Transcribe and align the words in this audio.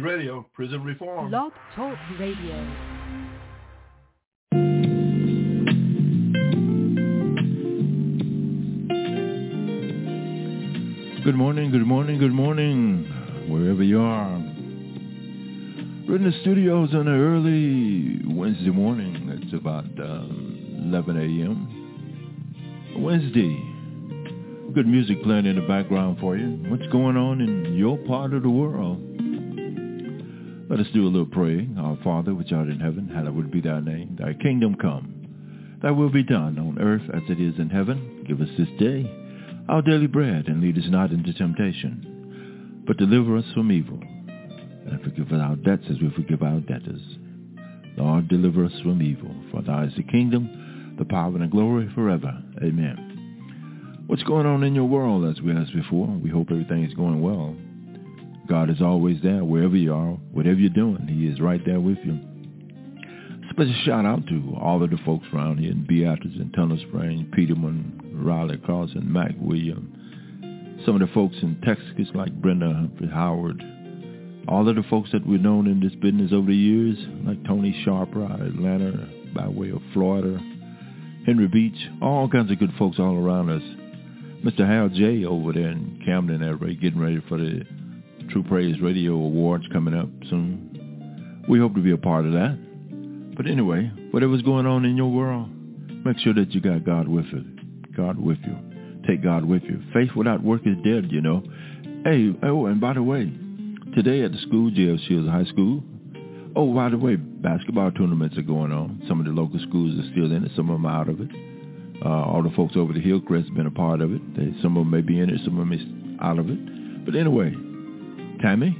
Radio, 0.00 0.46
Prison 0.54 0.82
Reform. 0.82 1.30
Blog 1.30 1.52
Talk 1.74 1.96
Radio. 2.18 2.88
Good 11.24 11.34
morning, 11.36 11.70
good 11.70 11.86
morning, 11.86 12.18
good 12.18 12.32
morning, 12.32 13.04
wherever 13.48 13.82
you 13.82 14.00
are. 14.00 14.38
We're 16.08 16.16
in 16.16 16.24
the 16.24 16.32
studios 16.40 16.94
on 16.94 17.06
an 17.06 17.20
early 17.20 18.34
Wednesday 18.34 18.70
morning. 18.70 19.28
It's 19.42 19.52
about 19.52 19.84
uh, 20.00 20.24
11 20.88 21.16
a.m. 21.18 23.02
Wednesday. 23.02 24.72
Good 24.72 24.86
music 24.86 25.22
playing 25.22 25.44
in 25.46 25.56
the 25.56 25.66
background 25.68 26.18
for 26.18 26.36
you. 26.36 26.64
What's 26.68 26.86
going 26.90 27.16
on 27.16 27.40
in 27.42 27.74
your 27.74 27.98
part 27.98 28.32
of 28.32 28.42
the 28.42 28.50
world? 28.50 28.98
Let 30.68 30.80
us 30.80 30.86
do 30.92 31.06
a 31.06 31.08
little 31.08 31.26
praying. 31.26 31.76
Our 31.78 31.98
Father, 32.04 32.34
which 32.34 32.52
art 32.52 32.68
in 32.68 32.80
heaven, 32.80 33.08
hallowed 33.08 33.50
be 33.50 33.60
thy 33.60 33.80
name. 33.80 34.16
Thy 34.18 34.34
kingdom 34.34 34.74
come. 34.74 35.78
Thy 35.82 35.90
will 35.90 36.10
be 36.10 36.22
done 36.22 36.58
on 36.58 36.78
earth 36.80 37.08
as 37.14 37.22
it 37.28 37.40
is 37.40 37.58
in 37.58 37.70
heaven. 37.70 38.24
Give 38.26 38.40
us 38.40 38.48
this 38.58 38.68
day 38.78 39.10
our 39.68 39.82
daily 39.82 40.06
bread, 40.06 40.48
and 40.48 40.62
lead 40.62 40.78
us 40.78 40.88
not 40.88 41.10
into 41.10 41.34
temptation, 41.34 42.82
but 42.86 42.96
deliver 42.96 43.36
us 43.36 43.44
from 43.52 43.70
evil. 43.70 44.00
And 44.00 45.02
forgive 45.02 45.30
us 45.30 45.40
our 45.42 45.56
debts 45.56 45.84
as 45.90 46.00
we 46.00 46.10
forgive 46.16 46.42
our 46.42 46.60
debtors. 46.60 47.02
Lord, 47.98 48.28
deliver 48.28 48.64
us 48.64 48.72
from 48.82 49.02
evil. 49.02 49.34
For 49.50 49.60
thou 49.60 49.82
is 49.84 49.92
the 49.94 50.04
kingdom, 50.04 50.94
the 50.98 51.04
power, 51.04 51.32
and 51.32 51.42
the 51.42 51.48
glory 51.48 51.90
forever. 51.94 52.42
Amen. 52.62 54.04
What's 54.06 54.22
going 54.22 54.46
on 54.46 54.64
in 54.64 54.74
your 54.74 54.86
world, 54.86 55.26
as 55.26 55.42
we 55.42 55.52
asked 55.52 55.74
before? 55.74 56.06
We 56.06 56.30
hope 56.30 56.48
everything 56.50 56.84
is 56.84 56.94
going 56.94 57.20
well. 57.20 57.54
God 58.48 58.70
is 58.70 58.80
always 58.80 59.18
there, 59.22 59.44
wherever 59.44 59.76
you 59.76 59.92
are, 59.92 60.12
whatever 60.32 60.58
you're 60.58 60.70
doing. 60.70 61.06
He 61.08 61.26
is 61.26 61.40
right 61.40 61.60
there 61.66 61.80
with 61.80 61.98
you. 62.04 62.18
Special 63.50 63.74
shout 63.84 64.06
out 64.06 64.26
to 64.28 64.56
all 64.60 64.82
of 64.82 64.90
the 64.90 64.98
folks 65.04 65.26
around 65.34 65.58
here 65.58 65.72
in 65.72 65.86
Beatrice 65.86 66.34
and 66.36 66.52
Tunnel 66.54 66.78
Spring, 66.88 67.30
Peterman, 67.34 68.00
Raleigh 68.14 68.58
Carson, 68.58 69.12
Mac 69.12 69.32
William, 69.38 70.80
some 70.86 70.94
of 70.94 71.00
the 71.00 71.12
folks 71.12 71.36
in 71.42 71.60
Texas 71.64 72.14
like 72.14 72.32
Brenda 72.40 72.72
Humphrey 72.72 73.08
Howard, 73.08 73.62
all 74.48 74.68
of 74.68 74.76
the 74.76 74.82
folks 74.88 75.10
that 75.12 75.26
we've 75.26 75.40
known 75.40 75.66
in 75.66 75.80
this 75.80 75.94
business 75.96 76.32
over 76.32 76.46
the 76.46 76.56
years, 76.56 76.96
like 77.24 77.44
Tony 77.44 77.78
Sharper 77.84 78.24
out 78.24 78.40
of 78.40 78.46
Atlanta 78.46 79.08
by 79.34 79.48
way 79.48 79.70
of 79.70 79.82
Florida, 79.92 80.38
Henry 81.26 81.48
Beach, 81.48 81.76
all 82.00 82.28
kinds 82.28 82.50
of 82.50 82.58
good 82.58 82.72
folks 82.78 82.98
all 82.98 83.16
around 83.16 83.50
us. 83.50 83.62
Mr. 84.44 84.66
Hal 84.66 84.88
J. 84.88 85.24
over 85.24 85.52
there 85.52 85.70
in 85.70 86.00
Camden, 86.06 86.40
LA, 86.40 86.74
getting 86.80 86.98
ready 86.98 87.20
for 87.28 87.36
the 87.36 87.62
True 88.30 88.42
Praise 88.42 88.78
Radio 88.82 89.12
Awards 89.14 89.64
coming 89.72 89.94
up 89.94 90.08
soon. 90.28 91.44
We 91.48 91.58
hope 91.58 91.74
to 91.74 91.80
be 91.80 91.92
a 91.92 91.96
part 91.96 92.26
of 92.26 92.32
that. 92.32 92.58
But 93.34 93.46
anyway, 93.46 93.90
whatever's 94.10 94.42
going 94.42 94.66
on 94.66 94.84
in 94.84 94.98
your 94.98 95.10
world, 95.10 95.48
make 96.04 96.18
sure 96.18 96.34
that 96.34 96.52
you 96.52 96.60
got 96.60 96.84
God 96.84 97.08
with 97.08 97.24
you. 97.32 97.44
God 97.96 98.18
with 98.18 98.36
you. 98.44 98.56
Take 99.06 99.22
God 99.22 99.46
with 99.46 99.62
you. 99.62 99.82
Faith 99.94 100.10
without 100.14 100.42
work 100.42 100.60
is 100.66 100.76
dead, 100.84 101.10
you 101.10 101.22
know. 101.22 101.42
Hey, 102.04 102.34
oh, 102.42 102.66
and 102.66 102.78
by 102.78 102.92
the 102.92 103.02
way, 103.02 103.32
today 103.94 104.22
at 104.22 104.32
the 104.32 104.38
school, 104.46 104.70
JF 104.70 105.08
Shields 105.08 105.28
High 105.28 105.46
School, 105.46 105.82
oh, 106.54 106.74
by 106.74 106.90
the 106.90 106.98
way, 106.98 107.16
basketball 107.16 107.92
tournaments 107.92 108.36
are 108.36 108.42
going 108.42 108.72
on. 108.72 109.02
Some 109.08 109.20
of 109.20 109.26
the 109.26 109.32
local 109.32 109.58
schools 109.60 109.98
are 109.98 110.10
still 110.12 110.30
in 110.32 110.44
it. 110.44 110.52
Some 110.54 110.68
of 110.68 110.74
them 110.74 110.84
are 110.84 111.00
out 111.00 111.08
of 111.08 111.20
it. 111.22 111.30
Uh, 112.04 112.08
all 112.08 112.42
the 112.42 112.54
folks 112.54 112.76
over 112.76 112.92
the 112.92 113.00
Hillcrest 113.00 113.46
have 113.46 113.56
been 113.56 113.66
a 113.66 113.70
part 113.70 114.02
of 114.02 114.12
it. 114.12 114.36
They, 114.36 114.52
some 114.60 114.76
of 114.76 114.82
them 114.82 114.90
may 114.90 115.00
be 115.00 115.18
in 115.18 115.30
it. 115.30 115.40
Some 115.44 115.58
of 115.58 115.66
them 115.66 115.72
is 115.72 115.80
out 116.20 116.38
of 116.38 116.50
it. 116.50 117.04
But 117.06 117.16
anyway, 117.16 117.54
Tammy, 118.40 118.76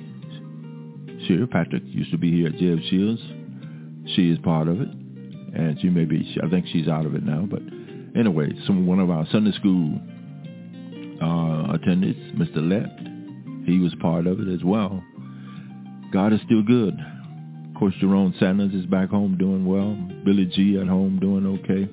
Sherry 1.26 1.46
Patrick 1.46 1.82
used 1.86 2.10
to 2.10 2.18
be 2.18 2.30
here 2.30 2.48
at 2.48 2.54
JF 2.54 2.88
Shields. 2.90 3.20
She 4.14 4.30
is 4.30 4.38
part 4.38 4.68
of 4.68 4.80
it. 4.80 4.88
And 4.88 5.78
she 5.80 5.88
may 5.88 6.04
be, 6.04 6.36
I 6.42 6.48
think 6.48 6.66
she's 6.72 6.88
out 6.88 7.06
of 7.06 7.14
it 7.14 7.24
now. 7.24 7.46
But 7.50 7.62
anyway, 8.18 8.50
some 8.66 8.86
one 8.86 9.00
of 9.00 9.10
our 9.10 9.26
Sunday 9.32 9.52
school 9.52 9.98
uh, 11.22 11.72
attendants, 11.74 12.20
Mr. 12.36 12.58
Lett, 12.58 13.66
he 13.66 13.78
was 13.78 13.94
part 14.00 14.26
of 14.26 14.40
it 14.40 14.48
as 14.52 14.62
well. 14.64 15.02
God 16.12 16.32
is 16.32 16.40
still 16.44 16.62
good. 16.62 16.94
Of 17.68 17.74
course, 17.78 17.94
Jerome 18.00 18.34
Sanders 18.40 18.72
is 18.74 18.86
back 18.86 19.10
home 19.10 19.36
doing 19.38 19.66
well. 19.66 19.94
Billy 20.24 20.46
G 20.46 20.78
at 20.80 20.88
home 20.88 21.18
doing 21.20 21.46
okay. 21.46 21.88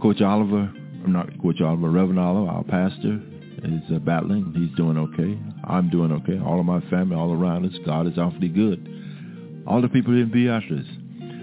Coach 0.00 0.20
Oliver, 0.20 0.72
I'm 1.04 1.12
not 1.12 1.28
Coach 1.42 1.60
Oliver, 1.60 1.90
Reverend 1.90 2.18
Oliver, 2.18 2.50
our 2.50 2.64
pastor, 2.64 3.20
is 3.62 3.82
uh, 3.94 3.98
battling. 3.98 4.52
He's 4.56 4.76
doing 4.76 4.96
okay. 4.98 5.38
I'm 5.70 5.88
doing 5.90 6.12
okay. 6.12 6.38
All 6.38 6.58
of 6.58 6.66
my 6.66 6.80
family, 6.90 7.16
all 7.16 7.32
around 7.32 7.64
us, 7.64 7.72
God 7.86 8.06
is 8.06 8.18
awfully 8.18 8.48
good. 8.48 9.62
All 9.66 9.80
the 9.80 9.88
people 9.88 10.12
in 10.14 10.30
Beatrice. 10.30 10.86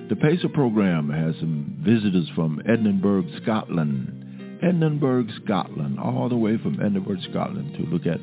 The 0.10 0.16
PACER 0.16 0.50
program 0.50 1.10
has 1.10 1.36
some 1.40 1.78
visitors 1.80 2.30
from 2.36 2.62
Edinburgh, 2.68 3.26
Scotland. 3.42 4.60
Edinburgh, 4.62 5.28
Scotland, 5.44 6.00
all 6.00 6.30
the 6.30 6.36
way 6.36 6.58
from 6.58 6.80
Edinburgh, 6.82 7.22
Scotland 7.30 7.74
to 7.76 7.84
look 7.84 8.06
at 8.06 8.20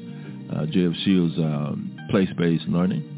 uh, 0.55 0.67
J.F. 0.67 0.93
Shields' 1.05 1.39
um, 1.39 1.97
place-based 2.11 2.67
learning. 2.69 3.11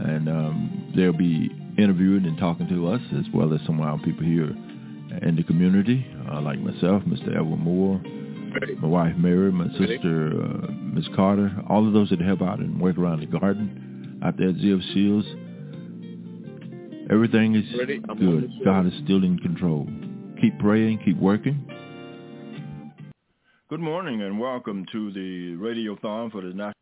And 0.00 0.28
um, 0.28 0.92
they'll 0.96 1.12
be 1.12 1.50
interviewing 1.78 2.26
and 2.26 2.38
talking 2.38 2.68
to 2.68 2.88
us 2.88 3.00
as 3.18 3.24
well 3.34 3.52
as 3.54 3.60
some 3.66 3.80
of 3.80 3.86
our 3.86 3.98
people 3.98 4.24
here 4.24 4.54
in 5.22 5.36
the 5.36 5.42
community, 5.42 6.06
uh, 6.30 6.40
like 6.40 6.58
myself, 6.60 7.02
Mr. 7.04 7.34
Edward 7.36 7.58
Moore, 7.58 8.00
my 8.80 8.88
wife 8.88 9.16
Mary, 9.16 9.50
my 9.50 9.68
sister 9.78 10.32
uh, 10.42 10.72
Miss 10.72 11.06
Carter, 11.14 11.50
all 11.68 11.86
of 11.86 11.92
those 11.92 12.10
that 12.10 12.20
help 12.20 12.42
out 12.42 12.58
and 12.58 12.80
work 12.80 12.98
around 12.98 13.20
the 13.20 13.26
garden 13.26 14.20
out 14.24 14.36
there 14.36 14.50
at 14.50 14.56
J.F. 14.56 14.80
Shields. 14.92 15.26
Everything 17.10 17.54
is 17.54 17.64
Ready? 17.78 17.98
good. 18.18 18.50
God 18.64 18.86
is 18.86 18.92
still 19.04 19.24
in 19.24 19.38
control. 19.38 19.86
Keep 20.40 20.58
praying, 20.58 21.00
keep 21.04 21.18
working. 21.18 21.66
Good 23.68 23.80
morning 23.80 24.22
and 24.22 24.38
welcome 24.38 24.86
to 24.92 25.12
the 25.12 25.56
Radiothon 25.56 26.30
for 26.30 26.42
the 26.42 26.48
National. 26.48 26.72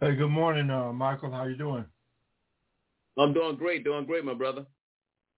Hey, 0.00 0.16
good 0.16 0.30
morning, 0.30 0.70
uh, 0.70 0.92
Michael. 0.92 1.30
How 1.30 1.44
you 1.44 1.56
doing? 1.56 1.84
I'm 3.18 3.34
doing 3.34 3.56
great, 3.56 3.84
doing 3.84 4.06
great, 4.06 4.24
my 4.24 4.34
brother. 4.34 4.64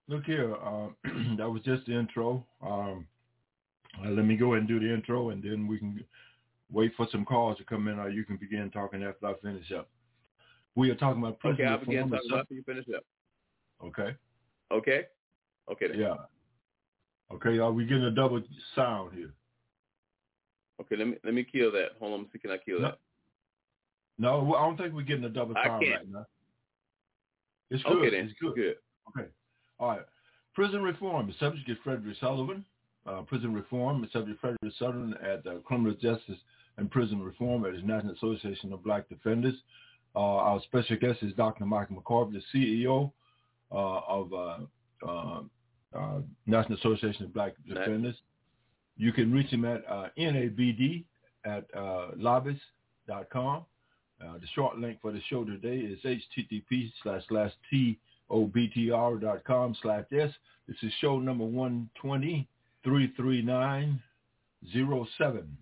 Look 0.07 0.23
here, 0.25 0.55
uh, 0.55 0.87
that 1.37 1.49
was 1.49 1.61
just 1.65 1.85
the 1.85 1.99
intro. 1.99 2.45
Um, 2.65 3.05
uh, 4.03 4.09
let 4.09 4.25
me 4.25 4.35
go 4.35 4.53
ahead 4.53 4.59
and 4.59 4.67
do 4.67 4.79
the 4.79 4.93
intro, 4.93 5.29
and 5.29 5.43
then 5.43 5.67
we 5.67 5.79
can 5.79 6.03
wait 6.71 6.93
for 6.95 7.07
some 7.11 7.25
calls 7.25 7.57
to 7.57 7.63
come 7.63 7.87
in, 7.87 7.99
or 7.99 8.09
you 8.09 8.23
can 8.23 8.37
begin 8.37 8.69
talking 8.71 9.03
after 9.03 9.27
I 9.27 9.33
finish 9.41 9.71
up. 9.71 9.89
We 10.75 10.89
are 10.89 10.95
talking 10.95 11.21
about 11.21 11.39
prison 11.39 11.61
Okay, 11.61 11.65
I'll 11.65 11.77
reform 11.79 11.89
begin 11.89 12.09
talking 12.09 12.39
after 12.39 12.53
you 12.53 12.63
finish 12.63 12.85
up. 12.95 13.03
Okay. 13.83 14.15
Okay? 14.71 15.03
Okay 15.71 15.87
then. 15.87 15.99
Yeah. 15.99 16.15
Okay. 17.31 17.59
Are 17.59 17.71
we 17.71 17.85
getting 17.85 18.05
a 18.05 18.11
double 18.11 18.41
sound 18.75 19.13
here? 19.13 19.31
Okay, 20.81 20.95
let 20.95 21.07
me 21.07 21.17
let 21.23 21.33
me 21.33 21.43
kill 21.43 21.71
that. 21.73 21.91
Hold 21.99 22.19
on, 22.19 22.27
see, 22.33 22.39
can 22.39 22.51
I 22.51 22.57
kill 22.57 22.79
No. 22.79 22.87
that? 22.87 22.99
No, 24.17 24.55
I 24.55 24.65
don't 24.65 24.77
think 24.77 24.93
we're 24.93 25.03
getting 25.03 25.23
a 25.23 25.29
double 25.29 25.55
sound 25.63 25.85
right 25.87 26.09
now. 26.09 26.25
It's 27.69 27.83
good. 27.83 27.97
Okay 27.97 28.09
then. 28.09 28.25
It's 28.25 28.39
good. 28.39 28.55
Good. 28.55 28.75
Okay. 29.09 29.29
All 29.79 29.89
right. 29.89 30.01
Prison 30.53 30.81
reform. 30.81 31.27
The 31.27 31.33
subject 31.39 31.67
is 31.69 31.77
Frederick 31.83 32.15
Sullivan. 32.19 32.65
Uh, 33.05 33.21
prison 33.21 33.53
reform. 33.53 34.01
The 34.01 34.07
subject 34.13 34.39
Frederick 34.39 34.73
Sullivan 34.79 35.13
at 35.21 35.45
uh, 35.45 35.55
Criminal 35.65 35.93
Justice 35.93 36.37
and 36.77 36.89
Prison 36.89 37.21
Reform 37.21 37.65
at 37.65 37.73
his 37.73 37.83
National 37.83 38.13
Association 38.13 38.71
of 38.71 38.81
Black 38.83 39.09
Defenders. 39.09 39.55
Uh, 40.15 40.19
our 40.19 40.61
special 40.61 40.95
guest 40.95 41.19
is 41.21 41.33
Dr. 41.33 41.65
Michael 41.65 41.97
McCorvey, 41.97 42.41
the 42.53 42.57
CEO 42.57 43.11
uh, 43.71 43.99
of 44.07 44.33
uh, 44.33 44.57
uh, 45.05 45.41
uh, 45.93 46.19
National 46.45 46.77
Association 46.77 47.25
of 47.25 47.33
Black 47.33 47.53
Defenders. 47.67 48.15
You 48.95 49.11
can 49.11 49.31
reach 49.31 49.49
him 49.49 49.65
at 49.65 49.83
uh, 49.89 50.07
NABD 50.17 51.03
at 51.45 51.65
uh, 51.75 52.11
lobbyist.com. 52.15 53.65
Uh, 54.23 54.37
the 54.39 54.47
short 54.55 54.77
link 54.77 54.99
for 55.01 55.11
the 55.11 55.19
show 55.29 55.43
today 55.43 55.77
is 55.77 55.99
http 56.03 56.91
slash 57.01 57.23
slash 57.27 57.51
tobtr 57.73 59.21
dot 59.21 59.43
com 59.43 59.75
slash 59.81 60.05
s. 60.13 60.31
This 60.67 60.77
is 60.81 60.93
show 61.01 61.19
number 61.19 61.43
120 61.43 62.47
33907. 62.83 65.57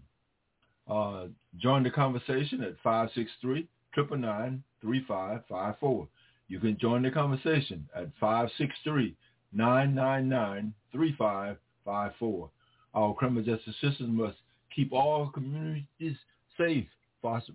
Uh, 0.89 1.27
join 1.57 1.83
the 1.83 1.91
conversation 1.91 2.63
at 2.63 2.75
563 2.83 3.67
999 3.95 4.63
3554. 4.81 6.07
You 6.47 6.59
can 6.59 6.77
join 6.79 7.03
the 7.03 7.11
conversation 7.11 7.87
at 7.95 8.09
563 8.19 9.15
999 9.53 10.73
3554. 10.91 12.49
Our 12.93 13.13
criminal 13.13 13.43
justice 13.43 13.75
system 13.79 14.17
must 14.17 14.35
keep 14.75 14.91
all 14.91 15.29
communities 15.29 16.17
safe, 16.57 16.87
foster 17.21 17.53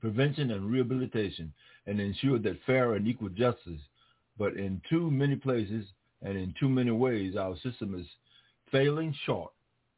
prevention 0.00 0.52
and 0.52 0.70
rehabilitation, 0.70 1.52
and 1.86 2.00
ensure 2.00 2.38
that 2.38 2.62
fair 2.66 2.94
and 2.94 3.08
equal 3.08 3.30
justice. 3.30 3.80
But 4.38 4.56
in 4.56 4.80
too 4.88 5.10
many 5.10 5.34
places 5.34 5.86
and 6.22 6.36
in 6.36 6.54
too 6.58 6.68
many 6.68 6.90
ways, 6.90 7.36
our 7.36 7.56
system 7.62 7.98
is 7.98 8.06
failing 8.70 9.14
short, 9.24 9.52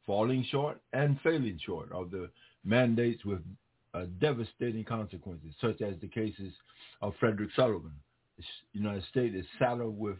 falling 0.05 0.45
short, 0.49 0.79
and 0.93 1.19
failing 1.21 1.59
short 1.65 1.91
of 1.91 2.11
the 2.11 2.29
mandates 2.63 3.25
with 3.25 3.39
uh, 3.93 4.05
devastating 4.19 4.83
consequences, 4.83 5.53
such 5.59 5.81
as 5.81 5.95
the 6.01 6.07
cases 6.07 6.53
of 7.01 7.13
Frederick 7.19 7.49
Sullivan. 7.55 7.93
The 8.37 8.43
United 8.73 9.03
States 9.09 9.35
is 9.35 9.45
saddled 9.59 9.97
with 9.99 10.17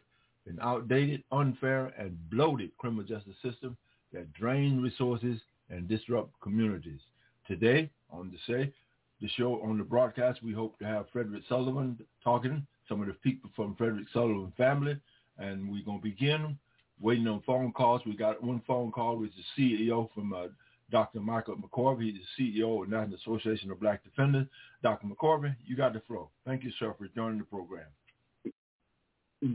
an 0.48 0.58
outdated, 0.62 1.24
unfair, 1.32 1.94
and 1.98 2.18
bloated 2.30 2.76
criminal 2.78 3.04
justice 3.04 3.36
system 3.44 3.78
that 4.12 4.34
drains 4.34 4.82
resources 4.82 5.40
and 5.70 5.88
disrupt 5.88 6.32
communities. 6.42 7.00
Today, 7.48 7.90
on 8.12 8.32
the 8.32 8.38
say 8.52 8.74
the 9.22 9.30
show 9.30 9.62
on 9.64 9.78
the 9.78 9.84
broadcast, 9.84 10.42
we 10.44 10.52
hope 10.52 10.78
to 10.80 10.86
have 10.86 11.06
Frederick 11.14 11.44
Sullivan 11.48 11.98
talking, 12.24 12.66
some 12.90 13.02
of 13.02 13.08
the 13.08 13.14
people 13.14 13.50
from 13.56 13.76
Frederick 13.76 14.08
Sullivan 14.12 14.52
family, 14.58 14.98
and 15.42 15.72
we're 15.72 15.84
gonna 15.84 16.00
begin 16.00 16.58
waiting 17.00 17.28
on 17.28 17.42
phone 17.46 17.72
calls. 17.72 18.02
We 18.06 18.16
got 18.16 18.44
one 18.44 18.62
phone 18.68 18.92
call 18.92 19.18
with 19.18 19.32
the 19.36 19.80
CEO 19.84 20.10
from 20.14 20.34
uh, 20.34 20.48
Dr. 20.92 21.20
Michael 21.20 21.56
McCorvey. 21.56 22.14
The 22.14 22.44
CEO 22.62 22.84
of 22.84 22.90
the 22.90 22.96
National 22.96 23.18
Association 23.18 23.72
of 23.72 23.80
Black 23.80 24.04
Defenders. 24.04 24.48
Dr. 24.84 25.08
McCorvey, 25.08 25.56
you 25.66 25.76
got 25.76 25.94
the 25.94 26.02
floor. 26.02 26.28
Thank 26.46 26.64
you, 26.64 26.72
sir, 26.80 26.94
for 26.98 27.08
joining 27.16 27.40
the 27.40 27.46
program. 27.46 27.86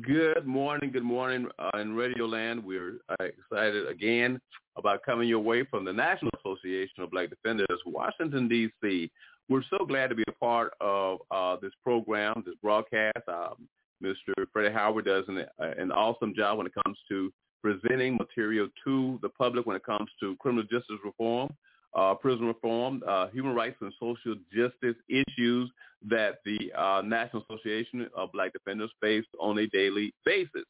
Good 0.02 0.46
morning, 0.46 0.90
good 0.90 1.04
morning 1.04 1.46
uh, 1.60 1.78
in 1.78 1.94
Radio 1.94 2.26
Land. 2.26 2.64
We're 2.64 2.98
uh, 3.08 3.24
excited 3.24 3.86
again 3.86 4.40
about 4.76 5.04
coming 5.04 5.28
your 5.28 5.38
way 5.38 5.64
from 5.64 5.84
the 5.84 5.92
National 5.92 6.32
Association 6.40 7.04
of 7.04 7.12
Black 7.12 7.30
Defenders, 7.30 7.78
Washington, 7.86 8.48
D.C. 8.48 9.08
We're 9.48 9.62
so 9.70 9.86
glad 9.86 10.08
to 10.08 10.16
be 10.16 10.24
a 10.26 10.32
part 10.32 10.74
of 10.80 11.20
uh, 11.30 11.56
this 11.62 11.70
program, 11.84 12.42
this 12.44 12.56
broadcast. 12.60 13.22
Um, 13.28 13.68
Mr. 14.02 14.46
Freddie 14.52 14.74
Howard 14.74 15.06
does 15.06 15.24
an, 15.28 15.38
uh, 15.38 15.64
an 15.78 15.90
awesome 15.90 16.34
job 16.34 16.58
when 16.58 16.66
it 16.66 16.72
comes 16.84 16.98
to 17.08 17.32
presenting 17.62 18.16
material 18.16 18.68
to 18.84 19.18
the 19.22 19.28
public 19.30 19.66
when 19.66 19.76
it 19.76 19.84
comes 19.84 20.08
to 20.20 20.36
criminal 20.36 20.64
justice 20.64 20.98
reform, 21.04 21.48
uh, 21.94 22.14
prison 22.14 22.46
reform, 22.46 23.02
uh, 23.08 23.28
human 23.28 23.54
rights 23.54 23.76
and 23.80 23.92
social 23.98 24.36
justice 24.54 24.96
issues 25.08 25.70
that 26.08 26.38
the 26.44 26.72
uh, 26.76 27.02
National 27.02 27.42
Association 27.48 28.06
of 28.14 28.30
Black 28.32 28.52
Defenders 28.52 28.90
face 29.00 29.24
on 29.40 29.58
a 29.58 29.66
daily 29.68 30.12
basis. 30.24 30.64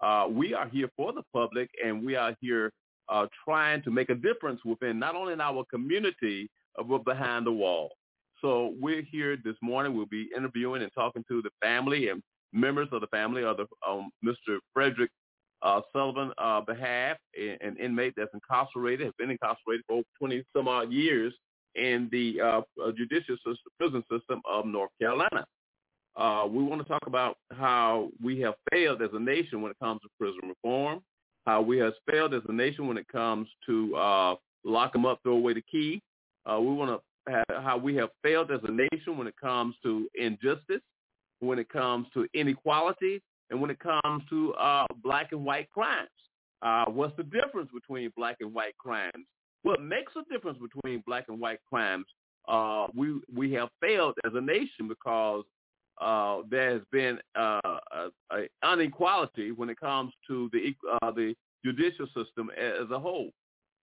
Uh, 0.00 0.26
we 0.30 0.54
are 0.54 0.68
here 0.68 0.88
for 0.96 1.12
the 1.12 1.22
public, 1.32 1.68
and 1.84 2.04
we 2.04 2.16
are 2.16 2.34
here 2.40 2.72
uh, 3.08 3.26
trying 3.44 3.82
to 3.82 3.90
make 3.90 4.08
a 4.08 4.14
difference 4.14 4.60
within 4.64 4.98
not 4.98 5.14
only 5.14 5.32
in 5.32 5.40
our 5.40 5.64
community, 5.70 6.48
but 6.88 7.04
behind 7.04 7.46
the 7.46 7.52
wall. 7.52 7.90
So 8.40 8.72
we're 8.80 9.02
here 9.02 9.36
this 9.44 9.56
morning. 9.60 9.94
We'll 9.94 10.06
be 10.06 10.30
interviewing 10.34 10.82
and 10.82 10.92
talking 10.94 11.24
to 11.28 11.42
the 11.42 11.50
family 11.60 12.08
and 12.08 12.22
members 12.52 12.88
of 12.92 13.00
the 13.00 13.06
family 13.08 13.44
of 13.44 13.56
the, 13.56 13.66
um, 13.88 14.10
Mr. 14.24 14.58
Frederick 14.72 15.10
uh, 15.62 15.80
Sullivan 15.92 16.32
uh, 16.38 16.60
behalf, 16.62 17.16
an 17.36 17.76
inmate 17.76 18.14
that's 18.16 18.32
incarcerated, 18.32 19.06
has 19.06 19.14
been 19.18 19.30
incarcerated 19.30 19.84
for 19.86 19.96
over 19.96 20.04
20 20.18 20.42
some 20.56 20.68
odd 20.68 20.90
years 20.90 21.34
in 21.74 22.08
the 22.10 22.40
uh, 22.40 22.60
uh, 22.82 22.92
judicial 22.96 23.36
system, 23.36 23.56
prison 23.78 24.02
system 24.10 24.40
of 24.50 24.66
North 24.66 24.90
Carolina. 25.00 25.44
Uh, 26.16 26.46
we 26.50 26.62
want 26.62 26.82
to 26.82 26.88
talk 26.88 27.06
about 27.06 27.36
how 27.52 28.08
we 28.22 28.40
have 28.40 28.54
failed 28.70 29.00
as 29.02 29.10
a 29.12 29.20
nation 29.20 29.62
when 29.62 29.70
it 29.70 29.78
comes 29.78 30.00
to 30.02 30.08
prison 30.18 30.40
reform, 30.48 31.00
how 31.46 31.60
we 31.60 31.78
have 31.78 31.92
failed 32.10 32.34
as 32.34 32.42
a 32.48 32.52
nation 32.52 32.88
when 32.88 32.98
it 32.98 33.06
comes 33.08 33.48
to 33.66 33.94
uh, 33.96 34.34
lock 34.64 34.92
them 34.92 35.06
up, 35.06 35.20
throw 35.22 35.34
away 35.34 35.54
the 35.54 35.62
key. 35.70 36.02
Uh, 36.46 36.58
we 36.60 36.72
want 36.72 36.90
to 36.90 37.00
how 37.62 37.76
we 37.76 37.94
have 37.94 38.08
failed 38.22 38.50
as 38.50 38.60
a 38.64 38.70
nation 38.70 39.16
when 39.16 39.26
it 39.26 39.34
comes 39.40 39.76
to 39.84 40.08
injustice, 40.18 40.80
when 41.40 41.58
it 41.58 41.68
comes 41.68 42.06
to 42.14 42.26
inequality, 42.34 43.20
and 43.50 43.60
when 43.60 43.70
it 43.70 43.78
comes 43.80 44.22
to 44.30 44.54
uh, 44.54 44.86
black 45.02 45.32
and 45.32 45.44
white 45.44 45.70
crimes. 45.70 46.08
Uh, 46.62 46.84
what's 46.86 47.16
the 47.16 47.22
difference 47.22 47.70
between 47.72 48.12
black 48.16 48.36
and 48.40 48.52
white 48.52 48.76
crimes? 48.78 49.26
What 49.62 49.82
makes 49.82 50.12
a 50.16 50.32
difference 50.32 50.58
between 50.58 51.02
black 51.06 51.24
and 51.28 51.40
white 51.40 51.60
crimes? 51.68 52.06
Uh, 52.48 52.86
we 52.94 53.20
we 53.34 53.52
have 53.52 53.68
failed 53.80 54.14
as 54.24 54.32
a 54.34 54.40
nation 54.40 54.88
because 54.88 55.44
uh, 56.00 56.38
there 56.50 56.70
has 56.72 56.82
been 56.90 57.18
uh, 57.38 57.60
a, 57.92 58.08
a 58.32 58.72
inequality 58.72 59.52
when 59.52 59.68
it 59.68 59.78
comes 59.78 60.12
to 60.26 60.48
the 60.52 60.74
uh, 61.02 61.10
the 61.10 61.34
judicial 61.64 62.06
system 62.06 62.50
as 62.56 62.90
a 62.90 62.98
whole. 62.98 63.30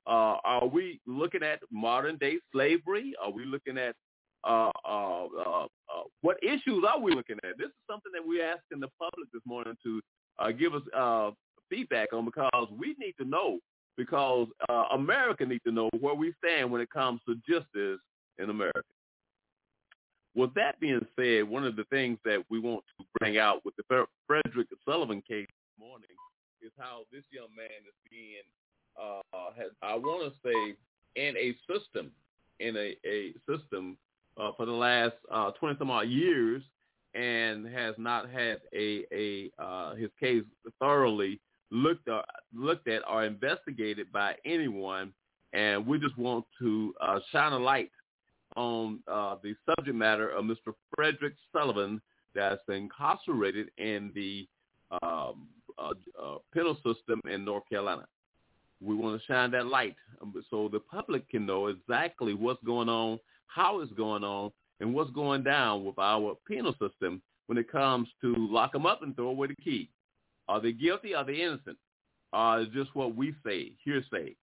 Are 0.07 0.65
we 0.65 1.01
looking 1.05 1.43
at 1.43 1.59
modern 1.69 2.17
day 2.17 2.37
slavery? 2.51 3.13
Are 3.21 3.29
we 3.31 3.45
looking 3.45 3.77
at 3.77 3.95
uh, 4.47 4.71
uh, 4.87 5.25
uh, 5.25 5.67
what 6.21 6.37
issues 6.41 6.83
are 6.87 6.99
we 6.99 7.13
looking 7.13 7.37
at? 7.43 7.57
This 7.57 7.67
is 7.67 7.83
something 7.89 8.11
that 8.13 8.25
we're 8.25 8.45
asking 8.45 8.79
the 8.79 8.87
public 8.97 9.29
this 9.33 9.41
morning 9.45 9.75
to 9.83 10.01
give 10.53 10.73
us 10.73 11.33
feedback 11.69 12.13
on 12.13 12.25
because 12.25 12.67
we 12.77 12.95
need 12.97 13.13
to 13.19 13.25
know 13.25 13.59
because 13.97 14.47
America 14.93 15.45
needs 15.45 15.63
to 15.65 15.71
know 15.71 15.89
where 15.99 16.13
we 16.13 16.33
stand 16.43 16.71
when 16.71 16.81
it 16.81 16.89
comes 16.89 17.19
to 17.27 17.35
justice 17.47 17.99
in 18.37 18.49
America. 18.49 18.81
With 20.35 20.53
that 20.53 20.79
being 20.79 21.05
said, 21.19 21.43
one 21.43 21.65
of 21.65 21.75
the 21.75 21.85
things 21.85 22.19
that 22.23 22.43
we 22.49 22.59
want 22.59 22.83
to 22.99 23.05
bring 23.19 23.37
out 23.37 23.65
with 23.65 23.75
the 23.75 24.05
Frederick 24.27 24.67
Sullivan 24.85 25.21
case 25.27 25.47
this 25.47 25.79
morning 25.79 26.09
is 26.61 26.71
how 26.77 27.01
this 27.11 27.23
young 27.31 27.49
man 27.57 27.65
is 27.87 27.95
being, 28.09 28.43
has, 29.57 29.71
I 29.81 29.95
want 29.95 30.31
to 30.31 30.39
say, 30.47 30.75
in 31.15 31.35
a 31.35 31.55
system, 31.67 32.11
in 32.59 32.77
a, 32.77 32.95
a 33.05 33.33
system 33.49 33.97
uh, 34.39 34.51
for 34.55 34.65
the 34.65 34.71
last 34.71 35.15
uh, 35.31 35.51
20 35.51 35.77
some 35.79 35.91
odd 35.91 36.07
years 36.07 36.61
and 37.13 37.65
has 37.67 37.95
not 37.97 38.29
had 38.29 38.59
a, 38.73 39.03
a 39.11 39.49
uh, 39.59 39.95
his 39.95 40.09
case 40.19 40.43
thoroughly 40.79 41.39
looked 41.71 42.07
at, 42.07 42.25
looked 42.53 42.87
at 42.87 43.01
or 43.09 43.25
investigated 43.25 44.11
by 44.11 44.35
anyone. 44.45 45.13
And 45.53 45.85
we 45.87 45.99
just 45.99 46.17
want 46.17 46.45
to 46.59 46.93
uh, 47.01 47.19
shine 47.31 47.53
a 47.53 47.57
light 47.57 47.91
on 48.55 48.99
uh, 49.07 49.35
the 49.43 49.55
subject 49.65 49.95
matter 49.95 50.29
of 50.29 50.45
Mr. 50.45 50.73
Frederick 50.95 51.33
Sullivan 51.51 52.01
that's 52.35 52.61
incarcerated 52.69 53.69
in 53.77 54.11
the 54.13 54.47
um, 55.01 55.47
uh, 55.79 55.93
uh, 56.21 56.37
penal 56.53 56.75
system 56.75 57.21
in 57.31 57.43
North 57.43 57.63
Carolina. 57.69 58.05
We 58.81 58.93
want 58.93 59.19
to 59.19 59.25
shine 59.25 59.51
that 59.51 59.65
light 59.65 59.95
so 60.51 60.69
the 60.71 60.79
public 60.79 61.27
can 61.29 61.45
know 61.45 61.67
exactly 61.67 62.33
what's 62.33 62.63
going 62.63 62.89
on 62.89 63.19
how 63.47 63.79
it's 63.81 63.91
going 63.93 64.23
on 64.23 64.51
and 64.79 64.93
what's 64.93 65.11
going 65.11 65.43
down 65.43 65.85
with 65.85 65.97
our 65.97 66.35
penal 66.47 66.73
system 66.73 67.21
when 67.47 67.57
it 67.57 67.71
comes 67.71 68.07
to 68.21 68.35
lock 68.37 68.73
them 68.73 68.85
up 68.85 69.01
and 69.03 69.15
throw 69.15 69.29
away 69.29 69.47
the 69.47 69.55
key. 69.55 69.89
Are 70.47 70.61
they 70.61 70.71
guilty? 70.71 71.13
Are 71.13 71.25
they 71.25 71.41
innocent? 71.41 71.77
Uh, 72.33 72.59
it's 72.61 72.73
just 72.73 72.93
what 72.95 73.15
we 73.15 73.33
say, 73.45 73.71
hearsay. 73.83 74.35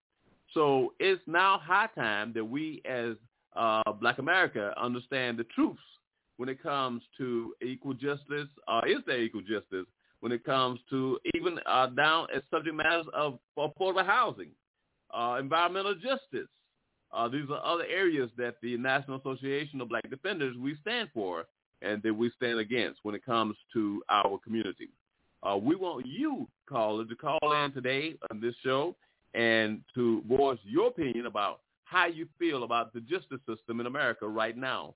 So 0.53 0.93
it's 0.99 1.21
now 1.27 1.59
high 1.63 1.89
time 1.95 2.33
that 2.33 2.45
we 2.45 2.81
as 2.85 3.15
uh, 3.55 3.91
Black 3.93 4.19
America 4.19 4.73
understand 4.77 5.37
the 5.37 5.45
truths 5.55 5.79
when 6.37 6.49
it 6.49 6.61
comes 6.61 7.01
to 7.17 7.53
equal 7.65 7.93
justice. 7.93 8.47
Uh, 8.67 8.81
is 8.87 8.97
there 9.05 9.21
equal 9.21 9.41
justice 9.41 9.85
when 10.19 10.31
it 10.31 10.43
comes 10.43 10.79
to 10.89 11.19
even 11.35 11.59
uh, 11.65 11.87
down 11.87 12.27
at 12.35 12.43
subject 12.49 12.75
matters 12.75 13.05
of 13.13 13.39
affordable 13.57 14.05
housing, 14.05 14.49
uh, 15.13 15.37
environmental 15.39 15.95
justice, 15.95 16.49
uh, 17.15 17.27
these 17.27 17.49
are 17.49 17.63
other 17.63 17.85
areas 17.85 18.29
that 18.37 18.55
the 18.61 18.77
National 18.77 19.17
Association 19.17 19.81
of 19.81 19.89
Black 19.89 20.09
Defenders 20.09 20.55
we 20.59 20.75
stand 20.81 21.09
for 21.13 21.45
and 21.81 22.01
that 22.03 22.13
we 22.13 22.31
stand 22.35 22.59
against 22.59 22.99
when 23.03 23.15
it 23.15 23.25
comes 23.25 23.55
to 23.73 24.03
our 24.09 24.37
community. 24.43 24.89
Uh, 25.43 25.57
we 25.57 25.75
want 25.75 26.05
you, 26.05 26.47
caller, 26.67 27.05
to 27.05 27.15
call 27.15 27.63
in 27.63 27.71
today 27.71 28.15
on 28.31 28.41
this 28.41 28.55
show 28.63 28.95
and 29.33 29.81
to 29.93 30.23
voice 30.27 30.57
your 30.63 30.87
opinion 30.87 31.25
about 31.25 31.61
how 31.83 32.07
you 32.07 32.27
feel 32.39 32.63
about 32.63 32.93
the 32.93 33.01
justice 33.01 33.39
system 33.47 33.79
in 33.79 33.85
America 33.85 34.27
right 34.27 34.57
now. 34.57 34.95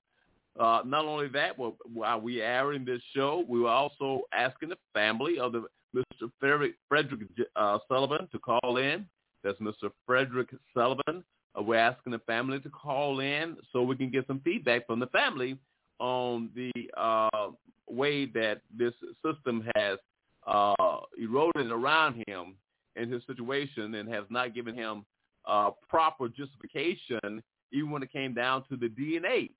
Uh, 0.58 0.80
not 0.84 1.04
only 1.04 1.28
that, 1.28 1.56
but 1.56 1.74
while 1.92 2.20
we 2.20 2.42
are 2.42 2.72
in 2.72 2.84
this 2.84 3.00
show, 3.14 3.44
we 3.48 3.60
were 3.60 3.68
also 3.68 4.22
asking 4.32 4.70
the 4.70 4.76
family 4.92 5.38
of 5.38 5.52
the 5.52 5.64
Mr. 5.94 6.30
Frederick, 6.38 6.74
Frederick 6.88 7.28
uh, 7.56 7.78
Sullivan 7.88 8.28
to 8.32 8.38
call 8.38 8.76
in. 8.78 9.06
That's 9.44 9.58
Mr. 9.58 9.90
Frederick 10.06 10.48
Sullivan 10.74 11.24
we're 11.58 11.76
asking 11.76 12.12
the 12.12 12.18
family 12.20 12.60
to 12.60 12.70
call 12.70 13.20
in 13.20 13.56
so 13.72 13.82
we 13.82 13.96
can 13.96 14.10
get 14.10 14.26
some 14.26 14.40
feedback 14.40 14.86
from 14.86 15.00
the 15.00 15.06
family 15.08 15.58
on 15.98 16.50
the 16.54 16.72
uh, 16.96 17.48
way 17.88 18.26
that 18.26 18.60
this 18.76 18.94
system 19.24 19.68
has 19.74 19.98
uh, 20.46 20.74
eroded 21.20 21.70
around 21.70 22.22
him 22.26 22.54
in 22.96 23.10
his 23.10 23.22
situation 23.26 23.94
and 23.94 24.08
has 24.08 24.24
not 24.30 24.54
given 24.54 24.74
him 24.74 25.04
uh, 25.46 25.70
proper 25.88 26.28
justification 26.28 27.42
even 27.72 27.90
when 27.90 28.02
it 28.02 28.12
came 28.12 28.34
down 28.34 28.64
to 28.68 28.76
the 28.76 28.88
DNA. 28.88 29.50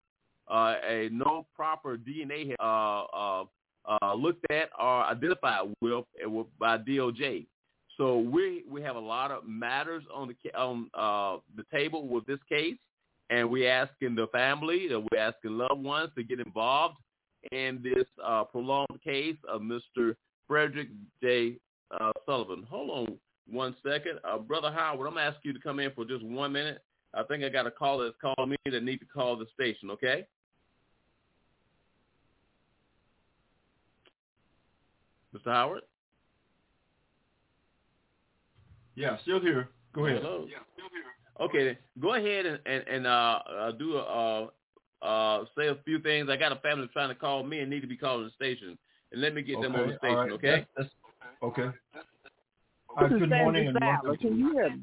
Uh, 0.48 0.74
a 0.86 1.08
no 1.12 1.46
proper 1.54 1.96
DNA 1.96 2.54
uh, 2.58 3.04
uh, 3.04 3.44
uh, 4.02 4.14
looked 4.14 4.44
at 4.50 4.68
or 4.80 5.04
identified 5.04 5.72
with, 5.80 6.04
with 6.24 6.46
by 6.58 6.76
DOJ. 6.78 7.46
So 8.00 8.16
we 8.16 8.64
we 8.66 8.80
have 8.80 8.96
a 8.96 9.00
lot 9.00 9.30
of 9.30 9.46
matters 9.46 10.04
on 10.14 10.26
the 10.26 10.58
on 10.58 10.88
uh, 10.94 11.40
the 11.54 11.64
table 11.70 12.08
with 12.08 12.24
this 12.24 12.38
case, 12.48 12.78
and 13.28 13.50
we're 13.50 13.70
asking 13.70 14.14
the 14.14 14.26
family, 14.28 14.88
we're 14.88 15.18
asking 15.18 15.58
loved 15.58 15.84
ones 15.84 16.10
to 16.16 16.24
get 16.24 16.40
involved 16.40 16.96
in 17.52 17.78
this 17.82 18.06
uh, 18.24 18.44
prolonged 18.44 19.02
case 19.04 19.36
of 19.46 19.60
Mr. 19.60 20.16
Frederick 20.48 20.88
J. 21.22 21.56
Uh, 21.90 22.12
Sullivan. 22.24 22.64
Hold 22.70 22.88
on 22.88 23.18
one 23.46 23.76
second, 23.86 24.18
uh, 24.24 24.38
brother 24.38 24.72
Howard. 24.72 25.06
I'm 25.06 25.12
gonna 25.16 25.26
ask 25.26 25.36
you 25.42 25.52
to 25.52 25.60
come 25.60 25.78
in 25.78 25.90
for 25.90 26.06
just 26.06 26.24
one 26.24 26.52
minute. 26.52 26.82
I 27.12 27.22
think 27.24 27.44
I 27.44 27.50
got 27.50 27.66
a 27.66 27.70
caller 27.70 28.06
that's 28.06 28.16
calling 28.18 28.48
me 28.48 28.56
that 28.64 28.82
need 28.82 29.00
to 29.00 29.06
call 29.12 29.36
the 29.36 29.44
station. 29.52 29.90
Okay. 29.90 30.26
Mr. 35.36 35.52
Howard. 35.52 35.82
Yeah, 39.00 39.16
still 39.22 39.40
here. 39.40 39.70
Go 39.94 40.04
ahead. 40.04 40.20
Hello. 40.20 40.46
Yeah, 40.46 40.58
still 40.74 40.90
here. 40.92 41.04
Okay, 41.40 41.78
go 42.00 42.14
ahead 42.14 42.44
and 42.44 42.58
and, 42.66 42.86
and 42.86 43.06
uh, 43.06 43.38
uh, 43.48 43.72
do 43.72 43.96
a 43.96 44.50
uh, 45.02 45.04
uh, 45.04 45.44
say 45.56 45.68
a 45.68 45.76
few 45.86 46.00
things. 46.00 46.28
I 46.28 46.36
got 46.36 46.52
a 46.52 46.56
family 46.56 46.86
trying 46.92 47.08
to 47.08 47.14
call 47.14 47.42
me 47.42 47.60
and 47.60 47.70
need 47.70 47.80
to 47.80 47.86
be 47.86 47.96
calling 47.96 48.24
the 48.24 48.30
station, 48.32 48.76
and 49.10 49.22
let 49.22 49.34
me 49.34 49.40
get 49.40 49.56
okay. 49.56 49.62
them 49.62 49.74
on 49.74 49.88
the 49.88 49.96
station. 49.96 50.16
Right. 50.16 50.32
Okay. 50.32 50.66
That's, 50.76 50.90
that's, 51.18 51.42
okay. 51.42 51.70
Good 53.08 53.30
morning 53.30 53.68
and 53.68 53.78
welcome. 53.80 54.16
Can 54.18 54.38
you 54.38 54.52
hear 54.52 54.68
me? 54.68 54.82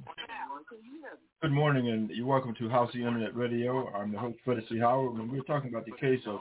Good 1.44 1.52
morning 1.52 1.90
and 1.90 2.10
you're 2.10 2.26
welcome 2.26 2.56
to 2.56 2.68
House 2.70 2.90
the 2.96 3.06
Internet 3.06 3.36
Radio. 3.36 3.90
I'm 3.94 4.12
the 4.12 4.18
host, 4.18 4.40
Frederick 4.44 4.66
C. 4.68 4.80
Howard, 4.80 5.20
and 5.20 5.32
we're 5.32 5.44
talking 5.44 5.70
about 5.70 5.86
the 5.86 5.92
case 5.92 6.22
of 6.26 6.40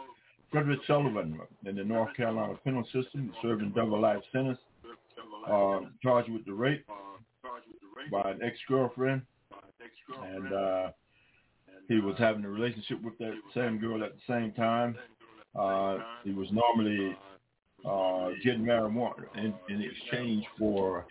Frederick 0.50 0.80
Sullivan 0.87 1.38
in 1.66 1.76
the 1.76 1.85
North 1.85 2.16
Carolina 2.16 2.54
penal 2.64 2.85
system, 2.85 3.30
serving 3.42 3.73
double 3.76 4.00
life 4.00 4.23
sentence, 4.33 4.59
uh, 5.47 5.80
charged 6.02 6.33
with 6.33 6.47
the 6.47 6.54
rape 6.54 6.87
by 8.10 8.30
an 8.30 8.40
ex-girlfriend, 8.42 9.22
and 10.22 10.52
uh, 10.52 10.90
he 11.88 12.00
was 12.00 12.16
having 12.18 12.44
a 12.44 12.48
relationship 12.48 13.02
with 13.02 13.16
that 13.18 13.34
same 13.54 13.78
girl 13.78 14.02
at 14.04 14.12
the 14.12 14.32
same 14.32 14.52
time. 14.52 14.96
Uh, 15.58 15.98
he 16.25 16.32
was 16.32 16.48
normally 16.52 17.16
uh, 17.88 18.30
getting 18.44 18.62
marijuana 18.62 19.14
in, 19.36 19.54
in 19.68 19.82
exchange 19.82 20.44
for 20.58 21.06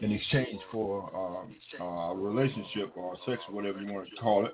in 0.00 0.10
exchange 0.10 0.60
for 0.72 1.04
um, 1.14 1.54
uh, 1.80 2.12
a 2.12 2.16
relationship 2.16 2.90
or 2.96 3.16
sex, 3.26 3.40
whatever 3.50 3.80
you 3.80 3.92
want 3.92 4.08
to 4.08 4.16
call 4.16 4.44
it. 4.44 4.52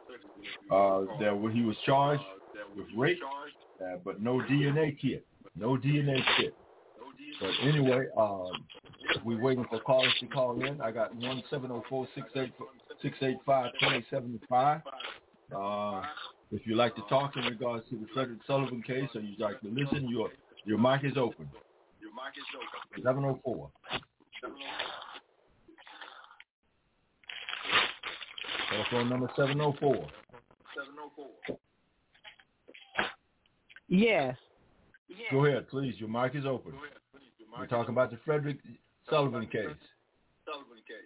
Uh, 0.71 1.05
that 1.21 1.37
when 1.37 1.53
he 1.53 1.63
was 1.63 1.77
charged 1.87 2.23
with 2.77 2.87
rape, 2.97 3.19
uh, 3.83 3.97
but 4.05 4.21
no 4.21 4.35
DNA 4.51 4.99
kit, 5.01 5.27
no 5.57 5.77
DNA 5.77 6.23
kit. 6.37 6.55
But 7.41 7.51
anyway, 7.63 8.07
um, 8.17 8.53
we 9.25 9.37
waiting 9.37 9.65
for 9.71 9.81
callers 9.81 10.13
to 10.21 10.27
call 10.27 10.63
in. 10.65 10.81
I 10.81 10.91
got 10.91 11.15
one 11.15 11.43
seven 11.51 11.69
zero 11.69 11.83
four 11.89 12.07
six 12.15 12.27
eight 12.37 12.53
six 13.03 13.17
eight 13.23 13.39
five 13.47 13.73
twenty 13.81 14.05
seventy 14.11 14.41
five. 14.49 14.83
Uh, 15.57 16.03
if 16.53 16.67
you'd 16.67 16.77
like 16.77 16.95
to 16.97 17.03
talk 17.09 17.37
in 17.37 17.45
regards 17.45 17.89
to 17.91 17.97
the 17.97 18.07
Frederick 18.13 18.41
Sullivan 18.47 18.83
case, 18.83 19.09
or 19.15 19.21
you'd 19.21 19.41
like 19.41 19.61
to 19.63 19.69
listen, 19.69 20.09
your 20.09 20.31
your 20.65 20.79
mic 20.79 21.03
is 21.05 21.17
open. 21.17 21.49
Your 22.01 22.11
mic 22.11 22.37
is 22.37 22.45
open. 22.55 23.03
Seven 23.05 23.23
zero 23.23 23.41
four. 23.43 23.71
Telephone 28.71 29.09
number 29.09 29.29
704. 29.37 29.95
704. 30.75 31.59
Yes. 33.89 34.37
Go 35.33 35.45
ahead, 35.45 35.69
please. 35.69 35.95
Your 35.99 36.09
mic 36.09 36.37
is 36.37 36.47
open. 36.47 36.73
We're 37.61 37.67
talking 37.67 37.93
about 37.93 38.11
the 38.11 38.17
Frederick 38.25 38.57
Sullivan 39.11 39.47
case. 39.47 39.67
Sullivan 40.47 40.79
case. 40.89 40.97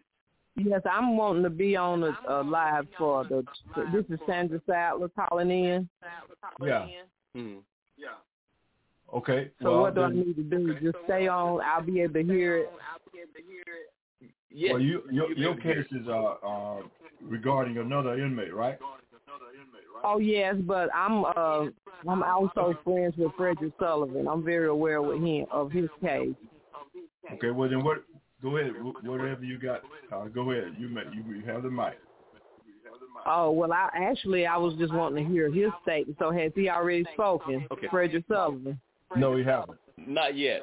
Yes, 0.54 0.82
I'm 0.88 1.16
wanting 1.16 1.42
to 1.42 1.50
be 1.50 1.74
on 1.74 2.04
a, 2.04 2.16
uh, 2.30 2.44
live 2.44 2.86
for 2.96 3.24
the. 3.24 3.44
This 3.92 4.04
is 4.08 4.20
Sandra 4.24 4.60
Sadler 4.64 5.08
calling 5.08 5.50
in. 5.50 5.88
Yeah. 6.62 6.86
Mm-hmm. 7.36 7.58
Yeah. 7.96 8.06
Okay. 9.12 9.50
So 9.60 9.72
well, 9.72 9.80
what 9.80 9.96
do 9.96 10.02
I 10.02 10.12
need 10.12 10.36
to 10.36 10.42
do? 10.44 10.74
Just 10.80 10.96
stay 11.06 11.26
on. 11.26 11.60
I'll 11.60 11.82
be 11.82 12.00
able 12.02 12.14
to 12.14 12.22
hear 12.22 12.58
it. 12.58 12.70
Yes. 14.48 14.72
Well, 14.74 14.80
you, 14.80 15.02
your, 15.10 15.32
your 15.32 15.56
case 15.56 15.86
is 15.90 16.06
uh, 16.06 16.34
uh, 16.46 16.82
regarding 17.20 17.78
another 17.78 18.14
inmate, 18.16 18.54
right? 18.54 18.78
Oh 20.02 20.18
yes, 20.18 20.56
but 20.60 20.88
I'm 20.94 21.24
uh 21.24 21.66
I'm 22.08 22.22
also 22.22 22.76
friends 22.84 23.14
with 23.16 23.32
Frederick 23.36 23.72
Sullivan. 23.78 24.28
I'm 24.28 24.44
very 24.44 24.68
aware 24.68 25.00
with 25.02 25.22
him 25.22 25.46
of 25.50 25.70
his 25.70 25.88
case. 26.02 26.34
Okay. 27.32 27.50
Well, 27.50 27.68
then 27.70 27.82
what? 27.82 28.04
Go 28.42 28.56
ahead. 28.58 28.72
Whatever 29.02 29.42
you 29.44 29.58
got. 29.58 29.80
Uh, 30.12 30.24
go 30.26 30.50
ahead. 30.50 30.74
You 30.78 30.88
may, 30.88 31.02
you 31.14 31.42
have 31.46 31.62
the 31.62 31.70
mic. 31.70 31.98
Oh 33.26 33.50
well, 33.50 33.72
I 33.72 33.88
actually 33.94 34.46
I 34.46 34.58
was 34.58 34.74
just 34.74 34.92
wanting 34.92 35.24
to 35.26 35.32
hear 35.32 35.50
his 35.50 35.70
statement. 35.82 36.18
So 36.18 36.30
has 36.30 36.52
he 36.54 36.68
already 36.68 37.06
spoken, 37.14 37.66
Okay. 37.70 37.86
Frederick 37.90 38.24
Sullivan? 38.28 38.78
No, 39.16 39.36
he 39.36 39.44
hasn't. 39.44 39.78
Not 39.96 40.36
yet. 40.36 40.60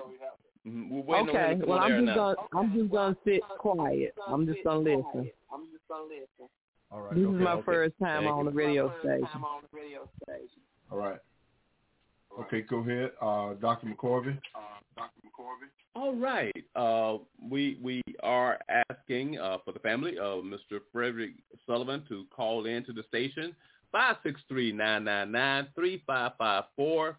Mhm. 0.68 0.90
We're 0.92 1.02
waiting 1.02 1.30
on 1.30 1.36
Okay. 1.36 1.52
him 1.54 1.60
to 1.60 1.66
come 1.66 1.70
Well, 1.70 1.80
on 1.80 1.92
I'm 1.92 2.06
just 2.06 2.86
now. 2.92 2.98
gonna 2.98 3.18
sit 3.26 3.42
quiet. 3.58 4.14
I'm 4.28 4.46
just 4.46 4.64
gonna 4.64 4.80
listen. 4.80 5.32
I'm 5.52 5.66
just 5.72 5.88
gonna 5.88 6.04
listen. 6.04 6.50
All 6.92 7.02
right. 7.02 7.16
This 7.16 7.26
okay. 7.26 7.36
is 7.36 7.42
my 7.42 7.54
okay. 7.54 7.64
first 7.66 7.94
time 8.00 8.24
Thank 8.24 8.34
on 8.34 8.46
you. 8.46 8.52
the 8.52 8.58
radio 8.58 8.94
station. 9.00 9.28
All 10.92 10.98
right. 10.98 11.20
Okay, 12.40 12.62
go 12.62 12.80
ahead. 12.80 13.12
Uh, 13.22 13.54
Dr. 13.56 13.88
McCorvey. 13.88 14.38
All 15.94 16.16
right. 16.16 16.66
Uh, 16.76 17.18
we 17.50 17.78
we 17.82 18.02
are 18.24 18.58
asking 18.90 19.38
uh, 19.40 19.58
for 19.66 19.74
the 19.74 19.80
family 19.80 20.18
of 20.18 20.44
Mr. 20.44 20.80
Frederick 20.92 21.32
Sullivan 21.66 22.04
to 22.08 22.26
call 22.36 22.66
in 22.66 22.86
to 22.86 22.94
the 22.94 23.04
station 23.10 23.54
five 23.92 24.16
six 24.24 24.40
three 24.48 24.72
nine 24.72 25.04
nine 25.04 25.32
nine 25.32 25.68
three 25.76 26.02
five 26.08 26.32
five 26.38 26.64
four 26.76 27.18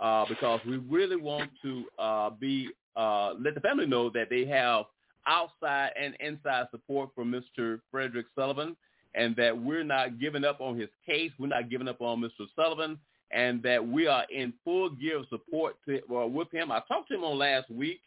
uh, 0.00 0.24
because 0.28 0.60
we 0.66 0.76
really 0.76 1.16
want 1.16 1.50
to 1.62 1.84
uh, 1.98 2.30
be 2.30 2.68
uh, 2.96 3.32
let 3.40 3.54
the 3.54 3.60
family 3.60 3.86
know 3.86 4.08
that 4.10 4.28
they 4.30 4.44
have 4.46 4.84
outside 5.26 5.90
and 6.00 6.14
inside 6.20 6.66
support 6.70 7.10
from 7.14 7.32
Mr. 7.32 7.80
Frederick 7.90 8.26
Sullivan 8.36 8.76
and 9.14 9.36
that 9.36 9.56
we're 9.56 9.84
not 9.84 10.18
giving 10.18 10.44
up 10.44 10.60
on 10.60 10.78
his 10.78 10.88
case. 11.06 11.30
We're 11.38 11.48
not 11.48 11.70
giving 11.70 11.88
up 11.88 12.00
on 12.00 12.20
Mr. 12.20 12.46
Sullivan 12.56 12.98
and 13.32 13.62
that 13.62 13.86
we 13.86 14.06
are 14.06 14.24
in 14.30 14.52
full 14.62 14.90
gear 14.90 15.18
of 15.18 15.28
support 15.28 15.76
to, 15.88 16.00
well, 16.08 16.28
with 16.28 16.52
him. 16.52 16.70
I 16.70 16.80
talked 16.86 17.08
to 17.08 17.14
him 17.14 17.24
on 17.24 17.38
last 17.38 17.70
week, 17.70 18.00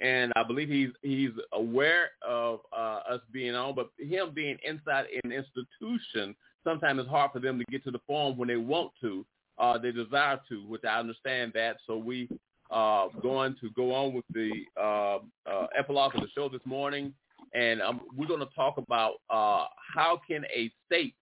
and 0.00 0.32
I 0.34 0.42
believe 0.42 0.68
he's 0.68 0.90
he's 1.02 1.30
aware 1.52 2.10
of 2.26 2.60
uh, 2.76 3.00
us 3.08 3.20
being 3.32 3.54
on, 3.54 3.74
but 3.74 3.90
him 3.98 4.32
being 4.34 4.58
inside 4.64 5.06
an 5.22 5.32
institution, 5.32 6.34
sometimes 6.64 7.00
it's 7.00 7.08
hard 7.08 7.30
for 7.32 7.38
them 7.38 7.58
to 7.58 7.64
get 7.70 7.84
to 7.84 7.92
the 7.92 8.00
forum 8.06 8.36
when 8.36 8.48
they 8.48 8.56
want 8.56 8.90
to, 9.00 9.24
uh, 9.58 9.78
they 9.78 9.92
desire 9.92 10.40
to, 10.48 10.66
which 10.66 10.82
I 10.84 10.98
understand 10.98 11.52
that. 11.54 11.76
So 11.86 11.96
we 11.96 12.28
uh, 12.70 13.08
going 13.22 13.54
to 13.60 13.70
go 13.70 13.94
on 13.94 14.12
with 14.12 14.24
the 14.32 14.50
uh, 14.80 15.18
uh, 15.48 15.66
epilogue 15.78 16.16
of 16.16 16.22
the 16.22 16.28
show 16.34 16.48
this 16.48 16.62
morning, 16.64 17.14
and 17.54 17.80
um, 17.80 18.00
we're 18.16 18.26
going 18.26 18.40
to 18.40 18.54
talk 18.54 18.78
about 18.78 19.14
uh, 19.30 19.66
how 19.94 20.20
can 20.28 20.44
a 20.54 20.70
state 20.86 21.14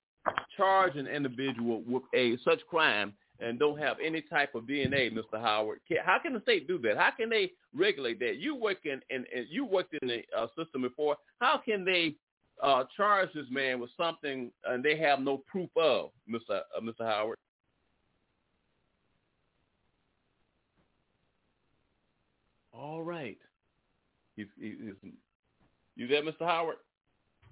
charge 0.57 0.97
an 0.97 1.07
individual 1.07 1.83
with 1.87 2.03
a 2.15 2.37
such 2.45 2.61
crime 2.69 3.13
and 3.41 3.59
don't 3.59 3.79
have 3.79 3.97
any 4.05 4.21
type 4.21 4.55
of 4.55 4.65
DNA, 4.65 5.13
Mr. 5.13 5.41
Howard. 5.41 5.81
How 6.05 6.19
can 6.19 6.33
the 6.33 6.41
state 6.41 6.69
do 6.69 6.79
that? 6.79 6.97
How 6.97 7.11
can 7.17 7.29
they 7.29 7.53
regulate 7.75 8.19
that? 8.21 8.37
You 8.39 8.55
work 8.55 8.79
in, 8.85 9.01
in 9.11 9.27
you 9.51 9.65
worked 9.65 9.95
in 10.01 10.09
the 10.09 10.23
uh, 10.37 10.47
system 10.57 10.83
before. 10.83 11.17
How 11.41 11.61
can 11.63 11.85
they 11.85 12.15
uh, 12.63 12.85
charge 12.97 13.31
this 13.35 13.47
man 13.51 13.81
with 13.81 13.91
something 13.97 14.51
and 14.65 14.85
they 14.85 14.97
have 14.99 15.21
no 15.21 15.43
proof 15.51 15.71
of, 15.77 16.11
Mr. 16.31 16.61
Uh, 16.77 16.81
Mr. 16.81 17.01
Howard? 17.05 17.39
All 22.73 23.03
right. 23.03 23.39
He's, 24.37 24.47
he's, 24.59 24.95
you 25.97 26.07
there, 26.07 26.23
Mr. 26.23 26.41
Howard? 26.47 26.77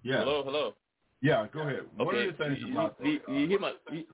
Yeah. 0.03 0.19
Hello, 0.21 0.43
hello. 0.45 0.75
Yeah, 1.21 1.47
go 1.53 1.61
ahead. 1.61 1.81
One 1.97 2.09
Okay. 2.09 2.29
of 2.29 2.39
the 2.39 2.45
things 2.45 2.59
You- 2.61 2.73
about 2.73 2.97
you, 3.05 3.19
that, 3.27 3.33
you, 3.33 3.47
hear 3.47 3.59
my, 3.59 3.75
you, 3.93 4.07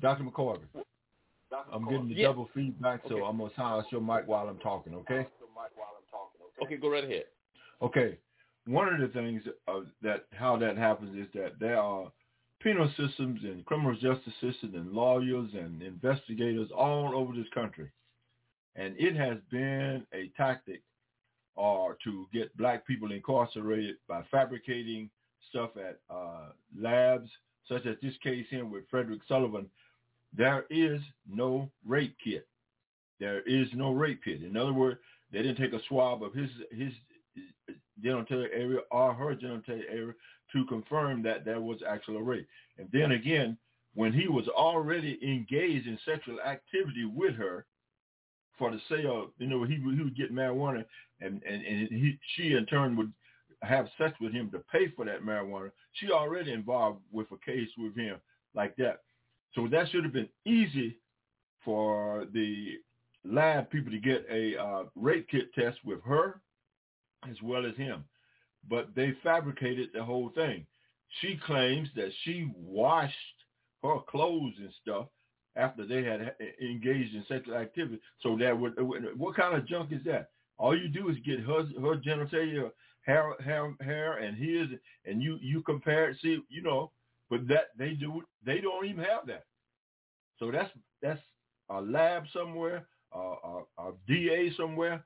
Dr. 0.00 0.22
McCorvey, 0.24 0.62
I'm 1.72 1.84
getting 1.88 2.08
the 2.08 2.14
Yeah. 2.14 2.28
double 2.28 2.46
feedback, 2.48 3.02
so 3.08 3.16
Okay. 3.16 3.24
I'm 3.26 3.38
going 3.38 3.50
to 3.50 3.56
silence 3.56 3.90
your 3.90 4.00
mic 4.00 4.26
while 4.28 4.48
I'm 4.48 4.58
talking, 4.58 4.94
okay? 4.96 5.26
okay, 6.62 6.76
go 6.76 6.90
right 6.90 7.04
ahead. 7.04 7.26
Okay. 7.82 8.18
One 8.66 8.92
of 8.92 9.00
the 9.00 9.08
things 9.08 9.42
uh, 9.66 9.80
that 10.02 10.26
how 10.32 10.56
that 10.58 10.76
happens 10.76 11.16
is 11.16 11.32
that 11.32 11.58
there 11.58 11.80
are 11.80 12.12
penal 12.60 12.88
systems 12.96 13.42
and 13.44 13.64
criminal 13.64 13.94
justice 13.94 14.34
systems 14.40 14.74
and 14.74 14.92
lawyers 14.92 15.54
and 15.54 15.82
investigators 15.82 16.70
all 16.70 17.14
over 17.16 17.32
this 17.34 17.48
country. 17.50 17.90
And 18.76 18.94
it 18.98 19.16
has 19.16 19.38
been 19.50 20.06
a 20.12 20.28
tactic 20.36 20.82
or 21.58 21.98
to 22.04 22.28
get 22.32 22.56
black 22.56 22.86
people 22.86 23.10
incarcerated 23.10 23.96
by 24.08 24.22
fabricating 24.30 25.10
stuff 25.50 25.70
at 25.76 25.98
uh, 26.08 26.50
labs, 26.80 27.28
such 27.68 27.84
as 27.84 27.96
this 28.00 28.14
case 28.22 28.46
here 28.48 28.64
with 28.64 28.84
Frederick 28.88 29.20
Sullivan. 29.26 29.66
There 30.36 30.66
is 30.70 31.00
no 31.28 31.68
rape 31.84 32.16
kit. 32.22 32.46
There 33.18 33.40
is 33.40 33.66
no 33.74 33.90
rape 33.90 34.20
kit. 34.24 34.44
In 34.44 34.56
other 34.56 34.72
words, 34.72 35.00
they 35.32 35.42
didn't 35.42 35.56
take 35.56 35.72
a 35.72 35.84
swab 35.88 36.22
of 36.22 36.32
his 36.32 36.48
his 36.70 36.92
area 38.04 38.78
or 38.92 39.12
her 39.12 39.34
genital 39.34 39.80
area 39.90 40.14
to 40.52 40.64
confirm 40.66 41.22
that 41.24 41.44
there 41.44 41.60
was 41.60 41.78
actual 41.86 42.22
rape. 42.22 42.46
And 42.78 42.88
then 42.92 43.12
again, 43.12 43.58
when 43.94 44.12
he 44.12 44.28
was 44.28 44.46
already 44.46 45.18
engaged 45.22 45.88
in 45.88 45.98
sexual 46.06 46.40
activity 46.40 47.04
with 47.04 47.34
her 47.34 47.66
for 48.58 48.70
the 48.70 48.80
sale, 48.88 49.30
you 49.38 49.46
know, 49.46 49.64
he, 49.64 49.78
would- 49.78 49.96
he 49.96 50.02
would 50.02 50.16
get 50.16 50.32
marijuana 50.34 50.84
and, 51.20 51.42
and, 51.44 51.64
and 51.64 51.88
he, 51.88 52.18
she 52.36 52.52
in 52.54 52.66
turn 52.66 52.96
would 52.96 53.12
have 53.62 53.88
sex 53.98 54.14
with 54.20 54.32
him 54.32 54.50
to 54.50 54.58
pay 54.70 54.88
for 54.94 55.04
that 55.04 55.22
marijuana. 55.22 55.70
She 55.94 56.10
already 56.10 56.52
involved 56.52 57.00
with 57.12 57.26
a 57.32 57.36
case 57.44 57.68
with 57.76 57.96
him 57.96 58.16
like 58.54 58.76
that. 58.76 59.00
So 59.54 59.66
that 59.68 59.88
should 59.90 60.04
have 60.04 60.12
been 60.12 60.28
easy 60.44 60.98
for 61.64 62.26
the 62.32 62.74
lab 63.24 63.68
people 63.70 63.90
to 63.90 63.98
get 63.98 64.24
a 64.30 64.56
uh, 64.60 64.84
rape 64.94 65.28
kit 65.28 65.52
test 65.54 65.78
with 65.84 66.02
her 66.04 66.40
as 67.28 67.36
well 67.42 67.66
as 67.66 67.74
him. 67.76 68.04
But 68.68 68.94
they 68.94 69.14
fabricated 69.22 69.90
the 69.92 70.04
whole 70.04 70.30
thing. 70.34 70.66
She 71.20 71.38
claims 71.44 71.88
that 71.96 72.10
she 72.22 72.50
washed 72.54 73.14
her 73.82 73.98
clothes 74.08 74.54
and 74.58 74.70
stuff 74.82 75.06
after 75.58 75.84
they 75.86 76.02
had 76.02 76.20
eh, 76.22 76.30
eh, 76.40 76.64
engaged 76.64 77.14
in 77.14 77.24
sexual 77.28 77.56
activity. 77.56 78.00
So 78.22 78.36
that 78.38 78.58
would, 78.58 78.78
eh, 78.78 78.82
what 79.16 79.36
kind 79.36 79.56
of 79.56 79.66
junk 79.66 79.92
is 79.92 80.02
that? 80.04 80.30
All 80.56 80.76
you 80.76 80.88
do 80.88 81.08
is 81.08 81.16
get 81.24 81.40
her 81.40 81.64
her 81.80 81.96
genitalia 81.96 82.70
hair 83.02 83.34
hair 83.44 83.74
hair 83.80 84.18
and 84.18 84.36
his 84.36 84.68
and 85.04 85.22
you 85.22 85.38
you 85.40 85.62
compare 85.62 86.10
it. 86.10 86.18
See, 86.22 86.40
you 86.48 86.62
know, 86.62 86.90
but 87.30 87.46
that 87.48 87.68
they 87.76 87.90
do 87.90 88.22
they 88.44 88.60
don't 88.60 88.86
even 88.86 89.04
have 89.04 89.26
that. 89.26 89.44
So 90.38 90.50
that's 90.50 90.70
that's 91.02 91.20
a 91.70 91.80
lab 91.80 92.24
somewhere, 92.32 92.86
a, 93.12 93.18
a, 93.18 93.62
a 93.78 93.92
DA 94.06 94.52
somewhere, 94.56 95.04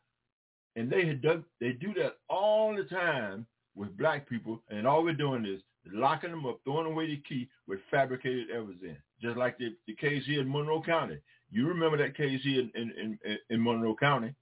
and 0.76 0.90
they 0.90 1.06
had 1.06 1.22
done 1.22 1.44
they 1.60 1.72
do 1.72 1.92
that 1.94 2.16
all 2.28 2.74
the 2.74 2.84
time 2.84 3.46
with 3.74 3.96
black 3.96 4.28
people, 4.28 4.62
and 4.70 4.86
all 4.86 5.02
we're 5.02 5.14
doing 5.14 5.44
is 5.46 5.60
locking 5.90 6.30
them 6.30 6.46
up, 6.46 6.60
throwing 6.64 6.90
away 6.90 7.06
the 7.06 7.22
key 7.28 7.48
with 7.66 7.80
fabricated 7.90 8.50
evidence, 8.50 8.98
just 9.20 9.36
like 9.36 9.58
the, 9.58 9.74
the 9.86 9.94
case 9.94 10.22
here 10.26 10.40
in 10.40 10.50
Monroe 10.50 10.82
County. 10.82 11.18
You 11.50 11.68
remember 11.68 11.98
that 11.98 12.16
case 12.16 12.40
here 12.42 12.60
in, 12.60 12.70
in, 12.74 13.18
in, 13.24 13.38
in 13.50 13.62
Monroe 13.62 13.96
County, 13.96 14.34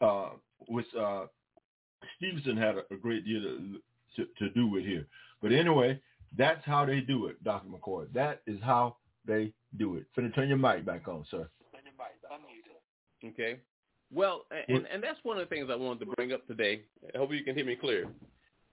uh, 0.00 0.30
which 0.68 0.86
uh, 0.98 1.26
Stevenson 2.16 2.56
had 2.56 2.76
a, 2.76 2.94
a 2.94 2.96
great 2.96 3.24
deal 3.24 3.42
to, 3.42 3.78
to, 4.16 4.26
to, 4.38 4.50
do 4.50 4.66
with 4.66 4.84
here. 4.84 5.06
But 5.40 5.52
anyway, 5.52 6.00
that's 6.36 6.64
how 6.64 6.84
they 6.84 7.00
do 7.00 7.26
it, 7.26 7.42
Dr. 7.42 7.68
McCoy. 7.68 8.12
That 8.12 8.42
is 8.46 8.58
how 8.62 8.96
they 9.26 9.52
do 9.78 9.96
it. 9.96 10.04
So 10.14 10.22
turn 10.34 10.48
your 10.48 10.58
mic 10.58 10.84
back 10.84 11.08
on, 11.08 11.24
sir. 11.30 11.48
Turn 11.72 11.82
your 11.84 11.94
mic 11.96 12.16
on, 12.30 12.40
Okay. 13.30 13.60
Well, 14.12 14.46
and, 14.68 14.86
and 14.92 15.02
that's 15.02 15.18
one 15.22 15.38
of 15.38 15.48
the 15.48 15.54
things 15.54 15.68
I 15.70 15.76
wanted 15.76 16.00
to 16.00 16.06
bring 16.16 16.32
up 16.32 16.46
today. 16.46 16.82
I 17.14 17.18
hope 17.18 17.32
you 17.32 17.44
can 17.44 17.54
hear 17.54 17.64
me 17.64 17.76
clear 17.76 18.08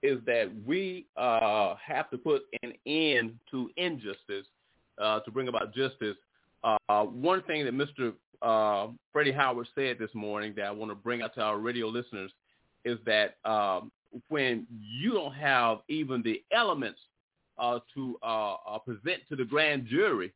is 0.04 0.20
that 0.26 0.52
we 0.66 1.06
uh, 1.18 1.76
have 1.76 2.10
to 2.12 2.18
put 2.18 2.44
an 2.62 2.74
end 2.86 3.34
to 3.52 3.70
injustice 3.78 4.46
uh, 5.02 5.20
to 5.22 5.32
bring 5.32 5.48
about 5.48 5.74
justice. 5.74 6.16
Uh, 6.64 7.04
one 7.06 7.42
thing 7.44 7.66
that 7.66 7.74
Mr. 7.74 8.14
Uh, 8.42 8.92
Freddie 9.12 9.32
Howard 9.32 9.68
said 9.76 9.98
this 10.00 10.14
morning 10.14 10.54
that 10.56 10.66
I 10.66 10.72
want 10.72 10.92
to 10.92 10.96
bring 10.96 11.22
out 11.22 11.34
to 11.36 11.42
our 11.42 11.58
radio 11.58 11.88
listeners 11.88 12.32
is 12.86 12.98
that 13.06 13.38
um, 13.46 13.92
when 14.30 14.68
you 14.70 15.14
don't 15.14 15.34
have 15.34 15.80
even 15.88 16.22
the 16.22 16.44
elements 16.52 17.00
uh, 17.58 17.80
to 17.96 18.18
uh, 18.22 18.78
present 18.80 19.22
to 19.30 19.36
the 19.36 19.46
grand 19.46 19.88
jury 19.88 20.32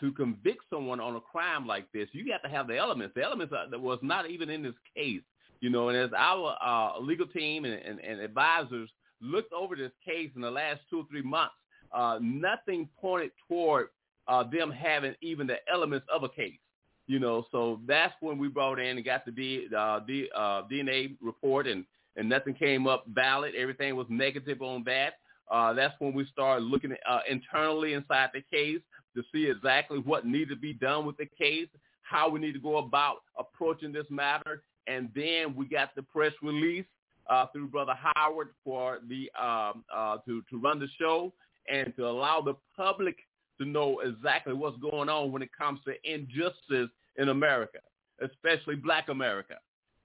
to 0.00 0.12
convict 0.16 0.62
someone 0.70 1.00
on 1.00 1.16
a 1.16 1.20
crime 1.20 1.66
like 1.66 1.90
this, 1.92 2.08
you 2.12 2.26
got 2.26 2.40
to 2.42 2.48
have 2.48 2.68
the 2.68 2.76
elements. 2.76 3.14
The 3.16 3.22
elements 3.22 3.52
that 3.52 3.80
was 3.80 3.98
not 4.00 4.30
even 4.30 4.48
in 4.48 4.62
this 4.62 4.74
case. 4.94 5.22
You 5.60 5.70
know, 5.70 5.88
and 5.88 5.96
as 5.96 6.10
our 6.16 6.56
uh, 6.64 7.00
legal 7.00 7.26
team 7.26 7.64
and, 7.64 7.74
and, 7.74 8.00
and 8.00 8.20
advisors 8.20 8.90
looked 9.20 9.52
over 9.52 9.74
this 9.74 9.92
case 10.04 10.30
in 10.34 10.42
the 10.42 10.50
last 10.50 10.80
two 10.90 11.00
or 11.00 11.04
three 11.10 11.22
months, 11.22 11.54
uh, 11.92 12.18
nothing 12.20 12.88
pointed 13.00 13.30
toward 13.48 13.88
uh, 14.28 14.44
them 14.44 14.70
having 14.70 15.14
even 15.22 15.46
the 15.46 15.56
elements 15.72 16.06
of 16.12 16.24
a 16.24 16.28
case. 16.28 16.58
You 17.06 17.20
know, 17.20 17.46
so 17.52 17.80
that's 17.86 18.14
when 18.20 18.36
we 18.36 18.48
brought 18.48 18.80
in 18.80 18.96
and 18.96 19.04
got 19.04 19.24
the 19.24 19.30
D, 19.30 19.68
uh, 19.76 20.00
D, 20.00 20.28
uh, 20.34 20.62
DNA 20.70 21.16
report, 21.22 21.68
and 21.68 21.84
and 22.16 22.28
nothing 22.28 22.54
came 22.54 22.86
up 22.86 23.04
valid. 23.08 23.54
Everything 23.54 23.94
was 23.94 24.06
negative 24.08 24.62
on 24.62 24.82
that. 24.84 25.14
Uh, 25.50 25.72
that's 25.72 25.94
when 26.00 26.12
we 26.12 26.26
started 26.32 26.64
looking 26.64 26.92
uh, 27.08 27.20
internally 27.30 27.92
inside 27.92 28.30
the 28.34 28.42
case 28.50 28.80
to 29.14 29.22
see 29.32 29.48
exactly 29.48 29.98
what 29.98 30.26
needed 30.26 30.48
to 30.48 30.56
be 30.56 30.72
done 30.72 31.06
with 31.06 31.16
the 31.16 31.26
case, 31.38 31.68
how 32.02 32.28
we 32.28 32.40
need 32.40 32.52
to 32.52 32.58
go 32.58 32.78
about 32.78 33.18
approaching 33.38 33.92
this 33.92 34.06
matter, 34.10 34.62
and 34.86 35.08
then 35.14 35.54
we 35.54 35.66
got 35.66 35.94
the 35.94 36.02
press 36.02 36.32
release 36.42 36.84
uh, 37.28 37.46
through 37.52 37.68
Brother 37.68 37.94
Howard 38.14 38.48
for 38.64 39.00
the 39.08 39.30
um, 39.40 39.84
uh, 39.94 40.18
to 40.26 40.42
to 40.50 40.58
run 40.58 40.78
the 40.78 40.88
show 40.98 41.32
and 41.68 41.94
to 41.96 42.06
allow 42.06 42.40
the 42.40 42.54
public 42.76 43.16
to 43.58 43.66
know 43.66 44.00
exactly 44.00 44.52
what's 44.52 44.78
going 44.78 45.08
on 45.08 45.32
when 45.32 45.42
it 45.42 45.50
comes 45.56 45.80
to 45.84 45.94
injustice 46.04 46.90
in 47.16 47.30
America, 47.30 47.78
especially 48.22 48.76
Black 48.76 49.08
America. 49.08 49.54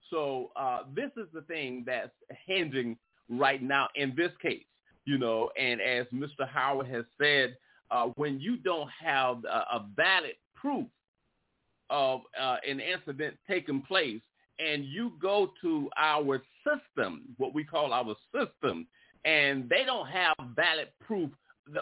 So 0.09 0.51
uh, 0.55 0.81
this 0.95 1.11
is 1.17 1.27
the 1.33 1.41
thing 1.41 1.83
that's 1.85 2.11
hinging 2.45 2.97
right 3.29 3.61
now 3.61 3.87
in 3.95 4.13
this 4.15 4.31
case, 4.41 4.65
you 5.05 5.17
know. 5.17 5.49
And 5.59 5.81
as 5.81 6.05
Mr. 6.13 6.47
Howard 6.47 6.87
has 6.87 7.05
said, 7.19 7.55
uh, 7.89 8.07
when 8.15 8.39
you 8.39 8.57
don't 8.57 8.89
have 9.03 9.43
a, 9.45 9.75
a 9.75 9.85
valid 9.95 10.35
proof 10.55 10.87
of 11.89 12.21
uh, 12.41 12.57
an 12.67 12.79
incident 12.79 13.37
taking 13.47 13.81
place, 13.81 14.21
and 14.61 14.85
you 14.85 15.13
go 15.21 15.51
to 15.61 15.89
our 15.97 16.41
system, 16.63 17.23
what 17.37 17.53
we 17.53 17.63
call 17.63 17.93
our 17.93 18.15
system, 18.33 18.87
and 19.25 19.69
they 19.69 19.83
don't 19.85 20.07
have 20.07 20.35
valid 20.55 20.89
proof 21.05 21.29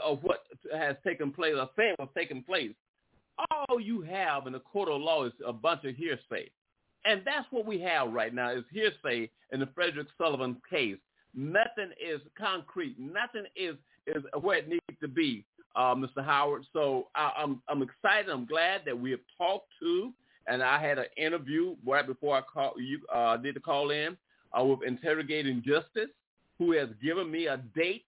of 0.04 0.20
what 0.24 0.44
has 0.74 0.96
taken 1.06 1.32
place 1.32 1.54
or 1.58 1.70
saying 1.78 1.96
what's 1.98 2.14
taken 2.14 2.44
place, 2.44 2.72
all 3.52 3.80
you 3.80 4.02
have 4.02 4.48
in 4.48 4.54
the 4.54 4.60
court 4.60 4.90
of 4.90 5.02
law 5.02 5.26
is 5.26 5.34
a 5.46 5.54
bunch 5.54 5.84
of 5.86 5.96
hearsay. 5.96 6.50
And 7.06 7.22
that's 7.26 7.48
what 7.52 7.66
we 7.66 7.80
have 7.82 8.12
right 8.12 8.34
now 8.34 8.52
is 8.52 8.64
hearsay 8.72 9.30
in 9.52 9.60
the 9.60 9.70
Frederick 9.74 10.08
Sullivan 10.18 10.58
case. 10.70 10.98
Nothing 11.34 11.92
is 12.04 12.20
concrete. 12.38 13.00
Nothing 13.00 13.46
is, 13.56 13.76
is 14.08 14.24
where 14.42 14.58
it 14.58 14.68
needs 14.68 15.00
to 15.00 15.08
be, 15.08 15.46
uh, 15.76 15.96
Mr. 15.96 16.24
Howard. 16.26 16.66
So 16.74 17.08
I, 17.16 17.32
I'm, 17.38 17.62
I'm 17.70 17.82
excited. 17.82 18.30
I'm 18.30 18.46
glad 18.46 18.82
that 18.86 19.00
we 19.00 19.12
have 19.12 19.22
talked 19.38 19.70
to 19.80 20.12
and 20.50 20.64
I 20.64 20.82
had 20.82 20.98
an 20.98 21.06
interview 21.18 21.76
right 21.86 22.06
before 22.06 22.38
I 22.38 22.42
call 22.42 22.74
you 22.78 23.00
uh, 23.14 23.38
did 23.38 23.56
the 23.56 23.60
call 23.60 23.92
in 23.92 24.18
uh, 24.58 24.64
with 24.64 24.80
Interrogating 24.86 25.64
Justice, 25.66 26.10
who 26.58 26.74
has 26.74 26.90
given 27.02 27.32
me 27.32 27.48
a 27.48 27.58
date 27.76 28.06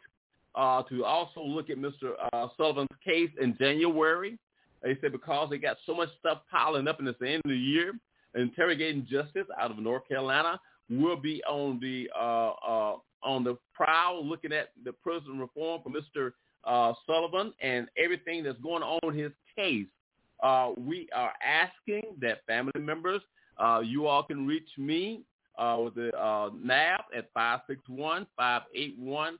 uh, 0.55 0.83
to 0.83 1.05
also 1.05 1.41
look 1.41 1.69
at 1.69 1.77
Mr. 1.77 2.13
Uh, 2.33 2.47
Sullivan's 2.57 2.89
case 3.05 3.29
in 3.39 3.55
January. 3.57 4.37
They 4.83 4.97
said 4.99 5.11
because 5.11 5.49
they 5.49 5.57
got 5.57 5.77
so 5.85 5.93
much 5.93 6.09
stuff 6.19 6.39
piling 6.51 6.87
up 6.87 6.99
and 6.99 7.07
it's 7.07 7.19
the 7.19 7.29
end 7.29 7.41
of 7.45 7.51
the 7.51 7.57
year, 7.57 7.93
Interrogating 8.35 9.05
Justice 9.09 9.45
out 9.59 9.71
of 9.71 9.77
North 9.77 10.07
Carolina 10.07 10.59
will 10.89 11.17
be 11.17 11.43
on 11.43 11.79
the 11.79 12.09
uh, 12.19 12.51
uh, 12.67 12.95
on 13.23 13.43
the 13.43 13.57
prowl 13.73 14.25
looking 14.25 14.51
at 14.51 14.69
the 14.83 14.91
prison 14.91 15.37
reform 15.39 15.81
for 15.83 15.89
Mr. 15.89 16.31
Uh, 16.63 16.93
Sullivan 17.05 17.53
and 17.61 17.87
everything 17.97 18.43
that's 18.43 18.59
going 18.61 18.83
on 18.83 18.99
in 19.13 19.17
his 19.17 19.31
case 19.55 19.87
uh, 20.41 20.71
we 20.77 21.07
are 21.15 21.33
asking 21.43 22.03
that 22.21 22.45
family 22.47 22.79
members, 22.79 23.21
uh, 23.57 23.81
you 23.83 24.07
all 24.07 24.23
can 24.23 24.47
reach 24.47 24.69
me 24.77 25.23
uh, 25.57 25.77
with 25.83 25.95
the 25.95 26.15
uh, 26.17 26.51
NAB 26.63 27.01
at 27.15 27.33
561-581-1545. 27.33 29.37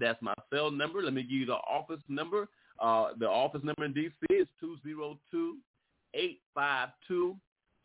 That's 0.00 0.22
my 0.22 0.34
cell 0.52 0.70
number. 0.70 1.02
Let 1.02 1.14
me 1.14 1.22
give 1.22 1.32
you 1.32 1.46
the 1.46 1.54
office 1.54 2.02
number. 2.08 2.48
Uh, 2.80 3.08
the 3.18 3.28
office 3.28 3.62
number 3.62 3.84
in 3.84 3.92
D.C. 3.92 4.26
is 4.34 4.48
202-852 4.62 7.36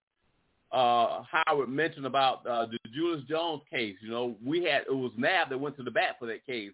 Uh, 0.73 1.23
Howard 1.47 1.71
mentioned 1.71 2.05
about 2.05 2.47
uh, 2.47 2.67
the 2.67 2.79
Julius 2.95 3.25
Jones 3.27 3.63
case. 3.73 3.97
You 4.03 4.11
know, 4.11 4.37
we 4.45 4.65
had, 4.65 4.83
it 4.83 4.95
was 4.95 5.13
NAB 5.17 5.49
that 5.49 5.59
went 5.59 5.77
to 5.79 5.83
the 5.83 5.91
bat 5.91 6.17
for 6.19 6.27
that 6.27 6.45
case. 6.45 6.73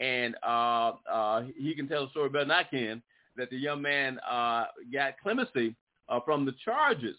and 0.00 0.36
uh, 0.42 0.92
uh, 1.10 1.42
he 1.56 1.74
can 1.74 1.88
tell 1.88 2.04
the 2.04 2.10
story 2.10 2.28
better 2.28 2.44
than 2.46 2.50
I 2.50 2.64
can. 2.64 3.02
That 3.38 3.48
the 3.50 3.56
young 3.56 3.80
man 3.80 4.18
uh, 4.28 4.66
got 4.92 5.18
clemency 5.22 5.74
uh, 6.08 6.20
from 6.24 6.44
the 6.44 6.52
charges, 6.64 7.16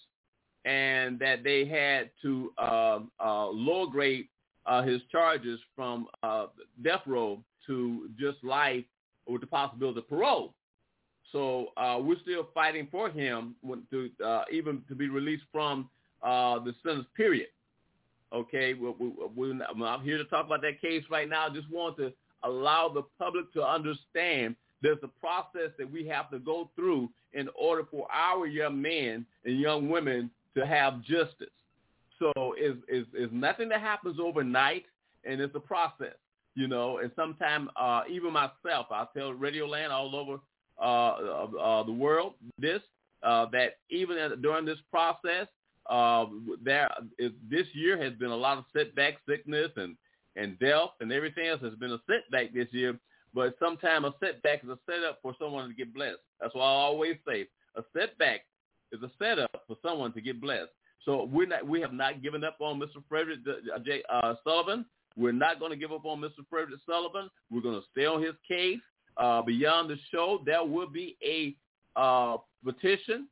and 0.66 1.18
that 1.20 1.44
they 1.44 1.66
had 1.66 2.12
to 2.22 2.52
uh, 2.58 3.00
uh, 3.20 3.48
lower 3.48 3.88
grade 3.88 4.28
uh, 4.66 4.84
his 4.84 5.02
charges 5.12 5.60
from 5.76 6.08
uh, 6.22 6.48
death 6.84 7.02
row 7.08 7.40
to 7.66 8.10
just 8.20 8.44
life 8.44 8.84
with 9.28 9.42
the 9.42 9.48
possibility 9.48 10.00
of 10.00 10.10
parole. 10.10 10.54
So 11.32 11.68
uh, 11.78 12.00
we're 12.02 12.20
still 12.22 12.48
fighting 12.54 12.88
for 12.92 13.10
him 13.10 13.56
to 13.92 14.10
uh, 14.26 14.44
even 14.52 14.82
to 14.90 14.96
be 14.96 15.08
released 15.08 15.44
from 15.52 15.90
uh, 16.24 16.60
the 16.60 16.74
sentence 16.84 17.08
period. 17.16 17.48
Okay, 18.34 18.74
we, 18.74 18.94
we, 19.00 19.12
we, 19.36 19.62
I'm 19.64 20.04
here 20.04 20.18
to 20.18 20.26
talk 20.26 20.46
about 20.46 20.62
that 20.62 20.82
case 20.82 21.04
right 21.10 21.28
now. 21.28 21.48
I 21.48 21.54
just 21.54 21.70
want 21.72 21.98
to 21.98 22.12
allow 22.44 22.90
the 22.90 23.04
public 23.18 23.52
to 23.54 23.64
understand 23.66 24.56
there's 24.82 24.98
a 25.04 25.08
process 25.20 25.72
that 25.78 25.92
we 25.92 26.08
have 26.08 26.30
to 26.32 26.40
go 26.40 26.70
through 26.76 27.10
in 27.34 27.50
order 27.60 27.84
for 27.90 28.08
our 28.12 28.48
young 28.48 28.82
men 28.82 29.26
and 29.46 29.60
young 29.60 29.90
women 29.90 30.32
to 30.56 30.66
have 30.66 31.02
justice. 31.02 31.50
So 32.18 32.34
it's, 32.58 32.78
it's, 32.88 33.08
it's 33.14 33.34
nothing 33.34 33.70
that 33.70 33.82
happens 33.82 34.18
overnight, 34.22 34.86
and 35.24 35.40
it's 35.40 35.56
a 35.56 35.60
process, 35.60 36.16
you 36.56 36.68
know. 36.68 36.98
And 36.98 37.12
sometimes 37.16 37.70
uh, 37.80 38.02
even 38.10 38.34
myself, 38.34 38.88
I 38.92 39.06
tell 39.16 39.32
Radio 39.32 39.68
Land 39.68 39.94
all 39.94 40.16
over 40.16 40.40
uh, 40.82 41.46
uh, 41.58 41.84
the 41.84 41.92
world 41.92 42.34
this 42.58 42.82
uh, 43.24 43.46
that 43.52 43.78
even 43.90 44.18
during 44.42 44.66
this 44.66 44.80
process, 44.90 45.48
uh, 45.90 46.26
there 46.64 46.90
is, 47.18 47.32
this 47.50 47.68
year 47.74 48.02
has 48.02 48.14
been 48.14 48.32
a 48.32 48.36
lot 48.36 48.58
of 48.58 48.66
setback, 48.74 49.16
sickness, 49.28 49.72
and 49.76 49.96
and 50.36 50.58
death, 50.60 50.92
and 51.02 51.12
everything 51.12 51.48
else 51.48 51.62
has 51.62 51.74
been 51.76 51.92
a 51.92 52.00
setback 52.08 52.54
this 52.54 52.68
year. 52.72 52.98
But 53.34 53.56
sometimes 53.60 54.06
a 54.06 54.14
setback 54.20 54.64
is 54.64 54.70
a 54.70 54.80
setup 54.86 55.20
for 55.22 55.36
someone 55.40 55.70
to 55.70 55.76
get 55.76 55.94
blessed. 55.94 56.20
That's 56.42 56.54
why 56.56 56.64
I 56.64 56.68
always 56.68 57.18
say 57.28 57.48
a 57.76 57.84
setback 57.96 58.42
is 58.92 59.02
a 59.04 59.12
setup 59.20 59.64
for 59.68 59.78
someone 59.84 60.14
to 60.14 60.22
get 60.22 60.42
blessed. 60.42 60.72
So 61.06 61.26
we're 61.32 61.48
not, 61.48 61.66
we 61.66 61.80
have 61.82 61.94
not 61.94 62.22
given 62.22 62.44
up 62.44 62.58
on 62.60 62.80
Mr. 62.80 63.04
Frederick 63.08 63.40
uh, 63.48 63.80
J, 63.80 64.04
uh, 64.12 64.36
Sullivan. 64.44 64.86
We're 65.16 65.32
not 65.32 65.60
going 65.60 65.72
to 65.72 65.78
give 65.78 65.92
up 65.92 66.06
on 66.06 66.20
Mr. 66.20 66.46
Frederick 66.50 66.80
Sullivan. 66.86 67.30
We're 67.52 67.62
going 67.62 67.80
to 67.80 67.86
stay 67.92 68.06
on 68.06 68.22
his 68.22 68.34
case. 68.48 68.80
Uh, 69.18 69.42
beyond 69.42 69.90
the 69.90 69.98
show, 70.12 70.42
there 70.46 70.64
will 70.64 70.90
be 70.90 71.18
a 71.24 71.56
uh, 72.00 72.38
petition. 72.64 73.28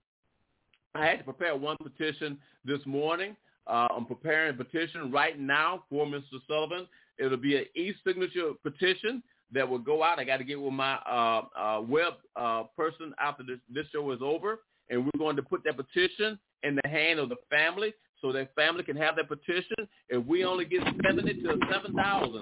I 0.95 1.05
had 1.05 1.19
to 1.19 1.23
prepare 1.23 1.55
one 1.55 1.77
petition 1.77 2.37
this 2.65 2.79
morning. 2.85 3.35
Uh, 3.67 3.87
I'm 3.95 4.05
preparing 4.05 4.53
a 4.53 4.63
petition 4.63 5.11
right 5.11 5.39
now 5.39 5.83
for 5.89 6.05
Mr. 6.05 6.39
Sullivan. 6.47 6.87
It'll 7.19 7.37
be 7.37 7.57
an 7.57 7.65
e-signature 7.75 8.51
petition 8.63 9.23
that 9.53 9.67
will 9.67 9.79
go 9.79 10.03
out. 10.03 10.19
I 10.19 10.23
got 10.23 10.37
to 10.37 10.43
get 10.43 10.59
with 10.59 10.73
my 10.73 10.95
uh, 10.95 11.41
uh, 11.57 11.81
web 11.81 12.13
uh, 12.35 12.63
person 12.75 13.13
after 13.19 13.43
this, 13.43 13.59
this 13.73 13.85
show 13.93 14.11
is 14.11 14.19
over, 14.21 14.59
and 14.89 15.05
we're 15.05 15.19
going 15.19 15.35
to 15.35 15.43
put 15.43 15.63
that 15.65 15.77
petition 15.77 16.39
in 16.63 16.77
the 16.83 16.89
hand 16.89 17.19
of 17.19 17.29
the 17.29 17.37
family 17.49 17.93
so 18.21 18.31
that 18.31 18.53
family 18.55 18.83
can 18.83 18.97
have 18.97 19.15
that 19.15 19.27
petition. 19.27 19.87
If 20.09 20.25
we 20.25 20.43
only 20.43 20.65
get 20.65 20.81
70 21.05 21.33
to 21.43 21.59
7,000, 21.71 22.41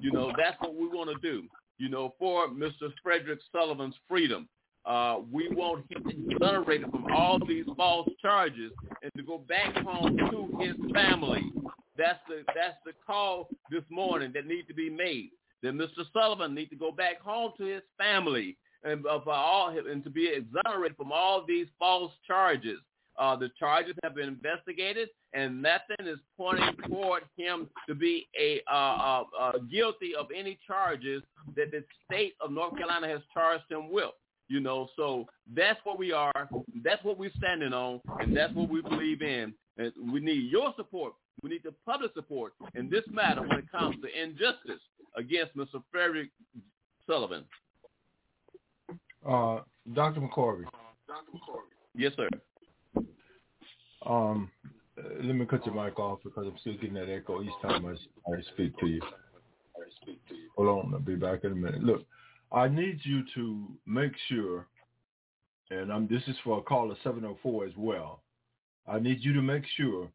you 0.00 0.12
know, 0.12 0.32
that's 0.36 0.60
what 0.60 0.74
we 0.74 0.86
want 0.88 1.10
to 1.10 1.16
do 1.20 1.48
you 1.78 1.88
know, 1.88 2.14
for 2.18 2.48
Mr. 2.48 2.92
Frederick 3.02 3.40
Sullivan's 3.52 3.96
freedom. 4.08 4.48
Uh, 4.86 5.20
we 5.32 5.48
want 5.48 5.84
him 5.90 6.04
exonerated 6.30 6.90
from 6.90 7.06
all 7.12 7.38
these 7.46 7.64
false 7.76 8.08
charges 8.20 8.70
and 9.02 9.10
to 9.16 9.22
go 9.22 9.38
back 9.38 9.74
home 9.78 10.16
to 10.16 10.58
his 10.60 10.76
family. 10.92 11.50
That's 11.96 12.18
the 12.28 12.42
that's 12.48 12.76
the 12.84 12.92
call 13.06 13.48
this 13.70 13.84
morning 13.88 14.32
that 14.34 14.46
needs 14.46 14.68
to 14.68 14.74
be 14.74 14.90
made. 14.90 15.30
That 15.64 15.72
Mr. 15.72 16.04
Sullivan 16.12 16.54
needs 16.54 16.68
to 16.70 16.76
go 16.76 16.92
back 16.92 17.22
home 17.22 17.52
to 17.56 17.64
his 17.64 17.80
family 17.96 18.58
and 18.84 19.06
uh, 19.06 19.18
all 19.30 19.74
and 19.74 20.04
to 20.04 20.10
be 20.10 20.28
exonerated 20.28 20.94
from 20.94 21.10
all 21.10 21.42
these 21.48 21.66
false 21.78 22.12
charges. 22.26 22.78
Uh, 23.18 23.34
the 23.34 23.48
charges 23.58 23.94
have 24.02 24.14
been 24.14 24.28
investigated, 24.28 25.08
and 25.32 25.62
nothing 25.62 26.06
is 26.06 26.18
pointing 26.36 26.76
toward 26.86 27.22
him 27.38 27.66
to 27.88 27.94
be 27.94 28.28
a 28.38 28.60
uh, 28.70 28.74
uh, 28.76 29.24
uh, 29.40 29.52
guilty 29.70 30.14
of 30.14 30.26
any 30.36 30.58
charges 30.66 31.22
that 31.56 31.70
the 31.70 31.82
state 32.04 32.34
of 32.42 32.50
North 32.50 32.76
Carolina 32.76 33.08
has 33.08 33.20
charged 33.32 33.64
him 33.70 33.90
with. 33.90 34.10
You 34.48 34.60
know, 34.60 34.88
so 34.96 35.26
that's 35.54 35.80
what 35.84 35.98
we 35.98 36.12
are. 36.12 36.48
That's 36.82 37.02
what 37.02 37.18
we're 37.18 37.32
standing 37.36 37.72
on, 37.72 38.00
and 38.20 38.36
that's 38.36 38.52
what 38.54 38.68
we 38.68 38.82
believe 38.82 39.22
in. 39.22 39.54
And 39.78 39.92
we 40.12 40.20
need 40.20 40.50
your 40.50 40.72
support. 40.76 41.14
We 41.42 41.50
need 41.50 41.62
the 41.64 41.74
public 41.84 42.12
support 42.14 42.52
in 42.74 42.88
this 42.90 43.04
matter 43.10 43.40
when 43.40 43.58
it 43.58 43.70
comes 43.70 43.96
to 44.02 44.22
injustice 44.22 44.80
against 45.16 45.56
Mr. 45.56 45.82
Frederick 45.90 46.30
Sullivan. 47.06 47.44
Uh, 49.26 49.60
Dr. 49.94 50.20
McCorvey. 50.20 50.64
Dr. 51.08 51.32
McCorvey. 51.34 51.74
Yes, 51.96 52.12
sir. 52.16 52.28
Um, 54.06 54.50
let 55.22 55.34
me 55.34 55.46
cut 55.46 55.64
your 55.66 55.74
mic 55.74 55.98
off 55.98 56.20
because 56.22 56.46
I'm 56.46 56.58
still 56.60 56.74
getting 56.74 56.94
that 56.94 57.10
echo 57.10 57.42
each 57.42 57.50
time 57.62 57.86
I, 57.86 57.92
I 58.32 58.42
speak 58.52 58.78
to 58.78 58.86
you. 58.86 59.00
Hold 60.56 60.68
on, 60.68 60.94
I'll 60.94 61.00
be 61.00 61.16
back 61.16 61.44
in 61.44 61.52
a 61.52 61.54
minute. 61.54 61.82
Look, 61.82 62.04
I 62.54 62.68
need 62.68 63.00
you 63.02 63.24
to 63.34 63.66
make 63.84 64.12
sure, 64.28 64.68
and 65.70 65.92
I'm, 65.92 66.06
this 66.06 66.22
is 66.28 66.36
for 66.44 66.58
a 66.58 66.62
caller 66.62 66.94
704 67.02 67.66
as 67.66 67.72
well. 67.76 68.22
I 68.86 69.00
need 69.00 69.18
you 69.22 69.32
to 69.32 69.42
make 69.42 69.64
sure 69.76 70.08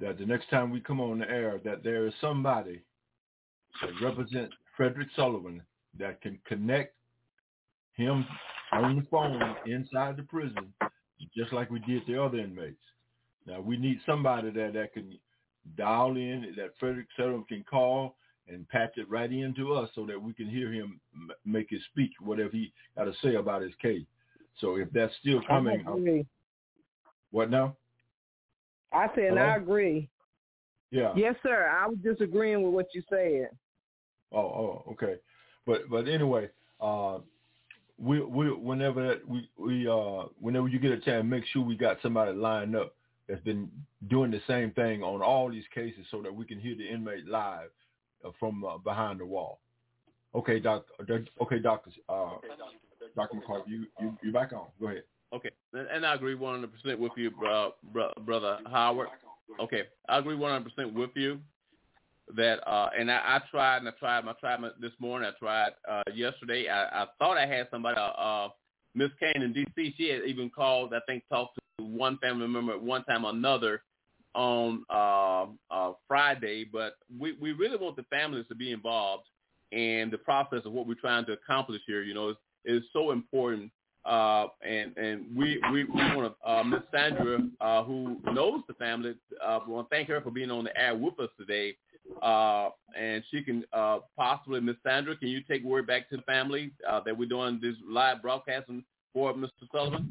that 0.00 0.18
the 0.18 0.24
next 0.24 0.48
time 0.48 0.70
we 0.70 0.80
come 0.80 1.00
on 1.00 1.18
the 1.18 1.28
air 1.28 1.60
that 1.64 1.84
there 1.84 2.06
is 2.06 2.14
somebody 2.20 2.80
that 3.82 3.90
represents 4.02 4.54
Frederick 4.74 5.08
Sullivan 5.14 5.60
that 5.98 6.22
can 6.22 6.38
connect 6.46 6.94
him 7.94 8.24
on 8.72 8.96
the 8.96 9.06
phone 9.10 9.42
inside 9.66 10.16
the 10.16 10.22
prison, 10.22 10.72
just 11.36 11.52
like 11.52 11.70
we 11.70 11.80
did 11.80 12.02
the 12.06 12.22
other 12.22 12.38
inmates. 12.38 12.80
Now 13.46 13.60
we 13.60 13.76
need 13.76 14.00
somebody 14.06 14.50
that 14.50 14.72
that 14.72 14.94
can 14.94 15.18
dial 15.76 16.16
in, 16.16 16.54
that 16.56 16.72
Frederick 16.78 17.08
Sullivan 17.16 17.44
can 17.48 17.64
call 17.68 18.16
and 18.52 18.68
patch 18.68 18.92
it 18.96 19.08
right 19.08 19.30
into 19.30 19.72
us 19.74 19.90
so 19.94 20.06
that 20.06 20.20
we 20.20 20.32
can 20.32 20.48
hear 20.48 20.72
him 20.72 21.00
make 21.44 21.70
his 21.70 21.80
speech, 21.90 22.12
whatever 22.20 22.50
he 22.50 22.72
got 22.96 23.04
to 23.04 23.12
say 23.22 23.36
about 23.36 23.62
his 23.62 23.72
case. 23.80 24.06
So 24.60 24.76
if 24.76 24.90
that's 24.92 25.12
still 25.20 25.40
coming, 25.46 25.84
I 25.86 26.24
what 27.30 27.50
now? 27.50 27.76
I 28.92 29.06
said 29.14 29.30
Hello? 29.30 29.40
I 29.40 29.56
agree. 29.56 30.08
Yeah. 30.90 31.12
Yes, 31.14 31.36
sir. 31.42 31.68
I 31.68 31.86
was 31.86 31.98
disagreeing 32.02 32.62
with 32.62 32.74
what 32.74 32.88
you 32.92 33.02
said. 33.08 33.50
Oh, 34.32 34.38
oh, 34.38 34.84
okay. 34.92 35.16
But 35.66 35.88
but 35.88 36.08
anyway, 36.08 36.50
uh, 36.80 37.18
we 37.98 38.20
we 38.20 38.52
whenever 38.52 39.06
that 39.08 39.28
we 39.28 39.48
we 39.56 39.86
uh 39.86 40.24
whenever 40.40 40.68
you 40.68 40.78
get 40.78 40.92
a 40.92 40.98
chance, 40.98 41.24
make 41.24 41.44
sure 41.52 41.62
we 41.62 41.76
got 41.76 41.98
somebody 42.02 42.32
lined 42.32 42.74
up 42.74 42.94
that's 43.28 43.42
been 43.42 43.70
doing 44.08 44.30
the 44.30 44.40
same 44.48 44.72
thing 44.72 45.02
on 45.02 45.22
all 45.22 45.48
these 45.48 45.64
cases 45.72 46.04
so 46.10 46.20
that 46.22 46.34
we 46.34 46.44
can 46.44 46.58
hear 46.58 46.74
the 46.74 46.88
inmate 46.88 47.26
live 47.26 47.70
from 48.38 48.64
uh, 48.64 48.78
behind 48.78 49.20
the 49.20 49.26
wall. 49.26 49.60
Okay, 50.34 50.60
doc. 50.60 50.86
Okay, 51.40 51.58
doctor. 51.58 51.90
Uh, 52.08 52.34
Dr. 53.16 53.36
McCarthy, 53.36 53.70
you 53.70 53.86
you 54.00 54.16
you 54.22 54.32
back 54.32 54.52
on. 54.52 54.66
Go 54.80 54.88
ahead. 54.88 55.02
Okay, 55.32 55.50
and 55.72 56.04
I 56.04 56.14
agree 56.14 56.34
100% 56.34 56.98
with 56.98 57.12
you, 57.16 57.30
bro, 57.30 57.72
brother 58.24 58.58
Howard. 58.68 59.08
Okay, 59.60 59.82
I 60.08 60.18
agree 60.18 60.36
100% 60.36 60.92
with 60.92 61.10
you 61.14 61.38
that, 62.36 62.66
uh, 62.68 62.90
and 62.98 63.10
I, 63.10 63.16
I 63.16 63.40
tried 63.50 63.78
and 63.78 63.88
I 63.88 63.92
tried, 63.92 64.24
I 64.26 64.32
tried 64.40 64.60
this 64.80 64.92
morning. 64.98 65.30
I 65.32 65.38
tried 65.38 65.70
uh, 65.88 66.02
yesterday. 66.14 66.68
I, 66.68 67.02
I 67.02 67.06
thought 67.18 67.36
I 67.36 67.46
had 67.46 67.68
somebody, 67.70 67.96
uh, 67.96 68.10
uh 68.10 68.48
Miss 68.94 69.10
Kane 69.20 69.42
in 69.42 69.52
D.C. 69.52 69.94
She 69.96 70.08
had 70.08 70.22
even 70.24 70.50
called, 70.50 70.92
I 70.92 70.98
think, 71.06 71.22
talked 71.28 71.56
to 71.78 71.84
one 71.84 72.18
family 72.18 72.48
member 72.48 72.72
at 72.72 72.82
one 72.82 73.04
time 73.04 73.24
or 73.24 73.30
another 73.30 73.82
on 74.34 74.84
uh, 74.90 75.46
uh, 75.70 75.92
Friday. 76.06 76.64
But 76.70 76.94
we, 77.18 77.32
we 77.40 77.52
really 77.52 77.76
want 77.76 77.96
the 77.96 78.04
families 78.04 78.46
to 78.48 78.54
be 78.54 78.72
involved 78.72 79.24
in 79.72 80.08
the 80.10 80.18
process 80.18 80.60
of 80.64 80.72
what 80.72 80.86
we're 80.86 80.94
trying 80.94 81.26
to 81.26 81.32
accomplish 81.32 81.82
here. 81.86 82.02
You 82.02 82.14
know, 82.14 82.28
it's, 82.30 82.40
it's 82.64 82.86
so 82.92 83.10
important. 83.10 83.70
Uh, 84.06 84.46
and 84.66 84.96
and 84.96 85.26
we 85.36 85.60
we, 85.70 85.84
we 85.84 86.00
want 86.16 86.34
to 86.42 86.50
uh, 86.50 86.64
Miss 86.64 86.80
Sandra, 86.90 87.38
uh, 87.60 87.84
who 87.84 88.16
knows 88.32 88.62
the 88.66 88.72
family, 88.74 89.14
uh, 89.44 89.58
we 89.66 89.74
want 89.74 89.90
to 89.90 89.94
thank 89.94 90.08
her 90.08 90.22
for 90.22 90.30
being 90.30 90.50
on 90.50 90.64
the 90.64 90.80
air 90.80 90.94
with 90.94 91.20
us 91.20 91.28
today. 91.38 91.76
Uh, 92.22 92.70
and 92.98 93.22
she 93.30 93.42
can 93.42 93.64
uh, 93.72 93.98
possibly, 94.16 94.60
Miss 94.60 94.76
Sandra, 94.82 95.16
can 95.16 95.28
you 95.28 95.42
take 95.42 95.62
word 95.62 95.86
back 95.86 96.08
to 96.10 96.16
the 96.16 96.22
family 96.22 96.72
uh, 96.88 97.00
that 97.04 97.16
we're 97.16 97.28
doing 97.28 97.60
this 97.62 97.74
live 97.88 98.22
broadcasting 98.22 98.84
for 99.12 99.32
Mr. 99.34 99.50
Sullivan? 99.72 100.10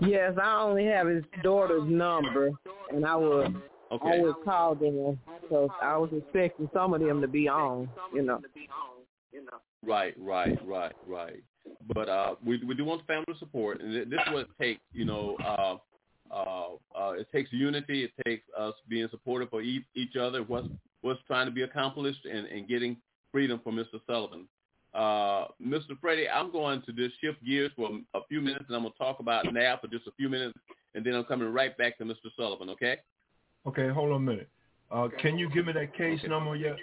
Yes, 0.00 0.34
I 0.42 0.60
only 0.60 0.86
have 0.86 1.06
his 1.06 1.24
daughter's 1.42 1.88
number, 1.88 2.50
and 2.92 3.04
I 3.04 3.16
would 3.16 3.56
okay. 3.92 4.18
I 4.18 4.22
would 4.22 4.36
call 4.44 4.74
them 4.74 5.18
because 5.42 5.70
I 5.82 5.96
was 5.96 6.10
expecting 6.16 6.70
some 6.72 6.94
of 6.94 7.00
them 7.00 7.20
to 7.20 7.28
be 7.28 7.48
on, 7.48 7.88
you 8.14 8.22
know. 8.22 8.40
Right, 9.84 10.14
right, 10.18 10.58
right, 10.66 10.94
right. 11.06 11.42
But 11.94 12.08
uh, 12.08 12.34
we 12.44 12.62
we 12.64 12.74
do 12.74 12.84
want 12.84 13.06
family 13.06 13.34
support, 13.38 13.80
and 13.80 13.94
this 13.94 14.20
is 14.26 14.32
what 14.32 14.42
it 14.42 14.48
takes. 14.60 14.80
You 14.92 15.04
know, 15.04 15.36
uh, 15.44 15.76
uh, 16.34 16.66
uh, 16.98 17.12
it 17.12 17.28
takes 17.32 17.52
unity. 17.52 18.04
It 18.04 18.12
takes 18.24 18.44
us 18.58 18.74
being 18.88 19.08
supportive 19.10 19.50
for 19.50 19.62
each, 19.62 19.84
each 19.94 20.16
other. 20.16 20.42
What's 20.42 20.68
what's 21.02 21.20
trying 21.26 21.46
to 21.46 21.52
be 21.52 21.62
accomplished, 21.62 22.24
and, 22.24 22.46
and 22.46 22.68
getting 22.68 22.96
freedom 23.32 23.60
for 23.62 23.72
Mr. 23.72 24.00
Sullivan. 24.06 24.48
Uh, 24.94 25.46
Mr. 25.64 25.98
Freddie, 26.00 26.28
I'm 26.28 26.50
going 26.50 26.82
to 26.82 26.92
just 26.92 27.20
shift 27.20 27.44
gears 27.44 27.70
for 27.76 27.90
a 28.14 28.20
few 28.28 28.40
minutes, 28.40 28.64
and 28.68 28.76
I'm 28.76 28.82
going 28.82 28.92
to 28.92 28.98
talk 28.98 29.20
about 29.20 29.44
NAB 29.52 29.80
for 29.80 29.88
just 29.88 30.06
a 30.06 30.12
few 30.12 30.28
minutes, 30.28 30.58
and 30.94 31.04
then 31.04 31.14
I'm 31.14 31.24
coming 31.24 31.52
right 31.52 31.76
back 31.76 31.98
to 31.98 32.04
Mr. 32.04 32.30
Sullivan. 32.36 32.70
Okay? 32.70 32.96
Okay, 33.66 33.88
hold 33.88 34.12
on 34.12 34.16
a 34.16 34.20
minute. 34.20 34.48
Uh, 34.90 35.08
can 35.20 35.36
you 35.36 35.50
give 35.50 35.66
me 35.66 35.72
that 35.74 35.94
case 35.94 36.20
okay. 36.20 36.28
number 36.28 36.56
yet? 36.56 36.76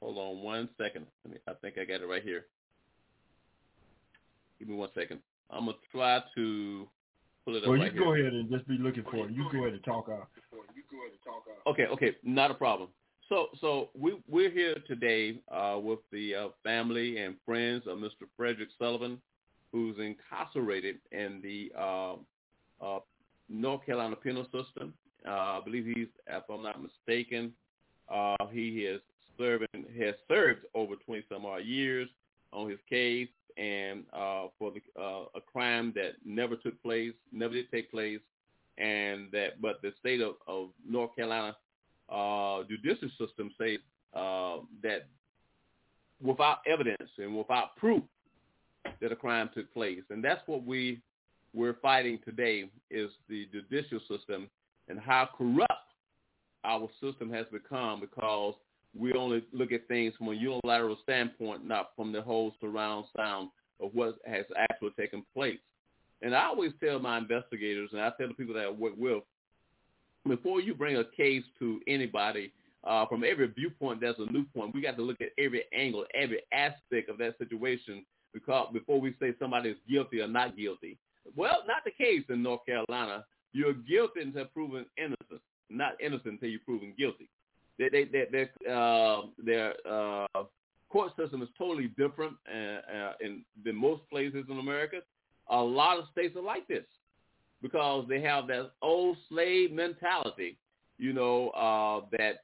Hold 0.00 0.18
on 0.18 0.42
one 0.42 0.68
second. 0.78 1.06
I 1.46 1.52
think 1.60 1.78
I 1.78 1.84
got 1.84 2.00
it 2.00 2.06
right 2.06 2.22
here. 2.22 2.46
Give 4.58 4.68
me 4.68 4.74
one 4.74 4.88
second. 4.94 5.20
I'm 5.50 5.66
gonna 5.66 5.76
try 5.92 6.20
to 6.34 6.88
pull 7.44 7.56
it 7.56 7.62
up. 7.62 7.68
Well, 7.68 7.76
you 7.76 7.84
right 7.84 7.96
go 7.96 8.14
here. 8.14 8.26
ahead 8.26 8.32
and 8.32 8.50
just 8.50 8.66
be 8.66 8.78
looking 8.78 9.04
for 9.04 9.28
it. 9.28 9.32
You 9.32 9.46
go 9.52 9.58
ahead 9.58 9.74
and 9.74 9.84
talk 9.84 10.08
out. 10.08 10.28
Okay, 11.66 11.86
okay, 11.86 12.16
not 12.24 12.50
a 12.50 12.54
problem. 12.54 12.88
So, 13.32 13.48
so 13.62 13.88
we 13.98 14.20
we're 14.28 14.50
here 14.50 14.74
today 14.86 15.38
uh, 15.50 15.78
with 15.82 16.00
the 16.12 16.34
uh, 16.34 16.48
family 16.62 17.16
and 17.16 17.34
friends 17.46 17.84
of 17.86 17.96
Mr. 17.96 18.28
Frederick 18.36 18.68
Sullivan, 18.78 19.22
who's 19.72 19.96
incarcerated 19.98 20.98
in 21.12 21.40
the 21.42 21.72
uh, 21.74 22.16
uh 22.84 22.98
North 23.48 23.86
Carolina 23.86 24.16
penal 24.16 24.44
system. 24.44 24.92
Uh, 25.26 25.30
I 25.30 25.60
believe 25.64 25.86
he's, 25.86 26.08
if 26.26 26.42
I'm 26.50 26.62
not 26.62 26.82
mistaken, 26.82 27.54
uh, 28.14 28.36
he 28.50 28.80
is 28.80 29.00
serving 29.38 29.86
has 29.98 30.14
served 30.28 30.66
over 30.74 30.96
20 30.96 31.24
some 31.32 31.46
odd 31.46 31.64
years 31.64 32.10
on 32.52 32.68
his 32.68 32.80
case 32.86 33.30
and 33.56 34.04
uh, 34.12 34.48
for 34.58 34.72
the, 34.72 34.82
a 35.00 35.40
crime 35.40 35.94
that 35.96 36.16
never 36.22 36.54
took 36.54 36.82
place, 36.82 37.14
never 37.32 37.54
did 37.54 37.70
take 37.70 37.90
place, 37.90 38.20
and 38.76 39.32
that 39.32 39.62
but 39.62 39.80
the 39.80 39.94
state 40.00 40.20
of, 40.20 40.34
of 40.46 40.68
North 40.86 41.16
Carolina 41.16 41.56
uh, 42.12 42.64
judicial 42.68 43.08
system 43.18 43.50
says 43.58 43.78
uh, 44.14 44.58
that 44.82 45.06
without 46.22 46.58
evidence 46.66 47.10
and 47.18 47.36
without 47.36 47.76
proof 47.76 48.02
that 49.00 49.12
a 49.12 49.16
crime 49.16 49.50
took 49.54 49.72
place, 49.72 50.02
and 50.10 50.22
that's 50.22 50.42
what 50.46 50.64
we 50.64 51.00
we're 51.54 51.76
fighting 51.82 52.18
today 52.24 52.70
is 52.90 53.10
the 53.28 53.46
judicial 53.52 54.00
system 54.08 54.48
and 54.88 54.98
how 54.98 55.28
corrupt 55.36 55.72
our 56.64 56.88
system 57.00 57.30
has 57.30 57.46
become 57.52 58.00
because 58.00 58.54
we 58.98 59.12
only 59.14 59.44
look 59.52 59.72
at 59.72 59.88
things 59.88 60.14
from 60.16 60.28
a 60.28 60.34
unilateral 60.34 60.98
standpoint, 61.02 61.66
not 61.66 61.90
from 61.96 62.12
the 62.12 62.22
whole 62.22 62.54
surround 62.60 63.06
sound 63.16 63.50
of 63.80 63.90
what 63.94 64.18
has 64.26 64.44
actually 64.56 64.92
taken 64.98 65.24
place. 65.34 65.58
And 66.20 66.34
I 66.34 66.44
always 66.44 66.72
tell 66.82 66.98
my 66.98 67.18
investigators, 67.18 67.90
and 67.92 68.00
I 68.00 68.12
tell 68.16 68.28
the 68.28 68.34
people 68.34 68.54
that 68.54 68.64
I 68.64 68.70
work 68.70 68.92
with, 68.96 69.22
before 70.28 70.60
you 70.60 70.74
bring 70.74 70.96
a 70.96 71.04
case 71.04 71.44
to 71.58 71.80
anybody, 71.86 72.52
uh, 72.84 73.06
from 73.06 73.24
every 73.24 73.46
viewpoint, 73.48 74.00
there's 74.00 74.18
a 74.18 74.30
new 74.32 74.44
point. 74.54 74.74
We 74.74 74.82
got 74.82 74.96
to 74.96 75.02
look 75.02 75.20
at 75.20 75.30
every 75.38 75.64
angle, 75.72 76.04
every 76.14 76.42
aspect 76.52 77.08
of 77.08 77.18
that 77.18 77.38
situation 77.38 78.04
because 78.32 78.68
before 78.72 79.00
we 79.00 79.14
say 79.20 79.34
somebody 79.38 79.70
is 79.70 79.76
guilty 79.88 80.20
or 80.20 80.28
not 80.28 80.56
guilty. 80.56 80.98
Well, 81.36 81.58
not 81.66 81.84
the 81.84 81.90
case 81.90 82.24
in 82.28 82.42
North 82.42 82.64
Carolina. 82.66 83.24
You're 83.52 83.74
guilty 83.74 84.22
until 84.22 84.46
proven 84.46 84.86
innocent, 84.96 85.40
not 85.70 85.92
innocent 86.00 86.34
until 86.34 86.48
you're 86.48 86.60
proven 86.60 86.94
guilty. 86.98 87.28
They, 87.78 87.88
they, 87.90 88.04
they, 88.04 88.26
they, 88.32 88.70
uh, 88.70 89.22
their 89.42 89.74
uh, 89.88 90.44
court 90.88 91.12
system 91.16 91.42
is 91.42 91.48
totally 91.56 91.88
different 91.98 92.34
uh, 92.50 92.96
uh, 92.96 93.12
in 93.20 93.44
than 93.64 93.76
most 93.76 94.02
places 94.10 94.44
in 94.48 94.58
America. 94.58 94.98
A 95.50 95.60
lot 95.60 95.98
of 95.98 96.04
states 96.12 96.36
are 96.36 96.42
like 96.42 96.66
this 96.66 96.84
because 97.62 98.04
they 98.08 98.20
have 98.20 98.46
that 98.48 98.72
old 98.82 99.16
slave 99.28 99.72
mentality, 99.72 100.58
you 100.98 101.12
know, 101.12 101.50
uh, 101.50 102.04
that 102.16 102.42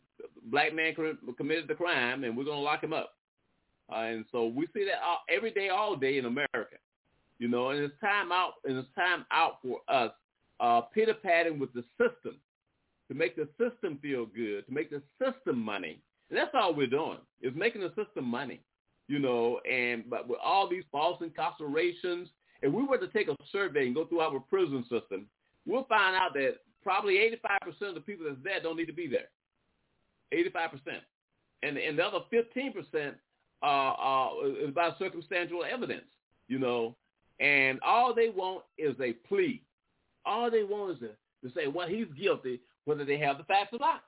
black 0.50 0.74
man 0.74 0.94
committed 0.94 1.68
the 1.68 1.74
crime 1.74 2.24
and 2.24 2.36
we're 2.36 2.44
going 2.44 2.58
to 2.58 2.62
lock 2.62 2.82
him 2.82 2.92
up. 2.92 3.14
Uh, 3.92 4.00
and 4.00 4.24
so 4.30 4.46
we 4.46 4.66
see 4.74 4.84
that 4.84 5.02
all, 5.04 5.20
every 5.28 5.50
day, 5.50 5.68
all 5.70 5.96
day 5.96 6.18
in 6.18 6.26
America, 6.26 6.76
you 7.38 7.48
know, 7.48 7.70
and 7.70 7.80
it's 7.80 7.98
time 8.00 8.32
out, 8.32 8.54
and 8.64 8.76
it's 8.76 8.88
time 8.94 9.24
out 9.30 9.58
for 9.62 9.80
us 9.88 10.12
uh, 10.60 10.80
pitter 10.80 11.14
patting 11.14 11.58
with 11.58 11.72
the 11.72 11.84
system 11.96 12.36
to 13.08 13.14
make 13.14 13.36
the 13.36 13.48
system 13.58 13.98
feel 14.02 14.26
good, 14.26 14.66
to 14.66 14.72
make 14.72 14.90
the 14.90 15.02
system 15.22 15.58
money. 15.58 16.00
And 16.30 16.38
that's 16.38 16.50
all 16.54 16.74
we're 16.74 16.86
doing 16.86 17.18
is 17.40 17.52
making 17.56 17.80
the 17.80 17.92
system 17.94 18.24
money, 18.24 18.60
you 19.06 19.18
know. 19.18 19.60
And 19.70 20.08
but 20.10 20.28
with 20.28 20.38
all 20.44 20.68
these 20.68 20.84
false 20.92 21.22
incarcerations, 21.22 22.28
if 22.62 22.72
we 22.72 22.84
were 22.84 22.98
to 22.98 23.08
take 23.08 23.28
a 23.28 23.36
survey 23.52 23.86
and 23.86 23.94
go 23.94 24.06
through 24.06 24.20
our 24.20 24.40
prison 24.40 24.82
system, 24.82 25.26
we'll 25.66 25.84
find 25.84 26.16
out 26.16 26.34
that 26.34 26.56
probably 26.82 27.14
85% 27.60 27.88
of 27.88 27.94
the 27.94 28.00
people 28.00 28.26
that's 28.28 28.42
there 28.42 28.60
don't 28.60 28.76
need 28.76 28.86
to 28.86 28.92
be 28.92 29.06
there. 29.06 29.28
85%. 30.32 30.78
And, 31.62 31.76
and 31.76 31.98
the 31.98 32.04
other 32.04 32.20
15% 32.32 33.14
uh, 33.62 33.66
uh, 33.66 34.30
is 34.64 34.74
by 34.74 34.90
circumstantial 34.98 35.64
evidence, 35.64 36.06
you 36.48 36.58
know. 36.58 36.96
And 37.40 37.78
all 37.84 38.14
they 38.14 38.28
want 38.28 38.64
is 38.76 38.94
a 39.00 39.12
plea. 39.12 39.62
All 40.26 40.50
they 40.50 40.64
want 40.64 40.92
is 40.92 40.98
to, 41.00 41.48
to 41.48 41.54
say, 41.54 41.68
well, 41.68 41.88
he's 41.88 42.06
guilty, 42.20 42.60
whether 42.84 43.04
they 43.04 43.18
have 43.18 43.38
the 43.38 43.44
facts 43.44 43.72
or 43.72 43.78
not, 43.78 44.02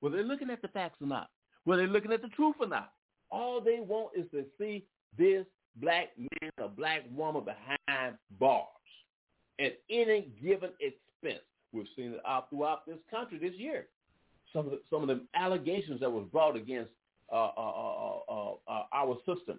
whether 0.00 0.16
they're 0.16 0.26
looking 0.26 0.50
at 0.50 0.62
the 0.62 0.68
facts 0.68 0.98
or 1.00 1.06
not, 1.06 1.30
whether 1.64 1.82
they're 1.82 1.92
looking 1.92 2.12
at 2.12 2.22
the 2.22 2.28
truth 2.28 2.56
or 2.60 2.66
not. 2.66 2.92
All 3.30 3.60
they 3.60 3.78
want 3.80 4.10
is 4.16 4.26
to 4.32 4.44
see 4.58 4.84
this 5.16 5.46
black 5.76 6.08
man 6.18 6.50
or 6.60 6.68
black 6.68 7.02
woman 7.14 7.44
behind 7.44 8.16
bars 8.38 8.66
at 9.60 9.78
any 9.90 10.28
given 10.42 10.70
expense. 10.80 11.44
We've 11.72 11.86
seen 11.96 12.12
it 12.12 12.20
all 12.26 12.46
throughout 12.50 12.86
this 12.86 12.98
country 13.10 13.38
this 13.38 13.54
year. 13.56 13.86
Some 14.52 14.66
of 14.66 14.72
the, 14.72 14.80
some 14.90 15.02
of 15.02 15.08
the 15.08 15.22
allegations 15.34 16.00
that 16.00 16.10
was 16.10 16.26
brought 16.30 16.56
against 16.56 16.90
uh, 17.32 17.50
uh, 17.56 18.18
uh, 18.28 18.52
uh 18.68 18.82
our 18.92 19.16
system, 19.26 19.58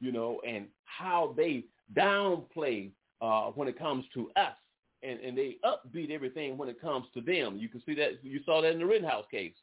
you 0.00 0.10
know, 0.10 0.40
and 0.46 0.66
how 0.84 1.34
they 1.36 1.64
downplay 1.96 2.90
uh, 3.20 3.46
when 3.50 3.68
it 3.68 3.78
comes 3.78 4.04
to 4.14 4.30
us 4.34 4.54
and, 5.02 5.20
and 5.20 5.36
they 5.36 5.56
upbeat 5.64 6.10
everything 6.10 6.56
when 6.56 6.68
it 6.68 6.80
comes 6.80 7.06
to 7.14 7.20
them. 7.20 7.56
You 7.58 7.68
can 7.68 7.82
see 7.84 7.94
that 7.94 8.24
you 8.24 8.40
saw 8.44 8.62
that 8.62 8.72
in 8.72 8.78
the 8.78 8.86
Rittenhouse 8.86 9.26
case 9.30 9.54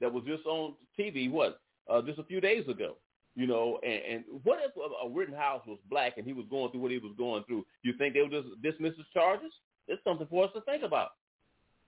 that 0.00 0.12
was 0.12 0.24
just 0.24 0.44
on 0.46 0.74
TV. 0.98 1.30
What 1.30 1.60
uh, 1.88 2.02
just 2.02 2.18
a 2.18 2.24
few 2.24 2.40
days 2.40 2.68
ago. 2.68 2.96
You 3.38 3.46
know, 3.46 3.78
and, 3.84 4.00
and 4.10 4.24
what 4.42 4.58
if 4.64 4.72
a, 4.76 5.08
Rittenhouse 5.08 5.62
was 5.64 5.78
black 5.88 6.14
and 6.16 6.26
he 6.26 6.32
was 6.32 6.44
going 6.50 6.72
through 6.72 6.80
what 6.80 6.90
he 6.90 6.98
was 6.98 7.14
going 7.16 7.44
through? 7.44 7.64
You 7.84 7.92
think 7.96 8.14
they 8.14 8.20
would 8.20 8.32
just 8.32 8.48
dismiss 8.64 8.96
his 8.96 9.06
charges? 9.14 9.52
It's 9.86 10.02
something 10.02 10.26
for 10.28 10.46
us 10.46 10.50
to 10.56 10.60
think 10.62 10.82
about. 10.82 11.10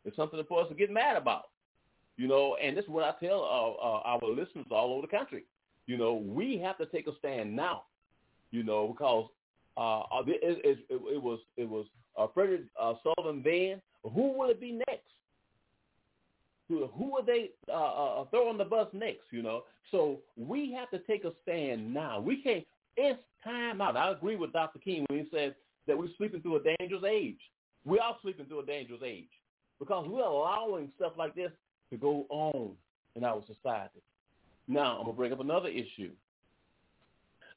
It's 0.05 0.15
something 0.15 0.41
for 0.49 0.63
us 0.63 0.69
to 0.69 0.77
get 0.77 0.93
mad 0.93 1.17
about. 1.17 1.47
You 2.17 2.29
know, 2.29 2.57
and 2.63 2.77
this 2.77 2.85
is 2.85 2.89
what 2.89 3.03
I 3.03 3.19
tell 3.19 3.41
uh, 3.43 3.85
uh, 3.85 4.01
our 4.05 4.31
listeners 4.31 4.67
all 4.71 4.93
over 4.93 5.03
the 5.03 5.09
country. 5.09 5.43
You 5.89 5.97
know, 5.97 6.15
we 6.15 6.57
have 6.59 6.79
to 6.79 6.87
take 6.87 7.09
a 7.09 7.19
stand 7.19 7.57
now. 7.57 7.83
You 8.53 8.63
know, 8.63 8.87
because 8.87 9.29
uh, 9.77 10.03
uh 10.03 10.23
it, 10.29 10.61
it, 10.65 10.79
it, 10.89 11.03
it 11.15 11.21
was 11.21 11.41
it 11.57 11.69
was 11.69 11.87
uh, 12.17 12.29
Frederick 12.33 12.63
uh, 12.81 12.95
Sullivan 13.03 13.43
Van, 13.43 13.83
who 14.05 14.39
will 14.39 14.51
it 14.51 14.61
be 14.61 14.81
next? 14.87 15.10
Who, 16.71 17.17
are 17.17 17.25
they 17.25 17.51
uh, 17.69 17.73
uh, 17.73 18.25
throw 18.27 18.49
on 18.49 18.59
the 18.59 18.65
bus 18.65 18.89
next? 18.93 19.25
You 19.31 19.43
know, 19.43 19.65
so 19.91 20.19
we 20.37 20.73
have 20.73 20.91
to 20.91 20.99
take 21.07 21.25
a 21.25 21.33
stand 21.43 21.93
now. 21.93 22.21
We 22.21 22.43
can't. 22.43 22.65
It's 22.97 23.21
time 23.45 23.81
out. 23.81 23.97
I 23.97 24.11
agree 24.13 24.37
with 24.37 24.53
Dr. 24.53 24.79
King 24.79 25.05
when 25.09 25.21
he 25.21 25.27
said 25.33 25.55
that 25.87 25.97
we're 25.97 26.09
sleeping 26.17 26.41
through 26.41 26.57
a 26.57 26.77
dangerous 26.79 27.03
age. 27.09 27.39
We 27.85 27.99
are 27.99 28.17
sleeping 28.23 28.47
through 28.47 28.61
a 28.61 28.67
dangerous 28.67 29.01
age 29.05 29.29
because 29.79 30.07
we're 30.09 30.23
allowing 30.23 30.91
stuff 30.97 31.13
like 31.17 31.35
this 31.35 31.51
to 31.91 31.97
go 31.97 32.27
on 32.29 32.73
in 33.17 33.25
our 33.25 33.43
society. 33.47 34.03
Now, 34.69 34.99
I'm 34.99 35.05
going 35.05 35.17
to 35.17 35.19
bring 35.19 35.33
up 35.33 35.41
another 35.41 35.69
issue. 35.69 36.13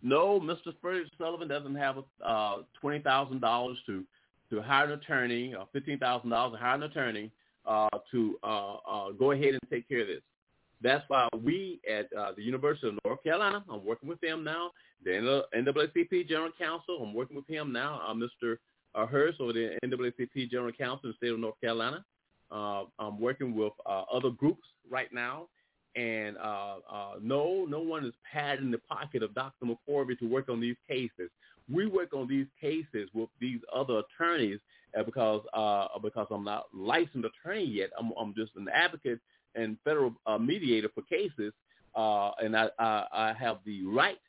No, 0.02 0.40
Mr. 0.40 0.74
Frederick 0.82 1.08
Sullivan 1.18 1.48
doesn't 1.48 1.76
have 1.76 1.98
uh, 2.24 2.56
$20,000 2.84 3.76
to 3.86 4.04
to 4.50 4.62
hire 4.62 4.86
an 4.86 4.92
attorney, 4.92 5.56
or 5.56 5.68
fifteen 5.74 5.98
thousand 5.98 6.30
dollars 6.30 6.54
to 6.54 6.64
hire 6.64 6.76
an 6.76 6.84
attorney 6.84 7.32
uh, 7.66 7.90
to 8.12 8.38
uh, 8.44 8.76
uh, 8.76 9.12
go 9.12 9.32
ahead 9.32 9.50
and 9.50 9.62
take 9.70 9.88
care 9.88 10.02
of 10.02 10.08
this. 10.08 10.22
That's 10.82 11.04
why 11.08 11.30
we 11.44 11.80
at 11.90 12.12
uh, 12.18 12.34
the 12.36 12.44
University 12.44 12.90
of 12.90 13.00
North 13.06 13.24
Carolina, 13.24 13.64
I'm 13.70 13.86
working 13.86 14.10
with 14.10 14.20
them 14.22 14.44
now. 14.44 14.72
The 15.04 15.12
NAACP 15.56 16.28
General 16.28 16.52
Counsel, 16.58 17.00
I'm 17.02 17.14
working 17.14 17.36
with 17.36 17.48
him 17.48 17.72
now, 17.72 18.02
uh, 18.06 18.14
Mr. 18.14 18.58
Uh, 18.96 19.06
Hurst 19.06 19.40
over 19.40 19.54
the 19.54 19.78
NAACP 19.84 20.50
General 20.50 20.74
Counsel 20.74 21.06
in 21.06 21.12
the 21.12 21.16
state 21.18 21.34
of 21.34 21.40
North 21.40 21.60
Carolina. 21.62 22.04
Uh, 22.52 22.84
I'm 23.00 23.20
working 23.20 23.56
with 23.56 23.74
uh, 23.86 24.04
other 24.14 24.30
groups 24.30 24.68
right 24.90 25.12
now. 25.14 25.48
And 25.96 26.38
uh, 26.38 26.76
uh, 26.92 27.12
no, 27.22 27.66
no 27.70 27.80
one 27.80 28.06
is 28.06 28.14
padding 28.32 28.72
the 28.72 28.80
pocket 28.80 29.24
of 29.24 29.34
Dr. 29.36 29.66
McCorvey 29.66 30.18
to 30.20 30.28
work 30.28 30.50
on 30.50 30.60
these 30.60 30.76
cases 30.88 31.30
we 31.72 31.86
work 31.88 32.14
on 32.14 32.28
these 32.28 32.48
cases 32.60 33.10
with 33.14 33.30
these 33.40 33.60
other 33.74 34.02
attorneys 34.02 34.60
because 35.06 35.42
uh, 35.54 35.88
because 36.02 36.28
I'm 36.30 36.44
not 36.44 36.66
licensed 36.74 37.28
attorney 37.28 37.66
yet. 37.66 37.90
I'm, 37.98 38.12
I'm 38.20 38.34
just 38.36 38.52
an 38.56 38.68
advocate 38.74 39.20
and 39.56 39.78
federal 39.84 40.14
uh, 40.26 40.38
mediator 40.38 40.90
for 40.94 41.02
cases, 41.04 41.54
uh, 41.96 42.32
and 42.44 42.56
I, 42.56 42.70
I, 42.80 43.06
I 43.12 43.34
have 43.40 43.58
the 43.66 43.84
right 43.86 44.20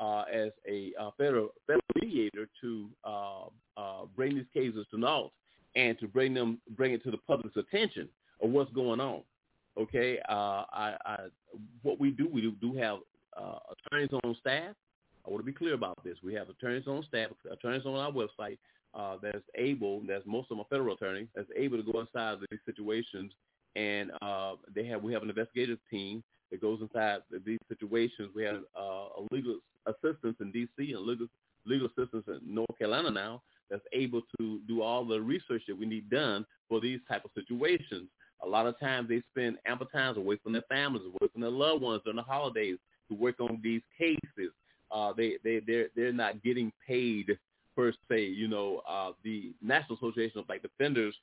uh, 0.00 0.24
as 0.32 0.50
a 0.68 0.92
uh, 1.00 1.10
federal 1.16 1.50
federal 1.66 1.82
mediator 2.00 2.48
to 2.60 2.88
uh, 3.04 3.44
uh, 3.76 4.04
bring 4.16 4.34
these 4.34 4.46
cases 4.52 4.86
to 4.90 4.98
naught 4.98 5.32
and 5.76 5.98
to 6.00 6.08
bring 6.08 6.34
them 6.34 6.60
bring 6.76 6.92
it 6.92 7.02
to 7.04 7.10
the 7.10 7.18
public's 7.18 7.56
attention 7.56 8.08
of 8.42 8.50
what's 8.50 8.72
going 8.72 9.00
on. 9.00 9.22
Okay, 9.78 10.18
uh, 10.28 10.64
I, 10.72 10.96
I, 11.06 11.16
what 11.82 11.98
we 11.98 12.10
do, 12.10 12.28
we 12.30 12.42
do, 12.42 12.52
do 12.60 12.74
have 12.74 12.98
uh, 13.40 13.58
attorneys 13.70 14.10
on 14.24 14.36
staff. 14.38 14.74
I 15.26 15.30
want 15.30 15.40
to 15.40 15.46
be 15.46 15.52
clear 15.52 15.74
about 15.74 16.02
this. 16.04 16.18
We 16.22 16.34
have 16.34 16.50
attorneys 16.50 16.86
on 16.86 17.04
staff, 17.08 17.30
attorneys 17.50 17.86
on 17.86 17.94
our 17.94 18.10
website 18.10 18.58
uh, 18.94 19.16
that's 19.22 19.44
able, 19.56 20.02
that's 20.06 20.24
most 20.26 20.50
of 20.50 20.58
are 20.58 20.66
federal 20.68 20.94
attorneys, 20.94 21.28
that's 21.34 21.48
able 21.56 21.82
to 21.82 21.92
go 21.92 22.00
inside 22.00 22.38
these 22.50 22.60
situations, 22.66 23.32
and 23.76 24.10
uh, 24.20 24.54
they 24.74 24.86
have 24.86 25.02
we 25.02 25.12
have 25.12 25.22
an 25.22 25.30
investigative 25.30 25.78
team 25.90 26.22
that 26.50 26.60
goes 26.60 26.80
inside 26.80 27.20
these 27.44 27.58
situations. 27.68 28.30
We 28.34 28.44
have 28.44 28.60
uh, 28.78 29.08
a 29.18 29.26
legal 29.30 29.58
assistance 29.86 30.36
in 30.40 30.52
D.C. 30.52 30.92
and 30.92 31.06
legal 31.06 31.26
legal 31.64 31.88
assistance 31.88 32.24
in 32.28 32.40
North 32.54 32.76
Carolina 32.78 33.10
now 33.10 33.42
that's 33.70 33.82
able 33.92 34.22
to 34.38 34.60
do 34.68 34.82
all 34.82 35.04
the 35.04 35.20
research 35.20 35.62
that 35.66 35.78
we 35.78 35.86
need 35.86 36.10
done 36.10 36.44
for 36.68 36.80
these 36.80 37.00
type 37.08 37.24
of 37.24 37.30
situations. 37.34 38.08
A 38.44 38.46
lot 38.46 38.66
of 38.66 38.78
times 38.78 39.08
they 39.08 39.22
spend 39.30 39.56
ample 39.66 39.86
times 39.86 40.18
away 40.18 40.36
from 40.42 40.52
their 40.52 40.64
families, 40.68 41.04
away 41.06 41.30
from 41.32 41.40
their 41.40 41.50
loved 41.50 41.82
ones 41.82 42.02
during 42.04 42.16
the 42.16 42.22
holidays 42.22 42.76
to 43.08 43.14
work 43.14 43.40
on 43.40 43.60
these 43.62 43.82
cases. 43.96 44.52
Uh, 44.90 45.12
they 45.16 45.38
they 45.42 45.60
they're 45.66 45.88
they're 45.96 46.12
not 46.12 46.42
getting 46.42 46.70
paid 46.86 47.38
per 47.76 47.92
se. 48.08 48.24
You 48.24 48.48
know, 48.48 48.82
uh, 48.88 49.12
the 49.24 49.52
National 49.62 49.96
Association 49.96 50.38
of 50.38 50.46
Black 50.46 50.62
Defenders, 50.62 51.14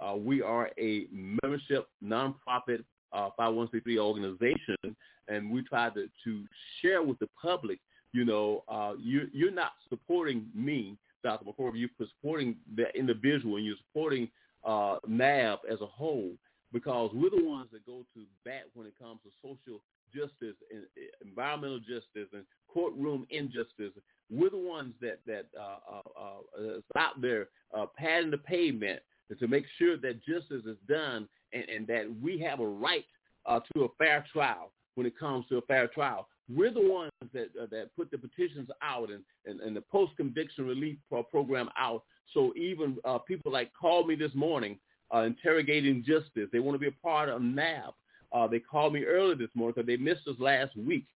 uh, 0.00 0.14
we 0.16 0.42
are 0.42 0.70
a 0.78 1.06
membership 1.12 1.88
nonprofit 2.04 2.84
uh, 3.12 3.28
501c3 3.38 3.98
organization, 3.98 4.96
and 5.28 5.50
we 5.50 5.62
try 5.62 5.90
to 5.90 6.08
to 6.24 6.44
share 6.80 7.02
with 7.02 7.18
the 7.18 7.28
public. 7.40 7.78
You 8.12 8.24
know, 8.24 8.64
uh, 8.68 8.94
you 8.98 9.28
you're 9.32 9.52
not 9.52 9.72
supporting 9.88 10.46
me, 10.54 10.96
Dr. 11.22 11.44
McCorvey. 11.44 11.78
You're 11.80 12.08
supporting 12.08 12.56
the 12.76 12.86
individual, 12.98 13.56
and 13.56 13.66
you're 13.66 13.76
supporting 13.88 14.28
uh, 14.64 14.96
NAB 15.06 15.60
as 15.70 15.80
a 15.80 15.86
whole 15.86 16.30
because 16.72 17.10
we're 17.14 17.30
the 17.30 17.44
ones 17.44 17.68
that 17.72 17.84
go 17.86 18.04
to 18.14 18.22
bat 18.44 18.64
when 18.74 18.86
it 18.86 18.94
comes 18.98 19.20
to 19.24 19.30
social 19.42 19.80
justice 20.14 20.56
and 20.70 20.84
environmental 21.26 21.78
justice 21.78 22.28
and 22.32 22.44
courtroom 22.68 23.26
injustice. 23.30 23.92
We're 24.30 24.50
the 24.50 24.56
ones 24.56 24.94
that 25.00 25.20
that 25.26 25.46
uh, 25.58 25.78
uh, 25.94 26.20
uh, 26.20 26.76
is 26.76 26.84
out 26.96 27.20
there 27.20 27.48
uh, 27.76 27.86
padding 27.96 28.30
the 28.30 28.38
pavement 28.38 29.00
to 29.38 29.48
make 29.48 29.64
sure 29.78 29.96
that 29.96 30.24
justice 30.24 30.64
is 30.66 30.76
done 30.88 31.28
and, 31.52 31.64
and 31.68 31.86
that 31.86 32.06
we 32.22 32.38
have 32.40 32.60
a 32.60 32.66
right 32.66 33.04
uh, 33.46 33.60
to 33.74 33.84
a 33.84 33.88
fair 33.98 34.24
trial 34.32 34.72
when 34.94 35.06
it 35.06 35.18
comes 35.18 35.46
to 35.48 35.58
a 35.58 35.62
fair 35.62 35.88
trial. 35.88 36.28
We're 36.54 36.72
the 36.72 36.86
ones 36.86 37.12
that 37.32 37.48
uh, 37.60 37.66
that 37.70 37.90
put 37.96 38.10
the 38.10 38.18
petitions 38.18 38.68
out 38.82 39.10
and, 39.10 39.22
and, 39.46 39.60
and 39.60 39.76
the 39.76 39.80
post 39.80 40.16
conviction 40.16 40.66
relief 40.66 40.98
program 41.30 41.68
out. 41.78 42.02
So 42.34 42.52
even 42.56 42.96
uh, 43.04 43.18
people 43.18 43.52
like 43.52 43.70
called 43.78 44.06
me 44.06 44.14
this 44.14 44.34
morning 44.34 44.78
uh, 45.14 45.20
interrogating 45.20 46.04
justice. 46.06 46.48
They 46.52 46.60
want 46.60 46.74
to 46.74 46.78
be 46.78 46.88
a 46.88 47.02
part 47.02 47.28
of 47.28 47.42
NAB. 47.42 47.94
Uh, 48.32 48.46
they 48.46 48.58
called 48.58 48.94
me 48.94 49.04
early 49.04 49.34
this 49.34 49.50
morning 49.54 49.74
because 49.76 49.86
they 49.86 49.96
missed 49.96 50.26
us 50.26 50.36
last 50.38 50.76
week. 50.76 51.06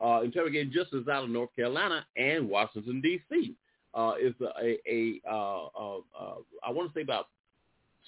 Uh, 0.00 0.20
interrogating 0.22 0.72
justice 0.72 1.08
out 1.10 1.24
of 1.24 1.30
North 1.30 1.54
Carolina 1.56 2.04
and 2.16 2.48
Washington 2.48 3.00
D.C. 3.00 3.54
Uh, 3.94 4.12
is 4.20 4.34
a, 4.62 4.76
a 4.86 5.20
uh, 5.26 5.66
uh, 5.66 5.96
uh, 6.18 6.34
I 6.62 6.70
want 6.70 6.92
to 6.92 6.98
say 6.98 7.02
about 7.02 7.28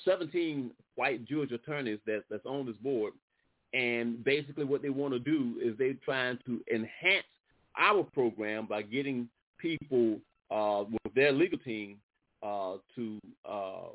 17 0.04 0.70
white 0.96 1.24
Jewish 1.24 1.50
attorneys 1.50 1.98
that, 2.04 2.24
that's 2.30 2.44
on 2.44 2.66
this 2.66 2.76
board, 2.76 3.14
and 3.72 4.22
basically 4.22 4.64
what 4.64 4.82
they 4.82 4.90
want 4.90 5.14
to 5.14 5.18
do 5.18 5.54
is 5.62 5.78
they're 5.78 5.94
trying 6.04 6.38
to 6.44 6.60
enhance 6.70 7.24
our 7.78 8.02
program 8.02 8.66
by 8.66 8.82
getting 8.82 9.28
people 9.58 10.18
uh, 10.50 10.84
with 10.90 11.14
their 11.14 11.32
legal 11.32 11.58
team 11.58 11.96
uh, 12.42 12.74
to 12.94 13.18
uh, 13.48 13.88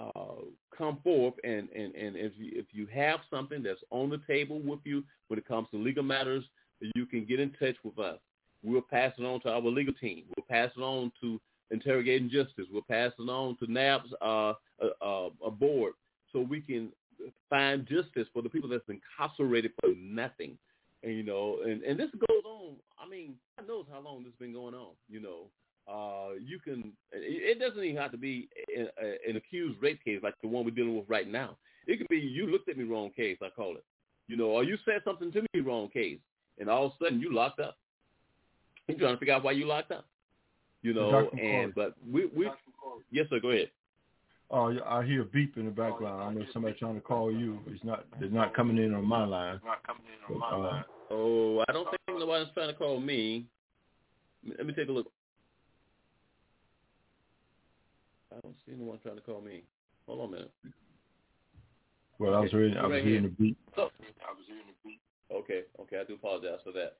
uh, 0.00 0.42
come 0.76 0.98
forth 1.02 1.34
and, 1.44 1.68
and, 1.70 1.94
and 1.94 2.16
if, 2.16 2.32
you, 2.36 2.52
if 2.54 2.66
you 2.72 2.86
have 2.92 3.20
something 3.30 3.62
that's 3.62 3.82
on 3.90 4.10
the 4.10 4.20
table 4.26 4.60
with 4.60 4.80
you 4.84 5.04
when 5.28 5.38
it 5.38 5.46
comes 5.46 5.68
to 5.70 5.76
legal 5.76 6.02
matters, 6.02 6.44
you 6.94 7.06
can 7.06 7.24
get 7.24 7.40
in 7.40 7.50
touch 7.52 7.76
with 7.84 7.98
us. 7.98 8.18
We'll 8.62 8.82
pass 8.82 9.12
it 9.18 9.24
on 9.24 9.40
to 9.42 9.50
our 9.50 9.60
legal 9.60 9.94
team. 9.94 10.24
We'll 10.36 10.46
pass 10.48 10.70
it 10.76 10.80
on 10.80 11.12
to 11.20 11.40
Interrogating 11.70 12.30
Justice. 12.30 12.66
We'll 12.70 12.82
pass 12.82 13.12
it 13.18 13.22
on 13.22 13.56
to 13.58 13.70
NAB's 13.70 14.12
uh, 14.20 14.54
uh, 15.02 15.28
a 15.44 15.50
board 15.50 15.92
so 16.32 16.40
we 16.40 16.60
can 16.60 16.90
find 17.48 17.86
justice 17.86 18.28
for 18.32 18.42
the 18.42 18.48
people 18.48 18.68
that's 18.68 18.84
incarcerated 18.88 19.72
for 19.80 19.90
nothing. 19.98 20.56
And, 21.02 21.16
you 21.16 21.22
know, 21.22 21.58
and, 21.64 21.82
and 21.82 21.98
this 21.98 22.10
goes 22.10 22.44
on. 22.44 22.76
I 22.98 23.08
mean, 23.08 23.34
God 23.58 23.68
knows 23.68 23.86
how 23.90 24.00
long 24.00 24.18
this 24.18 24.32
has 24.32 24.38
been 24.38 24.52
going 24.52 24.74
on, 24.74 24.92
you 25.08 25.20
know. 25.20 25.46
Uh, 25.88 26.34
you 26.44 26.58
can. 26.58 26.92
It 27.12 27.58
doesn't 27.58 27.82
even 27.82 27.96
have 27.96 28.12
to 28.12 28.18
be 28.18 28.48
an, 28.76 28.88
an 29.28 29.36
accused 29.36 29.80
rape 29.82 30.02
case 30.04 30.20
like 30.22 30.34
the 30.42 30.48
one 30.48 30.64
we're 30.64 30.70
dealing 30.70 30.96
with 30.96 31.08
right 31.08 31.30
now. 31.30 31.56
It 31.86 31.98
could 31.98 32.08
be 32.08 32.18
you 32.18 32.46
looked 32.46 32.68
at 32.68 32.78
me 32.78 32.84
wrong 32.84 33.10
case. 33.10 33.38
I 33.42 33.48
call 33.48 33.76
it. 33.76 33.84
You 34.28 34.36
know, 34.36 34.46
or 34.46 34.62
you 34.62 34.78
said 34.84 35.00
something 35.04 35.32
to 35.32 35.42
me 35.42 35.60
wrong 35.60 35.88
case, 35.88 36.18
and 36.58 36.68
all 36.68 36.86
of 36.86 36.92
a 36.92 37.04
sudden 37.04 37.20
you 37.20 37.34
locked 37.34 37.60
up. 37.60 37.76
You're 38.86 38.98
trying 38.98 39.14
to 39.14 39.18
figure 39.18 39.34
out 39.34 39.42
why 39.42 39.52
you 39.52 39.66
locked 39.66 39.90
up. 39.90 40.06
You 40.82 40.94
know, 40.94 41.28
and 41.40 41.74
but 41.74 41.94
we 42.10 42.26
we 42.26 42.48
yes 43.10 43.26
sir, 43.28 43.40
go 43.40 43.50
ahead. 43.50 43.70
Oh, 44.52 44.76
I 44.84 45.04
hear 45.04 45.22
a 45.22 45.24
beep 45.24 45.56
in 45.56 45.66
the 45.66 45.70
background. 45.70 46.22
I 46.22 46.32
know 46.32 46.44
somebody 46.52 46.74
trying 46.76 46.96
to 46.96 47.00
call 47.00 47.30
you. 47.30 47.60
It's 47.68 47.84
not. 47.84 48.04
They're 48.18 48.28
not 48.28 48.54
coming 48.54 48.78
in 48.78 48.94
on 48.94 49.04
my 49.04 49.24
line. 49.24 49.60
Not 49.64 49.86
coming 49.86 50.02
in 50.06 50.34
on 50.34 50.40
but, 50.40 50.50
my 50.50 50.56
uh, 50.56 50.70
line. 50.70 50.84
Oh, 51.10 51.64
I 51.68 51.72
don't 51.72 51.88
think 51.90 52.18
nobody's 52.18 52.52
trying 52.54 52.68
to 52.68 52.74
call 52.74 53.00
me. 53.00 53.46
Let 54.46 54.66
me 54.66 54.72
take 54.72 54.88
a 54.88 54.92
look. 54.92 55.06
I 58.32 58.40
don't 58.42 58.56
see 58.64 58.72
anyone 58.72 58.98
trying 59.02 59.16
to 59.16 59.22
call 59.22 59.40
me. 59.40 59.62
Hold 60.06 60.20
on 60.20 60.28
a 60.28 60.30
minute. 60.32 60.52
Well, 62.18 62.34
I 62.34 62.40
was 62.40 62.52
reading. 62.52 62.76
I 62.76 62.82
was 62.82 62.92
right 62.92 63.04
hearing 63.04 63.22
the 63.24 63.28
beat. 63.28 63.56
Oh. 63.76 63.90
I 64.26 64.32
was 64.32 64.44
hearing 64.46 64.62
the 64.66 64.88
beat. 64.88 65.00
Okay, 65.32 65.62
okay. 65.80 65.98
I 66.00 66.04
do 66.04 66.14
apologize 66.14 66.58
for 66.64 66.72
that. 66.72 66.96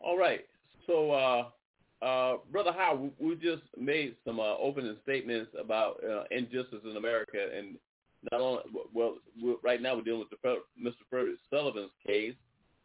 All 0.00 0.18
right. 0.18 0.40
So, 0.86 1.12
uh, 1.12 2.04
uh, 2.04 2.38
Brother 2.50 2.72
Howard, 2.72 3.12
we 3.20 3.36
just 3.36 3.62
made 3.78 4.16
some 4.24 4.40
uh, 4.40 4.56
opening 4.56 4.96
statements 5.02 5.52
about 5.58 6.02
uh, 6.04 6.24
injustice 6.30 6.80
in 6.84 6.96
America, 6.96 7.38
and 7.56 7.76
not 8.30 8.40
only 8.40 8.62
well, 8.92 9.16
right 9.62 9.80
now 9.80 9.94
we're 9.94 10.02
dealing 10.02 10.20
with 10.20 10.30
the, 10.30 10.56
Mr. 10.80 10.94
Frederick 11.08 11.38
Sullivan's 11.48 11.90
case, 12.04 12.34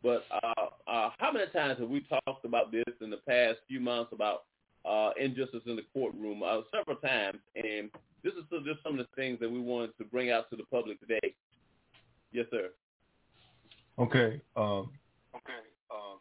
but 0.03 0.23
uh, 0.31 0.65
uh, 0.87 1.09
how 1.17 1.31
many 1.31 1.49
times 1.51 1.79
have 1.79 1.89
we 1.89 2.01
talked 2.01 2.45
about 2.45 2.71
this 2.71 2.83
in 3.01 3.09
the 3.09 3.17
past 3.27 3.57
few 3.67 3.79
months 3.79 4.11
about 4.13 4.43
uh, 4.87 5.11
injustice 5.19 5.63
in 5.65 5.75
the 5.75 5.83
courtroom 5.93 6.43
uh, 6.43 6.61
several 6.73 6.97
times, 6.97 7.39
and 7.55 7.89
this 8.23 8.33
is 8.33 8.43
just 8.65 8.81
some 8.83 8.99
of 8.99 9.05
the 9.05 9.21
things 9.21 9.39
that 9.39 9.49
we 9.49 9.59
wanted 9.59 9.97
to 9.97 10.05
bring 10.05 10.31
out 10.31 10.49
to 10.49 10.55
the 10.55 10.63
public 10.71 10.99
today. 10.99 11.35
Yes, 12.31 12.45
sir. 12.51 12.69
Okay. 13.99 14.41
Um, 14.55 14.91
okay. 15.35 15.63
Um, 15.91 16.19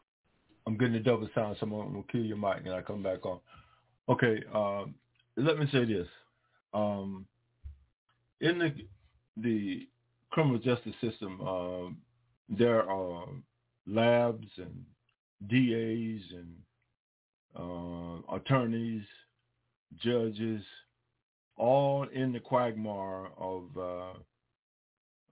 I'm 0.66 0.76
getting 0.76 0.94
a 0.94 1.00
double 1.00 1.28
sound, 1.34 1.56
so 1.58 1.66
I'm 1.66 1.70
going 1.70 1.92
to 1.92 2.12
kill 2.12 2.22
your 2.24 2.36
mic 2.36 2.64
and 2.64 2.74
I 2.74 2.82
come 2.82 3.02
back 3.02 3.24
on. 3.26 3.40
Okay. 4.08 4.42
Um, 4.54 4.94
let 5.36 5.58
me 5.58 5.66
say 5.72 5.84
this. 5.84 6.08
Um, 6.72 7.26
in 8.40 8.58
the 8.58 8.74
the 9.38 9.88
criminal 10.30 10.58
justice 10.58 10.94
system, 11.00 11.40
um, 11.40 11.98
there 12.48 12.88
are 12.88 13.26
labs 13.86 14.46
and 14.56 14.84
DAs 15.48 16.22
and 16.32 16.54
uh, 17.58 18.34
attorneys, 18.34 19.04
judges, 20.02 20.62
all 21.56 22.06
in 22.12 22.32
the 22.32 22.40
quagmire 22.40 23.28
of 23.38 23.64
uh, 23.78 24.12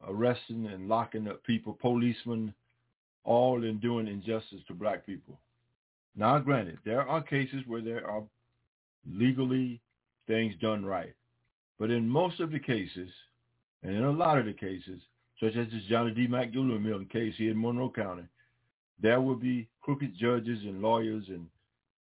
arresting 0.09 0.67
and 0.67 0.89
locking 0.89 1.29
up 1.29 1.43
people, 1.45 1.77
policemen, 1.81 2.55
all 3.25 3.65
in 3.65 3.79
doing 3.79 4.07
injustice 4.07 4.61
to 4.69 4.75
black 4.75 5.05
people. 5.05 5.39
Now, 6.17 6.39
granted, 6.39 6.79
there 6.85 7.03
are 7.03 7.23
cases 7.23 7.63
where 7.67 7.83
there 7.83 8.09
are 8.09 8.23
legally 9.11 9.81
things 10.27 10.55
done 10.61 10.85
right. 10.85 11.15
But 11.79 11.91
in 11.91 12.09
most 12.09 12.41
of 12.41 12.53
the 12.53 12.59
cases, 12.59 13.11
and 13.83 13.95
in 13.95 14.05
a 14.05 14.11
lot 14.11 14.39
of 14.39 14.47
the 14.47 14.53
cases, 14.53 15.01
such 15.41 15.57
as 15.57 15.67
this 15.73 15.83
Johnny 15.89 16.13
D. 16.13 16.27
McDougal 16.27 17.11
case 17.11 17.35
here 17.37 17.51
in 17.51 17.61
Monroe 17.61 17.91
County, 17.91 18.23
there 19.03 19.21
will 19.21 19.35
be 19.35 19.69
crooked 19.83 20.17
judges 20.17 20.61
and 20.63 20.81
lawyers 20.81 21.25
and 21.29 21.47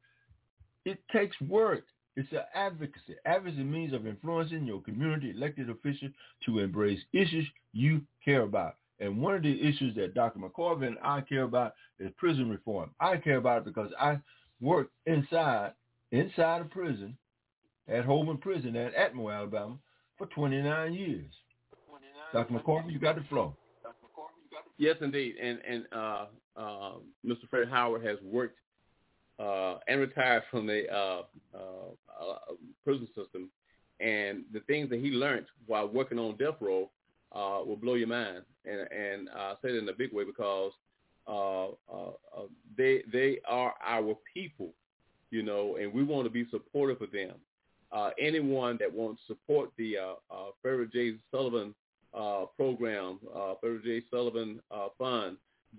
It 0.85 0.99
takes 1.11 1.35
work. 1.41 1.85
It's 2.15 2.31
an 2.31 2.41
advocacy. 2.53 3.15
Advocacy 3.25 3.63
means 3.63 3.93
of 3.93 4.05
influencing 4.05 4.67
your 4.67 4.81
community 4.81 5.31
elected 5.31 5.71
officials 5.71 6.11
to 6.45 6.59
embrace 6.59 6.99
issues 7.13 7.47
you 7.71 8.01
care 8.23 8.43
about. 8.43 8.75
And 8.99 9.21
one 9.21 9.35
of 9.35 9.43
the 9.43 9.61
issues 9.61 9.95
that 9.95 10.13
Dr. 10.13 10.39
McCorvey 10.39 10.87
and 10.87 10.97
I 11.03 11.21
care 11.21 11.43
about 11.43 11.73
is 11.99 12.11
prison 12.17 12.49
reform. 12.49 12.91
I 12.99 13.17
care 13.17 13.37
about 13.37 13.59
it 13.59 13.65
because 13.65 13.91
I 13.99 14.19
work 14.61 14.89
inside 15.05 15.73
inside 16.11 16.61
a 16.61 16.65
prison 16.65 17.17
at 17.87 18.05
Holman 18.05 18.37
Prison 18.37 18.75
at 18.75 18.93
Atmore, 18.95 19.35
Alabama, 19.35 19.77
for 20.17 20.27
29 20.27 20.93
years. 20.93 21.31
Dr. 22.31 22.53
McCorvey, 22.53 22.91
you 22.91 22.99
got 22.99 23.15
the 23.15 23.23
floor. 23.23 23.53
Yes, 24.77 24.95
indeed. 25.01 25.35
And 25.41 25.59
and 25.67 25.85
uh, 25.91 26.25
uh, 26.55 26.91
Mr. 27.25 27.47
Fred 27.49 27.67
Howard 27.69 28.05
has 28.05 28.17
worked 28.23 28.57
uh, 29.39 29.77
and 29.87 29.99
retired 29.99 30.43
from 30.49 30.67
the 30.67 30.85
uh, 30.91 31.21
uh, 31.55 32.35
prison 32.83 33.07
system, 33.15 33.49
and 33.99 34.43
the 34.51 34.61
things 34.61 34.89
that 34.89 34.99
he 34.99 35.09
learned 35.09 35.45
while 35.67 35.87
working 35.87 36.19
on 36.19 36.37
death 36.37 36.55
row 36.59 36.89
uh, 37.33 37.59
will 37.65 37.77
blow 37.77 37.95
your 37.95 38.07
mind. 38.07 38.43
And, 38.65 38.81
and 38.91 39.29
I 39.29 39.53
say 39.61 39.69
it 39.69 39.75
in 39.75 39.89
a 39.89 39.93
big 39.93 40.13
way 40.13 40.23
because 40.23 40.71
uh, 41.27 41.67
uh, 41.67 42.09
uh, 42.35 42.47
they 42.77 43.03
they 43.11 43.39
are 43.47 43.73
our 43.85 44.15
people, 44.33 44.73
you 45.31 45.41
know, 45.41 45.77
and 45.77 45.93
we 45.93 46.03
want 46.03 46.25
to 46.25 46.29
be 46.29 46.45
supportive 46.49 47.01
of 47.01 47.11
them. 47.11 47.35
Uh, 47.91 48.09
anyone 48.19 48.77
that 48.79 48.91
wants 48.91 49.21
to 49.27 49.33
support 49.33 49.69
the 49.77 49.95
uh, 49.97 50.15
Frederick 50.61 50.91
J. 50.91 51.13
Sullivan 51.31 51.73
program, 52.57 53.19
Frederick 53.61 53.83
J. 53.83 54.01
Sullivan 54.09 54.59
Fund, 54.97 55.37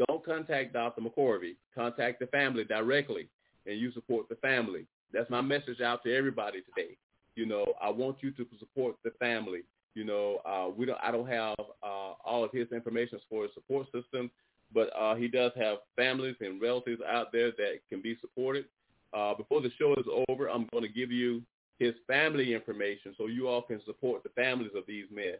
don't 0.09 0.24
contact 0.24 0.72
Dr. 0.72 1.02
McCorvey. 1.02 1.57
Contact 1.74 2.20
the 2.20 2.26
family 2.28 2.64
directly, 2.64 3.28
and 3.66 3.78
you 3.78 3.92
support 3.92 4.28
the 4.28 4.36
family. 4.36 4.86
That's 5.12 5.28
my 5.28 5.40
message 5.40 5.80
out 5.80 6.02
to 6.05 6.16
everybody 6.16 6.62
today. 6.62 6.96
You 7.34 7.46
know, 7.46 7.74
I 7.82 7.90
want 7.90 8.18
you 8.20 8.30
to 8.32 8.46
support 8.59 8.96
the 9.05 9.11
family. 9.18 9.61
You 9.95 10.05
know, 10.05 10.38
uh, 10.45 10.70
we 10.76 10.86
don't. 10.86 10.99
I 11.03 11.11
don't 11.11 11.28
have 11.28 11.55
uh, 11.82 12.14
all 12.24 12.45
of 12.45 12.51
his 12.53 12.70
information 12.72 13.20
for 13.28 13.45
his 13.45 13.53
support 13.55 13.86
system, 13.92 14.30
but 14.72 14.90
uh, 14.99 15.14
he 15.14 15.28
does 15.28 15.53
have 15.57 15.78
families 15.97 16.36
and 16.40 16.61
relatives 16.61 17.01
out 17.09 17.32
there 17.32 17.53
that 17.53 17.80
can 17.88 18.03
be 18.03 18.16
supported. 18.20 18.66
Uh, 19.12 19.34
before 19.34 19.61
the 19.61 19.70
show 19.78 19.95
is 19.95 20.07
over, 20.28 20.49
I'm 20.51 20.66
going 20.72 20.82
to 20.82 20.92
give 20.92 21.12
you 21.12 21.42
his 21.78 21.95
family 22.07 22.55
information 22.55 23.14
so 23.16 23.26
you 23.26 23.49
all 23.49 23.62
can 23.62 23.80
support 23.84 24.22
the 24.22 24.30
families 24.30 24.72
of 24.76 24.84
these 24.86 25.07
men. 25.12 25.34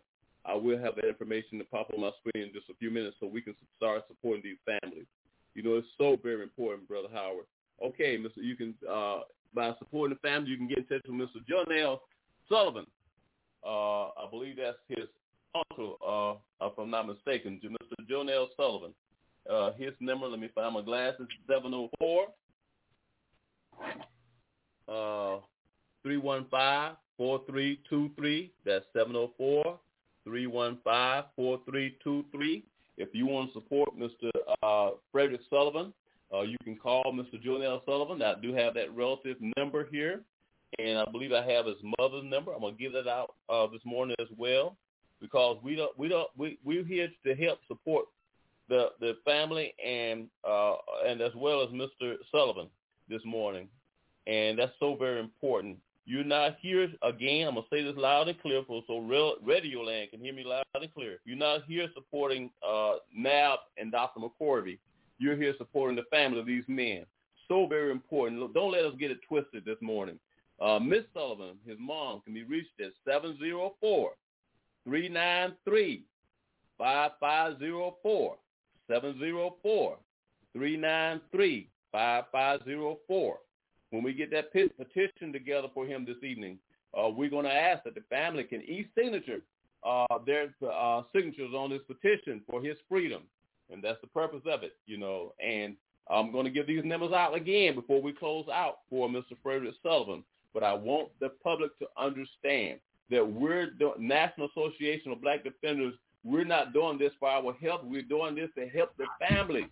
I 0.45 0.55
will 0.55 0.79
have 0.79 0.97
that 0.97 1.09
information 1.09 1.59
to 1.59 1.65
pop 1.65 1.89
on 1.95 2.03
my 2.03 2.11
screen 2.21 2.49
in 2.49 2.53
just 2.53 2.69
a 2.69 2.75
few 2.75 2.91
minutes 2.91 3.17
so 3.19 3.27
we 3.27 3.41
can 3.41 3.55
start 3.77 4.05
supporting 4.09 4.43
these 4.43 4.79
families. 4.81 5.07
You 5.55 5.63
know, 5.63 5.77
it's 5.77 5.89
so 5.97 6.19
very 6.23 6.43
important, 6.43 6.89
Brother 6.89 7.09
Howard. 7.13 7.47
Okay, 7.83 8.19
Mr. 8.19 8.37
You 8.37 8.57
can, 8.57 8.75
uh, 8.89 9.21
by 9.55 9.73
supporting 9.79 10.17
the 10.21 10.29
family, 10.29 10.51
you 10.51 10.57
can 10.57 10.69
get 10.69 10.79
in 10.79 10.85
touch 10.85 11.03
with 11.09 11.17
Mr. 11.17 11.41
Jonell 11.49 11.99
Sullivan. 12.49 12.87
Uh, 13.67 14.09
I 14.09 14.27
believe 14.31 14.57
that's 14.57 14.77
his 14.89 15.07
uncle, 15.55 16.43
uh, 16.61 16.67
if 16.67 16.73
I'm 16.79 16.91
not 16.91 17.07
mistaken, 17.07 17.61
Mr. 17.63 18.11
Jonell 18.11 18.49
Sullivan. 18.57 18.93
Uh, 19.49 19.73
his 19.73 19.93
number, 20.01 20.27
let 20.27 20.41
me 20.41 20.49
find 20.55 20.75
my 20.75 20.83
glasses, 20.83 21.27
704 21.49 22.27
uh, 24.89 25.39
315-4323. 26.07 28.51
That's 28.65 28.85
704 28.93 29.79
315-4323. 30.27 32.63
If 32.97 33.09
you 33.13 33.27
want 33.27 33.49
to 33.49 33.55
support 33.55 33.91
Mr. 33.99 34.31
Uh, 34.63 34.91
Frederick 35.13 35.43
Sullivan, 35.51 35.93
uh, 36.33 36.43
you 36.43 36.57
can 36.65 36.77
call 36.77 37.03
Mr. 37.13 37.45
Jonell 37.45 37.85
Sullivan. 37.85 38.23
I 38.23 38.35
do 38.41 38.55
have 38.55 38.75
that 38.75 38.95
relative 38.95 39.37
number 39.57 39.85
here, 39.91 40.21
and 40.79 40.99
I 40.99 41.05
believe 41.11 41.33
I 41.33 41.45
have 41.51 41.67
his 41.67 41.77
mother's 41.99 42.25
number. 42.25 42.53
I'm 42.53 42.61
gonna 42.61 42.75
give 42.75 42.93
that 42.93 43.09
out 43.09 43.35
uh, 43.49 43.67
this 43.67 43.83
morning 43.85 44.17
as 44.21 44.29
well, 44.37 44.77
because 45.21 45.59
we 45.63 45.77
don't 45.77 45.97
we 45.99 46.09
don't 46.09 46.29
we 46.37 46.59
we're 46.65 46.85
here 46.85 47.09
to 47.25 47.35
help 47.35 47.59
support 47.69 48.07
the 48.69 48.89
the 49.01 49.15
family 49.25 49.75
and 49.85 50.29
uh, 50.49 50.75
and 51.07 51.21
as 51.21 51.33
well 51.37 51.63
as 51.63 51.69
Mr. 51.71 52.17
Sullivan 52.31 52.69
this 53.09 53.23
morning, 53.25 53.69
and 54.27 54.59
that's 54.59 54.73
so 54.81 54.97
very 54.97 55.21
important. 55.21 55.79
You're 56.07 56.25
not 56.25 56.57
here 56.61 56.89
again. 57.03 57.49
I'm 57.49 57.55
gonna 57.55 57.67
say 57.71 57.83
this 57.83 57.97
loud 57.97 58.29
and 58.29 58.41
clear, 58.41 58.63
for 58.67 58.83
so 58.87 58.99
real, 58.99 59.37
Radio 59.43 59.81
Land 59.81 60.11
can 60.11 60.21
hear 60.21 60.35
me 60.35 60.45
loud 60.45 60.65
and 60.75 60.93
clear. 60.93 61.19
You're 61.25 61.37
not 61.37 61.65
here 61.67 61.89
supporting 61.95 62.51
uh, 62.67 62.97
NAB 63.17 63.59
and 63.79 63.91
Dr. 63.91 64.21
McCorvey. 64.21 64.79
You're 65.19 65.37
here 65.37 65.55
supporting 65.57 65.97
the 65.97 66.05
family 66.11 66.41
of 66.41 66.47
these 66.47 66.65
men. 66.69 67.07
So 67.49 67.67
very 67.67 67.91
important. 67.91 68.53
Don't 68.53 68.73
let 68.73 68.85
us 68.85 68.95
get 68.99 69.11
it 69.11 69.21
twisted 69.27 69.65
this 69.65 69.77
morning. 69.81 70.19
Uh, 70.61 70.79
Miss 70.79 71.05
Sullivan, 71.13 71.57
his 71.67 71.77
mom, 71.81 72.21
can 72.23 72.35
be 72.35 72.45
reached 72.45 72.81
at 72.81 72.93
704 73.05 74.13
393 74.85 76.05
5504. 76.79 78.37
704 78.89 79.97
393 80.53 81.69
5504 81.93 83.39
when 83.95 84.03
we 84.03 84.13
get 84.13 84.33
that 84.33 84.53
petition 84.53 85.33
together 85.33 85.69
for 85.73 85.87
him 85.87 86.05
this 86.05 86.23
evening, 86.29 86.59
uh, 86.99 87.09
we're 87.09 87.31
going 87.31 87.45
to 87.45 87.53
ask 87.53 87.85
that 87.85 87.95
the 87.95 88.03
family 88.11 88.43
can 88.43 88.61
e-signature 88.63 89.41
uh, 89.87 90.19
their 90.27 90.53
uh, 90.69 91.03
signatures 91.15 91.55
on 91.55 91.71
this 91.71 91.83
petition 91.87 92.41
for 92.51 92.61
his 92.61 92.77
freedom. 92.89 93.23
And 93.73 93.83
that's 93.83 94.01
the 94.01 94.09
purpose 94.09 94.43
of 94.47 94.65
it, 94.65 94.77
you 94.87 94.99
know. 94.99 95.33
And 95.45 95.77
I'm 96.11 96.33
going 96.33 96.45
to 96.45 96.51
give 96.51 96.67
these 96.67 96.85
numbers 96.85 97.13
out 97.13 97.37
again 97.37 97.77
before 97.77 98.03
we 98.03 98.13
close 98.13 98.47
out 98.53 98.79
for 98.91 99.09
Mr. 99.09 99.37
Frederick 99.45 99.75
Sullivan. 99.81 100.25
But 100.55 100.63
I 100.63 100.73
want 100.73 101.09
the 101.21 101.31
public 101.43 101.77
to 101.81 101.87
understand 101.99 102.79
that 103.11 103.27
we're 103.27 103.71
the 103.79 103.93
National 103.99 104.49
Association 104.49 105.13
of 105.13 105.21
Black 105.21 105.45
Defenders. 105.45 105.95
We're 106.23 106.45
not 106.45 106.73
doing 106.73 106.97
this 106.97 107.13
for 107.21 107.29
our 107.29 107.53
health. 107.55 107.83
We're 107.85 108.03
doing 108.03 108.37
this 108.37 108.49
to 108.57 108.67
help 108.69 108.97
the 108.97 109.07
family 109.29 109.67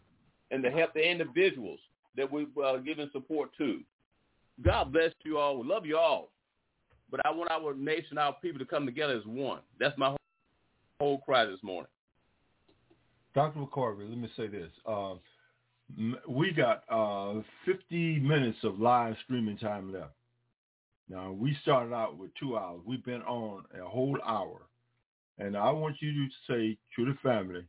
and 0.50 0.62
to 0.62 0.70
help 0.70 0.92
the 0.92 1.08
individuals 1.08 1.78
that 2.16 2.30
we're 2.30 2.46
uh, 2.62 2.76
giving 2.78 3.08
support 3.12 3.50
to. 3.58 3.80
God 4.60 4.92
bless 4.92 5.12
you 5.24 5.38
all. 5.38 5.58
We 5.58 5.66
love 5.66 5.86
you 5.86 5.96
all. 5.96 6.30
But 7.10 7.20
I 7.24 7.30
want 7.30 7.50
our 7.50 7.74
nation, 7.74 8.18
our 8.18 8.34
people 8.34 8.58
to 8.58 8.66
come 8.66 8.84
together 8.84 9.14
as 9.14 9.24
one. 9.24 9.60
That's 9.78 9.96
my 9.96 10.14
whole, 11.00 11.18
cry 11.18 11.46
this 11.46 11.62
morning. 11.62 11.88
Dr. 13.34 13.60
McCorvey, 13.60 14.08
let 14.08 14.18
me 14.18 14.30
say 14.36 14.46
this. 14.46 14.70
Uh, 14.86 15.14
we 16.28 16.52
got 16.52 16.84
uh, 16.90 17.40
50 17.64 18.20
minutes 18.20 18.58
of 18.62 18.78
live 18.78 19.16
streaming 19.24 19.58
time 19.58 19.92
left. 19.92 20.12
Now, 21.08 21.32
we 21.32 21.56
started 21.62 21.92
out 21.92 22.16
with 22.16 22.30
two 22.34 22.56
hours. 22.56 22.80
We've 22.86 23.04
been 23.04 23.22
on 23.22 23.64
a 23.78 23.84
whole 23.84 24.18
hour. 24.26 24.62
And 25.38 25.56
I 25.56 25.70
want 25.70 25.96
you 26.00 26.12
to 26.12 26.28
say 26.46 26.78
to 26.96 27.04
the 27.04 27.16
family, 27.22 27.64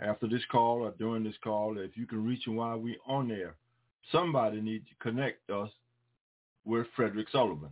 after 0.00 0.26
this 0.26 0.42
call 0.50 0.82
or 0.82 0.92
during 0.92 1.24
this 1.24 1.34
call, 1.42 1.78
if 1.78 1.96
you 1.96 2.06
can 2.06 2.24
reach 2.24 2.44
them 2.44 2.56
while 2.56 2.78
we're 2.78 2.94
on 3.06 3.28
there, 3.28 3.56
somebody 4.10 4.60
needs 4.60 4.86
to 4.88 4.94
connect 5.02 5.50
us 5.50 5.70
with 6.64 6.86
Frederick 6.96 7.28
Sullivan. 7.30 7.70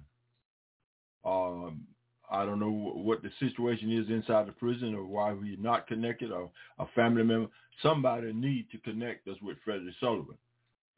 Um, 1.25 1.83
I 2.31 2.45
don't 2.45 2.61
know 2.61 2.71
what 2.71 3.23
the 3.23 3.31
situation 3.41 3.91
is 3.91 4.09
inside 4.09 4.47
the 4.47 4.53
prison 4.53 4.95
or 4.95 5.05
why 5.05 5.33
we're 5.33 5.57
not 5.59 5.87
connected 5.87 6.31
or 6.31 6.51
a 6.79 6.87
family 6.95 7.25
member. 7.25 7.49
Somebody 7.83 8.33
need 8.33 8.71
to 8.71 8.79
connect 8.79 9.27
us 9.29 9.37
with 9.43 9.57
Frederick 9.65 9.95
Sullivan. 9.99 10.37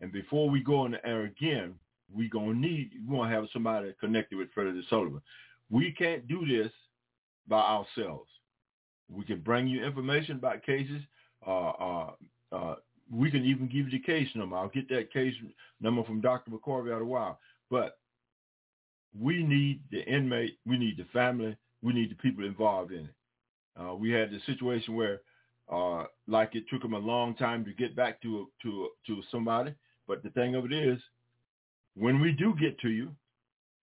And 0.00 0.12
before 0.12 0.50
we 0.50 0.60
go 0.60 0.80
on 0.80 0.92
the 0.92 1.06
air 1.06 1.22
again, 1.24 1.74
we 2.14 2.28
gonna 2.28 2.54
need 2.54 2.90
we 3.06 3.16
gonna 3.16 3.30
have 3.30 3.44
somebody 3.52 3.94
connected 4.00 4.36
with 4.36 4.52
Frederick 4.52 4.84
Sullivan. 4.88 5.22
We 5.70 5.92
can't 5.92 6.26
do 6.28 6.46
this 6.46 6.72
by 7.48 7.60
ourselves. 7.60 8.28
We 9.10 9.24
can 9.24 9.40
bring 9.40 9.66
you 9.66 9.84
information 9.84 10.36
about 10.36 10.62
cases. 10.64 11.02
Uh, 11.46 11.70
uh, 11.70 12.10
uh, 12.52 12.74
we 13.10 13.30
can 13.30 13.44
even 13.44 13.66
give 13.66 13.90
you 13.90 13.90
the 13.90 13.98
case 13.98 14.28
number. 14.34 14.56
I'll 14.56 14.68
get 14.68 14.88
that 14.88 15.12
case 15.12 15.34
number 15.80 16.04
from 16.04 16.20
Dr. 16.20 16.50
McCorvey 16.50 16.92
out 16.92 17.02
of 17.02 17.02
a 17.02 17.04
while. 17.04 17.38
But 17.70 17.98
we 19.18 19.42
need 19.42 19.80
the 19.90 20.02
inmate, 20.04 20.58
we 20.66 20.78
need 20.78 20.96
the 20.96 21.04
family, 21.12 21.56
we 21.82 21.92
need 21.92 22.10
the 22.10 22.14
people 22.16 22.44
involved 22.44 22.92
in 22.92 23.04
it. 23.04 23.14
Uh, 23.78 23.94
we 23.94 24.10
had 24.10 24.30
the 24.30 24.38
situation 24.46 24.94
where, 24.94 25.20
uh, 25.70 26.04
like 26.26 26.54
it 26.54 26.64
took 26.70 26.82
them 26.82 26.94
a 26.94 26.98
long 26.98 27.34
time 27.34 27.64
to 27.64 27.72
get 27.72 27.96
back 27.96 28.20
to 28.22 28.48
to 28.62 28.88
to 29.06 29.22
somebody. 29.30 29.74
But 30.06 30.22
the 30.22 30.30
thing 30.30 30.54
of 30.54 30.64
it 30.64 30.72
is, 30.72 30.98
when 31.94 32.20
we 32.20 32.32
do 32.32 32.54
get 32.58 32.78
to 32.80 32.88
you, 32.88 33.10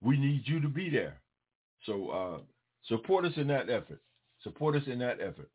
we 0.02 0.18
need 0.18 0.44
you 0.46 0.60
to 0.62 0.68
be 0.68 0.90
there. 0.90 1.20
So 1.86 2.10
uh, 2.10 2.38
support 2.88 3.26
us 3.26 3.34
in 3.38 3.48
that 3.48 3.70
effort. 3.70 4.02
Support 4.44 4.76
us 4.76 4.84
in 4.88 5.00
that 5.00 5.20
effort. 5.22 5.50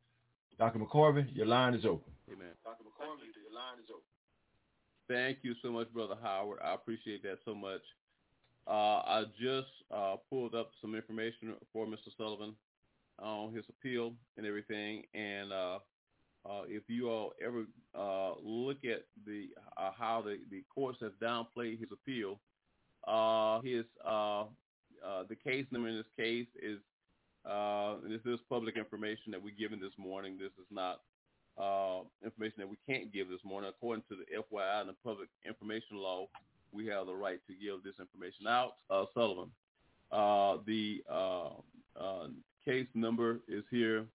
Dr. 0.58 0.78
McCorvey, 0.78 1.34
your 1.34 1.46
line 1.46 1.74
is 1.74 1.84
open. 1.84 2.12
Amen. 2.30 2.48
Dr. 2.64 2.84
McCorvey, 2.84 3.26
your 3.42 3.54
line 3.54 3.78
is 3.82 3.90
open. 3.90 4.02
Thank 5.08 5.38
you 5.42 5.54
so 5.62 5.70
much, 5.70 5.92
Brother 5.92 6.16
Howard. 6.22 6.60
I 6.64 6.74
appreciate 6.74 7.22
that 7.24 7.38
so 7.44 7.54
much. 7.54 7.82
Uh, 8.66 8.70
I 8.70 9.24
just 9.38 9.68
uh, 9.90 10.16
pulled 10.30 10.54
up 10.54 10.70
some 10.80 10.94
information 10.94 11.54
for 11.72 11.86
Mr. 11.86 12.08
Sullivan 12.16 12.54
on 13.18 13.54
his 13.54 13.64
appeal 13.68 14.14
and 14.36 14.46
everything. 14.46 15.02
And 15.12 15.52
uh, 16.44 16.48
uh 16.48 16.62
if 16.68 16.82
you 16.88 17.08
all 17.10 17.32
ever 17.44 17.64
uh, 17.94 18.32
look 18.42 18.78
at 18.84 19.04
the 19.26 19.48
uh, 19.76 19.90
how 19.98 20.22
the, 20.22 20.38
the 20.50 20.62
courts 20.74 20.98
have 21.00 21.12
downplayed 21.22 21.78
his 21.78 21.88
appeal, 21.92 22.40
his 23.62 23.84
the 25.28 25.36
case 25.36 25.66
number 25.70 25.88
in 25.88 25.96
this 25.96 26.06
case 26.16 26.48
is 26.62 26.78
this 28.08 28.20
is 28.24 28.40
public 28.48 28.76
information 28.76 29.32
that 29.32 29.42
we're 29.42 29.54
given 29.54 29.80
this 29.80 29.96
morning. 29.98 30.36
This 30.38 30.52
is 30.58 30.68
not 30.70 31.00
information 32.24 32.56
that 32.58 32.68
we 32.68 32.78
can't 32.88 33.12
give 33.12 33.28
this 33.28 33.44
morning. 33.44 33.70
According 33.70 34.04
to 34.08 34.16
the 34.16 34.24
FYI 34.36 34.80
and 34.80 34.88
the 34.88 34.94
public 35.04 35.28
information 35.46 35.98
law, 35.98 36.26
we 36.74 36.86
have 36.86 37.06
the 37.06 37.14
right 37.14 37.40
to 37.46 37.54
give 37.54 37.82
this 37.84 37.94
information 38.00 38.46
out. 38.48 38.74
Uh, 38.90 39.04
Sullivan, 39.14 39.50
uh, 40.10 40.58
the 40.66 41.02
uh, 41.10 41.50
uh 41.98 42.26
case 42.64 42.86
number 42.94 43.40
is 43.46 43.62
here. 43.70 44.06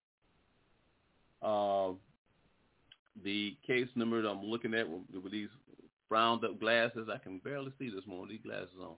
Uh, 1.41 1.91
the 3.24 3.55
case 3.65 3.88
number 3.95 4.22
that 4.22 4.30
I'm 4.30 4.43
looking 4.43 4.74
at 4.74 4.88
with, 4.89 5.01
with 5.24 5.32
these 5.32 5.49
frowned 6.07 6.43
up 6.43 6.59
glasses, 6.59 7.07
I 7.13 7.17
can 7.17 7.39
barely 7.39 7.72
see 7.80 7.89
this 7.89 8.05
morning, 8.07 8.38
these 8.38 8.51
glasses 8.51 8.70
on, 8.82 8.95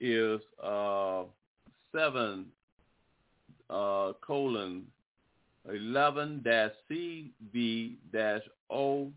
is 0.00 0.40
uh, 0.62 1.24
7 1.92 2.46
colon 3.68 4.86
11 5.68 6.42
dash 6.44 6.72
CV 6.90 7.94
dash 8.12 8.42
O 8.70 9.10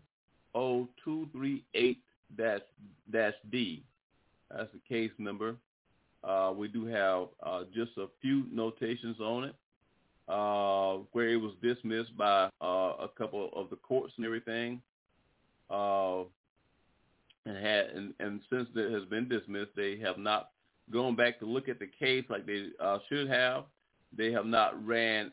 O 0.54 0.88
two 1.04 1.28
three 1.32 1.64
eight 1.74 2.00
dash 2.36 2.60
dash 3.12 3.34
D. 3.50 3.82
That's 4.50 4.70
the 4.72 4.80
case 4.88 5.10
number. 5.18 5.56
Uh, 6.24 6.52
we 6.56 6.68
do 6.68 6.86
have 6.86 7.28
uh, 7.42 7.64
just 7.74 7.92
a 7.98 8.06
few 8.20 8.44
notations 8.50 9.20
on 9.20 9.44
it, 9.44 9.54
uh, 10.28 10.98
where 11.12 11.28
it 11.28 11.40
was 11.40 11.52
dismissed 11.62 12.16
by 12.16 12.50
uh, 12.60 12.92
a 13.00 13.08
couple 13.16 13.50
of 13.54 13.70
the 13.70 13.76
courts 13.76 14.12
and 14.16 14.26
everything, 14.26 14.80
uh, 15.70 16.20
and 17.46 17.56
had 17.56 17.86
and, 17.86 18.14
and 18.20 18.40
since 18.50 18.68
it 18.74 18.92
has 18.92 19.04
been 19.08 19.28
dismissed, 19.28 19.70
they 19.76 19.98
have 19.98 20.18
not 20.18 20.50
gone 20.92 21.16
back 21.16 21.38
to 21.38 21.46
look 21.46 21.68
at 21.68 21.78
the 21.78 21.88
case 21.98 22.24
like 22.28 22.46
they 22.46 22.68
uh, 22.80 22.98
should 23.08 23.28
have. 23.28 23.64
They 24.16 24.32
have 24.32 24.46
not 24.46 24.86
ran 24.86 25.32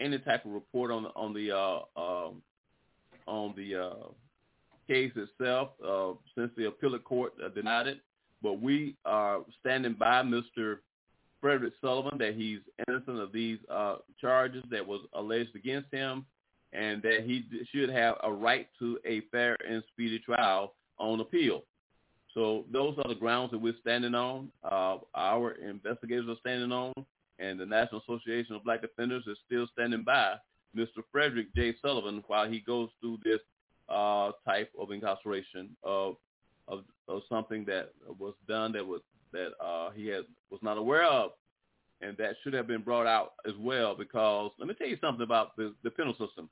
any 0.00 0.18
type 0.18 0.44
of 0.44 0.52
report 0.52 0.90
on 0.90 1.04
the 1.04 1.10
on 1.10 1.32
the 1.32 1.56
um, 1.56 2.42
on 3.26 3.54
the 3.56 4.10
case 4.88 5.12
itself 5.16 5.70
uh, 5.86 6.12
since 6.36 6.50
the 6.56 6.66
appellate 6.66 7.04
court 7.04 7.34
uh, 7.44 7.48
denied 7.48 7.86
it. 7.86 8.00
But 8.42 8.60
we 8.60 8.96
are 9.04 9.40
standing 9.60 9.94
by 9.94 10.22
Mr. 10.22 10.78
Frederick 11.40 11.74
Sullivan 11.80 12.18
that 12.18 12.34
he's 12.34 12.60
innocent 12.88 13.18
of 13.18 13.32
these 13.32 13.58
uh, 13.70 13.96
charges 14.20 14.64
that 14.70 14.86
was 14.86 15.02
alleged 15.14 15.54
against 15.54 15.92
him 15.92 16.26
and 16.72 17.02
that 17.02 17.22
he 17.24 17.44
should 17.72 17.88
have 17.90 18.16
a 18.22 18.32
right 18.32 18.68
to 18.78 18.98
a 19.06 19.22
fair 19.32 19.56
and 19.68 19.82
speedy 19.92 20.18
trial 20.18 20.74
on 20.98 21.20
appeal. 21.20 21.62
So 22.34 22.64
those 22.70 22.96
are 22.98 23.08
the 23.08 23.18
grounds 23.18 23.52
that 23.52 23.58
we're 23.58 23.74
standing 23.80 24.14
on. 24.14 24.50
Uh, 24.62 24.98
our 25.14 25.52
investigators 25.52 26.26
are 26.28 26.36
standing 26.40 26.72
on, 26.72 26.92
and 27.38 27.58
the 27.58 27.64
National 27.64 28.02
Association 28.02 28.54
of 28.54 28.64
Black 28.64 28.82
Defenders 28.82 29.24
is 29.26 29.38
still 29.46 29.66
standing 29.72 30.02
by 30.02 30.34
Mr. 30.76 31.02
Frederick 31.10 31.54
J. 31.54 31.74
Sullivan 31.80 32.22
while 32.26 32.48
he 32.48 32.60
goes 32.60 32.90
through 33.00 33.18
this 33.24 33.40
uh, 33.88 34.32
type 34.44 34.70
of 34.78 34.90
incarceration 34.90 35.70
of, 35.82 36.16
of 36.68 36.82
of 37.08 37.22
something 37.28 37.64
that 37.64 37.92
was 38.18 38.34
done 38.48 38.72
that 38.72 38.84
was 38.84 39.00
that 39.32 39.50
uh, 39.64 39.90
he 39.90 40.06
had 40.08 40.24
was 40.50 40.60
not 40.62 40.78
aware 40.78 41.04
of, 41.04 41.32
and 42.00 42.16
that 42.18 42.36
should 42.42 42.54
have 42.54 42.66
been 42.66 42.82
brought 42.82 43.06
out 43.06 43.32
as 43.46 43.54
well. 43.58 43.94
Because 43.94 44.50
let 44.58 44.68
me 44.68 44.74
tell 44.74 44.88
you 44.88 44.98
something 45.00 45.22
about 45.22 45.56
the, 45.56 45.74
the 45.82 45.90
penal 45.90 46.12
system, 46.12 46.48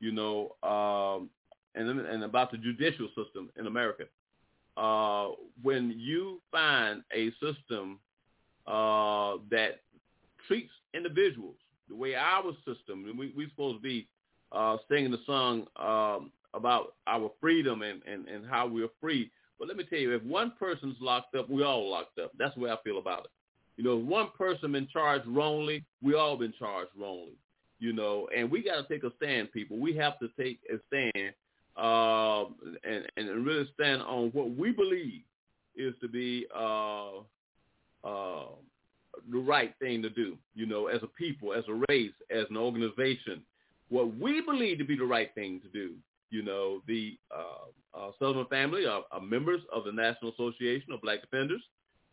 you 0.00 0.12
know, 0.12 0.56
um, 0.62 1.30
and 1.74 1.88
and 1.88 2.24
about 2.24 2.50
the 2.50 2.58
judicial 2.58 3.08
system 3.08 3.50
in 3.58 3.66
America. 3.66 4.04
Uh, 4.76 5.28
when 5.62 5.94
you 5.96 6.40
find 6.50 7.02
a 7.14 7.30
system 7.32 7.98
uh, 8.66 9.36
that 9.50 9.80
treats 10.48 10.72
individuals 10.94 11.56
the 11.88 11.94
way 11.94 12.14
our 12.14 12.52
system, 12.66 13.04
we 13.18 13.32
we 13.36 13.48
supposed 13.50 13.76
to 13.76 13.82
be 13.82 14.08
uh, 14.52 14.76
singing 14.88 15.10
the 15.10 15.20
song 15.26 15.66
um, 15.76 16.30
about 16.54 16.94
our 17.06 17.30
freedom 17.40 17.82
and, 17.82 18.02
and, 18.06 18.28
and 18.28 18.46
how 18.46 18.66
we're 18.66 18.88
free. 19.00 19.30
But 19.62 19.68
let 19.68 19.76
me 19.76 19.84
tell 19.84 20.00
you, 20.00 20.12
if 20.12 20.24
one 20.24 20.54
person's 20.58 20.96
locked 21.00 21.36
up, 21.36 21.48
we 21.48 21.62
all 21.62 21.88
locked 21.88 22.18
up. 22.18 22.32
That's 22.36 22.52
the 22.56 22.62
way 22.62 22.70
I 22.72 22.76
feel 22.82 22.98
about 22.98 23.26
it. 23.26 23.30
You 23.76 23.84
know, 23.84 23.96
if 23.96 24.04
one 24.04 24.30
person 24.36 24.72
been 24.72 24.88
charged 24.92 25.24
wrongly, 25.28 25.84
we 26.02 26.16
all 26.16 26.36
been 26.36 26.52
charged 26.58 26.90
wrongly. 26.98 27.36
You 27.78 27.92
know, 27.92 28.28
and 28.36 28.50
we 28.50 28.64
got 28.64 28.82
to 28.82 28.92
take 28.92 29.04
a 29.04 29.12
stand, 29.18 29.52
people. 29.52 29.78
We 29.78 29.94
have 29.94 30.18
to 30.18 30.28
take 30.36 30.58
a 30.68 30.80
stand 30.88 31.32
uh, 31.76 32.46
and 32.82 33.06
and 33.16 33.46
really 33.46 33.70
stand 33.74 34.02
on 34.02 34.30
what 34.30 34.50
we 34.50 34.72
believe 34.72 35.22
is 35.76 35.94
to 36.00 36.08
be 36.08 36.44
uh, 36.52 37.18
uh, 38.02 38.46
the 39.30 39.38
right 39.38 39.72
thing 39.78 40.02
to 40.02 40.10
do. 40.10 40.36
You 40.56 40.66
know, 40.66 40.88
as 40.88 41.04
a 41.04 41.06
people, 41.06 41.54
as 41.54 41.62
a 41.68 41.84
race, 41.88 42.10
as 42.32 42.46
an 42.50 42.56
organization, 42.56 43.42
what 43.90 44.12
we 44.16 44.40
believe 44.40 44.78
to 44.78 44.84
be 44.84 44.96
the 44.96 45.04
right 45.04 45.32
thing 45.36 45.60
to 45.60 45.68
do. 45.68 45.94
You 46.32 46.42
know, 46.42 46.80
the 46.88 47.18
uh, 47.30 47.98
uh, 47.98 48.10
Sullivan 48.18 48.46
family 48.46 48.86
are, 48.86 49.02
are, 49.12 49.20
members 49.20 49.60
of 49.70 49.84
the 49.84 49.92
National 49.92 50.32
Association 50.32 50.90
of 50.90 51.02
Black 51.02 51.20
Defenders. 51.20 51.60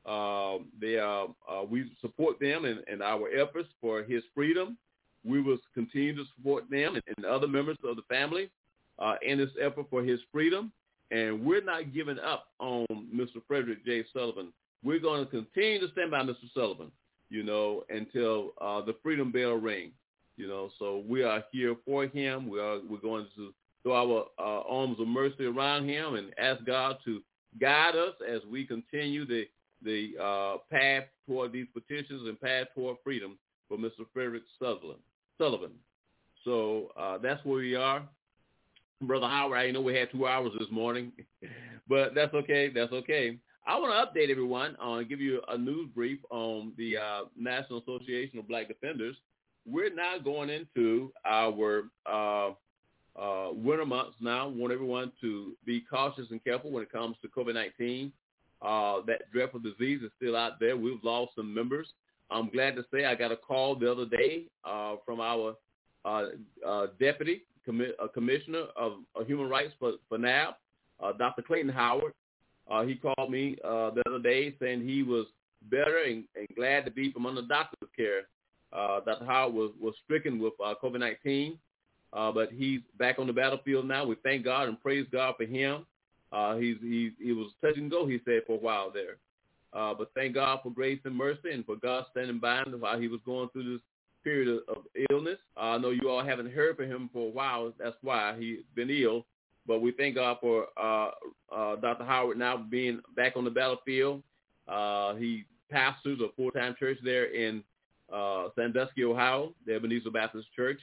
Um, 0.05 0.67
they 0.80 0.97
are, 0.97 1.28
uh, 1.49 1.63
we 1.63 1.89
support 2.01 2.38
them 2.38 2.65
in, 2.65 2.84
in, 2.91 3.01
our 3.01 3.30
efforts 3.30 3.70
for 3.80 4.03
his 4.03 4.22
freedom. 4.36 4.78
We 5.24 5.41
will 5.41 5.57
continue 5.74 6.13
to 6.17 6.26
support 6.36 6.70
them 6.70 6.95
and, 6.95 7.03
and 7.15 7.26
other 7.26 7.47
members 7.47 7.78
of 7.86 7.95
the 7.95 8.01
family 8.09 8.49
uh, 8.99 9.15
in 9.22 9.38
this 9.38 9.51
effort 9.61 9.86
for 9.89 10.03
his 10.03 10.20
freedom. 10.34 10.74
And 11.11 11.45
we're 11.45 11.63
not 11.63 11.93
giving 11.93 12.20
up 12.20 12.47
on 12.59 12.86
Mr. 13.15 13.41
Frederick 13.47 13.86
J. 13.86 14.03
Sullivan. 14.11 14.51
We're 14.84 14.99
going 14.99 15.24
to 15.24 15.32
continue 15.32 15.80
to 15.80 15.91
stand 15.93 16.11
by 16.11 16.24
Mr. 16.24 16.51
Sullivan, 16.53 16.91
you 17.30 17.43
know, 17.43 17.84
until 17.89 18.51
uh, 18.59 18.82
the 18.82 18.95
freedom 19.01 19.32
bell 19.32 19.53
rings. 19.53 19.93
You 20.36 20.47
know, 20.47 20.70
so 20.78 21.03
we 21.07 21.24
are 21.24 21.43
here 21.51 21.76
for 21.86 22.05
him. 22.05 22.49
We 22.49 22.59
are 22.59 22.80
we're 22.89 22.99
going 22.99 23.28
to 23.36 23.53
throw 23.84 23.95
our 23.95 24.25
uh, 24.39 24.61
arms 24.61 24.99
of 24.99 25.07
mercy 25.07 25.45
around 25.45 25.88
him 25.88 26.15
and 26.15 26.34
ask 26.38 26.63
God 26.65 26.97
to 27.05 27.21
guide 27.59 27.95
us 27.95 28.13
as 28.27 28.41
we 28.49 28.65
continue 28.65 29.25
the 29.25 29.45
the 29.82 30.11
uh, 30.21 30.57
path 30.69 31.05
toward 31.25 31.53
these 31.53 31.67
petitions 31.73 32.27
and 32.27 32.39
path 32.41 32.67
toward 32.75 32.97
freedom 33.01 33.38
for 33.69 33.77
Mr. 33.77 34.05
Frederick 34.13 34.43
Sutherland, 34.61 34.99
Sullivan. 35.38 35.71
So 36.43 36.91
uh, 36.99 37.17
that's 37.19 37.43
where 37.45 37.59
we 37.59 37.75
are. 37.75 38.03
Brother 39.01 39.27
Howard, 39.27 39.57
I 39.57 39.71
know 39.71 39.80
we 39.80 39.95
had 39.95 40.11
two 40.11 40.27
hours 40.27 40.51
this 40.59 40.67
morning, 40.69 41.13
but 41.88 42.13
that's 42.13 42.34
okay. 42.34 42.69
That's 42.73 42.91
okay. 42.91 43.38
I 43.65 43.80
want 43.80 43.93
to 43.93 44.19
update 44.19 44.30
everyone 44.30 44.75
on 44.77 45.07
give 45.07 45.21
you 45.21 45.41
a 45.47 45.57
news 45.57 45.89
brief 45.95 46.19
on 46.32 46.73
the 46.77 46.97
uh, 46.97 47.21
National 47.38 47.80
Association 47.80 48.39
of 48.39 48.47
Black 48.47 48.67
Defenders. 48.67 49.15
We're 49.65 49.93
now 49.93 50.17
going 50.17 50.49
into 50.49 51.13
our 51.23 51.84
uh, 53.22 53.49
winter 53.53 53.86
months 53.86 54.15
now. 54.22 54.47
Want 54.47 54.74
everyone 54.74 55.11
to 55.22 55.53
be 55.65 55.82
cautious 55.82 56.28
and 56.32 56.43
careful 56.43 56.72
when 56.72 56.84
it 56.84 56.91
comes 56.91 57.15
to 57.22 57.28
COVID-19. 57.28 58.11
Uh, 58.61 59.01
that 59.07 59.32
dreadful 59.32 59.59
disease 59.59 60.01
is 60.03 60.11
still 60.17 60.36
out 60.36 60.59
there. 60.59 60.76
We've 60.76 61.03
lost 61.03 61.32
some 61.36 61.53
members 61.53 61.88
I'm 62.32 62.49
glad 62.49 62.76
to 62.76 62.86
say 62.93 63.05
I 63.05 63.15
got 63.15 63.32
a 63.32 63.36
call 63.36 63.76
the 63.76 63.91
other 63.91 64.05
day 64.05 64.45
uh, 64.63 64.95
from 65.05 65.20
our 65.20 65.55
uh, 66.05 66.26
uh, 66.65 66.88
deputy 66.99 67.41
commi- 67.67 67.91
uh, 68.01 68.07
commissioner 68.07 68.65
of, 68.76 68.93
of, 69.15 69.28
human 69.28 69.49
rights 69.49 69.74
for, 69.80 69.93
for 70.07 70.17
NAB, 70.17 70.53
Dr. 71.17 71.41
Clayton 71.41 71.70
Howard. 71.70 72.13
He 72.86 72.95
called 72.95 73.32
me 73.32 73.57
the 73.63 74.03
other 74.05 74.20
day 74.20 74.55
saying 74.59 74.88
he 74.88 75.03
was 75.03 75.26
better 75.70 76.03
and, 76.05 76.24
and 76.36 76.47
glad 76.55 76.86
to 76.86 76.91
be 76.91 77.11
from 77.11 77.26
under 77.26 77.41
doctor's 77.41 77.89
care. 77.95 78.22
Dr. 78.72 79.26
Howard 79.26 79.53
was, 79.53 79.72
was 79.82 79.95
stricken 80.03 80.39
with 80.39 80.53
COVID-19, 80.59 81.57
but 82.14 82.51
he's 82.51 82.82
back 82.97 83.20
on 83.20 83.28
the 83.28 83.34
battlefield 83.34 83.88
now. 83.88 84.05
We 84.05 84.16
thank 84.24 84.43
God 84.43 84.68
and 84.68 84.82
praise 84.82 85.05
God 85.12 85.36
for 85.38 85.45
him. 85.45 85.86
he's, 86.60 86.78
he, 86.82 87.12
he 87.20 87.34
was 87.34 87.51
touch 87.62 87.78
and 87.78 87.91
go, 87.91 88.07
he 88.07 88.20
said, 88.26 88.41
for 88.47 88.53
a 88.53 88.62
while 88.62 88.91
there. 88.91 89.18
Uh, 89.72 89.93
but 89.93 90.12
thank 90.16 90.34
God 90.34 90.60
for 90.64 90.72
grace 90.72 90.99
and 91.05 91.16
mercy 91.16 91.51
and 91.51 91.66
for 91.66 91.76
God 91.76 92.05
standing 92.12 92.39
by 92.39 92.64
him 92.64 92.74
while 92.80 92.99
he 92.99 93.07
was 93.07 93.20
going 93.26 93.49
through 93.49 93.74
this 93.74 93.82
period 94.24 94.47
of, 94.47 94.78
of 94.78 94.84
illness. 95.12 95.38
Uh, 95.55 95.62
I 95.62 95.78
know 95.78 95.91
you 95.91 96.10
all 96.10 96.24
haven't 96.24 96.51
heard 96.51 96.78
from 96.78 96.88
him 96.88 97.10
for 97.14 97.28
a 97.28 97.32
while. 97.32 97.72
That's 97.78 97.95
why 98.01 98.36
he's 98.39 98.60
been 98.76 98.89
ill. 98.89 99.26
But 99.68 99.82
we 99.82 99.91
thank 99.91 100.16
God 100.16 100.38
for 100.41 100.68
uh, 100.82 101.12
uh, 101.55 101.76
Dr. 101.76 102.03
Howard 102.03 102.38
now 102.38 102.57
being 102.57 103.01
back 103.16 103.34
on 103.36 103.43
the 103.43 103.51
battlefield. 103.51 104.24
Uh, 104.68 105.16
he 105.16 105.45
pastors 105.70 106.20
a 106.20 106.34
full-time 106.36 106.76
church 106.80 106.97
there 107.03 107.26
in 107.26 107.64
uh, 108.12 108.47
Sandusky, 108.55 109.03
Ohio, 109.03 109.53
the 109.68 109.76
Ebenezer 109.76 110.10
Baptist 110.10 110.47
Church. 110.55 110.80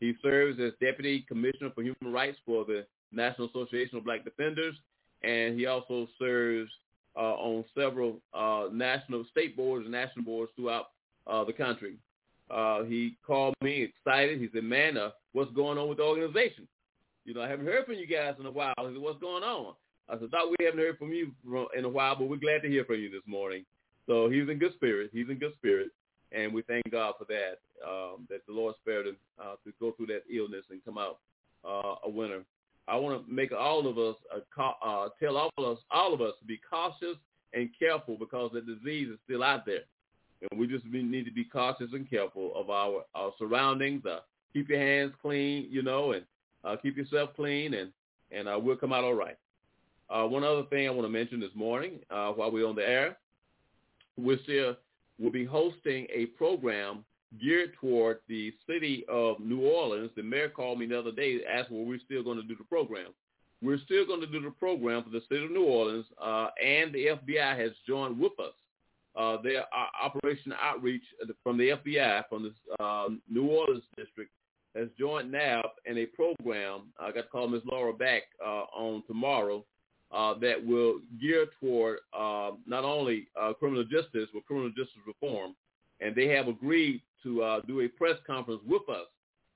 He 0.00 0.14
serves 0.22 0.58
as 0.58 0.72
Deputy 0.80 1.24
Commissioner 1.28 1.70
for 1.74 1.82
Human 1.82 2.12
Rights 2.12 2.38
for 2.44 2.64
the 2.64 2.86
National 3.12 3.48
Association 3.48 3.98
of 3.98 4.04
Black 4.04 4.24
Defenders, 4.24 4.74
and 5.22 5.58
he 5.58 5.66
also 5.66 6.08
serves 6.18 6.70
uh, 7.16 7.34
on 7.34 7.64
several 7.76 8.20
uh, 8.32 8.68
national 8.72 9.24
state 9.30 9.56
boards 9.56 9.84
and 9.84 9.92
national 9.92 10.24
boards 10.24 10.50
throughout 10.56 10.86
uh, 11.26 11.44
the 11.44 11.52
country. 11.52 11.96
Uh, 12.50 12.82
he 12.84 13.16
called 13.26 13.54
me 13.62 13.82
excited. 13.82 14.40
He 14.40 14.48
said, 14.52 14.64
man, 14.64 14.96
uh, 14.96 15.10
what's 15.32 15.52
going 15.52 15.78
on 15.78 15.88
with 15.88 15.98
the 15.98 16.04
organization? 16.04 16.66
You 17.24 17.34
know, 17.34 17.42
I 17.42 17.48
haven't 17.48 17.66
heard 17.66 17.84
from 17.84 17.94
you 17.94 18.06
guys 18.06 18.34
in 18.40 18.46
a 18.46 18.50
while. 18.50 18.74
He 18.78 18.86
said, 18.86 19.02
what's 19.02 19.20
going 19.20 19.44
on? 19.44 19.74
I 20.08 20.18
said, 20.18 20.30
thought 20.30 20.52
we 20.58 20.64
haven't 20.64 20.80
heard 20.80 20.98
from 20.98 21.12
you 21.12 21.32
in 21.76 21.84
a 21.84 21.88
while, 21.88 22.16
but 22.16 22.28
we're 22.28 22.36
glad 22.36 22.62
to 22.62 22.68
hear 22.68 22.84
from 22.84 22.96
you 22.96 23.10
this 23.10 23.22
morning. 23.26 23.64
So 24.06 24.28
he's 24.28 24.48
in 24.48 24.58
good 24.58 24.74
spirit. 24.74 25.10
He's 25.12 25.28
in 25.28 25.38
good 25.38 25.52
spirit. 25.58 25.90
And 26.32 26.54
we 26.54 26.62
thank 26.62 26.90
God 26.90 27.14
for 27.18 27.24
that, 27.24 27.58
um, 27.86 28.26
that 28.28 28.46
the 28.46 28.52
Lord 28.52 28.74
spared 28.80 29.06
him 29.06 29.16
uh, 29.40 29.54
to 29.64 29.72
go 29.80 29.92
through 29.92 30.06
that 30.06 30.22
illness 30.32 30.64
and 30.70 30.84
come 30.84 30.98
out 30.98 31.18
uh, 31.64 31.96
a 32.04 32.10
winner. 32.10 32.42
I 32.88 32.96
want 32.96 33.24
to 33.24 33.32
make 33.32 33.52
all 33.52 33.86
of 33.86 33.98
us 33.98 34.16
uh, 34.34 34.62
uh, 34.84 35.08
tell 35.20 35.36
all 35.36 35.50
of 35.58 35.64
us 35.64 35.78
all 35.90 36.14
of 36.14 36.20
us 36.20 36.34
to 36.40 36.46
be 36.46 36.60
cautious 36.68 37.16
and 37.52 37.68
careful 37.78 38.16
because 38.16 38.50
the 38.52 38.60
disease 38.60 39.08
is 39.08 39.18
still 39.24 39.42
out 39.42 39.66
there, 39.66 39.82
and 40.50 40.58
we 40.58 40.66
just 40.66 40.84
need 40.86 41.24
to 41.24 41.32
be 41.32 41.44
cautious 41.44 41.90
and 41.92 42.08
careful 42.08 42.52
of 42.54 42.70
our, 42.70 43.04
our 43.14 43.32
surroundings. 43.38 44.04
Uh, 44.06 44.20
keep 44.52 44.68
your 44.68 44.78
hands 44.78 45.12
clean, 45.20 45.66
you 45.70 45.82
know, 45.82 46.12
and 46.12 46.24
uh, 46.64 46.76
keep 46.76 46.96
yourself 46.96 47.30
clean, 47.36 47.74
and 47.74 47.90
and 48.32 48.48
we'll 48.64 48.76
come 48.76 48.92
out 48.92 49.04
all 49.04 49.14
right. 49.14 49.36
One 50.08 50.44
other 50.44 50.64
thing 50.64 50.86
I 50.86 50.90
want 50.90 51.04
to 51.04 51.12
mention 51.12 51.40
this 51.40 51.54
morning 51.54 52.00
while 52.08 52.50
we're 52.50 52.66
on 52.66 52.76
the 52.76 52.88
air, 52.88 53.16
we're 54.16 54.38
still 54.42 54.76
we'll 55.20 55.30
be 55.30 55.44
hosting 55.44 56.06
a 56.12 56.26
program 56.36 57.04
geared 57.40 57.74
toward 57.80 58.18
the 58.28 58.52
city 58.66 59.04
of 59.08 59.38
New 59.38 59.60
Orleans. 59.60 60.10
The 60.16 60.22
mayor 60.22 60.48
called 60.48 60.78
me 60.78 60.86
the 60.86 60.98
other 60.98 61.12
day, 61.12 61.40
asked 61.48 61.70
were 61.70 61.84
we're 61.84 62.00
still 62.04 62.24
going 62.24 62.40
to 62.40 62.46
do 62.46 62.56
the 62.56 62.64
program. 62.64 63.08
We're 63.62 63.78
still 63.84 64.06
going 64.06 64.20
to 64.22 64.26
do 64.26 64.40
the 64.40 64.50
program 64.50 65.04
for 65.04 65.10
the 65.10 65.20
city 65.28 65.44
of 65.44 65.50
New 65.50 65.64
Orleans, 65.64 66.06
uh, 66.20 66.48
and 66.64 66.92
the 66.92 67.08
FBI 67.08 67.58
has 67.58 67.72
joined 67.86 68.18
with 68.18 68.32
us. 68.40 68.54
Uh, 69.14 69.42
their 69.42 69.62
uh, 69.62 70.04
Operation 70.04 70.54
Outreach 70.60 71.02
from 71.42 71.58
the 71.58 71.70
FBI, 71.70 72.22
from 72.28 72.44
the 72.44 72.82
uh, 72.82 73.08
New 73.28 73.48
Orleans 73.48 73.82
district, 73.96 74.30
has 74.74 74.88
joined 74.98 75.32
NAB 75.32 75.64
in 75.84 75.98
a 75.98 76.06
program. 76.06 76.92
I 76.98 77.10
got 77.10 77.22
to 77.22 77.28
call 77.28 77.48
Ms. 77.48 77.62
Laura 77.70 77.92
back 77.92 78.22
uh, 78.44 78.64
on 78.72 79.02
tomorrow 79.06 79.64
uh, 80.12 80.34
that 80.40 80.64
will 80.64 81.00
gear 81.20 81.46
toward 81.60 81.98
not 82.14 82.84
only 82.84 83.28
criminal 83.58 83.84
justice, 83.84 84.28
but 84.32 84.44
criminal 84.46 84.70
justice 84.70 85.02
reform. 85.06 85.54
And 86.00 86.14
they 86.14 86.28
have 86.28 86.48
agreed 86.48 87.02
to 87.22 87.42
uh, 87.42 87.60
do 87.66 87.80
a 87.80 87.88
press 87.88 88.16
conference 88.26 88.62
with 88.66 88.88
us 88.88 89.06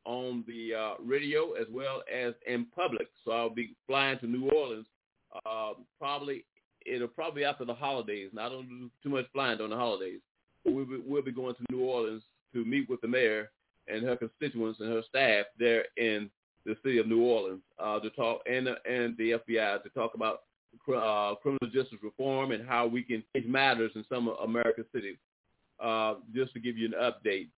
on 0.04 0.44
the 0.46 0.74
uh, 0.74 1.02
radio 1.02 1.52
as 1.52 1.66
well 1.70 2.02
as 2.12 2.34
in 2.46 2.66
public. 2.76 3.08
So 3.24 3.32
I'll 3.32 3.48
be 3.48 3.74
flying 3.86 4.18
to 4.18 4.26
New 4.26 4.50
Orleans 4.50 4.86
uh, 5.46 5.72
probably 5.98 6.44
it'll 6.86 7.08
probably 7.08 7.44
after 7.44 7.64
the 7.64 7.74
holidays. 7.74 8.30
I 8.38 8.48
don't 8.48 8.68
do 8.68 8.90
too 9.02 9.08
much 9.08 9.26
flying 9.32 9.56
during 9.56 9.70
the 9.70 9.76
holidays. 9.76 10.20
We'll 10.64 10.84
be, 10.84 11.00
we'll 11.04 11.22
be 11.22 11.32
going 11.32 11.54
to 11.54 11.64
New 11.70 11.80
Orleans 11.84 12.22
to 12.52 12.64
meet 12.64 12.88
with 12.88 13.00
the 13.00 13.08
mayor 13.08 13.50
and 13.88 14.04
her 14.04 14.16
constituents 14.16 14.80
and 14.80 14.90
her 14.90 15.02
staff 15.08 15.46
there 15.58 15.84
in 15.96 16.30
the 16.64 16.76
city 16.82 16.98
of 16.98 17.06
New 17.06 17.22
Orleans 17.22 17.62
uh, 17.78 18.00
to 18.00 18.10
talk 18.10 18.40
and 18.46 18.68
and 18.68 19.16
the 19.16 19.32
FBI 19.32 19.82
to 19.82 19.88
talk 19.90 20.14
about 20.14 20.42
uh, 20.88 21.34
criminal 21.36 21.70
justice 21.72 21.98
reform 22.02 22.52
and 22.52 22.66
how 22.66 22.86
we 22.86 23.02
can 23.02 23.22
change 23.34 23.46
matters 23.46 23.92
in 23.94 24.04
some 24.08 24.28
of 24.28 24.36
America's 24.42 24.86
cities 24.92 25.16
uh, 25.82 26.14
just 26.34 26.52
to 26.52 26.60
give 26.60 26.76
you 26.76 26.86
an 26.86 26.94
update. 27.00 27.48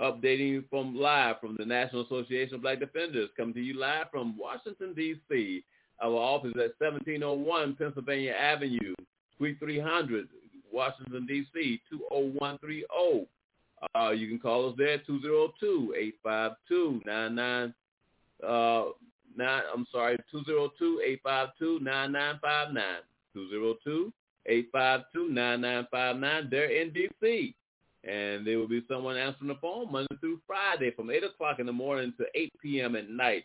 Updating 0.00 0.64
from 0.70 0.96
live 0.96 1.36
from 1.40 1.54
the 1.56 1.64
National 1.64 2.04
Association 2.04 2.56
of 2.56 2.62
Black 2.62 2.80
Defenders, 2.80 3.30
coming 3.36 3.54
to 3.54 3.60
you 3.60 3.78
live 3.78 4.06
from 4.10 4.36
Washington, 4.36 4.92
D.C. 4.92 5.62
Our 6.02 6.10
office 6.10 6.54
at 6.56 6.74
1701 6.78 7.76
Pennsylvania 7.76 8.32
Avenue, 8.32 8.92
Suite 9.36 9.56
300, 9.60 10.26
Washington, 10.72 11.26
D.C., 11.26 11.80
20130. 11.90 13.26
Uh, 13.94 14.10
you 14.10 14.28
can 14.28 14.40
call 14.40 14.68
us 14.68 14.74
there, 14.76 14.94
at 14.94 15.06
202-852-99, 15.06 17.72
uh, 18.42 18.84
nine, 19.36 19.62
I'm 19.72 19.86
sorry, 19.92 20.18
202-852-9959, 20.32 23.02
202-852-9959. 24.46 26.50
They're 26.50 26.80
in 26.80 26.92
D.C 26.92 27.54
and 28.06 28.46
there 28.46 28.58
will 28.58 28.68
be 28.68 28.84
someone 28.88 29.16
answering 29.16 29.48
the 29.48 29.58
phone 29.60 29.90
Monday 29.90 30.14
through 30.20 30.40
Friday 30.46 30.90
from 30.90 31.10
8 31.10 31.24
o'clock 31.24 31.58
in 31.58 31.66
the 31.66 31.72
morning 31.72 32.12
to 32.18 32.24
8 32.34 32.52
p.m. 32.62 32.96
at 32.96 33.08
night. 33.08 33.44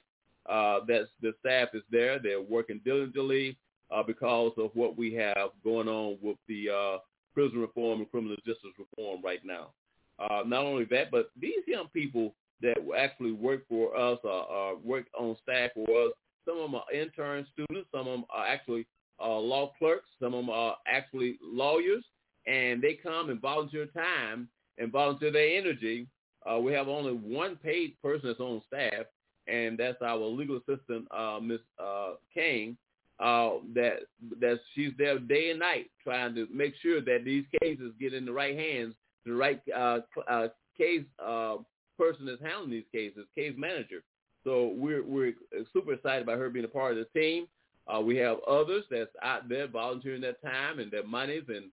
Uh, 0.50 0.80
that's 0.88 1.08
the 1.22 1.34
staff 1.40 1.70
is 1.74 1.84
there. 1.92 2.20
They're 2.20 2.42
working 2.42 2.82
diligently 2.84 3.58
uh, 3.92 4.04
because 4.04 4.52
of 4.58 4.72
what 4.74 4.98
we 4.98 5.14
have 5.14 5.52
going 5.64 5.88
on 5.88 6.18
with 6.22 6.38
the 6.48 6.70
uh, 6.70 6.98
prison 7.34 7.60
reform 7.60 8.00
and 8.00 8.12
criminal 8.12 8.36
justice 8.46 8.72
reform 8.78 9.22
right 9.24 9.42
now. 9.46 9.70
Uh, 10.18 10.44
not 10.46 10.66
only 10.66 10.86
that, 10.86 11.12
but 11.12 11.30
these 11.40 11.64
young 11.66 11.88
people 11.94 12.34
that 12.62 12.76
actually 12.98 13.32
work 13.32 13.68
for 13.68 13.96
us 13.96 14.20
or 14.24 14.78
work 14.78 15.06
on 15.18 15.36
staff 15.44 15.72
for 15.74 16.08
us, 16.08 16.12
some 16.46 16.58
of 16.58 16.72
them 16.72 16.76
are 16.76 16.94
intern 16.94 17.46
students, 17.54 17.90
some 17.92 18.08
of 18.08 18.20
them 18.20 18.26
are 18.30 18.46
actually 18.46 18.86
uh, 19.22 19.38
law 19.38 19.72
clerks, 19.78 20.10
some 20.22 20.34
of 20.34 20.46
them 20.46 20.50
are 20.50 20.76
actually 20.88 21.38
lawyers, 21.44 22.04
and 22.48 22.82
they 22.82 22.94
come 22.94 23.30
and 23.30 23.42
volunteer 23.42 23.86
time 23.88 24.48
and 24.78 24.92
volunteer 24.92 25.32
their 25.32 25.58
energy. 25.58 26.08
Uh, 26.50 26.58
we 26.58 26.74
have 26.74 26.88
only 26.88 27.14
one 27.14 27.56
paid 27.58 27.96
person 28.02 28.28
that's 28.28 28.40
on 28.40 28.62
staff, 28.68 29.06
and 29.48 29.78
that's 29.78 30.02
our 30.02 30.18
legal 30.18 30.58
assistant, 30.58 31.08
uh, 31.12 31.40
Miss 31.42 31.60
uh, 31.82 32.14
King. 32.34 32.78
Uh, 33.20 33.56
that 33.76 33.98
that 34.40 34.58
she's 34.74 34.94
there 34.98 35.20
day 35.20 35.50
and 35.50 35.60
night 35.60 35.88
trying 36.02 36.34
to 36.34 36.48
make 36.54 36.74
sure 36.82 37.02
that 37.02 37.26
these 37.26 37.44
cases 37.62 37.92
get 38.00 38.14
in 38.14 38.24
the 38.24 38.32
right 38.32 38.58
hands, 38.58 38.96
the 39.26 39.34
right 39.34 39.62
uh, 39.76 40.00
uh, 40.30 40.48
case 40.78 41.04
uh, 41.22 41.58
person 42.00 42.26
that's 42.26 42.42
handling 42.42 42.72
these 42.72 42.84
cases, 42.92 43.26
case 43.36 43.54
manager. 43.58 44.02
So 44.44 44.74
we're 44.76 45.04
we're 45.04 45.34
super 45.74 45.94
excited 45.94 46.24
about 46.24 46.40
her 46.40 46.50
being 46.50 46.66
a 46.66 46.70
part 46.70 46.98
of 46.98 47.06
the 47.14 47.20
team. 47.20 47.48
Uh, 47.88 48.00
we 48.00 48.16
have 48.18 48.38
others 48.48 48.84
that's 48.90 49.12
out 49.22 49.50
there 49.50 49.68
volunteering 49.68 50.22
their 50.22 50.38
time 50.44 50.80
and 50.80 50.92
their 50.92 51.06
monies 51.06 51.44
and 51.48 51.66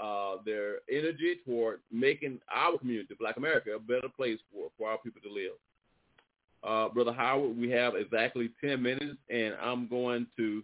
uh, 0.00 0.36
their 0.44 0.76
energy 0.90 1.36
toward 1.44 1.80
making 1.92 2.40
our 2.52 2.78
community, 2.78 3.14
Black 3.18 3.36
America, 3.36 3.70
a 3.72 3.78
better 3.78 4.08
place 4.16 4.38
for, 4.52 4.68
for 4.78 4.88
our 4.88 4.98
people 4.98 5.20
to 5.22 5.32
live. 5.32 5.52
Uh, 6.62 6.88
Brother 6.92 7.12
Howard, 7.12 7.58
we 7.58 7.70
have 7.70 7.94
exactly 7.94 8.50
10 8.64 8.80
minutes, 8.80 9.16
and 9.28 9.54
I'm 9.62 9.86
going 9.86 10.26
to 10.36 10.62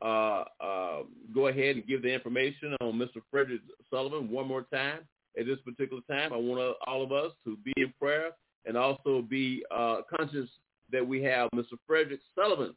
uh, 0.00 0.44
uh, 0.60 0.98
go 1.34 1.48
ahead 1.48 1.76
and 1.76 1.86
give 1.86 2.02
the 2.02 2.12
information 2.12 2.74
on 2.80 2.94
Mr. 2.94 3.20
Frederick 3.30 3.60
Sullivan 3.90 4.30
one 4.30 4.46
more 4.46 4.62
time. 4.72 5.00
At 5.38 5.46
this 5.46 5.58
particular 5.64 6.02
time, 6.10 6.32
I 6.32 6.36
want 6.36 6.76
all 6.86 7.02
of 7.02 7.12
us 7.12 7.32
to 7.44 7.56
be 7.58 7.72
in 7.76 7.92
prayer 7.98 8.30
and 8.66 8.76
also 8.76 9.22
be 9.22 9.64
uh, 9.70 9.98
conscious 10.14 10.48
that 10.92 11.06
we 11.06 11.22
have 11.22 11.48
Mr. 11.54 11.78
Frederick 11.86 12.20
Sullivan 12.34 12.74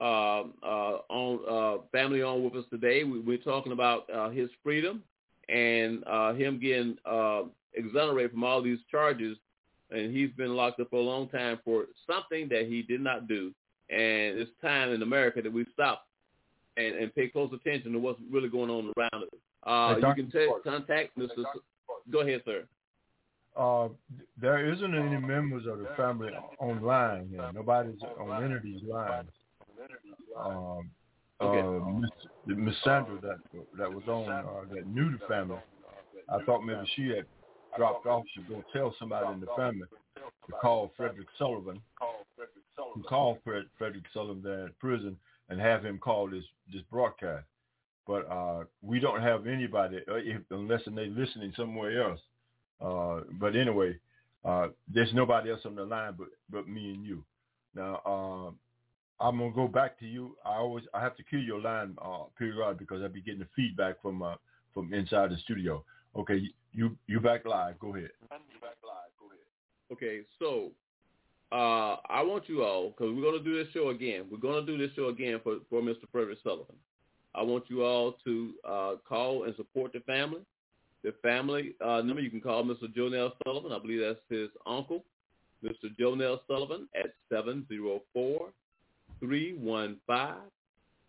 uh, 0.00 0.42
uh, 0.62 0.98
on 1.08 1.40
uh, 1.48 1.82
family 1.92 2.22
on 2.22 2.44
with 2.44 2.54
us 2.54 2.64
today. 2.70 3.04
We, 3.04 3.34
are 3.34 3.38
talking 3.38 3.72
about 3.72 4.08
uh, 4.10 4.30
his 4.30 4.50
freedom 4.62 5.02
and 5.48 6.04
uh, 6.06 6.34
him 6.34 6.58
getting 6.60 6.96
uh, 7.04 7.42
exonerated 7.74 8.32
from 8.32 8.44
all 8.44 8.62
these 8.62 8.78
charges. 8.90 9.36
And 9.90 10.14
he's 10.14 10.30
been 10.32 10.56
locked 10.56 10.80
up 10.80 10.90
for 10.90 10.98
a 10.98 11.02
long 11.02 11.28
time 11.28 11.60
for 11.64 11.84
something 12.06 12.48
that 12.48 12.66
he 12.68 12.82
did 12.82 13.00
not 13.00 13.28
do. 13.28 13.52
And 13.88 14.38
it's 14.38 14.50
time 14.60 14.90
in 14.90 15.02
America 15.02 15.40
that 15.42 15.52
we 15.52 15.64
stop 15.72 16.06
and, 16.76 16.96
and 16.96 17.14
pay 17.14 17.28
close 17.28 17.52
attention 17.52 17.92
to 17.92 17.98
what's 17.98 18.20
really 18.30 18.48
going 18.48 18.70
on 18.70 18.92
around 18.98 19.24
us. 19.24 19.28
Uh, 19.64 19.94
you 20.08 20.14
can 20.14 20.30
t- 20.30 20.52
contact 20.64 21.16
Mr. 21.16 21.44
Go 22.10 22.20
ahead, 22.20 22.42
sir. 22.44 22.64
Uh, 23.56 23.88
there 24.40 24.70
isn't 24.72 24.94
any 24.94 25.18
members 25.18 25.66
of 25.66 25.78
the 25.78 25.88
family 25.96 26.30
online. 26.58 27.30
Know, 27.32 27.50
nobody's 27.54 28.00
on 28.20 28.44
any 28.44 28.54
of 28.54 28.62
these 28.62 28.82
lines. 28.82 29.30
Um, 30.38 30.90
okay. 31.40 31.60
uh, 31.60 32.00
Miss, 32.00 32.10
Miss 32.46 32.74
Sandra 32.84 33.18
that 33.22 33.38
that 33.78 33.90
was 33.90 34.04
on 34.08 34.30
uh, 34.30 34.74
that 34.74 34.86
knew 34.86 35.10
the 35.10 35.26
family. 35.26 35.58
I 36.28 36.42
thought 36.44 36.62
maybe 36.62 36.86
she 36.96 37.08
had 37.08 37.24
dropped 37.76 38.06
off. 38.06 38.24
She 38.34 38.42
go 38.42 38.62
tell 38.72 38.94
somebody 38.98 39.32
in 39.32 39.40
the 39.40 39.46
family 39.56 39.86
to 40.46 40.52
call 40.60 40.92
Frederick 40.96 41.28
Sullivan, 41.38 41.80
who 42.94 43.02
called 43.04 43.38
Fred, 43.44 43.64
Frederick 43.78 44.04
Sullivan 44.12 44.42
there 44.42 44.66
in 44.66 44.72
prison 44.78 45.16
and 45.48 45.60
have 45.60 45.84
him 45.84 45.98
call 45.98 46.28
this 46.28 46.44
this 46.72 46.82
broadcast. 46.90 47.46
But 48.06 48.30
uh, 48.30 48.64
we 48.82 49.00
don't 49.00 49.22
have 49.22 49.46
anybody 49.46 49.98
uh, 50.08 50.16
if, 50.16 50.42
unless 50.50 50.82
they're 50.86 51.06
listening 51.06 51.52
somewhere 51.56 52.02
else. 52.02 52.20
Uh, 52.80 53.20
but 53.38 53.56
anyway, 53.56 53.98
uh, 54.44 54.68
there's 54.92 55.12
nobody 55.14 55.50
else 55.50 55.60
on 55.64 55.74
the 55.74 55.84
line 55.84 56.14
but 56.16 56.28
but 56.50 56.68
me 56.68 56.94
and 56.94 57.04
you. 57.04 57.24
Now 57.74 58.00
um, 58.04 58.58
I'm 59.20 59.38
gonna 59.38 59.52
go 59.52 59.68
back 59.68 59.98
to 60.00 60.06
you. 60.06 60.36
I 60.44 60.56
always 60.56 60.84
I 60.94 61.00
have 61.00 61.16
to 61.16 61.22
kill 61.22 61.40
your 61.40 61.60
line 61.60 61.96
uh, 62.02 62.24
period 62.38 62.78
because 62.78 63.02
I'll 63.02 63.08
be 63.08 63.22
getting 63.22 63.40
the 63.40 63.48
feedback 63.56 64.00
from 64.02 64.22
uh, 64.22 64.34
from 64.74 64.92
inside 64.92 65.30
the 65.30 65.38
studio. 65.38 65.82
Okay, 66.14 66.42
you 66.72 66.96
you 67.06 67.20
back 67.20 67.44
live. 67.44 67.78
Go 67.78 67.94
ahead. 67.94 68.10
Okay, 69.92 70.22
so 70.38 70.72
uh, 71.52 71.96
I 72.08 72.22
want 72.22 72.48
you 72.48 72.64
all 72.64 72.90
because 72.90 73.14
we're 73.14 73.22
going 73.22 73.38
to 73.38 73.44
do 73.44 73.62
this 73.62 73.72
show 73.72 73.90
again. 73.90 74.26
We're 74.30 74.38
going 74.38 74.64
to 74.64 74.70
do 74.70 74.76
this 74.76 74.94
show 74.96 75.08
again 75.08 75.40
for 75.42 75.58
for 75.70 75.80
Mr. 75.80 76.04
Frederick 76.10 76.38
Sullivan. 76.42 76.76
I 77.34 77.42
want 77.42 77.64
you 77.68 77.84
all 77.84 78.16
to 78.24 78.52
uh, 78.68 78.94
call 79.08 79.44
and 79.44 79.54
support 79.56 79.92
the 79.92 80.00
family. 80.00 80.40
The 81.06 81.14
family 81.22 81.76
uh, 81.80 82.02
number 82.02 82.20
you 82.20 82.30
can 82.30 82.40
call 82.40 82.64
Mr. 82.64 82.92
Jonell 82.92 83.30
Sullivan. 83.44 83.70
I 83.70 83.78
believe 83.78 84.00
that's 84.00 84.18
his 84.28 84.48
uncle, 84.66 85.04
Mr. 85.62 85.96
Jonell 85.96 86.40
Sullivan 86.48 86.88
at 86.96 87.14
704 87.28 88.48
315 89.20 90.50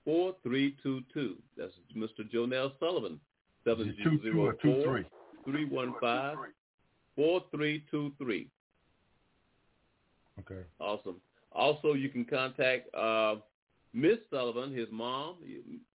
4322. 0.06 1.36
That's 1.58 1.74
Mr. 1.98 2.32
Jonell 2.32 2.74
Sullivan. 2.80 3.20
704 3.64 4.54
315 5.44 6.54
4323. 7.16 8.48
Okay. 10.42 10.62
Awesome. 10.80 11.16
Also, 11.54 11.94
you 11.94 12.10
can 12.10 12.24
contact 12.24 12.94
uh, 12.94 13.38
Miss 13.96 14.20
Sullivan, 14.30 14.76
his 14.76 14.90
mom. 14.92 15.38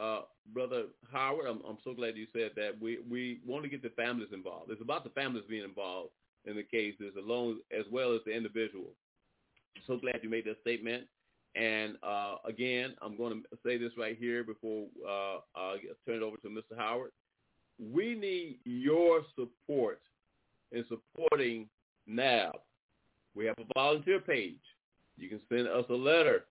Uh, 0.00 0.22
Brother 0.52 0.84
Howard, 1.12 1.46
I'm, 1.46 1.60
I'm 1.68 1.78
so 1.82 1.94
glad 1.94 2.16
you 2.16 2.26
said 2.32 2.50
that. 2.56 2.80
We, 2.80 2.98
we 3.08 3.40
want 3.46 3.64
to 3.64 3.68
get 3.68 3.82
the 3.82 3.90
families 3.90 4.28
involved. 4.32 4.70
It's 4.70 4.82
about 4.82 5.04
the 5.04 5.10
families 5.10 5.44
being 5.48 5.64
involved 5.64 6.10
in 6.44 6.56
the 6.56 6.62
cases 6.62 7.14
alone 7.18 7.58
as 7.76 7.84
well 7.90 8.14
as 8.14 8.20
the 8.24 8.32
individual. 8.32 8.92
So 9.86 9.96
glad 9.96 10.20
you 10.22 10.28
made 10.28 10.44
that 10.46 10.60
statement. 10.60 11.04
And 11.54 11.96
uh, 12.02 12.36
again, 12.46 12.94
I'm 13.02 13.16
going 13.16 13.42
to 13.42 13.58
say 13.64 13.78
this 13.78 13.92
right 13.98 14.16
here 14.18 14.44
before 14.44 14.86
uh, 15.06 15.38
I 15.56 15.76
turn 16.06 16.16
it 16.16 16.22
over 16.22 16.36
to 16.38 16.48
Mr. 16.48 16.76
Howard. 16.76 17.10
We 17.80 18.14
need 18.14 18.58
your 18.64 19.22
support 19.34 20.00
in 20.72 20.84
supporting 20.88 21.68
NAB. 22.06 22.56
We 23.34 23.46
have 23.46 23.56
a 23.58 23.64
volunteer 23.74 24.20
page. 24.20 24.58
You 25.16 25.28
can 25.28 25.40
send 25.48 25.68
us 25.68 25.84
a 25.90 25.94
letter 25.94 26.44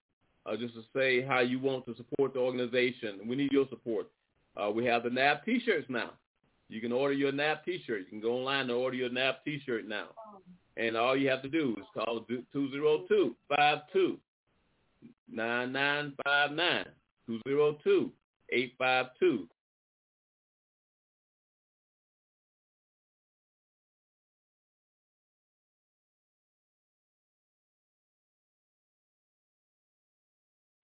uh, 0.45 0.55
just 0.57 0.73
to 0.75 0.83
say 0.95 1.21
how 1.21 1.39
you 1.39 1.59
want 1.59 1.85
to 1.85 1.95
support 1.95 2.33
the 2.33 2.39
organization. 2.39 3.19
We 3.27 3.35
need 3.35 3.51
your 3.51 3.67
support. 3.69 4.09
Uh, 4.55 4.71
we 4.71 4.85
have 4.85 5.03
the 5.03 5.09
NAB 5.09 5.45
T-shirts 5.45 5.87
now. 5.89 6.11
You 6.69 6.81
can 6.81 6.91
order 6.91 7.13
your 7.13 7.31
NAB 7.31 7.63
T-shirt. 7.63 7.99
You 7.99 8.05
can 8.05 8.21
go 8.21 8.39
online 8.39 8.61
and 8.61 8.71
order 8.71 8.97
your 8.97 9.09
NAB 9.09 9.35
T-shirt 9.45 9.87
now. 9.87 10.07
And 10.77 10.95
all 10.95 11.17
you 11.17 11.27
have 11.29 11.41
to 11.41 11.49
do 11.49 11.75
is 11.77 11.85
call 11.93 12.25
202-52 12.53 14.17
9959 15.29 16.85
202 17.27 18.11
852 18.49 19.47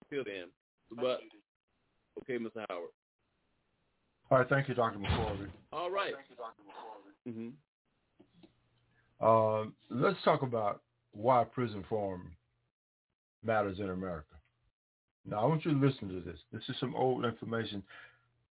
Till 0.10 0.24
then. 0.26 0.46
But 0.92 1.22
okay, 2.22 2.38
Mr. 2.38 2.64
Howard. 2.70 2.90
All 4.30 4.38
right, 4.40 4.50
thank 4.50 4.68
you, 4.68 4.76
Dr. 4.76 5.00
McCorvey. 5.00 5.50
All 5.72 5.90
right. 5.90 6.14
Thank 6.14 6.30
you, 6.30 6.36
Dr. 6.36 6.62
McCorvey. 6.68 7.32
Mm-hmm. 7.32 7.50
Uh, 9.24 9.66
let's 9.90 10.22
talk 10.26 10.42
about 10.42 10.82
why 11.14 11.46
prison 11.46 11.78
reform 11.78 12.32
matters 13.44 13.80
in 13.80 13.90
America. 13.90 14.36
Now, 15.26 15.40
I 15.40 15.46
want 15.46 15.64
you 15.64 15.72
to 15.72 15.86
listen 15.86 16.10
to 16.10 16.20
this. 16.20 16.40
This 16.52 16.64
is 16.68 16.76
some 16.80 16.94
old 16.94 17.24
information, 17.24 17.82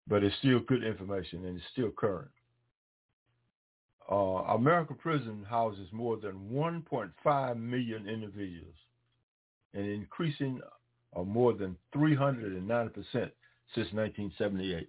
but 0.06 0.22
it's 0.22 0.36
still 0.36 0.60
good 0.60 0.84
information 0.84 1.44
and 1.44 1.56
it's 1.56 1.66
still 1.72 1.90
current. 1.90 2.30
Uh, 4.10 4.44
American 4.54 4.96
prison 4.96 5.44
houses 5.48 5.88
more 5.90 6.16
than 6.16 6.34
1.5 6.52 7.56
million 7.60 8.08
individuals, 8.08 8.74
an 9.74 9.84
increasing 9.84 10.60
uh, 11.16 11.22
more 11.24 11.52
than 11.52 11.76
390% 11.94 12.92
since 13.12 13.92
1978. 13.92 14.88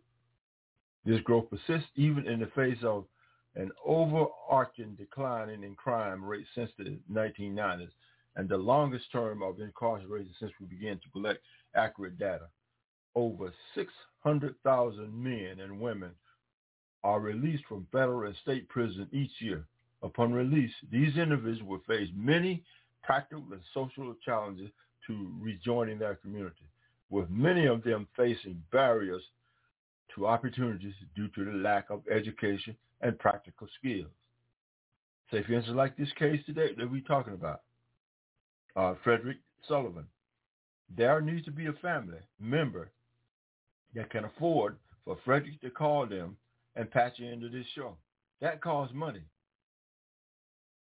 This 1.05 1.21
growth 1.21 1.45
persists 1.49 1.89
even 1.95 2.27
in 2.27 2.39
the 2.39 2.51
face 2.55 2.77
of 2.83 3.05
an 3.55 3.71
overarching 3.85 4.95
decline 4.95 5.49
in 5.49 5.75
crime 5.75 6.23
rate 6.23 6.45
since 6.55 6.71
the 6.77 6.97
1990s 7.11 7.89
and 8.35 8.47
the 8.47 8.57
longest 8.57 9.11
term 9.11 9.43
of 9.43 9.59
incarceration 9.59 10.33
since 10.39 10.51
we 10.59 10.67
began 10.67 10.97
to 10.99 11.09
collect 11.11 11.39
accurate 11.75 12.17
data. 12.17 12.47
Over 13.13 13.51
600,000 13.75 15.23
men 15.23 15.59
and 15.59 15.81
women 15.81 16.11
are 17.03 17.19
released 17.19 17.65
from 17.67 17.87
federal 17.91 18.27
and 18.27 18.35
state 18.37 18.69
prison 18.69 19.07
each 19.11 19.31
year. 19.39 19.65
Upon 20.01 20.31
release, 20.33 20.71
these 20.89 21.17
individuals 21.17 21.63
will 21.63 21.81
face 21.87 22.09
many 22.15 22.63
practical 23.03 23.43
and 23.51 23.61
social 23.73 24.15
challenges 24.23 24.69
to 25.07 25.31
rejoining 25.41 25.99
their 25.99 26.15
community, 26.15 26.65
with 27.09 27.29
many 27.29 27.65
of 27.65 27.83
them 27.83 28.07
facing 28.15 28.63
barriers 28.71 29.23
to 30.15 30.27
opportunities 30.27 30.93
due 31.15 31.27
to 31.29 31.45
the 31.45 31.57
lack 31.57 31.89
of 31.89 32.01
education 32.09 32.75
and 33.01 33.17
practical 33.19 33.67
skills. 33.79 34.11
So, 35.29 35.37
Say, 35.37 35.43
for 35.43 35.53
instance, 35.53 35.77
like 35.77 35.97
this 35.97 36.11
case 36.17 36.41
today 36.45 36.69
that 36.77 36.91
we're 36.91 37.01
talking 37.01 37.33
about, 37.33 37.61
uh, 38.75 38.95
Frederick 39.03 39.37
Sullivan. 39.67 40.05
there 40.95 41.21
needs 41.21 41.45
to 41.45 41.51
be 41.51 41.67
a 41.67 41.73
family 41.73 42.17
member 42.39 42.89
that 43.95 44.09
can 44.09 44.25
afford 44.25 44.77
for 45.05 45.17
Frederick 45.25 45.59
to 45.61 45.69
call 45.69 46.05
them 46.05 46.37
and 46.75 46.89
patch 46.89 47.13
you 47.17 47.27
into 47.27 47.49
this 47.49 47.65
show. 47.75 47.97
That 48.41 48.61
costs 48.61 48.93
money. 48.93 49.21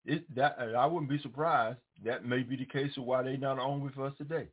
It, 0.05 0.33
that 0.35 0.57
I 0.59 0.87
wouldn't 0.87 1.11
be 1.11 1.19
surprised. 1.19 1.79
That 2.05 2.25
may 2.25 2.43
be 2.43 2.57
the 2.57 2.65
case 2.65 2.97
of 2.97 3.05
why 3.05 3.23
they're 3.23 3.37
not 3.37 3.59
on 3.59 3.81
with 3.81 3.99
us 3.99 4.13
today. 4.19 4.47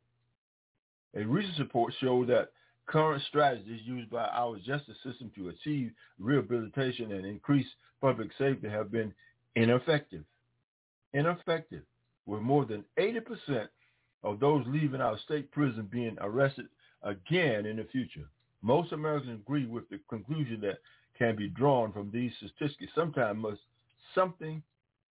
A 1.16 1.24
recent 1.24 1.58
report 1.58 1.92
showed 2.00 2.28
that 2.28 2.50
current 2.86 3.22
strategies 3.28 3.80
used 3.84 4.10
by 4.10 4.24
our 4.26 4.56
justice 4.58 4.96
system 5.02 5.30
to 5.36 5.48
achieve 5.48 5.90
rehabilitation 6.18 7.12
and 7.12 7.24
increase 7.24 7.66
public 8.00 8.30
safety 8.38 8.68
have 8.68 8.90
been 8.90 9.12
ineffective. 9.56 10.24
Ineffective, 11.12 11.82
with 12.26 12.42
more 12.42 12.64
than 12.64 12.84
80% 12.98 13.68
of 14.22 14.40
those 14.40 14.64
leaving 14.66 15.00
our 15.00 15.18
state 15.18 15.50
prison 15.52 15.88
being 15.90 16.16
arrested 16.20 16.66
again 17.02 17.66
in 17.66 17.76
the 17.76 17.86
future. 17.92 18.26
Most 18.62 18.92
Americans 18.92 19.40
agree 19.40 19.66
with 19.66 19.88
the 19.90 20.00
conclusion 20.08 20.60
that 20.62 20.78
can 21.18 21.36
be 21.36 21.48
drawn 21.48 21.92
from 21.92 22.10
these 22.10 22.32
statistics. 22.38 22.92
Sometimes 22.94 23.38
must, 23.38 23.60
something 24.14 24.62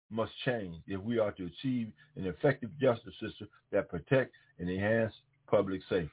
must 0.09 0.31
change 0.45 0.75
if 0.87 1.01
we 1.01 1.19
are 1.19 1.31
to 1.31 1.45
achieve 1.45 1.91
an 2.15 2.25
effective 2.25 2.69
justice 2.79 3.13
system 3.21 3.47
that 3.71 3.89
protects 3.89 4.35
and 4.59 4.69
enhances 4.69 5.17
public 5.47 5.81
safety. 5.89 6.09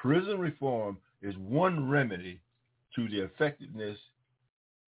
Prison 0.00 0.38
reform 0.38 0.96
is 1.22 1.36
one 1.36 1.88
remedy 1.88 2.40
to 2.94 3.08
the 3.08 3.24
effectiveness 3.24 3.98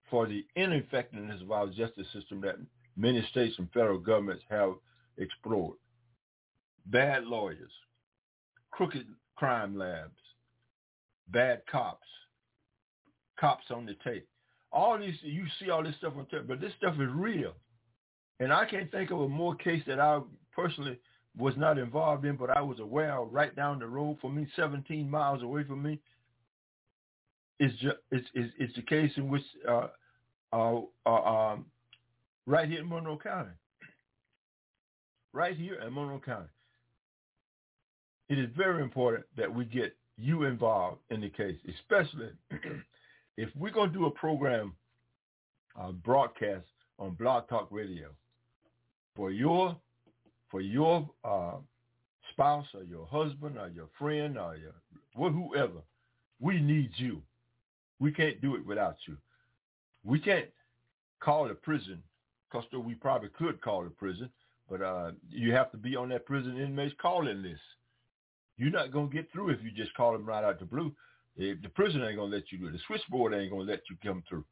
for 0.09 0.27
the 0.27 0.45
ineffectiveness 0.55 1.41
of 1.41 1.51
our 1.51 1.67
justice 1.67 2.07
system 2.13 2.41
that 2.41 2.55
many 2.95 3.25
states 3.31 3.55
and 3.57 3.71
federal 3.71 3.97
governments 3.97 4.43
have 4.49 4.73
explored. 5.17 5.77
Bad 6.85 7.25
lawyers, 7.25 7.71
crooked 8.71 9.07
crime 9.35 9.75
labs, 9.75 10.19
bad 11.27 11.61
cops, 11.71 12.07
cops 13.39 13.65
on 13.71 13.85
the 13.85 13.95
tape. 14.03 14.27
All 14.71 14.97
these, 14.99 15.15
you 15.23 15.45
see 15.59 15.71
all 15.71 15.83
this 15.83 15.95
stuff 15.97 16.13
on 16.17 16.27
tape, 16.27 16.47
but 16.47 16.61
this 16.61 16.73
stuff 16.77 16.93
is 16.95 17.09
real. 17.11 17.53
And 18.39 18.53
I 18.53 18.65
can't 18.65 18.91
think 18.91 19.09
of 19.09 19.21
a 19.21 19.27
more 19.27 19.55
case 19.55 19.83
that 19.87 19.99
I 19.99 20.21
personally 20.55 20.99
was 21.37 21.53
not 21.57 21.77
involved 21.77 22.25
in, 22.25 22.35
but 22.35 22.49
I 22.49 22.61
was 22.61 22.79
aware 22.79 23.17
of 23.17 23.31
right 23.31 23.55
down 23.55 23.79
the 23.79 23.87
road 23.87 24.17
for 24.21 24.31
me, 24.31 24.47
17 24.55 25.09
miles 25.09 25.43
away 25.43 25.63
from 25.63 25.83
me. 25.83 25.99
It's 27.59 27.73
just, 27.79 27.97
it's, 28.11 28.27
it's, 28.33 28.53
it's 28.57 28.75
the 28.75 28.81
case 28.81 29.11
in 29.17 29.29
which 29.29 29.43
uh, 29.67 29.87
uh, 30.53 30.79
uh, 31.05 31.09
um, 31.09 31.65
right 32.45 32.67
here 32.67 32.79
in 32.79 32.89
Monroe 32.89 33.19
County, 33.21 33.51
right 35.33 35.55
here 35.55 35.75
in 35.81 35.93
Monroe 35.93 36.21
County, 36.23 36.47
it 38.29 38.39
is 38.39 38.49
very 38.55 38.81
important 38.81 39.25
that 39.37 39.53
we 39.53 39.65
get 39.65 39.95
you 40.17 40.43
involved 40.43 40.99
in 41.09 41.21
the 41.21 41.29
case, 41.29 41.57
especially 41.69 42.29
if 43.37 43.49
we're 43.55 43.71
going 43.71 43.91
to 43.91 43.97
do 43.97 44.05
a 44.05 44.11
program 44.11 44.73
uh, 45.79 45.91
broadcast 45.91 46.65
on 46.97 47.11
Blog 47.11 47.47
Talk 47.47 47.67
Radio. 47.71 48.09
For 49.15 49.31
your 49.31 49.75
for 50.49 50.61
your 50.61 51.09
uh, 51.23 51.55
spouse 52.31 52.67
or 52.73 52.83
your 52.83 53.05
husband 53.05 53.57
or 53.57 53.69
your 53.69 53.89
friend 53.97 54.37
or 54.37 54.55
your 54.55 54.73
whoever, 55.15 55.81
we 56.39 56.59
need 56.59 56.91
you. 56.95 57.21
We 57.99 58.11
can't 58.11 58.41
do 58.41 58.55
it 58.55 58.65
without 58.65 58.95
you. 59.07 59.17
We 60.03 60.19
can't 60.19 60.47
call 61.19 61.51
a 61.51 61.53
prison, 61.53 62.01
because 62.49 62.65
we 62.85 62.95
probably 62.95 63.29
could 63.37 63.61
call 63.61 63.85
a 63.85 63.89
prison, 63.89 64.29
but 64.69 64.81
uh, 64.81 65.11
you 65.29 65.51
have 65.53 65.71
to 65.71 65.77
be 65.77 65.95
on 65.95 66.09
that 66.09 66.25
prison 66.25 66.57
inmate's 66.57 66.95
calling 67.01 67.43
list. 67.43 67.61
You're 68.57 68.71
not 68.71 68.91
going 68.91 69.09
to 69.09 69.15
get 69.15 69.31
through 69.31 69.49
if 69.49 69.63
you 69.63 69.71
just 69.71 69.93
call 69.95 70.13
them 70.13 70.25
right 70.25 70.43
out 70.43 70.59
the 70.59 70.65
blue. 70.65 70.93
If 71.35 71.61
the 71.61 71.69
prison 71.69 72.03
ain't 72.03 72.17
going 72.17 72.31
to 72.31 72.35
let 72.37 72.51
you 72.51 72.57
do 72.57 72.67
it. 72.67 72.73
The 72.73 72.79
switchboard 72.87 73.33
ain't 73.33 73.51
going 73.51 73.65
to 73.65 73.71
let 73.71 73.81
you 73.89 73.95
come 74.03 74.23
through. 74.27 74.43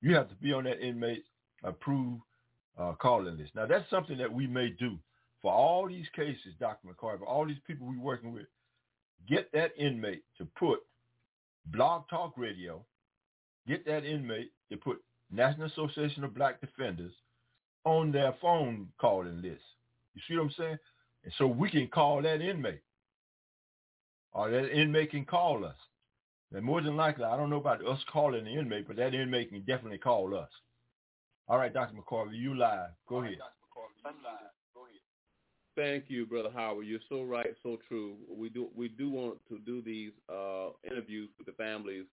You 0.00 0.14
have 0.14 0.28
to 0.30 0.34
be 0.36 0.52
on 0.52 0.64
that 0.64 0.80
inmate 0.80 1.24
approved 1.62 2.22
uh, 2.78 2.92
calling 2.92 3.36
list. 3.36 3.54
Now, 3.54 3.66
that's 3.66 3.88
something 3.90 4.16
that 4.18 4.32
we 4.32 4.46
may 4.46 4.70
do 4.70 4.98
for 5.42 5.52
all 5.52 5.88
these 5.88 6.06
cases, 6.14 6.54
Dr. 6.58 6.88
McCorvey, 6.88 7.26
all 7.26 7.46
these 7.46 7.56
people 7.66 7.86
we're 7.86 8.00
working 8.00 8.32
with. 8.32 8.46
Get 9.28 9.50
that 9.52 9.72
inmate 9.78 10.22
to 10.38 10.44
put 10.44 10.80
Blog 11.66 12.08
Talk 12.08 12.34
Radio, 12.36 12.84
get 13.66 13.84
that 13.86 14.04
inmate 14.04 14.50
to 14.70 14.76
put 14.76 15.02
National 15.30 15.66
Association 15.66 16.24
of 16.24 16.34
Black 16.34 16.60
Defenders 16.60 17.12
on 17.84 18.12
their 18.12 18.34
phone 18.40 18.88
calling 18.98 19.40
list. 19.42 19.62
You 20.14 20.20
see 20.28 20.36
what 20.36 20.44
I'm 20.44 20.54
saying? 20.56 20.78
And 21.24 21.32
so 21.38 21.46
we 21.46 21.70
can 21.70 21.86
call 21.88 22.22
that 22.22 22.40
inmate 22.40 22.82
or 24.32 24.50
that 24.50 24.70
inmate 24.70 25.10
can 25.10 25.24
call 25.24 25.64
us. 25.64 25.76
And 26.52 26.64
more 26.64 26.80
than 26.80 26.96
likely, 26.96 27.24
I 27.24 27.36
don't 27.36 27.50
know 27.50 27.60
about 27.60 27.86
us 27.86 28.00
calling 28.12 28.44
the 28.44 28.50
inmate, 28.50 28.88
but 28.88 28.96
that 28.96 29.14
inmate 29.14 29.50
can 29.50 29.60
definitely 29.60 29.98
call 29.98 30.34
us. 30.34 30.50
All 31.48 31.58
right, 31.58 31.72
Dr. 31.72 31.94
McCorvey, 31.94 32.36
you 32.36 32.56
live. 32.56 32.90
Go 33.08 33.22
ahead. 33.22 33.38
Thank 35.80 36.10
you, 36.10 36.26
Brother 36.26 36.50
Howard. 36.54 36.84
You're 36.84 37.00
so 37.08 37.22
right, 37.22 37.54
so 37.62 37.78
true. 37.88 38.16
We 38.28 38.50
do 38.50 38.68
we 38.76 38.88
do 38.88 39.08
want 39.08 39.38
to 39.48 39.58
do 39.60 39.80
these 39.80 40.12
uh, 40.28 40.72
interviews 40.84 41.30
with 41.38 41.46
the 41.46 41.54
families 41.54 42.04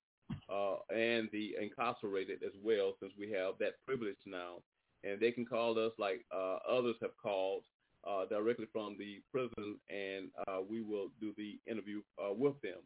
uh, 0.49 0.75
and 0.89 1.27
the 1.33 1.55
incarcerated 1.61 2.43
as 2.43 2.53
well, 2.63 2.93
since 3.01 3.11
we 3.19 3.29
have 3.31 3.55
that 3.59 3.73
privilege 3.85 4.15
now, 4.25 4.61
and 5.03 5.19
they 5.19 5.31
can 5.31 5.45
call 5.45 5.77
us 5.85 5.91
like 5.99 6.23
uh, 6.33 6.59
others 6.65 6.95
have 7.01 7.11
called 7.21 7.63
uh, 8.09 8.25
directly 8.27 8.67
from 8.71 8.95
the 8.97 9.19
prison, 9.33 9.75
and 9.89 10.29
uh, 10.47 10.59
we 10.61 10.81
will 10.81 11.09
do 11.19 11.33
the 11.35 11.59
interview 11.69 12.01
uh, 12.23 12.31
with 12.31 12.55
them. 12.61 12.79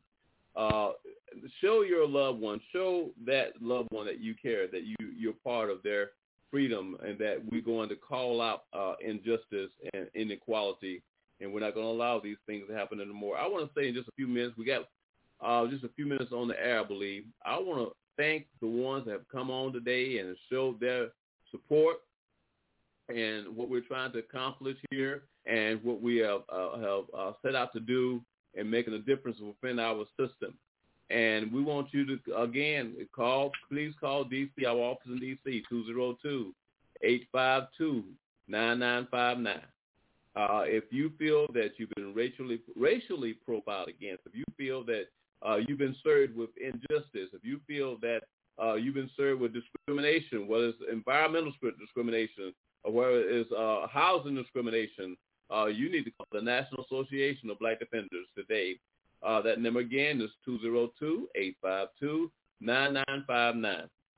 Show 1.61 1.83
your 1.83 2.07
loved 2.07 2.39
one, 2.39 2.59
show 2.73 3.11
that 3.27 3.49
loved 3.61 3.89
one 3.91 4.07
that 4.07 4.19
you 4.19 4.33
care, 4.33 4.65
that 4.65 4.81
you 4.81 4.95
you're 5.15 5.33
part 5.43 5.69
of 5.69 5.83
their 5.83 6.09
freedom, 6.51 6.97
and 7.03 7.17
that 7.17 7.41
we're 7.49 7.61
going 7.61 7.89
to 7.89 7.95
call 7.95 8.41
out 8.41 8.65
uh, 8.73 8.93
injustice 9.03 9.71
and 9.93 10.07
inequality, 10.13 11.01
and 11.39 11.51
we're 11.51 11.61
not 11.61 11.73
going 11.73 11.85
to 11.85 11.91
allow 11.91 12.19
these 12.19 12.37
things 12.45 12.65
to 12.67 12.75
happen 12.75 12.99
anymore. 12.99 13.37
I 13.37 13.47
want 13.47 13.65
to 13.65 13.79
say 13.79 13.87
in 13.87 13.95
just 13.95 14.09
a 14.09 14.13
few 14.15 14.27
minutes, 14.27 14.57
we 14.57 14.65
got 14.65 14.87
uh, 15.43 15.65
just 15.67 15.83
a 15.83 15.89
few 15.95 16.05
minutes 16.05 16.31
on 16.31 16.47
the 16.47 16.59
air, 16.59 16.81
I 16.81 16.83
believe. 16.83 17.23
I 17.45 17.57
want 17.57 17.89
to 17.89 17.95
thank 18.17 18.47
the 18.59 18.67
ones 18.67 19.05
that 19.05 19.13
have 19.13 19.27
come 19.31 19.49
on 19.49 19.73
today 19.73 20.19
and 20.19 20.37
showed 20.51 20.79
their 20.79 21.07
support 21.49 21.97
and 23.09 23.55
what 23.55 23.69
we're 23.69 23.81
trying 23.81 24.11
to 24.13 24.19
accomplish 24.19 24.77
here 24.91 25.23
and 25.45 25.83
what 25.83 26.01
we 26.01 26.17
have, 26.17 26.41
uh, 26.53 26.77
have 26.77 27.03
uh, 27.17 27.31
set 27.43 27.55
out 27.55 27.73
to 27.73 27.79
do 27.79 28.21
in 28.53 28.69
making 28.69 28.93
a 28.93 28.99
difference 28.99 29.37
within 29.39 29.79
our 29.79 30.05
system. 30.19 30.53
And 31.11 31.51
we 31.51 31.61
want 31.61 31.93
you 31.93 32.05
to, 32.05 32.17
again, 32.37 32.95
call, 33.13 33.51
please 33.69 33.93
call 33.99 34.23
DC, 34.23 34.65
our 34.65 34.77
office 34.77 35.07
in 35.07 35.19
DC, 35.19 35.61
202-852-9959. 37.03 39.61
Uh, 40.33 40.63
if 40.65 40.85
you 40.91 41.11
feel 41.19 41.45
that 41.53 41.71
you've 41.77 41.89
been 41.97 42.13
racially 42.13 42.61
racially 42.77 43.33
profiled 43.33 43.89
against, 43.89 44.25
if 44.25 44.33
you 44.33 44.45
feel 44.57 44.81
that 44.85 45.07
uh, 45.45 45.57
you've 45.67 45.79
been 45.79 45.97
served 46.01 46.37
with 46.37 46.49
injustice, 46.57 47.27
if 47.33 47.43
you 47.43 47.59
feel 47.67 47.97
that 47.97 48.21
uh, 48.61 48.75
you've 48.75 48.95
been 48.95 49.09
served 49.17 49.41
with 49.41 49.53
discrimination, 49.53 50.47
whether 50.47 50.67
it's 50.67 50.77
environmental 50.89 51.51
discrimination, 51.77 52.53
or 52.85 52.93
whether 52.93 53.19
it's 53.19 53.51
uh, 53.51 53.87
housing 53.91 54.35
discrimination, 54.35 55.17
uh, 55.53 55.65
you 55.65 55.91
need 55.91 56.05
to 56.05 56.11
call 56.11 56.27
the 56.31 56.41
National 56.41 56.85
Association 56.85 57.49
of 57.49 57.59
Black 57.59 57.79
Defenders 57.79 58.27
today. 58.37 58.79
Uh, 59.23 59.41
that 59.41 59.59
number 59.59 59.79
again 59.81 60.21
is 60.21 60.31
202-852-9959. 60.47 62.29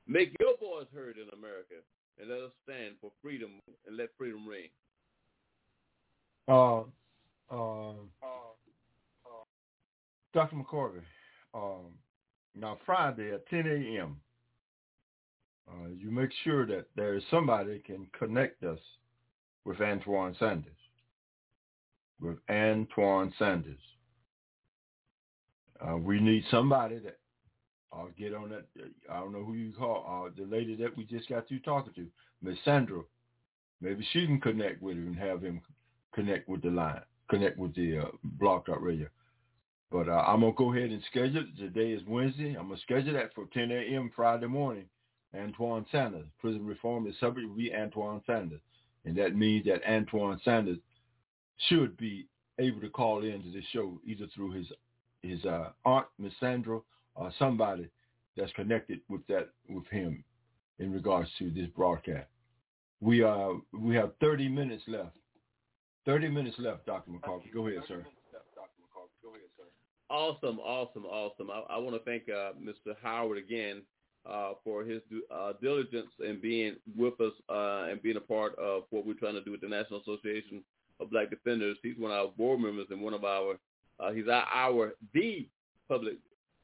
Make 0.07 0.35
your 0.39 0.57
voice 0.57 0.87
heard 0.93 1.17
in 1.17 1.27
America 1.37 1.75
and 2.19 2.29
let 2.29 2.39
us 2.39 2.51
stand 2.63 2.95
for 3.01 3.11
freedom 3.21 3.59
and 3.87 3.97
let 3.97 4.09
freedom 4.17 4.47
ring. 4.47 4.69
Uh, 6.47 6.83
uh, 7.51 7.91
uh, 7.91 8.53
Dr. 10.33 10.55
McCorvey, 10.55 11.01
um, 11.53 11.93
now 12.55 12.77
Friday 12.85 13.33
at 13.33 13.47
10 13.49 13.67
a.m., 13.67 14.17
uh, 15.69 15.87
you 15.97 16.11
make 16.11 16.31
sure 16.43 16.65
that 16.65 16.85
there 16.95 17.15
is 17.15 17.23
somebody 17.31 17.79
can 17.85 18.05
connect 18.17 18.63
us 18.63 18.79
with 19.63 19.79
Antoine 19.79 20.35
Sanders. 20.37 20.73
With 22.19 22.37
Antoine 22.49 23.33
Sanders. 23.39 23.79
Uh, 25.85 25.97
we 25.97 26.19
need 26.19 26.43
somebody 26.49 26.99
that 26.99 27.17
I'll 27.91 28.05
uh, 28.05 28.09
get 28.17 28.33
on 28.33 28.49
that. 28.49 28.65
I 29.11 29.19
don't 29.19 29.33
know 29.33 29.43
who 29.43 29.53
you 29.53 29.73
call. 29.73 30.27
Uh, 30.27 30.31
the 30.35 30.47
lady 30.47 30.75
that 30.77 30.95
we 30.97 31.05
just 31.05 31.29
got 31.29 31.47
through 31.47 31.59
talking 31.59 31.93
to, 31.93 32.07
Miss 32.41 32.57
Sandra. 32.65 33.01
Maybe 33.81 34.05
she 34.13 34.25
can 34.25 34.39
connect 34.39 34.81
with 34.81 34.95
him 34.95 35.07
and 35.07 35.17
have 35.17 35.41
him 35.41 35.61
connect 36.13 36.47
with 36.47 36.61
the 36.61 36.69
line, 36.69 37.01
connect 37.29 37.57
with 37.57 37.75
the 37.75 37.99
uh, 37.99 38.05
Blog 38.23 38.65
Talk 38.65 38.81
Radio. 38.81 39.07
But 39.91 40.07
uh, 40.07 40.23
I'm 40.25 40.39
gonna 40.39 40.53
go 40.53 40.73
ahead 40.73 40.89
and 40.89 41.03
schedule 41.11 41.43
it. 41.43 41.57
Today 41.57 41.91
is 41.91 42.01
Wednesday. 42.07 42.55
I'm 42.57 42.69
gonna 42.69 42.79
schedule 42.81 43.13
that 43.13 43.33
for 43.35 43.45
10 43.53 43.71
a.m. 43.71 44.11
Friday 44.15 44.47
morning. 44.47 44.85
Antoine 45.35 45.85
Sanders. 45.91 46.25
Prison 46.39 46.65
reform 46.65 47.07
is 47.07 47.15
subject 47.19 47.47
to 47.47 47.55
be 47.55 47.73
Antoine 47.73 48.21
Sanders. 48.25 48.61
And 49.05 49.15
that 49.17 49.35
means 49.35 49.65
that 49.65 49.83
Antoine 49.87 50.39
Sanders 50.45 50.77
should 51.67 51.97
be 51.97 52.27
able 52.59 52.81
to 52.81 52.89
call 52.89 53.23
into 53.23 53.51
this 53.51 53.65
show 53.71 53.99
either 54.05 54.25
through 54.33 54.51
his 54.51 54.67
his 55.23 55.43
uh, 55.45 55.69
aunt, 55.85 56.05
Miss 56.19 56.33
Sandra, 56.39 56.79
or 57.15 57.31
somebody 57.39 57.89
that's 58.37 58.51
connected 58.53 58.99
with 59.09 59.25
that 59.27 59.49
with 59.69 59.87
him 59.87 60.23
in 60.79 60.91
regards 60.91 61.29
to 61.39 61.49
this 61.49 61.67
broadcast. 61.75 62.27
We 63.01 63.23
uh 63.23 63.49
we 63.73 63.95
have 63.95 64.11
30 64.21 64.47
minutes 64.49 64.83
left. 64.87 65.17
30 66.05 66.29
minutes 66.29 66.57
left, 66.59 66.85
Dr. 66.85 67.11
McCarthy. 67.11 67.49
Go 67.53 67.67
ahead, 67.67 67.83
sir. 67.87 68.05
Awesome, 70.09 70.59
awesome, 70.59 71.05
awesome. 71.05 71.49
I, 71.49 71.75
I 71.75 71.77
want 71.77 71.95
to 71.95 72.03
thank 72.03 72.23
uh, 72.29 72.51
Mr. 72.61 72.93
Howard 73.01 73.37
again 73.37 73.81
uh, 74.29 74.53
for 74.63 74.83
his 74.83 75.01
uh, 75.33 75.53
diligence 75.61 76.09
in 76.19 76.39
being 76.41 76.75
with 76.97 77.19
us 77.19 77.33
uh, 77.49 77.89
and 77.89 78.01
being 78.01 78.17
a 78.17 78.21
part 78.21 78.57
of 78.59 78.83
what 78.89 79.05
we're 79.05 79.13
trying 79.13 79.33
to 79.33 79.43
do 79.43 79.51
with 79.51 79.61
the 79.61 79.67
National 79.67 80.01
Association 80.01 80.63
of 80.99 81.09
Black 81.09 81.29
Defenders. 81.29 81.77
He's 81.81 81.97
one 81.97 82.11
of 82.11 82.17
our 82.17 82.31
board 82.37 82.59
members 82.59 82.87
and 82.89 83.01
one 83.01 83.13
of 83.13 83.23
our, 83.23 83.55
uh, 83.99 84.11
he's 84.11 84.27
our, 84.27 84.45
our, 84.53 84.93
the 85.13 85.47
public 85.87 86.15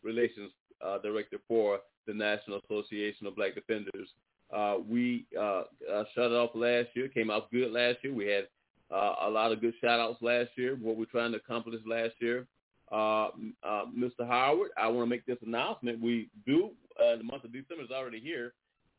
relations 0.03 0.51
uh, 0.85 0.97
director 0.99 1.37
for 1.47 1.79
the 2.07 2.13
National 2.13 2.59
Association 2.65 3.27
of 3.27 3.35
Black 3.35 3.55
Defenders. 3.55 4.09
Uh, 4.55 4.77
we 4.89 5.25
uh, 5.37 5.63
uh, 5.91 6.03
shut 6.15 6.31
it 6.31 6.33
off 6.33 6.51
last 6.55 6.89
year, 6.95 7.07
came 7.07 7.29
out 7.29 7.51
good 7.51 7.71
last 7.71 7.97
year. 8.03 8.13
We 8.13 8.27
had 8.27 8.47
uh, 8.91 9.15
a 9.27 9.29
lot 9.29 9.51
of 9.51 9.61
good 9.61 9.73
shout 9.79 9.99
outs 9.99 10.21
last 10.21 10.49
year, 10.55 10.77
what 10.81 10.97
we're 10.97 11.05
trying 11.05 11.31
to 11.33 11.37
accomplish 11.37 11.81
last 11.85 12.13
year. 12.19 12.47
Uh, 12.91 13.27
uh, 13.63 13.85
Mr. 13.95 14.27
Howard, 14.27 14.71
I 14.75 14.87
want 14.87 15.05
to 15.05 15.09
make 15.09 15.25
this 15.25 15.37
announcement. 15.45 16.01
We 16.01 16.29
do, 16.47 16.71
uh, 16.99 17.17
the 17.17 17.23
month 17.23 17.43
of 17.43 17.53
December 17.53 17.83
is 17.83 17.91
already 17.91 18.19
here. 18.19 18.53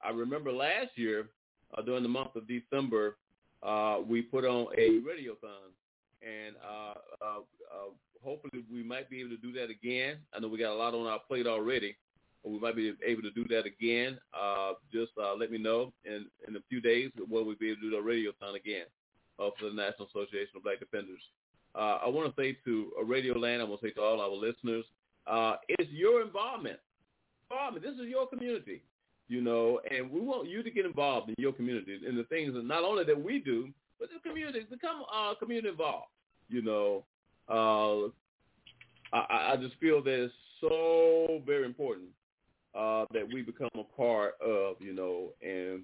I 0.05 0.11
remember 0.11 0.53
last 0.53 0.91
year, 0.95 1.29
uh, 1.77 1.83
during 1.83 2.05
the 2.05 2.09
month 2.09 2.37
of 2.37 2.45
December, 2.47 3.17
uh, 3.63 3.99
we 4.07 4.23
put 4.23 4.45
on 4.45 4.67
a 4.79 5.01
radiothon. 5.01 5.73
And 6.23 6.57
uh, 6.63 7.25
uh, 7.25 7.39
uh, 7.39 7.91
hopefully 8.23 8.65
we 8.71 8.83
might 8.83 9.09
be 9.09 9.21
able 9.21 9.31
to 9.31 9.37
do 9.39 9.53
that 9.53 9.71
again. 9.71 10.19
I 10.35 10.41
know 10.41 10.49
we 10.49 10.59
got 10.59 10.73
a 10.73 10.75
lot 10.75 10.95
on 10.95 11.07
our 11.07 11.21
plate 11.27 11.47
already. 11.47 11.97
But 12.43 12.53
we 12.53 12.59
might 12.59 12.77
be 12.77 12.93
able 13.05 13.23
to 13.23 13.31
do 13.31 13.47
that 13.49 13.67
again. 13.67 14.19
Uh, 14.33 14.73
just 14.93 15.13
uh, 15.23 15.35
let 15.35 15.51
me 15.51 15.59
know 15.59 15.93
in, 16.05 16.27
in 16.49 16.57
a 16.57 16.61
few 16.69 16.81
days 16.81 17.11
when 17.29 17.45
we'll 17.45 17.55
be 17.57 17.71
able 17.71 17.83
to 17.83 17.91
do 17.91 17.91
the 17.91 17.97
radiothon 17.97 18.57
again 18.57 18.87
uh, 19.39 19.51
for 19.59 19.67
the 19.67 19.75
National 19.75 20.09
Association 20.09 20.57
of 20.57 20.63
Black 20.63 20.81
Defenders. 20.81 21.21
Uh, 21.75 21.99
I 22.05 22.09
want 22.09 22.35
to 22.35 22.43
say 22.43 22.57
to 22.65 22.93
uh, 22.99 23.05
Radio 23.05 23.39
Land, 23.39 23.63
I 23.63 23.65
want 23.65 23.81
to 23.81 23.89
say 23.89 23.93
to 23.93 24.01
all 24.01 24.21
our 24.21 24.31
listeners, 24.31 24.85
uh, 25.27 25.57
it's 25.69 25.91
your 25.91 26.23
involvement. 26.23 26.79
Involvement. 27.51 27.85
This 27.85 27.95
is 27.95 28.09
your 28.09 28.27
community, 28.27 28.83
you 29.29 29.41
know, 29.41 29.81
and 29.91 30.11
we 30.11 30.21
want 30.21 30.49
you 30.49 30.63
to 30.63 30.71
get 30.71 30.87
involved 30.87 31.29
in 31.29 31.35
your 31.39 31.53
community 31.53 32.01
and 32.07 32.19
the 32.19 32.25
things 32.25 32.55
that 32.55 32.65
not 32.65 32.85
only 32.85 33.05
that 33.05 33.23
we 33.23 33.39
do, 33.39 33.69
but 34.01 34.09
the 34.09 34.29
community 34.29 34.67
become 34.69 35.03
uh, 35.15 35.35
community 35.35 35.69
involved. 35.69 36.09
You 36.49 36.63
know, 36.63 37.05
uh, 37.49 38.09
I, 39.17 39.53
I 39.53 39.57
just 39.61 39.77
feel 39.79 40.03
that 40.03 40.25
it's 40.25 40.35
so 40.61 41.43
very 41.47 41.65
important 41.65 42.09
uh, 42.75 43.05
that 43.13 43.29
we 43.33 43.43
become 43.43 43.69
a 43.75 43.85
part 43.97 44.35
of, 44.41 44.77
you 44.81 44.95
know, 44.95 45.29
and 45.43 45.83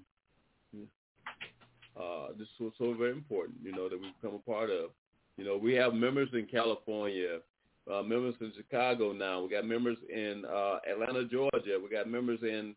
uh, 1.97 2.27
this 2.37 2.47
was 2.59 2.73
so 2.77 2.93
very 2.93 3.11
important, 3.11 3.57
you 3.63 3.71
know, 3.71 3.87
that 3.89 3.99
we 3.99 4.11
become 4.21 4.35
a 4.35 4.49
part 4.51 4.69
of. 4.69 4.89
You 5.37 5.45
know, 5.45 5.57
we 5.57 5.73
have 5.75 5.93
members 5.93 6.29
in 6.33 6.47
California, 6.47 7.39
uh, 7.91 8.01
members 8.01 8.35
in 8.41 8.51
Chicago 8.55 9.13
now. 9.13 9.41
We 9.41 9.49
got 9.49 9.65
members 9.65 9.97
in 10.09 10.43
uh, 10.45 10.79
Atlanta, 10.89 11.25
Georgia. 11.25 11.79
We 11.81 11.89
got 11.89 12.09
members 12.09 12.39
in 12.41 12.75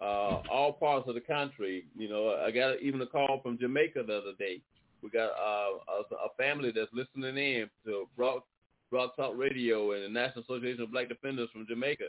uh, 0.00 0.42
all 0.50 0.72
parts 0.78 1.08
of 1.08 1.14
the 1.14 1.20
country. 1.20 1.86
You 1.96 2.08
know, 2.08 2.42
I 2.44 2.50
got 2.50 2.80
even 2.82 3.00
a 3.00 3.06
call 3.06 3.40
from 3.42 3.58
Jamaica 3.58 4.04
the 4.06 4.18
other 4.18 4.32
day. 4.38 4.60
We 5.02 5.10
got 5.10 5.30
uh, 5.30 5.78
a, 5.88 6.14
a 6.14 6.28
family 6.36 6.72
that's 6.74 6.92
listening 6.92 7.36
in 7.36 7.70
to 7.86 8.08
Broad, 8.16 8.42
Talk 8.90 9.34
Radio 9.36 9.92
and 9.92 10.04
the 10.04 10.08
National 10.08 10.44
Association 10.44 10.82
of 10.82 10.92
Black 10.92 11.08
Defenders 11.08 11.48
from 11.52 11.66
Jamaica. 11.66 12.04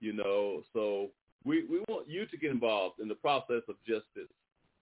You 0.00 0.12
know, 0.12 0.62
so 0.72 1.10
we, 1.44 1.64
we 1.66 1.78
want 1.88 2.08
you 2.08 2.26
to 2.26 2.36
get 2.36 2.50
involved 2.50 3.00
in 3.00 3.08
the 3.08 3.14
process 3.14 3.62
of 3.68 3.76
justice. 3.86 4.30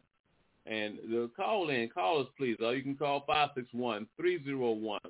And 0.67 0.99
the 1.09 1.31
call 1.37 1.71
in, 1.71 1.89
call 1.89 2.21
us 2.21 2.27
please. 2.37 2.57
Or 2.63 2.75
you 2.75 2.83
can 2.83 2.97
call 2.97 3.25
561-301-4494. 3.29 5.07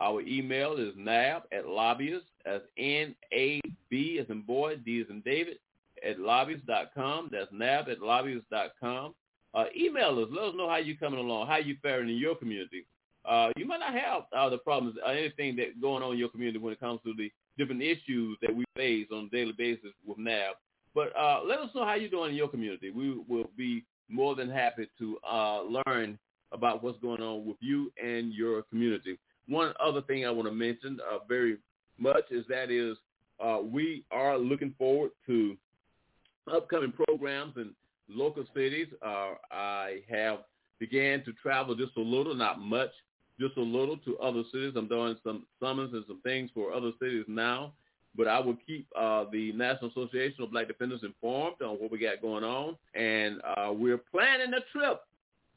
Our 0.00 0.22
email 0.22 0.76
is 0.76 0.92
nab 0.96 1.42
at 1.52 1.68
lobbyist, 1.68 2.26
as 2.46 2.62
N-A-B 2.76 4.18
as 4.20 4.28
in 4.28 4.42
boy, 4.42 4.74
D 4.76 5.00
as 5.00 5.08
in 5.08 5.20
David, 5.20 5.58
at 6.04 6.18
lobbyist.com. 6.18 7.28
That's 7.30 7.52
nab 7.52 7.88
at 7.88 8.00
lobbyist.com. 8.00 9.14
Uh, 9.54 9.64
email 9.76 10.18
us. 10.18 10.28
Let 10.30 10.48
us 10.48 10.54
know 10.56 10.68
how 10.68 10.76
you're 10.76 10.96
coming 10.96 11.20
along, 11.20 11.46
how 11.46 11.58
you're 11.58 11.76
faring 11.82 12.08
in 12.08 12.16
your 12.16 12.34
community. 12.34 12.86
Uh, 13.24 13.50
you 13.56 13.66
might 13.66 13.80
not 13.80 13.94
have 13.94 14.22
uh, 14.36 14.48
the 14.50 14.58
problems, 14.58 14.96
or 15.04 15.12
anything 15.12 15.56
that 15.56 15.80
going 15.80 16.02
on 16.02 16.12
in 16.12 16.18
your 16.18 16.28
community 16.28 16.58
when 16.58 16.72
it 16.72 16.80
comes 16.80 17.00
to 17.04 17.14
the 17.16 17.30
different 17.56 17.82
issues 17.82 18.36
that 18.42 18.54
we 18.54 18.64
face 18.76 19.06
on 19.12 19.30
a 19.32 19.36
daily 19.36 19.52
basis 19.56 19.92
with 20.06 20.18
NAB. 20.18 20.54
But 20.94 21.16
uh, 21.16 21.40
let 21.46 21.58
us 21.58 21.70
know 21.74 21.84
how 21.84 21.94
you're 21.94 22.10
doing 22.10 22.30
in 22.30 22.36
your 22.36 22.48
community. 22.48 22.90
We 22.90 23.22
will 23.28 23.48
be 23.56 23.84
more 24.08 24.34
than 24.34 24.50
happy 24.50 24.88
to 24.98 25.18
uh, 25.28 25.62
learn 25.86 26.18
about 26.52 26.82
what's 26.82 26.98
going 27.00 27.22
on 27.22 27.46
with 27.46 27.56
you 27.60 27.92
and 28.02 28.32
your 28.32 28.62
community. 28.62 29.18
One 29.48 29.72
other 29.84 30.02
thing 30.02 30.26
I 30.26 30.30
want 30.30 30.48
to 30.48 30.54
mention 30.54 30.98
uh, 31.10 31.18
very 31.28 31.58
much 31.98 32.24
is 32.30 32.44
that 32.48 32.70
is 32.70 32.96
uh, 33.44 33.58
we 33.62 34.04
are 34.10 34.38
looking 34.38 34.74
forward 34.78 35.10
to 35.26 35.56
upcoming 36.52 36.92
programs 36.92 37.56
in 37.56 37.70
local 38.08 38.44
cities. 38.54 38.88
Uh, 39.04 39.34
I 39.50 40.00
have 40.10 40.40
began 40.80 41.24
to 41.24 41.32
travel 41.34 41.74
just 41.74 41.96
a 41.96 42.00
little, 42.00 42.34
not 42.34 42.60
much, 42.60 42.90
just 43.40 43.56
a 43.56 43.62
little 43.62 43.96
to 43.98 44.18
other 44.18 44.42
cities. 44.52 44.74
I'm 44.76 44.88
doing 44.88 45.16
some 45.24 45.46
summons 45.60 45.92
and 45.94 46.04
some 46.06 46.20
things 46.22 46.50
for 46.54 46.72
other 46.72 46.90
cities 47.00 47.24
now, 47.26 47.72
but 48.16 48.28
I 48.28 48.38
will 48.38 48.56
keep 48.66 48.86
uh, 48.98 49.24
the 49.32 49.52
National 49.52 49.90
Association 49.90 50.42
of 50.42 50.50
Black 50.50 50.68
Defenders 50.68 51.02
informed 51.02 51.62
on 51.62 51.76
what 51.76 51.90
we 51.90 51.98
got 51.98 52.20
going 52.22 52.44
on, 52.44 52.76
and 52.94 53.40
uh, 53.56 53.72
we're 53.72 53.98
planning 53.98 54.52
a 54.54 54.60
trip. 54.76 55.00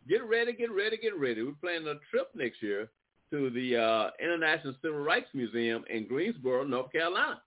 Get 0.07 0.25
ready, 0.25 0.53
get 0.53 0.71
ready, 0.71 0.97
get 0.97 1.17
ready. 1.19 1.43
We're 1.43 1.51
planning 1.61 1.87
a 1.87 1.99
trip 2.09 2.29
next 2.33 2.63
year 2.63 2.89
to 3.31 3.49
the 3.49 3.75
uh, 3.75 4.09
International 4.23 4.73
Civil 4.81 4.99
Rights 4.99 5.27
Museum 5.33 5.83
in 5.89 6.07
Greensboro, 6.07 6.63
North 6.63 6.91
Carolina. 6.91 7.41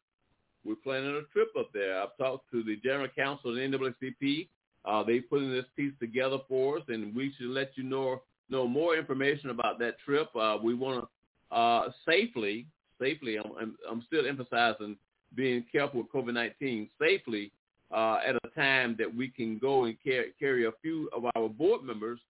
We're 0.65 0.75
planning 0.75 1.17
a 1.17 1.33
trip 1.33 1.49
up 1.59 1.71
there. 1.73 2.03
I've 2.03 2.17
talked 2.19 2.51
to 2.51 2.63
the 2.63 2.77
General 2.77 3.09
Counsel 3.17 3.51
of 3.51 3.57
the 3.57 3.63
NAACP. 3.63 4.49
Uh, 4.85 5.03
they 5.03 5.21
putting 5.21 5.51
this 5.51 5.67
piece 5.77 5.93
together 6.01 6.39
for 6.49 6.79
us, 6.79 6.85
and 6.89 7.15
we 7.15 7.33
should 7.37 7.49
let 7.49 7.71
you 7.77 7.85
know 7.85 8.23
know 8.51 8.67
more 8.67 8.97
information 8.97 9.51
about 9.51 9.79
that 9.79 9.99
trip, 10.05 10.29
uh, 10.37 10.59
we 10.63 10.75
want 10.75 11.05
to 11.51 11.57
uh, 11.57 11.91
safely, 12.07 12.67
safely, 13.01 13.39
I'm, 13.39 13.53
I'm, 13.61 13.77
I'm, 13.91 14.03
still 14.07 14.27
emphasizing 14.27 14.97
being 15.35 15.65
careful 15.71 16.03
with 16.03 16.13
COVID-19, 16.13 16.89
safely 17.01 17.53
uh, 17.93 18.19
at 18.27 18.37
a 18.37 18.49
time 18.55 18.97
that 18.99 19.13
we 19.13 19.29
can 19.29 19.59
go 19.59 19.85
and 19.85 19.97
carry, 20.03 20.33
carry 20.39 20.67
a 20.67 20.73
few 20.83 21.09
of 21.13 21.25
our 21.35 21.49
board 21.49 21.83
members 21.83 22.21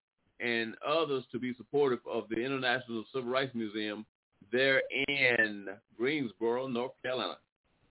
and 0.40 0.74
others 0.86 1.24
to 1.32 1.38
be 1.38 1.55
supportive 1.55 2.01
of 2.11 2.24
the 2.30 2.36
International 2.36 3.05
Civil 3.12 3.30
Rights 3.30 3.55
Museum 3.55 4.07
there 4.51 4.82
in 5.09 5.66
Greensboro, 5.98 6.66
North 6.66 6.92
Carolina. 7.03 7.36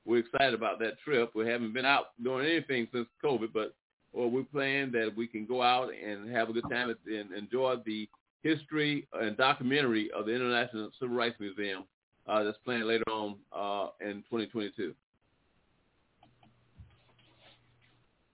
We're 0.05 0.19
excited 0.19 0.55
about 0.55 0.79
that 0.79 0.99
trip. 1.05 1.31
We 1.35 1.47
haven't 1.47 1.73
been 1.73 1.85
out 1.85 2.07
doing 2.23 2.47
anything 2.47 2.87
since 2.91 3.07
COVID, 3.23 3.49
but 3.53 3.75
well, 4.13 4.29
we 4.29 4.43
plan 4.43 4.91
that 4.91 5.11
we 5.15 5.27
can 5.27 5.45
go 5.45 5.61
out 5.61 5.89
and 5.93 6.29
have 6.31 6.49
a 6.49 6.53
good 6.53 6.69
time 6.69 6.93
and 7.05 7.31
enjoy 7.33 7.75
the 7.85 8.09
history 8.43 9.07
and 9.13 9.37
documentary 9.37 10.09
of 10.11 10.25
the 10.25 10.33
International 10.33 10.89
Civil 10.99 11.15
Rights 11.15 11.35
Museum 11.39 11.83
uh, 12.27 12.43
that's 12.43 12.57
planned 12.63 12.85
later 12.85 13.03
on 13.11 13.35
uh, 13.51 13.89
in 14.01 14.23
2022. 14.29 14.93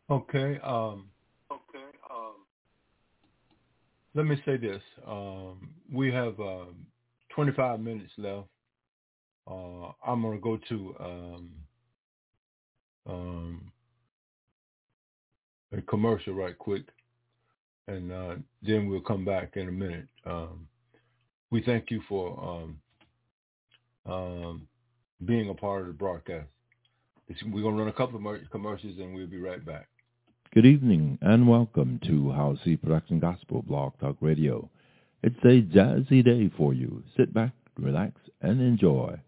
Okay. 0.10 0.60
Um, 0.64 1.08
okay. 1.52 1.86
Um, 2.12 2.36
let 4.14 4.26
me 4.26 4.42
say 4.46 4.58
this. 4.58 4.82
Um, 5.08 5.70
we 5.92 6.12
have 6.12 6.40
um, 6.40 6.86
25 7.36 7.80
minutes 7.80 8.12
left. 8.18 8.48
Uh, 9.48 9.92
I'm 10.06 10.22
going 10.22 10.38
to 10.38 10.42
go 10.42 10.58
to 10.70 10.96
um, 11.00 11.50
um, 13.08 13.72
a 15.78 15.82
commercial 15.82 16.34
right 16.34 16.58
quick 16.58 16.84
and 17.88 18.12
uh, 18.12 18.36
then 18.64 18.90
we'll 18.90 19.02
come 19.02 19.26
back 19.26 19.52
in 19.56 19.68
a 19.68 19.72
minute. 19.72 20.08
Um, 20.26 20.68
we 21.52 21.62
thank 21.62 21.92
you 21.92 22.02
for 22.10 22.66
um, 24.08 24.12
um, 24.12 24.68
being 25.24 25.50
a 25.50 25.54
part 25.54 25.82
of 25.82 25.88
the 25.88 25.94
broadcast. 25.94 26.48
We're 27.30 27.62
going 27.62 27.76
to 27.76 27.82
run 27.82 27.90
a 27.90 27.94
couple 27.94 28.18
of 28.18 28.50
commercials 28.52 28.98
and 28.98 29.14
we'll 29.14 29.28
be 29.28 29.40
right 29.40 29.64
back. 29.64 29.88
Good 30.54 30.66
evening 30.66 31.18
and 31.22 31.48
welcome 31.48 32.00
to 32.08 32.32
House 32.32 32.60
C 32.64 32.78
Production 32.78 33.20
Gospel 33.20 33.62
Blog 33.62 33.94
Talk 34.00 34.18
Radio. 34.22 34.70
It's 35.22 35.36
a 35.44 35.62
jazzy 35.62 36.24
day 36.24 36.52
for 36.56 36.74
you. 36.74 37.04
Sit 37.18 37.34
back, 37.34 37.52
relax, 37.78 38.14
and 38.42 38.62
enjoy. 38.62 39.20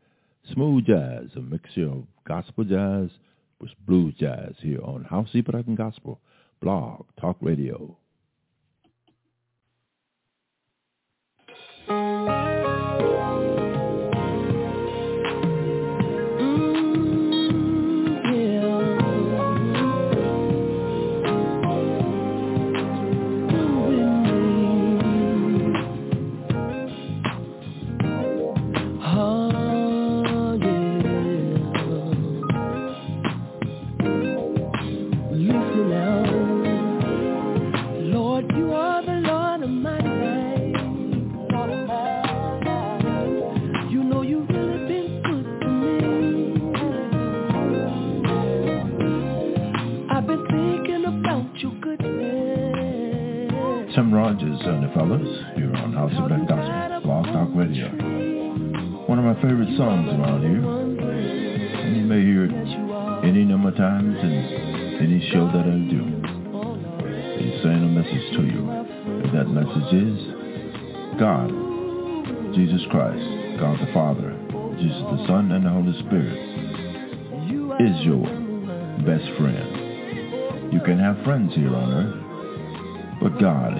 Smooth 0.53 0.85
jazz, 0.85 1.25
a 1.35 1.41
mixture 1.41 1.89
of 1.89 2.03
gospel 2.25 2.63
jazz 2.63 3.09
with 3.59 3.71
blues 3.85 4.13
jazz 4.19 4.53
here 4.59 4.79
on 4.83 5.03
House 5.03 5.27
C 5.33 5.41
Production 5.41 5.75
Gospel 5.75 6.19
Blog 6.59 7.05
Talk 7.19 7.37
Radio. 7.41 7.97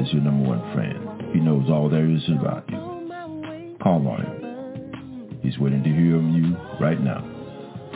Is 0.08 0.14
your 0.14 0.22
number 0.22 0.48
one 0.48 0.74
friend. 0.74 1.34
He 1.34 1.40
knows 1.40 1.70
all 1.70 1.90
there 1.90 2.10
is 2.10 2.24
about 2.30 2.70
you. 2.70 3.78
Call 3.82 4.08
on 4.08 4.22
him. 4.22 5.40
He's 5.42 5.58
waiting 5.60 5.84
to 5.84 5.90
hear 5.90 6.16
from 6.18 6.34
you 6.34 6.56
right 6.80 7.00
now. 7.02 7.24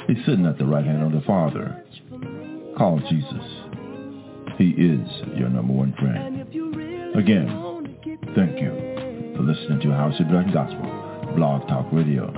He's 0.08 0.24
sitting 0.26 0.46
at 0.46 0.58
the 0.58 0.66
right 0.66 0.86
hand 0.86 1.04
of 1.04 1.12
the 1.12 1.26
Father. 1.26 1.84
Call 2.78 3.00
Jesus. 3.10 3.46
He 4.58 4.70
is 4.72 5.08
your 5.38 5.50
number 5.50 5.74
one 5.74 5.94
friend. 6.00 6.42
Again, 7.16 7.48
thank 8.36 8.60
you 8.60 9.34
for 9.36 9.44
listening 9.44 9.80
to 9.82 9.92
House 9.92 10.20
of 10.20 10.28
Black 10.28 10.52
Gospel, 10.54 11.34
Blog 11.36 11.68
Talk 11.68 11.88
Radio. 11.92 12.32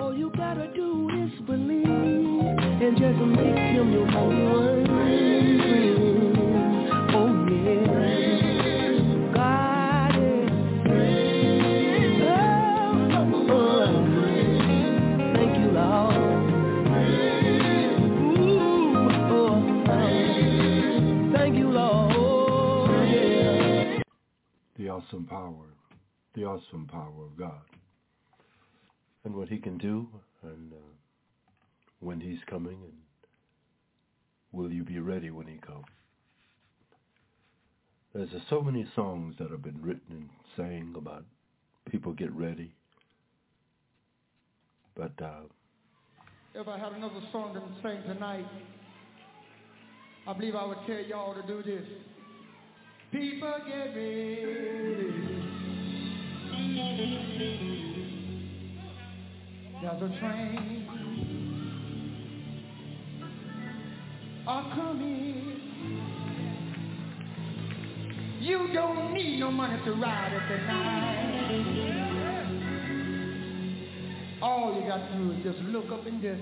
Awesome 24.93 25.25
power, 25.25 25.65
the 26.35 26.43
awesome 26.43 26.85
power 26.85 27.25
of 27.25 27.35
God, 27.35 27.63
and 29.25 29.33
what 29.33 29.49
he 29.49 29.57
can 29.57 29.79
do, 29.79 30.07
and 30.43 30.71
uh, 30.71 30.75
when 31.99 32.19
he's 32.19 32.37
coming, 32.47 32.77
and 32.83 32.93
will 34.51 34.71
you 34.71 34.83
be 34.83 34.99
ready 34.99 35.31
when 35.31 35.47
he 35.47 35.57
comes? 35.57 35.85
There's 38.13 38.29
uh, 38.35 38.39
so 38.51 38.61
many 38.61 38.85
songs 38.95 39.33
that 39.39 39.49
have 39.49 39.63
been 39.63 39.81
written 39.81 40.03
and 40.11 40.29
sang 40.55 40.93
about 40.95 41.25
people 41.89 42.13
get 42.13 42.31
ready. 42.31 42.71
But 44.95 45.19
uh, 45.19 45.47
if 46.53 46.67
I 46.67 46.77
had 46.77 46.93
another 46.93 47.21
song 47.31 47.55
to 47.55 47.61
sing 47.81 48.03
tonight, 48.03 48.45
I 50.27 50.33
believe 50.33 50.55
I 50.55 50.65
would 50.65 50.77
tell 50.85 50.99
y'all 50.99 51.33
to 51.33 51.47
do 51.47 51.63
this. 51.63 51.87
People 53.13 53.53
get 53.67 53.95
ready. 53.95 55.13
There's 59.81 60.01
a 60.01 60.19
train 60.19 60.73
a 64.47 64.71
coming. 64.75 65.61
You 68.41 68.73
don't 68.73 69.13
need 69.13 69.39
no 69.39 69.51
money 69.51 69.81
to 69.85 69.91
ride 69.93 70.33
it 70.33 70.47
tonight. 70.49 71.53
All 74.41 74.75
you 74.75 74.87
got 74.87 75.07
to 75.07 75.17
do 75.17 75.31
is 75.31 75.43
just 75.43 75.59
look 75.69 75.91
up 75.91 76.05
and 76.07 76.21
just. 76.21 76.41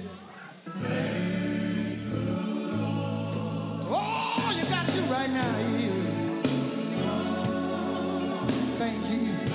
All 3.91 4.53
you 4.55 4.63
got 4.63 4.86
to 4.88 5.01
right 5.11 5.30
now 5.30 6.11
thank 8.82 9.11
you. 9.11 9.50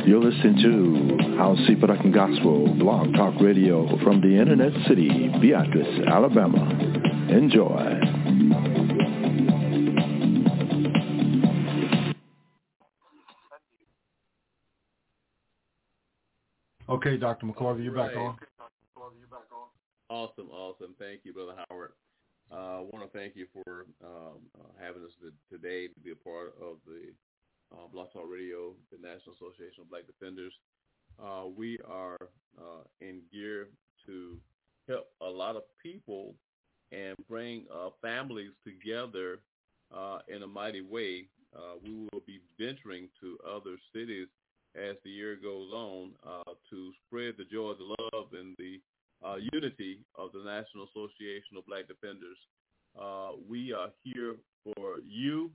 You're 0.05 0.23
listening 0.23 0.61
to 0.63 1.20
House 1.37 1.57
C 1.67 1.75
Production 1.75 2.11
Gospel 2.11 2.73
Blog 2.75 3.13
Talk 3.13 3.39
Radio 3.41 3.87
from 4.03 4.21
the 4.21 4.39
Internet 4.39 4.73
City, 4.87 5.29
Beatrice, 5.41 6.07
Alabama. 6.07 6.69
Enjoy. 7.29 8.21
Okay, 16.89 17.17
Dr. 17.17 17.45
McCorvey, 17.45 17.85
you're 17.85 17.93
right. 17.93 18.13
back 18.13 18.17
on. 18.17 18.37
Awesome, 20.09 20.49
awesome. 20.51 20.93
Thank 20.99 21.21
you, 21.23 21.33
Brother 21.33 21.53
Howard. 21.69 21.93
Uh, 22.51 22.55
I 22.55 22.85
want 22.91 23.09
to 23.09 23.17
thank 23.17 23.35
you 23.35 23.47
for 23.53 23.85
um, 24.03 24.43
uh, 24.59 24.75
having 24.77 25.03
us 25.03 25.11
today 25.49 25.87
to 25.87 25.99
be 26.03 26.11
a 26.11 26.15
part 26.15 26.53
of 26.59 26.83
the 26.85 27.15
uh, 27.71 27.87
Blog 27.87 28.11
Talk 28.11 28.27
Radio, 28.27 28.75
the 28.91 28.99
National 28.99 29.35
Association 29.39 29.87
of 29.87 29.89
Black 29.89 30.03
Defenders. 30.05 30.51
Uh, 31.19 31.47
we 31.55 31.77
are 31.89 32.17
uh, 32.57 32.83
in 32.99 33.21
gear 33.31 33.69
to 34.05 34.38
help 34.88 35.07
a 35.21 35.25
lot 35.25 35.55
of 35.55 35.63
people 35.81 36.35
and 36.91 37.15
bring 37.29 37.65
uh, 37.73 37.89
families 38.01 38.51
together 38.65 39.39
uh, 39.95 40.19
in 40.27 40.43
a 40.43 40.47
mighty 40.47 40.81
way. 40.81 41.25
Uh, 41.55 41.75
we 41.83 41.91
will 42.11 42.21
be 42.25 42.39
venturing 42.59 43.07
to 43.19 43.38
other 43.47 43.77
cities 43.93 44.27
as 44.75 44.95
the 45.03 45.09
year 45.09 45.38
goes 45.41 45.71
on 45.73 46.11
uh, 46.25 46.51
to 46.69 46.91
spread 47.05 47.35
the 47.38 47.43
joy, 47.45 47.73
the 47.73 47.95
love, 48.13 48.27
and 48.33 48.55
the 48.57 48.79
unity 49.53 49.99
of 50.15 50.31
the 50.33 50.39
National 50.39 50.85
Association 50.85 51.57
of 51.57 51.65
Black 51.65 51.88
Defenders. 51.88 52.38
We 53.49 53.73
are 53.73 53.89
here 54.03 54.35
for 54.63 54.97
you. 55.05 55.51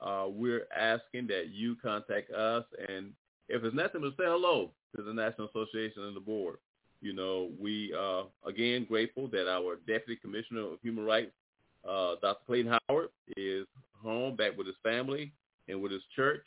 we're 0.00 0.66
asking 0.74 1.26
that 1.28 1.50
you 1.52 1.76
contact 1.76 2.30
us, 2.32 2.64
and 2.88 3.12
if 3.48 3.62
it's 3.62 3.76
nothing 3.76 4.00
but 4.00 4.12
say 4.16 4.28
hello 4.28 4.70
to 4.96 5.02
the 5.02 5.12
National 5.12 5.48
Association 5.48 6.04
and 6.04 6.16
the 6.16 6.20
board. 6.20 6.56
You 7.00 7.12
know, 7.12 7.50
we 7.60 7.92
are, 7.92 8.24
again, 8.46 8.86
grateful 8.88 9.28
that 9.28 9.48
our 9.48 9.76
Deputy 9.86 10.16
Commissioner 10.20 10.60
of 10.60 10.80
Human 10.82 11.04
Rights, 11.04 11.32
uh, 11.88 12.14
Dr. 12.22 12.40
Clayton 12.46 12.78
Howard, 12.88 13.10
is 13.36 13.66
home 13.92 14.36
back 14.36 14.56
with 14.56 14.66
his 14.66 14.76
family 14.82 15.32
and 15.68 15.80
with 15.82 15.92
his 15.92 16.02
church 16.16 16.46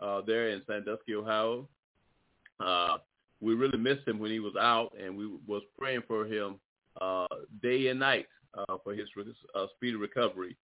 uh, 0.00 0.20
there 0.26 0.50
in 0.50 0.62
Sandusky, 0.66 1.14
Ohio. 1.14 1.68
Uh, 2.60 2.98
we 3.40 3.54
really 3.54 3.78
missed 3.78 4.06
him 4.06 4.18
when 4.18 4.30
he 4.30 4.40
was 4.40 4.54
out, 4.56 4.92
and 5.00 5.16
we 5.16 5.26
was 5.46 5.62
praying 5.78 6.02
for 6.06 6.24
him 6.24 6.56
uh, 7.00 7.26
day 7.62 7.88
and 7.88 8.00
night 8.00 8.26
uh, 8.56 8.76
for 8.82 8.94
his 8.94 9.08
uh, 9.54 9.66
speedy 9.76 9.96
recovery. 9.96 10.56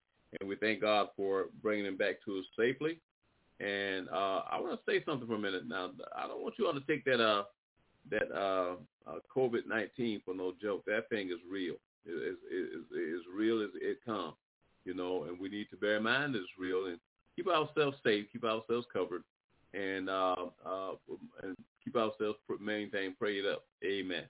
And 0.41 0.49
we 0.49 0.57
thank 0.57 0.83
God 0.83 1.09
for 1.17 1.47
bringing 1.63 1.87
him 1.87 1.97
back 1.97 2.17
to 2.25 2.39
us 2.39 2.45
safely. 2.57 3.01
And 3.61 4.09
uh, 4.09 4.43
I 4.51 4.61
want 4.61 4.79
to 4.79 4.91
say 4.91 5.03
something 5.05 5.27
for 5.27 5.35
a 5.35 5.39
minute 5.39 5.69
now. 5.69 5.91
I 6.17 6.29
don't 6.29 6.43
want 6.43 6.55
you 6.59 6.67
all 6.67 6.75
to 6.75 6.81
take 6.81 7.05
that 7.07 7.21
uh, 7.21 7.45
that 8.11 8.31
uh, 8.33 8.77
uh, 9.07 9.19
COVID-19 9.35 10.25
for 10.25 10.35
no 10.35 10.53
joke. 10.63 10.85
That 10.87 11.09
thing 11.09 11.29
is 11.29 11.39
real. 11.51 11.75
It 12.07 12.11
is 12.11 12.85
it, 12.93 13.23
real 13.35 13.63
as 13.63 13.71
it 13.75 13.99
comes, 14.05 14.35
you 14.85 14.95
know, 14.95 15.25
and 15.25 15.39
we 15.39 15.49
need 15.49 15.69
to 15.71 15.77
bear 15.77 15.97
in 15.97 16.05
mind 16.05 16.37
it's 16.37 16.47
real 16.59 16.87
and 16.87 16.99
keep 17.37 17.49
ourselves 17.49 17.97
safe, 18.05 18.27
keep 18.33 18.45
ourselves 18.45 18.87
covered, 18.93 19.23
and 19.75 20.09
uh, 20.09 20.37
uh, 20.65 20.93
and 21.43 21.57
keep 21.85 21.97
ourselves 21.97 22.39
maintained, 22.61 23.19
prayed 23.19 23.45
up. 23.45 23.65
Amen. 23.85 24.25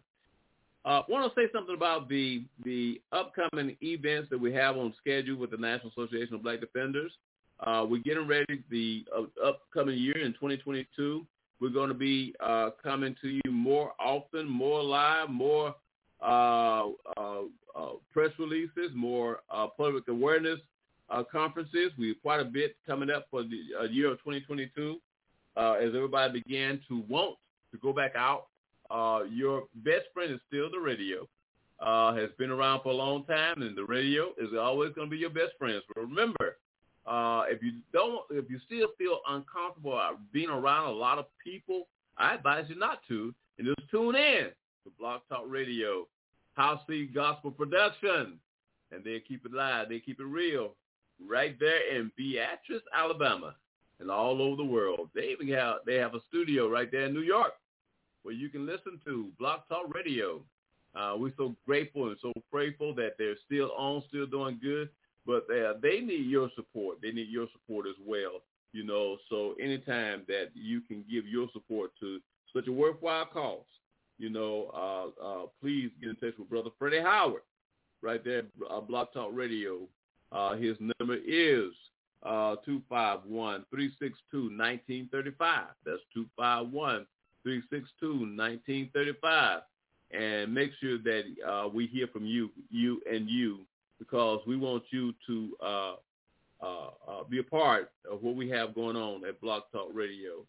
I 0.84 0.98
uh, 0.98 1.02
want 1.09 1.32
to 1.32 1.40
say 1.40 1.48
something 1.52 1.74
about 1.74 2.09
the 2.09 2.44
the 2.64 3.00
upcoming 3.12 3.76
events 3.82 4.30
that 4.30 4.40
we 4.40 4.52
have 4.55 4.76
on 4.76 4.94
schedule 4.98 5.36
with 5.36 5.50
the 5.50 5.56
National 5.56 5.90
Association 5.90 6.34
of 6.34 6.42
Black 6.42 6.60
Defenders. 6.60 7.12
Uh, 7.60 7.85
we're 7.89 8.02
getting 8.02 8.26
ready 8.26 8.62
the 8.70 9.05
uh, 9.16 9.47
upcoming 9.47 9.98
year 9.98 10.18
in 10.18 10.32
2022. 10.35 11.26
We're 11.60 11.70
going 11.70 11.89
to 11.89 11.94
be 11.94 12.35
uh, 12.40 12.70
coming 12.82 13.16
to 13.20 13.28
you 13.28 13.51
more 13.51 13.93
often, 13.98 14.48
more 14.48 14.82
live, 14.82 15.28
more 15.28 15.74
uh, 16.20 16.89
uh, 17.16 17.43
uh 17.76 17.93
press 18.12 18.30
releases, 18.39 18.90
more 18.94 19.40
public 19.76 20.06
awareness 20.09 20.60
conferences. 21.32 21.90
We 21.98 22.09
have 22.09 22.22
quite 22.22 22.40
a 22.40 22.44
bit 22.44 22.76
coming 22.86 23.10
up 23.10 23.26
for 23.30 23.43
the 23.43 23.89
year 23.90 24.12
of 24.12 24.18
2022 24.18 24.97
as 25.56 25.94
everybody 25.94 26.40
began 26.40 26.80
to 26.89 27.02
want 27.09 27.36
to 27.72 27.78
go 27.78 27.93
back 27.93 28.12
out. 28.14 28.47
your 29.30 29.64
best 29.76 30.06
friend 30.14 30.32
is 30.32 30.40
still 30.47 30.70
the 30.70 30.78
radio. 30.78 31.26
has 31.80 32.30
been 32.39 32.51
around 32.51 32.82
for 32.82 32.90
a 32.90 32.97
long 32.97 33.24
time, 33.24 33.62
and 33.62 33.76
the 33.76 33.85
radio 33.85 34.28
is 34.39 34.51
always 34.56 34.93
going 34.94 35.09
to 35.09 35.10
be 35.10 35.18
your 35.18 35.30
best 35.30 35.52
friend. 35.59 35.82
Remember, 35.97 36.56
uh, 37.09 37.44
if 37.48 37.62
you 37.62 37.72
don't, 37.93 38.20
if 38.30 38.51
you 38.51 38.60
still 38.66 38.89
feel 38.98 39.20
uncomfortable 39.28 39.98
being 40.32 40.51
around 40.51 40.89
a 40.89 40.93
lot 40.93 41.18
of 41.18 41.24
people, 41.43 41.86
I 42.18 42.35
advise 42.35 42.66
you 42.68 42.76
not 42.76 43.01
to, 43.09 43.35
and 43.59 43.66
just 43.66 43.90
tune 43.90 44.14
in 44.14 44.48
to 44.85 44.90
Blog 44.98 45.22
Talk 45.28 45.44
Radio, 45.47 46.06
House 46.55 46.80
Seed 46.86 47.14
Gospel 47.14 47.51
Production, 47.51 48.39
and 48.93 49.02
they 49.05 49.22
keep 49.26 49.47
it 49.47 49.55
live, 49.55 49.89
they 49.89 50.01
keep 50.01 50.20
it 50.20 50.26
real, 50.26 50.74
right 51.26 51.59
there 51.59 51.97
in 51.97 52.12
Beatrice, 52.16 52.82
Alabama, 52.94 53.55
and 54.01 54.10
all 54.10 54.43
over 54.43 54.56
the 54.56 54.64
world. 54.64 55.09
They 55.14 55.28
even 55.28 55.48
have 55.48 55.76
they 55.86 55.97
have 55.97 56.14
a 56.14 56.20
studio 56.28 56.68
right 56.68 56.90
there 56.90 57.05
in 57.06 57.14
New 57.14 57.22
York 57.22 57.52
where 58.22 58.35
you 58.35 58.51
can 58.51 58.66
listen 58.66 59.01
to 59.06 59.28
Blog 59.39 59.60
Talk 59.70 59.94
Radio. 59.94 60.43
Uh, 60.94 61.14
we're 61.16 61.32
so 61.39 61.55
grateful 61.64 62.09
and 62.09 62.18
so 62.20 62.32
grateful 62.52 62.94
that 62.97 63.12
they're 63.18 63.36
still 63.47 63.70
on, 63.78 64.02
still 64.09 64.26
doing 64.26 64.59
good 64.60 64.90
but 65.28 65.46
uh, 65.55 65.74
they 65.82 66.00
need 66.00 66.26
your 66.26 66.50
support. 66.56 66.98
They 67.02 67.12
need 67.12 67.28
your 67.28 67.46
support 67.52 67.86
as 67.86 67.94
well. 68.05 68.40
You 68.72 68.84
know, 68.84 69.18
so 69.28 69.55
anytime 69.62 70.22
that 70.26 70.48
you 70.55 70.80
can 70.80 71.05
give 71.10 71.26
your 71.26 71.48
support 71.52 71.90
to 72.00 72.18
such 72.55 72.66
a 72.66 72.72
worthwhile 72.72 73.26
cause, 73.26 73.66
you 74.18 74.30
know, 74.30 74.70
uh, 74.74 75.09
uh, 75.24 75.46
please 75.60 75.90
get 76.00 76.09
in 76.10 76.16
touch 76.16 76.32
with 76.38 76.48
Brother 76.48 76.70
Freddie 76.78 77.02
Howard 77.02 77.42
right 78.02 78.24
there, 78.24 78.44
uh, 78.70 78.80
Blog 78.80 79.09
Talk 79.12 79.28
Radio. 79.32 79.80
Uh, 80.32 80.56
his 80.56 80.76
number 80.98 81.16
is 81.16 81.72
uh, 82.24 82.56
251-362-1935. 82.90 85.66
That's 85.84 86.02
251-362-1935. 87.46 89.60
And 90.10 90.55
make 90.55 90.70
sure 90.80 90.96
that 90.98 91.24
uh, 91.46 91.68
we 91.68 91.86
hear 91.86 92.06
from 92.06 92.24
you, 92.24 92.50
you 92.70 93.02
and 93.10 93.28
you 93.28 93.66
because 93.98 94.40
we 94.46 94.56
want 94.56 94.84
you 94.90 95.12
to 95.26 95.56
uh, 95.64 95.94
uh, 96.60 96.90
uh, 97.06 97.24
be 97.28 97.38
a 97.38 97.42
part 97.42 97.92
of 98.10 98.22
what 98.22 98.34
we 98.34 98.48
have 98.50 98.74
going 98.74 98.96
on 98.96 99.24
at 99.24 99.40
Blog 99.40 99.62
Talk 99.72 99.88
Radio, 99.92 100.44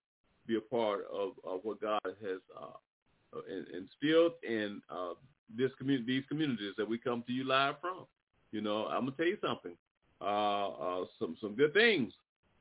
be 0.48 0.58
a 0.58 0.62
part 0.62 1.02
of, 1.12 1.34
of 1.44 1.60
what 1.64 1.82
God 1.82 2.00
has 2.04 2.40
uh, 2.60 3.40
instilled 3.78 4.34
in 4.48 4.82
uh, 4.90 5.14
this 5.56 5.72
community, 5.78 6.18
these 6.18 6.24
communities 6.28 6.74
that 6.78 6.88
we 6.88 6.98
come 6.98 7.24
to 7.28 7.34
you 7.34 7.44
live 7.44 7.76
from. 7.82 8.06
You 8.52 8.62
know, 8.62 8.86
I'm 8.86 9.02
gonna 9.02 9.12
tell 9.18 9.28
you 9.28 9.38
something. 9.42 9.74
Uh, 10.20 11.06
some 11.20 11.38
some 11.40 11.56
good 11.56 11.74
things 11.74 12.12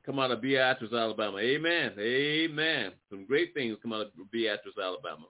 come 0.05 0.19
out 0.19 0.31
of 0.31 0.41
Beatrice, 0.41 0.93
Alabama. 0.93 1.39
Amen. 1.39 1.93
Amen. 1.99 2.91
Some 3.09 3.25
great 3.25 3.53
things 3.53 3.77
come 3.81 3.93
out 3.93 4.01
of 4.01 4.31
Beatrice, 4.31 4.75
Alabama, 4.81 5.25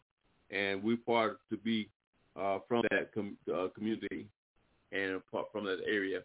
and 0.51 0.83
we're 0.83 0.97
part 0.97 1.39
to 1.49 1.57
be 1.57 1.89
from 2.35 2.83
that 2.91 3.13
com- 3.13 3.37
community 3.75 4.27
and 4.91 5.15
apart 5.15 5.47
from 5.51 5.65
that 5.65 5.79
area. 5.87 6.21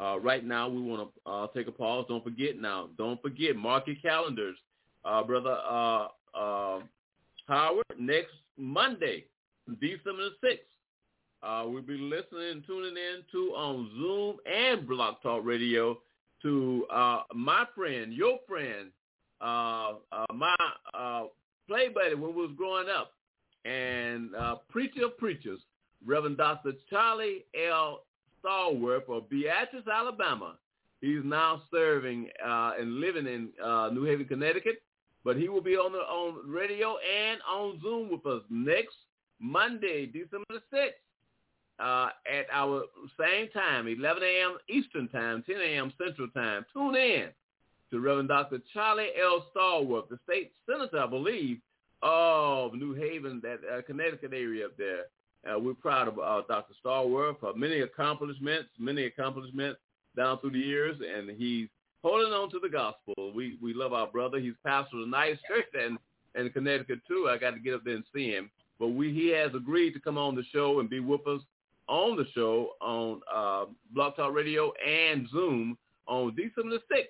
Uh, 0.00 0.18
right 0.20 0.44
now, 0.44 0.68
we 0.68 0.80
want 0.80 1.08
to 1.24 1.30
uh, 1.30 1.46
take 1.48 1.66
a 1.66 1.72
pause. 1.72 2.06
Don't 2.08 2.24
forget 2.24 2.58
now. 2.58 2.88
Don't 2.96 3.20
forget, 3.20 3.56
mark 3.56 3.86
your 3.86 3.96
calendars. 3.96 4.56
Uh, 5.04 5.22
Brother 5.22 5.56
uh, 5.68 6.08
uh, 6.34 6.80
Howard, 7.46 7.84
next 7.98 8.32
Monday, 8.56 9.24
December 9.80 10.28
the 10.42 10.48
6th, 10.48 10.58
uh, 11.42 11.68
we'll 11.68 11.82
be 11.82 11.96
listening 11.96 12.62
tuning 12.66 12.94
in 12.96 13.22
to 13.32 13.54
on 13.56 13.90
Zoom 13.96 14.36
and 14.50 14.86
Blog 14.86 15.16
Talk 15.22 15.44
Radio 15.44 15.98
to 16.42 16.86
my 17.34 17.64
friend, 17.74 18.12
your 18.12 18.38
friend, 18.46 18.90
my 19.40 20.54
play 21.66 21.88
buddy 21.88 22.14
when 22.14 22.34
we 22.34 22.42
was 22.42 22.50
growing 22.56 22.88
up, 22.88 23.12
and 23.64 24.30
preacher 24.68 25.06
of 25.06 25.16
preachers, 25.16 25.60
Reverend 26.04 26.36
Dr. 26.36 26.72
Charlie 26.88 27.44
L. 27.68 28.04
Stallworth 28.42 29.08
of 29.08 29.28
Beatrice, 29.28 29.86
Alabama. 29.92 30.56
He's 31.00 31.20
now 31.24 31.62
serving 31.70 32.28
uh, 32.44 32.72
and 32.78 33.00
living 33.00 33.26
in 33.26 33.48
uh, 33.62 33.90
New 33.92 34.04
Haven, 34.04 34.26
Connecticut, 34.26 34.82
but 35.24 35.36
he 35.36 35.48
will 35.48 35.62
be 35.62 35.74
on 35.74 35.92
the 35.92 35.98
on 35.98 36.48
radio 36.48 36.96
and 36.98 37.40
on 37.48 37.80
Zoom 37.82 38.10
with 38.10 38.24
us 38.26 38.42
next 38.50 38.96
Monday, 39.38 40.06
December 40.06 40.44
the 40.48 40.76
6th, 40.76 40.90
uh, 41.80 42.10
at 42.30 42.46
our 42.52 42.84
same 43.18 43.48
time, 43.50 43.88
11 43.88 44.22
a.m. 44.22 44.58
Eastern 44.68 45.08
Time, 45.08 45.42
10 45.46 45.56
a.m. 45.56 45.92
Central 46.02 46.28
Time. 46.28 46.66
Tune 46.74 46.94
in 46.96 47.28
to 47.90 48.00
Reverend 48.00 48.28
Dr. 48.28 48.60
Charlie 48.72 49.08
L. 49.20 49.46
Stallworth, 49.54 50.08
the 50.10 50.18
state 50.24 50.52
senator, 50.66 50.98
I 50.98 51.06
believe, 51.06 51.58
of 52.02 52.74
New 52.74 52.92
Haven, 52.94 53.40
that 53.42 53.60
uh, 53.70 53.82
Connecticut 53.82 54.32
area 54.32 54.66
up 54.66 54.76
there. 54.76 55.04
Uh, 55.48 55.58
we're 55.58 55.74
proud 55.74 56.08
of 56.08 56.18
uh, 56.18 56.42
Dr. 56.48 56.74
Stallworth 56.84 57.40
for 57.40 57.54
many 57.54 57.80
accomplishments, 57.80 58.68
many 58.78 59.04
accomplishments 59.04 59.80
down 60.16 60.38
through 60.38 60.50
the 60.50 60.58
years, 60.58 60.96
and 61.00 61.30
he's 61.30 61.68
holding 62.02 62.32
on 62.32 62.50
to 62.50 62.58
the 62.60 62.68
gospel. 62.68 63.32
We 63.34 63.58
we 63.62 63.72
love 63.72 63.92
our 63.92 64.06
brother. 64.06 64.38
He's 64.38 64.54
pastor 64.64 64.98
of 64.98 65.04
a 65.04 65.10
nice 65.10 65.38
church 65.48 65.66
in, 65.74 65.98
in 66.40 66.50
Connecticut 66.50 67.00
too. 67.08 67.28
I 67.30 67.38
got 67.38 67.52
to 67.52 67.60
get 67.60 67.74
up 67.74 67.84
there 67.84 67.94
and 67.94 68.04
see 68.14 68.30
him. 68.30 68.50
But 68.78 68.88
we 68.88 69.12
he 69.14 69.28
has 69.30 69.52
agreed 69.54 69.92
to 69.92 70.00
come 70.00 70.18
on 70.18 70.34
the 70.34 70.44
show 70.52 70.80
and 70.80 70.90
be 70.90 71.00
with 71.00 71.26
us 71.26 71.40
on 71.88 72.16
the 72.16 72.26
show 72.34 72.70
on 72.80 73.20
uh, 73.32 73.64
Blog 73.92 74.16
Talk 74.16 74.34
Radio 74.34 74.72
and 74.86 75.28
Zoom 75.30 75.76
on 76.06 76.34
December 76.34 76.78
the 76.78 76.94
6th. 76.94 77.04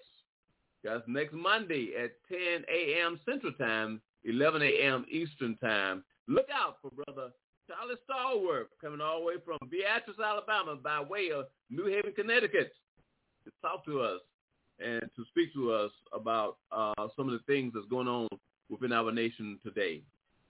That's 0.82 1.02
next 1.06 1.34
Monday 1.34 1.90
at 2.02 2.12
10 2.28 2.64
a.m. 2.72 3.20
Central 3.28 3.52
Time, 3.52 4.00
11 4.24 4.62
a.m. 4.62 5.04
Eastern 5.10 5.56
Time. 5.58 6.02
Look 6.26 6.46
out 6.52 6.78
for 6.80 6.90
Brother 6.90 7.30
Charlie 7.70 7.94
Stallworth 8.08 8.66
coming 8.80 9.00
all 9.00 9.20
the 9.20 9.26
way 9.26 9.34
from 9.44 9.58
Beatrice, 9.70 10.16
Alabama 10.18 10.74
by 10.74 11.00
way 11.00 11.30
of 11.30 11.46
New 11.70 11.86
Haven, 11.86 12.12
Connecticut 12.16 12.72
to 13.44 13.52
talk 13.62 13.84
to 13.84 14.00
us 14.00 14.20
and 14.80 15.02
to 15.14 15.24
speak 15.30 15.52
to 15.54 15.72
us 15.72 15.92
about 16.12 16.56
uh, 16.72 17.06
some 17.16 17.28
of 17.28 17.32
the 17.32 17.44
things 17.46 17.72
that's 17.72 17.86
going 17.86 18.08
on 18.08 18.26
within 18.68 18.92
our 18.92 19.12
nation 19.12 19.58
today. 19.62 20.02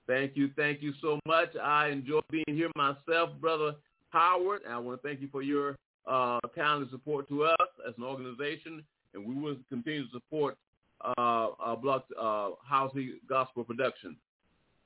Thank 0.06 0.34
you. 0.34 0.50
Thank 0.56 0.80
you 0.80 0.94
so 1.02 1.20
much. 1.26 1.50
I 1.62 1.88
enjoy 1.88 2.20
being 2.30 2.44
here 2.46 2.70
myself, 2.74 3.30
Brother 3.38 3.74
Howard. 4.10 4.62
I 4.68 4.78
want 4.78 5.02
to 5.02 5.06
thank 5.06 5.20
you 5.20 5.28
for 5.30 5.42
your 5.42 5.76
uh, 6.06 6.38
kind 6.54 6.86
support 6.90 7.28
to 7.28 7.44
us 7.44 7.68
as 7.86 7.92
an 7.98 8.04
organization. 8.04 8.82
And 9.12 9.26
we 9.26 9.34
will 9.34 9.56
continue 9.68 10.04
to 10.04 10.10
support 10.10 10.56
uh, 11.04 11.76
Block 11.76 12.06
uh, 12.18 12.50
Housing 12.66 13.18
Gospel 13.28 13.64
Production. 13.64 14.16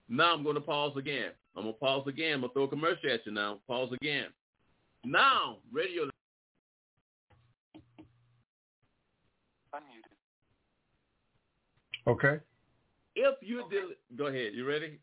Now 0.09 0.35
I'm 0.35 0.43
going 0.43 0.56
to 0.56 0.61
pause 0.61 0.97
again. 0.97 1.31
I'm 1.57 1.63
going 1.65 1.75
to 1.75 1.81
pause 1.81 2.05
again. 2.07 2.35
I'm 2.35 2.41
going 2.41 2.51
to 2.51 2.55
throw 2.55 2.63
a 2.65 2.69
commercial 2.69 3.11
at 3.11 3.25
you 3.27 3.33
now. 3.33 3.59
Pause 3.69 3.93
again. 4.01 4.27
Now, 5.05 5.59
radio. 5.73 6.09
Okay. 12.07 12.39
If 13.17 13.37
you're 13.41 13.63
okay. 13.63 13.77
dealing, 13.77 13.95
go 14.17 14.27
ahead. 14.27 14.53
You 14.55 14.67
ready? 14.67 14.99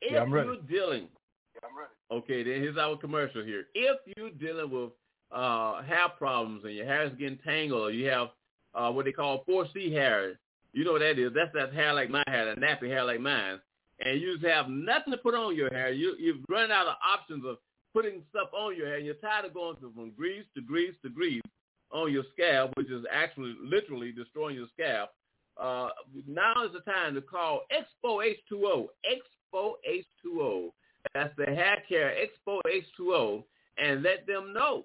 If 0.00 0.12
yeah, 0.12 0.20
I'm 0.20 0.32
ready. 0.32 0.48
you're 0.48 0.56
dealing, 0.62 1.08
yeah, 1.54 1.68
I'm 1.68 1.78
ready. 1.78 2.24
Okay, 2.24 2.42
then 2.42 2.60
here's 2.60 2.76
our 2.76 2.96
commercial 2.96 3.42
here. 3.42 3.66
If 3.74 3.98
you're 4.16 4.30
dealing 4.30 4.70
with 4.70 4.90
uh, 5.32 5.82
hair 5.82 6.08
problems 6.18 6.64
and 6.64 6.74
your 6.74 6.84
hair 6.84 7.04
is 7.04 7.12
getting 7.18 7.38
tangled, 7.38 7.82
or 7.82 7.90
you 7.90 8.08
have 8.08 8.28
uh, 8.74 8.90
what 8.90 9.06
they 9.06 9.12
call 9.12 9.44
4C 9.48 9.92
hair, 9.92 10.38
you 10.72 10.84
know 10.84 10.92
what 10.92 11.00
that 11.00 11.18
is. 11.18 11.32
That's 11.34 11.52
that 11.54 11.72
hair 11.72 11.94
like 11.94 12.10
my 12.10 12.22
hair, 12.26 12.54
that 12.54 12.58
nappy 12.58 12.88
hair 12.88 13.04
like 13.04 13.20
mine. 13.20 13.60
And 14.04 14.20
you 14.20 14.34
just 14.34 14.46
have 14.46 14.68
nothing 14.68 15.12
to 15.12 15.18
put 15.18 15.34
on 15.34 15.56
your 15.56 15.70
hair. 15.72 15.90
You, 15.90 16.16
you've 16.18 16.44
run 16.48 16.70
out 16.70 16.86
of 16.86 16.96
options 17.04 17.44
of 17.46 17.56
putting 17.94 18.22
stuff 18.30 18.48
on 18.52 18.76
your 18.76 18.86
hair. 18.86 18.96
And 18.96 19.06
you're 19.06 19.14
tired 19.14 19.46
of 19.46 19.54
going 19.54 19.76
from 19.76 20.12
grease 20.16 20.44
to 20.54 20.60
grease 20.60 20.94
to 21.02 21.08
grease 21.08 21.42
on 21.90 22.12
your 22.12 22.24
scalp, 22.32 22.72
which 22.76 22.90
is 22.90 23.04
actually 23.12 23.54
literally 23.62 24.12
destroying 24.12 24.56
your 24.56 24.66
scalp. 24.74 25.10
Uh, 25.58 25.88
now 26.28 26.52
is 26.64 26.72
the 26.72 26.80
time 26.80 27.14
to 27.14 27.22
call 27.22 27.62
Expo 27.72 28.22
H2O. 28.52 28.88
Expo 29.10 29.72
H2O. 29.88 30.70
That's 31.14 31.34
the 31.38 31.46
Hair 31.46 31.82
Care 31.88 32.14
Expo 32.14 32.60
H2O, 32.66 33.44
and 33.78 34.02
let 34.02 34.26
them 34.26 34.52
know 34.52 34.84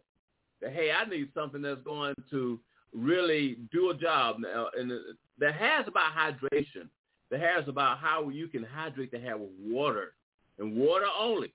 that 0.61 0.71
hey, 0.71 0.91
I 0.91 1.09
need 1.09 1.29
something 1.33 1.61
that's 1.61 1.81
going 1.83 2.15
to 2.29 2.59
really 2.93 3.57
do 3.71 3.89
a 3.89 3.95
job. 3.95 4.37
Now, 4.39 4.67
and 4.77 4.91
hair 5.51 5.81
is 5.81 5.87
about 5.87 6.13
hydration. 6.13 6.87
The 7.31 7.37
hair 7.37 7.61
is 7.61 7.67
about 7.69 7.99
how 7.99 8.29
you 8.29 8.47
can 8.47 8.63
hydrate 8.63 9.11
the 9.11 9.19
hair 9.19 9.37
with 9.37 9.49
water 9.63 10.13
and 10.59 10.75
water 10.75 11.07
only. 11.17 11.53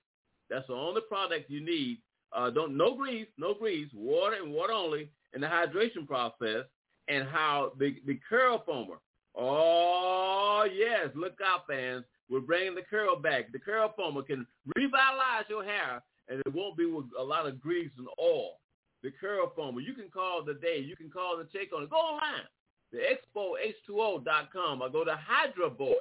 That's 0.49 0.67
the 0.67 0.73
only 0.73 1.01
product 1.01 1.49
you 1.49 1.63
need. 1.63 1.99
Uh, 2.33 2.49
don't 2.49 2.75
no 2.75 2.95
grease, 2.95 3.27
no 3.37 3.53
grease, 3.53 3.87
water 3.93 4.37
and 4.41 4.51
water 4.51 4.73
only 4.73 5.09
in 5.33 5.41
the 5.41 5.47
hydration 5.47 6.05
process, 6.07 6.65
and 7.07 7.27
how 7.27 7.73
the 7.79 7.95
the 8.05 8.19
curl 8.27 8.63
foamer. 8.67 8.97
Oh 9.35 10.67
yes, 10.73 11.09
look 11.15 11.37
out, 11.45 11.67
fans! 11.67 12.03
We're 12.29 12.41
bringing 12.41 12.75
the 12.75 12.81
curl 12.81 13.15
back. 13.15 13.51
The 13.51 13.59
curl 13.59 13.93
foamer 13.97 14.25
can 14.25 14.47
revitalize 14.75 15.45
your 15.47 15.63
hair, 15.63 16.01
and 16.27 16.39
it 16.39 16.53
won't 16.53 16.75
be 16.75 16.85
with 16.85 17.05
a 17.17 17.23
lot 17.23 17.45
of 17.45 17.61
grease 17.61 17.91
and 17.97 18.07
oil. 18.19 18.59
The 19.03 19.11
curl 19.11 19.53
foamer. 19.57 19.85
You 19.85 19.93
can 19.93 20.09
call 20.09 20.43
today. 20.43 20.79
You 20.79 20.95
can 20.95 21.09
call 21.09 21.37
the 21.37 21.45
check 21.45 21.69
on 21.75 21.83
it. 21.83 21.89
Go 21.91 21.97
online. 21.97 22.47
The 22.91 22.99
expoh2o.com 22.99 24.81
or 24.81 24.89
go 24.89 25.03
to 25.03 25.17
Hydra 25.19 25.69
Boys. 25.69 25.95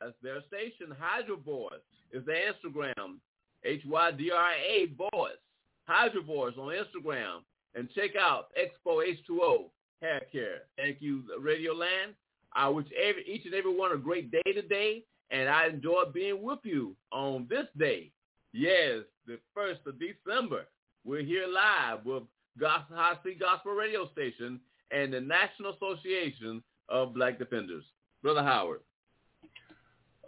That's 0.00 0.14
their 0.22 0.42
station. 0.46 0.94
Hydra 0.98 1.36
Boys 1.36 1.80
is 2.12 2.24
their 2.24 2.52
Instagram. 2.52 3.18
H-Y-D-R-A 3.64 4.86
Boys. 4.86 5.38
Hydra 5.86 6.22
Boys 6.22 6.54
on 6.58 6.72
Instagram. 6.72 7.40
And 7.74 7.88
check 7.94 8.10
out 8.18 8.48
Expo 8.58 9.02
H2O 9.02 9.70
Hair 10.00 10.22
Care. 10.30 10.62
Thank 10.76 10.98
you, 11.00 11.22
Radio 11.40 11.72
Land. 11.72 12.14
I 12.52 12.68
wish 12.68 12.86
every, 13.02 13.24
each 13.26 13.46
and 13.46 13.54
every 13.54 13.74
one 13.74 13.92
a 13.92 13.96
great 13.96 14.30
day 14.30 14.52
today 14.52 15.04
and 15.32 15.48
I 15.48 15.66
enjoy 15.66 16.04
being 16.12 16.42
with 16.42 16.60
you 16.62 16.94
on 17.10 17.46
this 17.48 17.66
day. 17.78 18.10
Yes, 18.52 19.00
the 19.26 19.38
1st 19.56 19.86
of 19.86 19.94
December. 19.98 20.66
We're 21.04 21.22
here 21.22 21.46
live 21.48 22.04
with 22.04 22.24
Gospel, 22.60 22.96
High 22.96 23.16
C 23.24 23.34
Gospel 23.34 23.72
Radio 23.72 24.08
Station 24.12 24.60
and 24.92 25.12
the 25.12 25.20
National 25.20 25.74
Association 25.74 26.62
of 26.88 27.14
Black 27.14 27.38
Defenders. 27.38 27.84
Brother 28.22 28.42
Howard. 28.42 28.80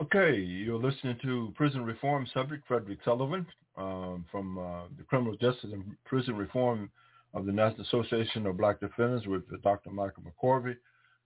Okay, 0.02 0.36
you're 0.38 0.82
listening 0.82 1.16
to 1.22 1.52
Prison 1.56 1.84
Reform 1.84 2.26
subject 2.34 2.66
Fredrick 2.68 2.98
Sullivan 3.04 3.46
um, 3.76 4.24
from 4.30 4.58
uh, 4.58 4.82
the 4.96 5.04
Criminal 5.04 5.36
Justice 5.36 5.70
and 5.72 5.84
Prison 6.04 6.36
Reform 6.36 6.90
of 7.32 7.46
the 7.46 7.52
National 7.52 7.82
Association 7.82 8.46
of 8.46 8.56
Black 8.56 8.80
Defenders 8.80 9.26
with 9.26 9.42
Dr. 9.62 9.90
Michael 9.90 10.24
McCorvey. 10.24 10.76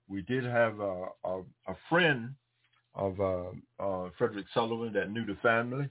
We 0.06 0.22
did 0.22 0.44
have 0.44 0.78
uh, 0.80 1.06
a, 1.24 1.40
a 1.66 1.76
friend 1.88 2.34
of 2.94 3.18
uh, 3.20 3.50
uh, 3.80 4.10
Fredrick 4.18 4.44
Sullivan 4.52 4.92
that 4.92 5.10
knew 5.10 5.24
the 5.24 5.36
family. 5.42 5.88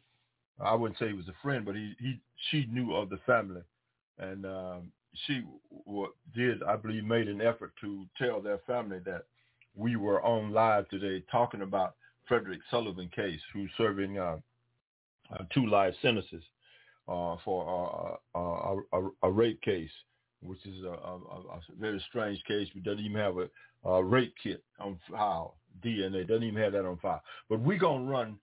I 0.59 0.75
wouldn't 0.75 0.99
say 0.99 1.07
he 1.07 1.13
was 1.13 1.27
a 1.27 1.35
friend, 1.41 1.65
but 1.65 1.75
he, 1.75 1.93
he 1.99 2.19
she 2.49 2.67
knew 2.71 2.93
of 2.93 3.09
the 3.09 3.19
family, 3.25 3.61
and 4.19 4.45
um, 4.45 4.91
she 5.25 5.43
did, 6.35 6.63
I 6.63 6.75
believe, 6.75 7.03
made 7.03 7.27
an 7.27 7.41
effort 7.41 7.73
to 7.81 8.05
tell 8.17 8.41
their 8.41 8.59
family 8.67 8.99
that 9.05 9.25
we 9.75 9.95
were 9.95 10.21
on 10.23 10.51
live 10.51 10.87
today 10.89 11.23
talking 11.31 11.61
about 11.61 11.95
Fredrick 12.29 12.59
Sullivan 12.69 13.09
case, 13.15 13.39
who's 13.53 13.71
serving 13.77 14.17
uh, 14.17 14.37
uh, 15.33 15.43
two 15.53 15.65
life 15.67 15.93
sentences 16.01 16.43
uh, 17.07 17.37
for 17.43 18.19
a, 18.35 19.01
a, 19.23 19.31
rape 19.31 19.61
case, 19.61 19.89
which 20.41 20.65
is 20.65 20.83
a, 20.83 20.89
a, 20.89 21.15
a 21.15 21.59
very 21.79 22.03
strange 22.09 22.43
case. 22.45 22.67
We 22.75 22.81
doesn't 22.81 23.03
even 23.03 23.17
have 23.17 23.37
a, 23.37 23.89
a 23.89 24.03
rape 24.03 24.33
kit 24.43 24.63
on 24.79 24.99
file. 25.09 25.55
DNA. 25.83 26.27
Doesn't 26.27 26.43
even 26.43 26.61
have 26.61 26.73
that 26.73 26.85
on 26.85 26.97
file. 26.97 27.21
But 27.49 27.59
we're 27.59 27.77
gonna 27.77 28.09
run. 28.09 28.37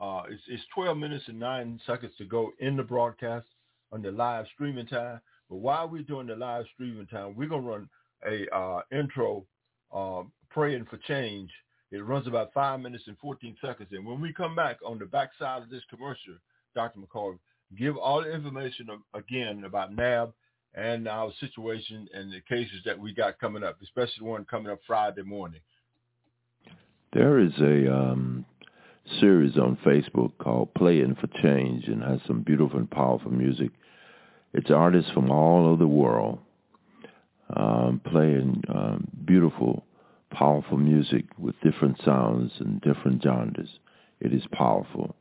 Uh, 0.00 0.22
it's, 0.30 0.42
it's 0.48 0.62
12 0.74 0.96
minutes 0.96 1.24
and 1.28 1.38
nine 1.38 1.80
seconds 1.86 2.12
to 2.18 2.24
go 2.24 2.52
in 2.60 2.76
the 2.76 2.82
broadcast 2.82 3.46
on 3.92 4.02
the 4.02 4.10
live 4.10 4.46
streaming 4.54 4.86
time. 4.86 5.20
But 5.48 5.56
while 5.56 5.88
we're 5.88 6.02
doing 6.02 6.26
the 6.26 6.36
live 6.36 6.66
streaming 6.74 7.06
time, 7.06 7.34
we're 7.36 7.48
gonna 7.48 7.62
run 7.62 7.88
a 8.26 8.48
uh, 8.54 8.82
intro, 8.92 9.44
uh, 9.92 10.22
praying 10.50 10.86
for 10.90 10.98
change. 10.98 11.50
It 11.90 12.04
runs 12.04 12.26
about 12.26 12.52
five 12.52 12.80
minutes 12.80 13.04
and 13.06 13.16
14 13.18 13.56
seconds. 13.64 13.88
And 13.92 14.04
when 14.04 14.20
we 14.20 14.32
come 14.32 14.54
back 14.54 14.78
on 14.84 14.98
the 14.98 15.06
backside 15.06 15.62
of 15.62 15.70
this 15.70 15.82
commercial, 15.88 16.34
Dr. 16.74 17.00
McCall, 17.00 17.38
give 17.78 17.96
all 17.96 18.22
the 18.22 18.30
information 18.30 18.88
again 19.14 19.64
about 19.64 19.94
NAB 19.94 20.32
and 20.74 21.08
our 21.08 21.32
situation 21.40 22.08
and 22.12 22.30
the 22.30 22.40
cases 22.48 22.80
that 22.84 22.98
we 22.98 23.14
got 23.14 23.38
coming 23.38 23.64
up, 23.64 23.78
especially 23.82 24.18
the 24.18 24.24
one 24.24 24.44
coming 24.44 24.70
up 24.70 24.80
Friday 24.86 25.22
morning. 25.22 25.60
There 27.14 27.38
is 27.38 27.52
a 27.58 27.90
um, 27.92 28.44
series 29.18 29.56
on 29.56 29.78
Facebook 29.84 30.32
called 30.38 30.74
Playing 30.74 31.16
for 31.18 31.26
Change 31.42 31.86
and 31.86 32.02
has 32.02 32.20
some 32.26 32.42
beautiful 32.42 32.78
and 32.78 32.90
powerful 32.90 33.30
music. 33.30 33.70
It's 34.54 34.70
artists 34.70 35.10
from 35.12 35.30
all 35.30 35.66
over 35.66 35.76
the 35.76 35.86
world 35.86 36.38
um, 37.56 38.00
playing 38.04 38.62
um, 38.68 39.08
beautiful, 39.24 39.84
powerful 40.30 40.78
music 40.78 41.24
with 41.38 41.54
different 41.62 42.00
sounds 42.04 42.52
and 42.60 42.80
different 42.80 43.22
genres. 43.22 43.70
It 44.20 44.32
is 44.32 44.42
powerful. 44.52 45.14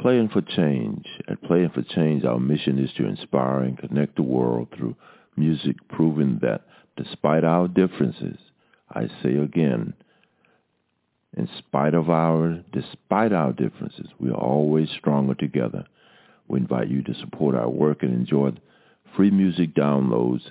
Playing 0.00 0.28
for 0.28 0.42
Change. 0.42 1.06
At 1.28 1.42
Playing 1.42 1.70
for 1.70 1.82
Change, 1.82 2.24
our 2.24 2.38
mission 2.38 2.78
is 2.78 2.92
to 2.96 3.06
inspire 3.06 3.60
and 3.60 3.78
connect 3.78 4.16
the 4.16 4.22
world 4.22 4.68
through 4.76 4.94
music, 5.36 5.76
proving 5.88 6.38
that 6.42 6.62
despite 6.96 7.44
our 7.44 7.68
differences, 7.68 8.38
I 8.90 9.08
say 9.22 9.36
again, 9.36 9.94
in 11.36 11.48
spite 11.58 11.94
of 11.94 12.08
our, 12.08 12.62
despite 12.72 13.32
our 13.32 13.52
differences, 13.52 14.06
we 14.18 14.30
are 14.30 14.40
always 14.40 14.88
stronger 14.98 15.34
together. 15.34 15.84
We 16.48 16.60
invite 16.60 16.88
you 16.88 17.02
to 17.02 17.14
support 17.14 17.54
our 17.54 17.68
work 17.68 18.02
and 18.02 18.12
enjoy 18.12 18.52
free 19.16 19.30
music 19.30 19.74
downloads 19.74 20.42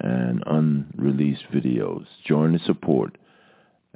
and 0.00 0.42
unreleased 0.46 1.44
videos. 1.52 2.06
Join 2.26 2.52
the 2.52 2.58
support 2.60 3.16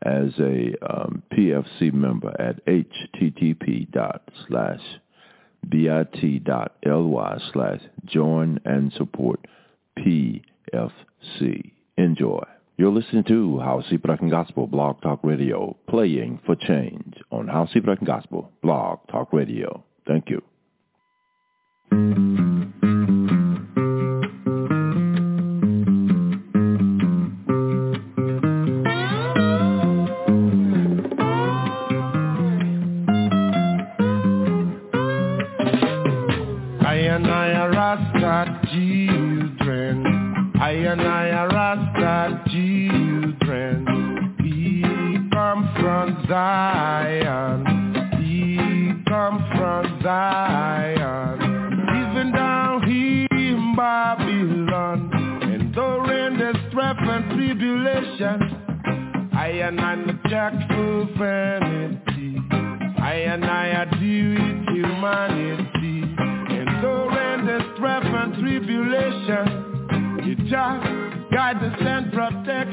as 0.02 0.30
a 0.38 0.74
um, 0.88 1.22
PFC 1.32 1.92
member 1.92 2.34
at 2.40 2.64
http 2.66 3.90
dot 3.90 4.22
slash 4.46 4.80
bit.ly 5.68 7.38
slash 7.52 7.80
join 8.06 8.60
and 8.64 8.92
support 8.92 9.46
PFC. 9.98 11.72
Enjoy. 11.96 12.44
You're 12.76 12.92
listening 12.92 13.24
to 13.24 13.58
House 13.58 13.86
Production 13.88 14.30
Gospel 14.30 14.68
Blog 14.68 15.02
Talk 15.02 15.18
Radio, 15.24 15.76
playing 15.88 16.38
for 16.46 16.54
change 16.54 17.14
on 17.32 17.48
House 17.48 17.72
Production 17.72 18.06
Gospel 18.06 18.52
Blog 18.62 19.00
Talk 19.10 19.32
Radio. 19.32 19.82
Thank 20.06 20.30
you. 20.30 20.40
I 21.90 22.27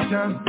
to 0.10 0.42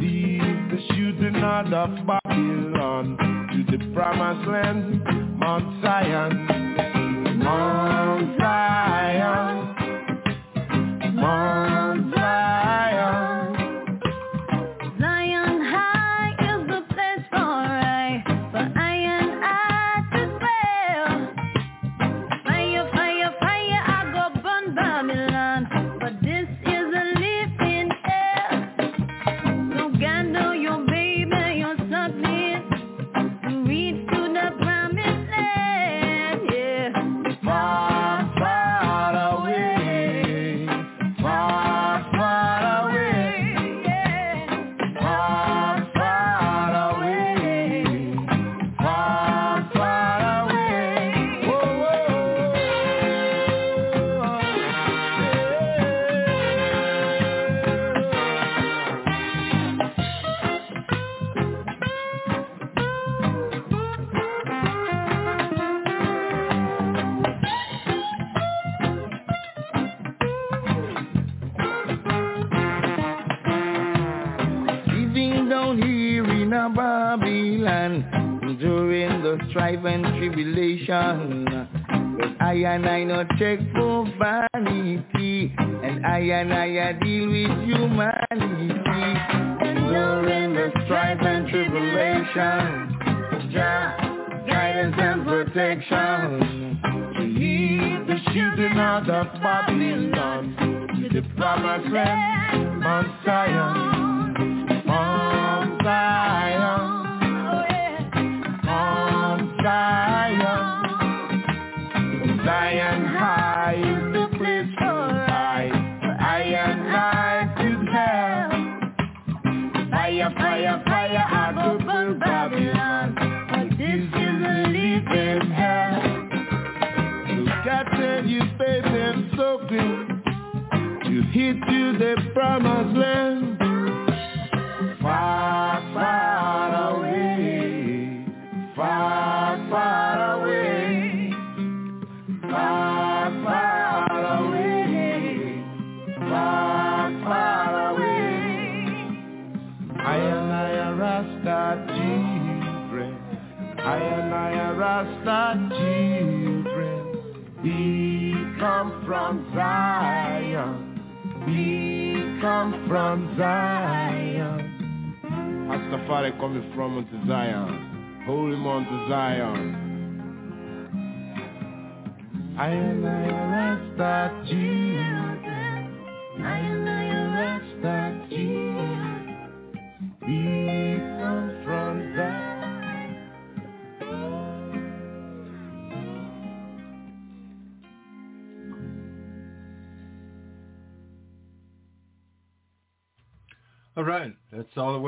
lead 0.00 0.70
the 0.70 0.78
shooting 0.94 1.36
out 1.36 1.72
of 1.72 2.06
Babylon 2.06 3.16
to 3.52 3.76
the 3.76 3.92
promised 3.94 4.48
land, 4.48 5.02
Mount 5.38 5.82
Zion, 5.82 6.49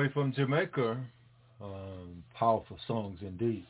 way 0.02 0.08
from 0.12 0.32
Jamaica. 0.32 0.96
Um, 1.60 2.24
powerful 2.34 2.76
songs 2.88 3.20
indeed. 3.22 3.64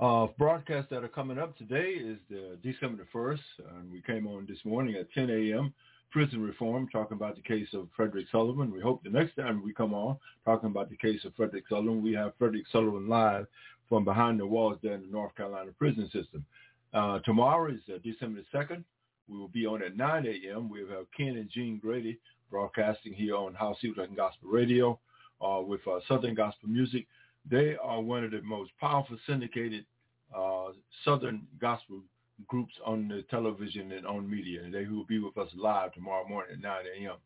Uh, 0.00 0.26
broadcasts 0.36 0.90
that 0.90 1.04
are 1.04 1.08
coming 1.08 1.38
up 1.38 1.56
today 1.56 1.90
is 1.90 2.18
the 2.28 2.58
December 2.64 3.04
the 3.04 3.16
1st, 3.18 3.76
and 3.78 3.92
we 3.92 4.02
came 4.02 4.26
on 4.26 4.44
this 4.48 4.58
morning 4.64 4.96
at 4.96 5.12
10 5.12 5.30
a.m. 5.30 5.72
Prison 6.10 6.42
reform, 6.42 6.88
talking 6.88 7.16
about 7.16 7.36
the 7.36 7.42
case 7.42 7.68
of 7.74 7.86
Fredrick 7.96 8.28
Sullivan. 8.32 8.72
We 8.72 8.80
hope 8.80 9.04
the 9.04 9.10
next 9.10 9.36
time 9.36 9.62
we 9.64 9.72
come 9.72 9.94
on 9.94 10.16
talking 10.44 10.68
about 10.68 10.90
the 10.90 10.96
case 10.96 11.24
of 11.24 11.32
Fredrick 11.36 11.62
Sullivan, 11.68 12.02
we 12.02 12.12
have 12.14 12.36
Fredrick 12.40 12.64
Sullivan 12.72 13.08
live 13.08 13.46
from 13.88 14.04
behind 14.04 14.40
the 14.40 14.46
walls 14.46 14.78
there 14.82 14.94
in 14.94 15.02
the 15.02 15.12
North 15.12 15.36
Carolina 15.36 15.70
prison 15.78 16.10
system. 16.12 16.44
Uh, 16.92 17.20
tomorrow 17.20 17.70
is 17.70 17.80
uh, 17.88 17.98
December 18.02 18.40
the 18.52 18.58
2nd. 18.58 18.82
We 19.28 19.38
will 19.38 19.48
be 19.48 19.66
on 19.66 19.84
at 19.84 19.96
9 19.96 20.26
a.m. 20.26 20.68
We 20.68 20.80
have 20.80 21.06
Ken 21.16 21.36
and 21.36 21.48
Jean 21.48 21.78
Grady 21.78 22.18
broadcasting 22.50 23.12
here 23.12 23.36
on 23.36 23.54
House 23.54 23.76
Music 23.80 24.08
and 24.08 24.16
Gospel 24.16 24.48
Radio 24.48 24.98
uh, 25.42 25.60
with 25.60 25.80
uh, 25.86 26.00
Southern 26.08 26.34
Gospel 26.34 26.68
Music. 26.68 27.06
They 27.50 27.76
are 27.82 28.00
one 28.00 28.24
of 28.24 28.30
the 28.30 28.42
most 28.42 28.70
powerful 28.80 29.18
syndicated 29.26 29.84
uh, 30.36 30.68
Southern 31.04 31.46
Gospel 31.60 32.02
groups 32.46 32.72
on 32.84 33.08
the 33.08 33.22
television 33.30 33.92
and 33.92 34.06
on 34.06 34.28
media. 34.28 34.60
They 34.70 34.86
will 34.86 35.04
be 35.04 35.18
with 35.18 35.36
us 35.36 35.48
live 35.54 35.92
tomorrow 35.92 36.26
morning 36.28 36.54
at 36.54 36.62
9 36.62 36.76
a.m. 36.98 37.16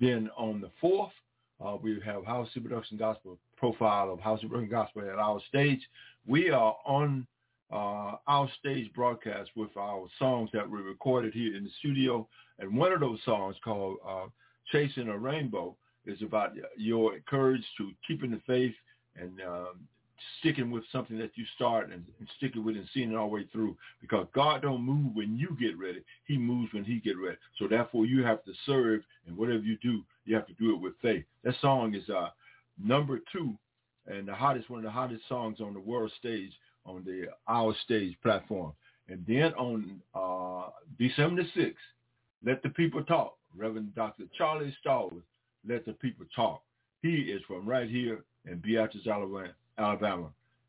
Then 0.00 0.30
on 0.36 0.60
the 0.60 0.70
4th, 0.82 1.10
uh, 1.64 1.76
we 1.80 2.00
have 2.04 2.24
House 2.24 2.48
Super 2.52 2.68
Production 2.68 2.98
Gospel 2.98 3.38
profile 3.56 4.12
of 4.12 4.20
House 4.20 4.40
Super 4.40 4.54
Production 4.54 4.70
Gospel 4.70 5.02
at 5.02 5.18
our 5.18 5.40
stage. 5.48 5.80
We 6.26 6.50
are 6.50 6.76
on 6.84 7.26
uh, 7.72 8.16
our 8.26 8.48
stage 8.58 8.92
broadcast 8.92 9.50
with 9.56 9.74
our 9.76 10.06
songs 10.18 10.50
that 10.52 10.68
were 10.68 10.82
recorded 10.82 11.32
here 11.32 11.56
in 11.56 11.64
the 11.64 11.70
studio. 11.78 12.28
And 12.58 12.76
one 12.76 12.92
of 12.92 13.00
those 13.00 13.18
songs 13.24 13.56
called 13.64 13.96
uh, 14.06 14.26
Chasing 14.70 15.08
a 15.08 15.16
Rainbow 15.16 15.76
is 16.06 16.22
about 16.22 16.52
your 16.76 17.18
courage 17.28 17.64
to 17.78 17.90
keeping 18.06 18.30
the 18.30 18.40
faith 18.46 18.74
and 19.16 19.40
um, 19.46 19.80
sticking 20.40 20.70
with 20.70 20.84
something 20.92 21.18
that 21.18 21.32
you 21.34 21.44
start 21.54 21.90
and, 21.90 22.04
and 22.18 22.28
sticking 22.36 22.64
with 22.64 22.76
it 22.76 22.80
and 22.80 22.88
seeing 22.92 23.12
it 23.12 23.16
all 23.16 23.28
the 23.28 23.34
way 23.34 23.48
through 23.52 23.76
because 24.00 24.26
God 24.34 24.62
don't 24.62 24.82
move 24.82 25.14
when 25.14 25.36
you 25.36 25.56
get 25.60 25.78
ready. 25.78 26.02
He 26.26 26.36
moves 26.36 26.72
when 26.72 26.84
he 26.84 26.98
get 27.00 27.18
ready. 27.18 27.36
So 27.58 27.68
therefore 27.68 28.06
you 28.06 28.24
have 28.24 28.44
to 28.44 28.52
serve 28.66 29.02
and 29.26 29.36
whatever 29.36 29.62
you 29.62 29.76
do, 29.82 30.02
you 30.24 30.34
have 30.34 30.46
to 30.46 30.54
do 30.54 30.74
it 30.74 30.80
with 30.80 30.94
faith. 31.02 31.24
That 31.44 31.54
song 31.60 31.94
is 31.94 32.08
uh, 32.08 32.30
number 32.82 33.20
two 33.32 33.54
and 34.06 34.26
the 34.26 34.34
hottest, 34.34 34.70
one 34.70 34.80
of 34.80 34.84
the 34.84 34.90
hottest 34.90 35.22
songs 35.28 35.60
on 35.60 35.74
the 35.74 35.80
world 35.80 36.10
stage 36.18 36.52
on 36.84 37.04
the 37.04 37.26
Our 37.48 37.74
Stage 37.84 38.16
platform. 38.22 38.72
And 39.08 39.24
then 39.26 39.52
on 39.54 40.00
uh, 40.14 40.70
December 40.98 41.42
6th, 41.56 41.74
Let 42.44 42.62
the 42.62 42.70
People 42.70 43.04
Talk, 43.04 43.36
Reverend 43.56 43.94
Dr. 43.94 44.24
Charlie 44.36 44.74
Stallworth, 44.84 45.22
Let 45.68 45.84
the 45.86 45.92
People 45.92 46.26
Talk. 46.34 46.62
He 47.02 47.14
is 47.14 47.42
from 47.46 47.68
right 47.68 47.88
here 47.88 48.24
in 48.46 48.58
Beatrice, 48.58 49.06
Alabama, 49.06 50.28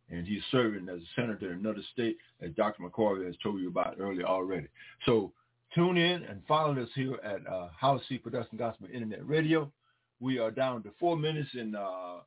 and 0.10 0.28
he's 0.28 0.42
serving 0.52 0.90
as 0.90 1.00
a 1.00 1.22
senator 1.22 1.52
in 1.52 1.60
another 1.60 1.84
state, 1.94 2.18
as 2.42 2.52
Dr. 2.52 2.84
McCorvey 2.84 3.26
has 3.26 3.36
told 3.42 3.60
you 3.60 3.68
about 3.68 3.98
earlier 4.00 4.26
already. 4.26 4.68
So 5.06 5.32
tune 5.74 5.98
in 5.98 6.24
and 6.24 6.42
follow 6.48 6.80
us 6.82 6.90
here 6.96 7.20
at 7.24 7.46
uh, 7.48 7.70
House 7.80 8.02
C 8.10 8.18
Production 8.18 8.58
Gospel 8.58 8.88
Internet 8.94 9.28
Radio. 9.28 9.72
We 10.20 10.40
are 10.40 10.52
down 10.52 10.84
to 10.84 10.92
four 11.00 11.18
minutes 11.18 11.50
and 11.54 11.76
uh, 11.76 12.18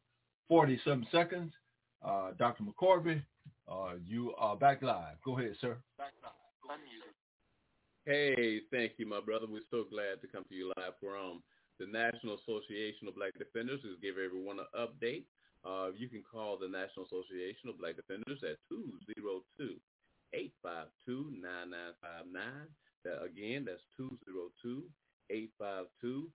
47 0.49 1.07
seconds. 1.11 1.53
Uh, 2.05 2.31
Dr. 2.39 2.65
McCorvey, 2.65 3.23
uh, 3.71 3.95
you 4.07 4.35
are 4.39 4.57
back 4.57 4.83
live. 4.83 5.17
Go 5.25 5.39
ahead, 5.39 5.55
sir. 5.61 5.77
Hey, 8.05 8.61
thank 8.71 8.93
you, 8.99 9.07
my 9.09 9.21
brother. 9.21 9.47
We're 9.51 9.67
so 9.71 9.85
glad 9.91 10.21
to 10.23 10.29
come 10.29 10.45
to 10.49 10.55
you 10.55 10.73
live 10.77 10.93
from 11.01 11.43
the 11.79 11.87
National 11.87 12.39
Association 12.41 13.09
of 13.09 13.15
Black 13.17 13.33
Defenders 13.39 13.81
to 13.83 13.97
give 14.01 14.17
everyone 14.19 14.59
an 14.59 14.67
update. 14.77 15.25
Uh, 15.65 15.91
you 15.97 16.09
can 16.09 16.23
call 16.23 16.57
the 16.57 16.69
National 16.69 17.07
Association 17.07 17.69
of 17.69 17.79
Black 17.79 17.97
Defenders 17.97 18.43
at 18.45 18.57
202-852-9959. 18.71 19.81
That, 23.05 23.23
again, 23.23 23.67
that's 23.67 23.83
202-852-9959. 25.31 26.31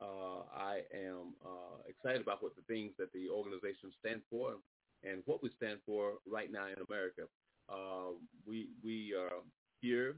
Uh, 0.00 0.46
I 0.54 0.82
am 0.94 1.34
uh, 1.44 1.82
excited 1.88 2.22
about 2.22 2.40
what 2.42 2.54
the 2.54 2.62
things 2.72 2.92
that 2.98 3.12
the 3.12 3.28
organization 3.28 3.90
stands 3.98 4.22
for 4.30 4.54
and 5.02 5.22
what 5.26 5.42
we 5.42 5.50
stand 5.56 5.80
for 5.84 6.14
right 6.26 6.52
now 6.52 6.66
in 6.66 6.76
America. 6.88 7.22
Uh, 7.68 8.14
we 8.46 8.68
we 8.84 9.12
are 9.12 9.42
here 9.80 10.16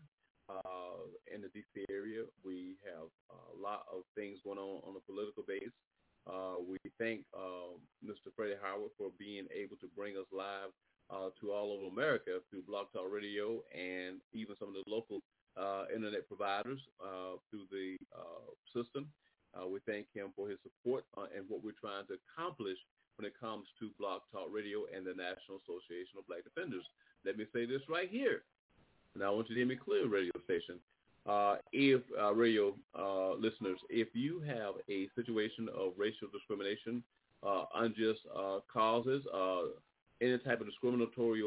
uh, 0.51 1.07
in 1.31 1.41
the 1.41 1.51
DC 1.55 1.87
area. 1.91 2.27
We 2.45 2.77
have 2.85 3.09
a 3.31 3.55
lot 3.55 3.87
of 3.93 4.03
things 4.15 4.39
going 4.43 4.59
on 4.59 4.83
on 4.83 4.99
a 4.99 5.03
political 5.07 5.45
base. 5.47 5.75
Uh, 6.27 6.61
we 6.61 6.77
thank 6.99 7.25
uh, 7.33 7.79
Mr. 8.05 8.29
Freddie 8.37 8.61
Howard 8.61 8.93
for 8.99 9.11
being 9.19 9.47
able 9.55 9.77
to 9.81 9.89
bring 9.97 10.17
us 10.17 10.29
live 10.35 10.75
uh, 11.09 11.33
to 11.41 11.51
all 11.51 11.73
over 11.73 11.89
America 11.89 12.39
through 12.51 12.63
Blog 12.69 12.87
Talk 12.93 13.09
Radio 13.11 13.65
and 13.73 14.21
even 14.33 14.55
some 14.59 14.69
of 14.69 14.77
the 14.77 14.85
local 14.87 15.23
uh, 15.57 15.89
internet 15.95 16.29
providers 16.29 16.79
uh, 17.01 17.41
through 17.51 17.67
the 17.73 17.97
system. 18.71 19.11
we 19.67 19.81
thank 19.87 20.07
him 20.15 20.31
for 20.37 20.49
his 20.49 20.59
support 20.63 21.05
and 21.35 21.47
what 21.49 21.65
we're 21.65 21.79
trying 21.81 22.07
to 22.07 22.15
accomplish 22.21 22.79
when 23.17 23.27
it 23.27 23.35
comes 23.37 23.67
to 23.79 23.91
Blog 23.99 24.23
Talk 24.33 24.49
Radio 24.49 24.87
and 24.95 25.05
the 25.05 25.17
National 25.17 25.61
Association 25.61 26.17
of 26.17 26.27
Black 26.29 26.45
Defenders. 26.45 26.85
Let 27.25 27.37
me 27.37 27.45
say 27.53 27.67
this 27.67 27.83
right 27.89 28.09
here. 28.09 28.45
Now 29.17 29.27
I 29.27 29.35
want 29.35 29.49
you 29.49 29.55
to 29.57 29.61
hear 29.61 29.69
me 29.69 29.77
clear, 29.77 30.07
radio 30.09 30.33
station. 30.45 30.77
Uh, 31.27 31.57
if 31.73 32.01
uh, 32.19 32.33
radio 32.33 32.75
uh, 32.99 33.33
listeners, 33.35 33.79
if 33.91 34.09
you 34.15 34.41
have 34.41 34.75
a 34.89 35.09
situation 35.15 35.69
of 35.77 35.93
racial 35.97 36.29
discrimination, 36.33 37.03
uh, 37.47 37.65
unjust 37.77 38.21
uh, 38.37 38.59
causes, 38.73 39.23
uh, 39.35 39.63
any 40.23 40.39
type 40.39 40.61
of 40.61 40.67
discriminatory 40.67 41.43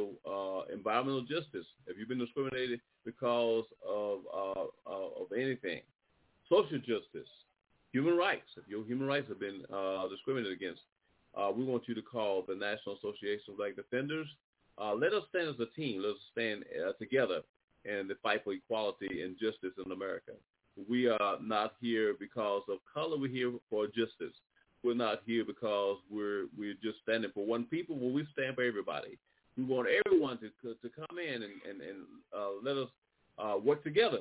environmental 0.71 1.21
justice, 1.21 1.65
if 1.87 1.97
you've 1.97 2.09
been 2.09 2.19
discriminated 2.19 2.79
because 3.05 3.65
of 3.87 4.19
of 4.85 5.31
anything, 5.37 5.81
social 6.49 6.79
justice, 6.79 7.29
human 7.91 8.17
rights, 8.17 8.49
if 8.57 8.67
your 8.67 8.83
human 8.85 9.07
rights 9.07 9.27
have 9.29 9.39
been 9.39 9.61
discriminated 10.09 10.53
against, 10.53 10.81
we 11.55 11.63
want 11.63 11.83
you 11.87 11.93
to 11.95 12.01
call 12.01 12.43
the 12.47 12.55
National 12.55 12.97
Association 12.97 13.51
of 13.51 13.57
Black 13.57 13.75
Defenders. 13.75 14.27
let 14.97 15.13
us 15.13 15.23
stand 15.29 15.49
as 15.49 15.59
a 15.59 15.69
team. 15.79 16.01
Let 16.01 16.11
us 16.11 16.21
stand 16.31 16.63
together 16.99 17.41
and 17.85 18.09
the 18.09 18.15
fight 18.21 18.43
for 18.43 18.53
equality 18.53 19.21
and 19.21 19.37
justice 19.39 19.73
in 19.83 19.91
America. 19.91 20.33
We 20.89 21.07
are 21.07 21.37
not 21.41 21.73
here 21.81 22.15
because 22.19 22.63
of 22.69 22.79
color. 22.91 23.17
We're 23.17 23.29
here 23.29 23.51
for 23.69 23.87
justice. 23.87 24.35
We're 24.83 24.95
not 24.95 25.21
here 25.25 25.45
because 25.45 25.97
we're 26.09 26.45
we're 26.57 26.75
just 26.81 26.97
standing 27.03 27.31
for 27.33 27.45
one 27.45 27.65
people. 27.65 27.97
Well, 27.97 28.11
we 28.11 28.27
stand 28.33 28.55
for 28.55 28.63
everybody. 28.63 29.17
We 29.57 29.63
want 29.63 29.87
everyone 30.05 30.39
to 30.39 30.49
to 30.73 30.89
come 30.89 31.19
in 31.19 31.43
and 31.43 31.53
and, 31.69 31.81
and 31.81 31.99
uh, 32.35 32.49
let 32.63 32.77
us 32.77 32.89
uh, 33.37 33.57
work 33.63 33.83
together 33.83 34.19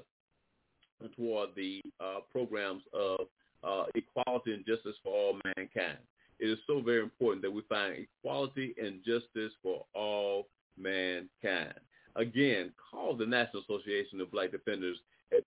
toward 1.16 1.50
the 1.56 1.80
uh, 2.00 2.20
programs 2.30 2.82
of 2.92 3.20
uh, 3.64 3.84
equality 3.94 4.54
and 4.54 4.64
justice 4.66 4.96
for 5.02 5.12
all 5.12 5.38
mankind. 5.56 5.98
It 6.38 6.46
is 6.46 6.58
so 6.66 6.80
very 6.80 7.02
important 7.02 7.42
that 7.42 7.50
we 7.50 7.62
find 7.68 7.96
equality 7.98 8.74
and 8.80 9.00
justice 9.04 9.52
for 9.62 9.84
all 9.94 10.48
mankind. 10.76 11.74
Again, 12.16 12.72
call 12.90 13.16
the 13.16 13.26
National 13.26 13.62
Association 13.62 14.20
of 14.20 14.30
Black 14.30 14.50
Defenders 14.50 14.98
at 15.32 15.44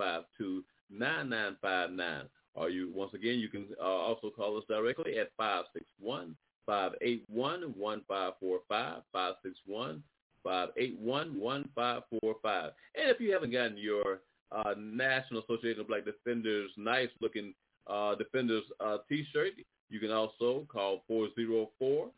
202-852-9959. 0.00 2.22
Or 2.56 2.70
you, 2.70 2.92
once 2.94 3.14
again, 3.14 3.38
you 3.38 3.48
can 3.48 3.66
uh, 3.80 3.84
also 3.84 4.30
call 4.30 4.56
us 4.56 4.64
directly 4.68 5.18
at 5.18 5.30
561 5.36 6.36
581 6.66 7.74
1545 7.76 9.02
561 9.12 10.02
581 10.44 11.40
1545 11.40 12.72
And 12.94 13.10
if 13.10 13.20
you 13.20 13.32
haven't 13.32 13.50
gotten 13.50 13.76
your 13.76 14.20
uh, 14.52 14.74
National 14.78 15.42
Association 15.42 15.80
of 15.80 15.88
Black 15.88 16.04
Defenders 16.04 16.70
nice 16.76 17.08
looking 17.20 17.54
uh, 17.88 18.14
Defenders 18.14 18.62
uh, 18.80 18.98
t-shirt, 19.08 19.52
you 19.90 19.98
can 19.98 20.10
also 20.10 20.66
call 20.70 21.02
404 21.08 22.08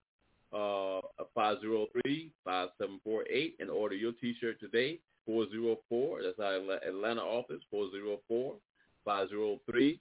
uh, 0.57 1.01
503-5748 1.37 3.53
and 3.61 3.70
order 3.70 3.95
your 3.95 4.12
T-shirt 4.12 4.59
today. 4.59 4.99
404, 5.27 6.23
that's 6.23 6.39
our 6.39 6.55
Atlanta 6.89 7.20
office, 7.20 7.61
404-503-5748, 9.07 9.99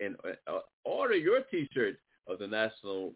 and 0.00 0.16
uh, 0.46 0.60
order 0.84 1.16
your 1.16 1.40
T-shirt 1.50 1.96
of 2.28 2.38
the 2.38 2.46
National 2.46 3.12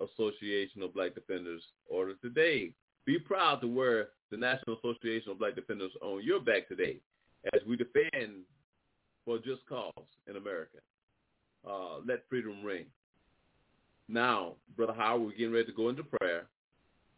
Association 0.00 0.82
of 0.82 0.94
Black 0.94 1.14
Defenders. 1.14 1.62
Order 1.88 2.14
today. 2.22 2.72
Be 3.06 3.18
proud 3.18 3.60
to 3.62 3.66
wear 3.66 4.08
the 4.30 4.36
National 4.36 4.76
Association 4.76 5.30
of 5.30 5.38
Black 5.38 5.54
Defenders 5.54 5.92
on 6.02 6.22
your 6.22 6.40
back 6.40 6.68
today 6.68 6.98
as 7.54 7.62
we 7.66 7.76
defend 7.76 8.42
for 9.24 9.38
just 9.38 9.66
cause 9.68 9.92
in 10.28 10.36
America. 10.36 10.78
Uh, 11.66 12.00
let 12.06 12.28
freedom 12.28 12.62
ring. 12.62 12.84
Now, 14.08 14.54
Brother 14.76 14.94
Howard, 14.96 15.22
we're 15.22 15.30
getting 15.32 15.52
ready 15.52 15.66
to 15.66 15.72
go 15.72 15.88
into 15.88 16.04
prayer. 16.04 16.46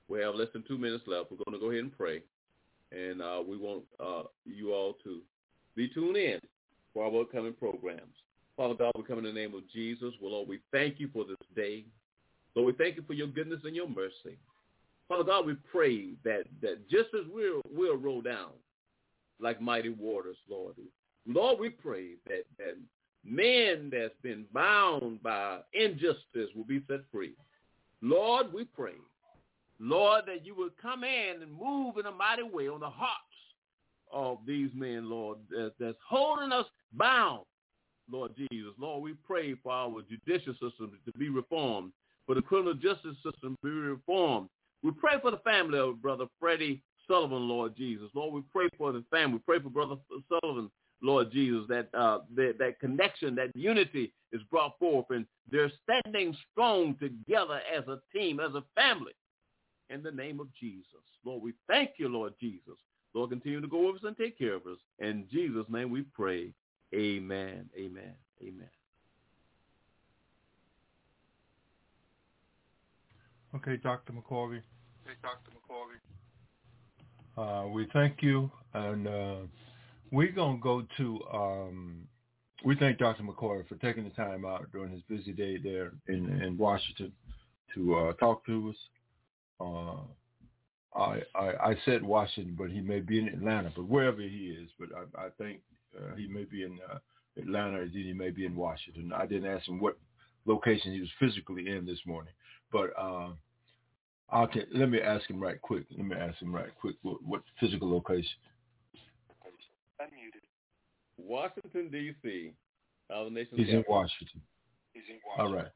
We 0.09 0.21
have 0.21 0.35
less 0.35 0.49
than 0.53 0.65
two 0.67 0.79
minutes 0.79 1.05
left. 1.07 1.31
We're 1.31 1.37
going 1.45 1.53
to 1.53 1.59
go 1.59 1.71
ahead 1.71 1.83
and 1.83 1.97
pray. 1.97 2.23
And 2.93 3.21
uh, 3.21 3.43
we 3.47 3.59
want 3.59 3.85
uh, 4.01 4.23
you 4.47 4.73
all 4.73 4.95
to 5.05 5.21
be 5.77 5.89
tuned 5.89 6.17
in 6.17 6.41
for 6.95 7.05
our 7.05 7.21
upcoming 7.21 7.53
programs. 7.53 8.15
Father 8.57 8.75
God, 8.75 8.93
we 8.97 9.05
come 9.05 9.19
in 9.19 9.25
the 9.25 9.33
name 9.33 9.55
of 9.55 9.71
Jesus. 9.71 10.15
Well, 10.21 10.33
Lord, 10.33 10.49
we 10.49 10.61
thank 10.73 10.99
you 10.99 11.11
for 11.13 11.25
this 11.25 11.37
day. 11.55 11.85
Lord, 12.55 12.75
we 12.75 12.85
thank 12.85 12.97
you 12.97 13.05
for 13.07 13.13
your 13.13 13.29
goodness 13.29 13.61
and 13.65 13.77
your 13.77 13.89
mercy. 13.89 14.39
Father 15.09 15.25
God, 15.25 15.47
we 15.47 15.55
pray 15.71 16.15
that, 16.25 16.45
that 16.63 16.89
just 16.89 17.11
as 17.15 17.27
we'll, 17.33 17.61
we'll 17.71 17.97
roll 17.97 18.23
down 18.23 18.51
like 19.41 19.61
mighty 19.61 19.91
waters, 19.91 20.37
Lord, 20.51 20.75
Lord, 21.27 21.61
we 21.61 21.69
pray 21.69 22.15
that, 22.27 22.45
that 22.59 22.77
men 23.25 23.91
that's 23.93 24.15
been 24.23 24.45
bound 24.53 25.23
by 25.23 25.59
injustice 25.73 26.51
will 26.55 26.65
be 26.67 26.83
set 26.89 27.01
free. 27.13 27.35
Lord, 28.01 28.53
we 28.53 28.65
pray, 28.65 28.95
Lord, 29.81 30.25
that 30.27 30.47
you 30.47 30.55
would 30.57 30.77
come 30.81 31.05
in 31.05 31.43
and 31.43 31.53
move 31.53 31.99
in 31.99 32.07
a 32.07 32.13
mighty 32.13 32.43
way 32.43 32.69
on 32.69 32.81
the 32.81 32.91
hearts 32.91 33.23
of 34.13 34.39
these 34.47 34.71
men, 34.75 35.09
Lord, 35.09 35.39
that, 35.51 35.73
that's 35.79 35.99
holding 36.07 36.53
us 36.53 36.67
bound. 36.93 37.45
Lord 38.11 38.33
Jesus, 38.37 38.73
Lord, 38.79 39.03
we 39.03 39.13
pray 39.27 39.55
for 39.63 39.73
our 39.73 40.01
judicial 40.03 40.55
system 40.55 40.99
to 41.05 41.19
be 41.19 41.29
reformed, 41.29 41.93
for 42.25 42.35
the 42.35 42.43
criminal 42.43 42.75
justice 42.75 43.17
system 43.23 43.57
to 43.63 43.69
be 43.69 43.71
reformed. 43.71 44.49
We 44.83 44.93
pray 44.93 45.15
for 45.21 45.31
the 45.31 45.39
family 45.39 45.79
of 45.79 46.01
Brother 46.01 46.27
Freddie 46.41 46.83
Sullivan, 47.07 47.49
Lord 47.49 47.77
Jesus. 47.77 48.09
Lord, 48.15 48.33
we 48.33 48.43
pray 48.53 48.69
for 48.79 48.93
the 48.93 49.05
family. 49.11 49.35
We 49.35 49.41
pray 49.41 49.63
for 49.63 49.71
Brother 49.71 49.97
Sullivan 50.29 50.71
Lord 51.03 51.31
Jesus, 51.33 51.65
that, 51.69 51.89
uh, 51.95 52.21
that 52.35 52.57
that 52.59 52.81
connection, 52.81 53.35
that 53.37 53.55
unity 53.55 54.13
is 54.33 54.43
brought 54.51 54.79
forth, 54.79 55.07
and 55.11 55.27
they're 55.51 55.73
standing 55.85 56.37
strong 56.51 56.97
together 56.97 57.61
as 57.77 57.85
a 57.87 58.01
team, 58.13 58.41
as 58.41 58.55
a 58.55 58.65
family, 58.75 59.13
in 59.91 60.03
the 60.03 60.11
name 60.11 60.41
of 60.41 60.49
Jesus. 60.59 60.85
Lord, 61.25 61.43
we 61.43 61.53
thank 61.69 61.91
you, 61.99 62.09
Lord 62.09 62.35
Jesus. 62.41 62.75
Lord, 63.15 63.31
continue 63.31 63.61
to 63.61 63.69
go 63.69 63.87
with 63.87 63.97
us 63.97 64.03
and 64.05 64.17
take 64.17 64.39
care 64.39 64.55
of 64.55 64.67
us. 64.67 64.79
In 64.99 65.25
Jesus' 65.31 65.67
name 65.69 65.91
we 65.91 66.03
pray. 66.03 66.53
Amen, 66.95 67.69
amen, 67.77 68.15
amen. 68.43 68.69
Okay, 73.55 73.77
Dr. 73.77 74.13
McCorvey. 74.13 74.61
Okay, 75.05 75.17
Dr. 75.23 75.51
McCorvey. 75.57 75.99
Uh, 77.37 77.69
we 77.69 77.87
thank 77.93 78.21
you, 78.21 78.51
and 78.75 79.07
uh, 79.07 79.37
we're 80.11 80.33
going 80.33 80.57
to 80.57 80.63
go 80.63 80.87
to, 80.97 81.21
um, 81.33 82.09
we 82.65 82.77
thank 82.77 82.99
Dr. 82.99 83.23
McCoy 83.23 83.67
for 83.69 83.77
taking 83.77 84.05
the 84.05 84.11
time 84.11 84.45
out 84.45 84.71
during 84.73 84.93
his 84.93 85.03
busy 85.03 85.33
day 85.33 85.59
there 85.59 85.93
in, 86.09 86.43
in 86.43 86.57
Washington 86.57 87.13
to 87.75 87.95
uh, 87.97 88.13
talk 88.15 88.45
to 88.47 88.71
us. 88.71 88.77
Uh, 89.61 90.99
I, 90.99 91.23
I, 91.35 91.71
I 91.71 91.77
said 91.85 92.03
Washington, 92.03 92.57
but 92.59 92.71
he 92.71 92.81
may 92.81 93.01
be 93.01 93.19
in 93.19 93.29
Atlanta, 93.29 93.73
but 93.75 93.87
wherever 93.87 94.21
he 94.21 94.57
is, 94.61 94.69
but 94.79 94.89
I, 94.97 95.27
I 95.27 95.29
think 95.39 95.61
uh, 95.97 96.15
he 96.17 96.27
may 96.27 96.45
be 96.45 96.63
in 96.65 96.79
uh, 96.91 96.99
Atlanta, 97.37 97.79
or 97.79 97.87
he 97.87 98.13
may 98.13 98.31
be 98.31 98.47
in 98.47 98.57
Washington. 98.57 99.13
I 99.15 99.27
didn't 99.27 99.51
ask 99.51 99.69
him 99.69 99.81
what 99.81 99.99
location 100.47 100.93
he 100.93 101.01
was 101.01 101.11
physically 101.21 101.69
in 101.69 101.85
this 101.85 102.01
morning, 102.07 102.33
but 102.73 102.91
uh, 102.99 103.31
Okay, 104.35 104.67
let 104.75 104.91
me 104.91 105.01
ask 105.01 105.29
him 105.29 105.41
right 105.41 105.61
quick. 105.61 105.85
Let 105.97 106.07
me 106.07 106.15
ask 106.15 106.41
him 106.41 106.55
right 106.55 106.75
quick. 106.79 106.97
What, 107.03 107.23
what 107.25 107.43
physical 107.59 107.91
location? 107.91 108.29
Unmuted. 111.21 111.27
Washington 111.27 111.89
D.C. 111.91 112.53
Our 113.11 113.31
nation's 113.31 113.61
He's 113.61 113.69
in 113.71 113.85
Washington. 113.89 114.41
He's 114.93 115.03
in 115.09 115.17
Washington. 115.27 115.39
All 115.39 115.55
right. 115.55 115.73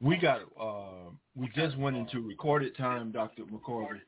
We 0.00 0.16
got. 0.16 0.40
Uh, 0.60 1.10
we 1.34 1.48
just 1.54 1.78
went 1.78 1.96
into 1.96 2.20
recorded 2.20 2.76
time, 2.76 3.10
Dr. 3.10 3.44
McCorvey. 3.44 4.00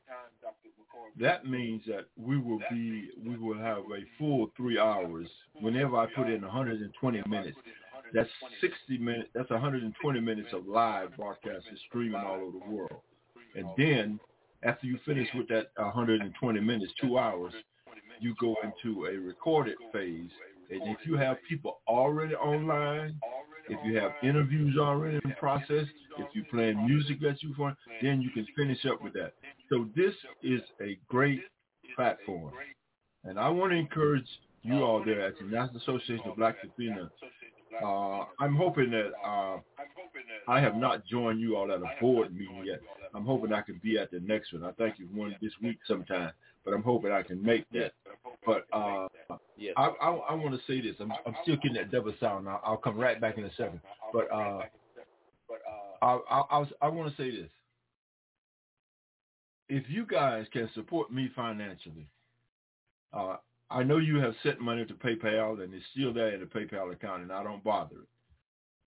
That 1.19 1.47
means 1.47 1.81
that 1.87 2.05
we 2.15 2.37
will 2.37 2.59
be. 2.69 3.09
We 3.25 3.37
will 3.37 3.57
have 3.57 3.79
a 3.79 4.03
full 4.17 4.51
three 4.55 4.77
hours. 4.77 5.27
Whenever 5.59 5.97
I 5.97 6.05
put 6.13 6.29
in 6.29 6.41
120 6.41 7.23
minutes, 7.27 7.57
that's 8.13 8.29
60 8.61 8.97
minutes. 8.99 9.29
That's 9.33 9.49
120 9.49 10.19
minutes 10.19 10.49
of 10.53 10.67
live 10.67 11.15
broadcast 11.17 11.65
streaming 11.87 12.21
all 12.21 12.35
over 12.35 12.59
the 12.59 12.71
world. 12.71 13.01
And 13.55 13.67
then 13.77 14.19
after 14.63 14.85
you 14.85 14.99
finish 15.05 15.27
with 15.33 15.47
that 15.47 15.71
120 15.75 16.59
minutes, 16.59 16.91
two 17.01 17.17
hours, 17.17 17.53
you 18.19 18.35
go 18.39 18.55
into 18.63 19.05
a 19.05 19.17
recorded 19.17 19.75
phase. 19.91 20.31
And 20.69 20.81
if 20.83 20.97
you 21.05 21.15
have 21.15 21.37
people 21.47 21.79
already 21.87 22.35
online, 22.35 23.19
if 23.69 23.79
you 23.85 23.97
have 23.97 24.11
interviews 24.23 24.77
already 24.79 25.19
in 25.23 25.31
process, 25.39 25.85
if 26.17 26.27
you're 26.33 26.45
playing 26.45 26.85
music 26.85 27.21
that 27.21 27.41
you 27.41 27.53
want, 27.57 27.77
then 28.01 28.21
you 28.21 28.29
can 28.31 28.45
finish 28.55 28.85
up 28.85 29.01
with 29.01 29.13
that. 29.13 29.33
So 29.69 29.87
this 29.95 30.13
is 30.43 30.61
a 30.81 30.97
great 31.07 31.41
platform. 31.95 32.53
And 33.23 33.39
I 33.39 33.49
want 33.49 33.71
to 33.71 33.77
encourage 33.77 34.27
you 34.63 34.83
all 34.83 35.03
there 35.03 35.21
at 35.21 35.37
the 35.39 35.45
National 35.45 35.77
Association 35.77 36.25
of 36.25 36.35
Black 36.35 36.55
Latino. 36.63 37.09
Uh, 37.83 38.25
I'm 38.39 38.55
hoping 38.55 38.91
that 38.91 39.11
uh, 39.25 39.57
I 40.47 40.59
have 40.59 40.75
not 40.75 41.05
joined 41.05 41.39
you 41.39 41.55
all 41.55 41.71
at 41.71 41.79
a 41.79 42.01
board 42.01 42.33
meeting 42.33 42.63
yet. 42.65 42.79
I'm 43.13 43.25
hoping 43.25 43.53
I 43.53 43.61
can 43.61 43.79
be 43.83 43.97
at 43.97 44.11
the 44.11 44.19
next 44.19 44.53
one. 44.53 44.63
I 44.63 44.71
think 44.71 44.95
you 44.97 45.07
one 45.13 45.35
this 45.41 45.53
week 45.61 45.77
sometime, 45.87 46.31
but 46.67 46.73
I'm 46.73 46.83
hoping 46.83 47.13
I 47.13 47.23
can 47.23 47.41
make 47.41 47.65
that. 47.71 47.93
But 48.45 48.67
uh, 48.73 49.07
yes. 49.57 49.73
I, 49.77 49.85
I, 49.85 50.09
I 50.11 50.33
want 50.33 50.53
to 50.53 50.59
say 50.67 50.81
this. 50.81 50.97
I'm, 50.99 51.13
I'm 51.25 51.35
still 51.43 51.55
getting 51.55 51.75
that 51.75 51.91
double 51.91 52.13
sound. 52.19 52.49
I'll, 52.49 52.61
I'll 52.61 52.77
come 52.77 52.97
right 52.97 53.21
back 53.21 53.37
in 53.37 53.45
a 53.45 53.51
second. 53.55 53.79
But 54.11 54.29
uh, 54.29 54.63
I, 56.01 56.19
I, 56.29 56.41
I, 56.51 56.65
I 56.81 56.87
want 56.89 57.15
to 57.15 57.21
say 57.21 57.31
this. 57.31 57.49
If 59.69 59.85
you 59.89 60.05
guys 60.05 60.45
can 60.51 60.69
support 60.75 61.09
me 61.09 61.29
financially, 61.33 62.09
uh, 63.13 63.37
I 63.69 63.83
know 63.83 63.97
you 63.97 64.17
have 64.17 64.33
sent 64.43 64.59
money 64.59 64.85
to 64.85 64.93
PayPal 64.93 65.63
and 65.63 65.73
it's 65.73 65.85
still 65.93 66.13
there 66.13 66.33
in 66.33 66.41
the 66.41 66.47
PayPal 66.47 66.91
account, 66.91 67.21
and 67.23 67.31
I 67.31 67.43
don't 67.43 67.63
bother 67.63 67.95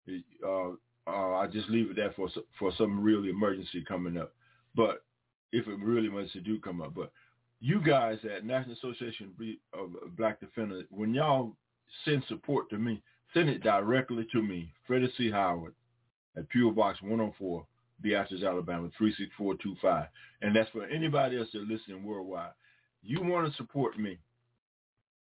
it. 0.07 0.25
Uh, 0.45 0.73
uh, 1.07 1.37
I 1.37 1.47
just 1.47 1.71
leave 1.71 1.91
it 1.91 1.97
there 1.97 2.13
for 2.15 2.29
for 2.59 2.73
some 2.77 3.03
real 3.03 3.25
emergency 3.25 3.83
coming 3.89 4.19
up. 4.19 4.35
But 4.75 5.03
if 5.53 5.67
it 5.67 5.79
really 5.79 6.09
emergency 6.09 6.41
do 6.41 6.59
come 6.61 6.83
up, 6.83 6.95
but 6.95 7.11
you 7.61 7.81
guys 7.81 8.19
at 8.25 8.45
National 8.45 8.75
Association 8.75 9.33
of 9.75 9.91
Black 10.17 10.41
Defenders, 10.41 10.85
when 10.91 11.15
y'all 11.15 11.53
send 12.05 12.25
support 12.29 12.71
to 12.71 12.79
me, 12.79 13.03
send 13.35 13.49
it 13.49 13.63
directly 13.63 14.27
to 14.33 14.43
me, 14.43 14.73
Freddie 14.87 15.13
C. 15.17 15.31
Howard, 15.31 15.75
at 16.37 16.51
PO 16.51 16.71
Box 16.71 17.01
104, 17.03 17.67
Beatrice, 18.01 18.43
Alabama 18.43 18.91
36425. 18.97 20.07
And 20.43 20.57
that's 20.57 20.71
for 20.71 20.87
anybody 20.87 21.37
else 21.37 21.49
that's 21.53 21.67
listening 21.69 22.03
worldwide. 22.03 22.53
You 23.03 23.23
want 23.23 23.51
to 23.51 23.57
support 23.57 23.99
me, 23.99 24.19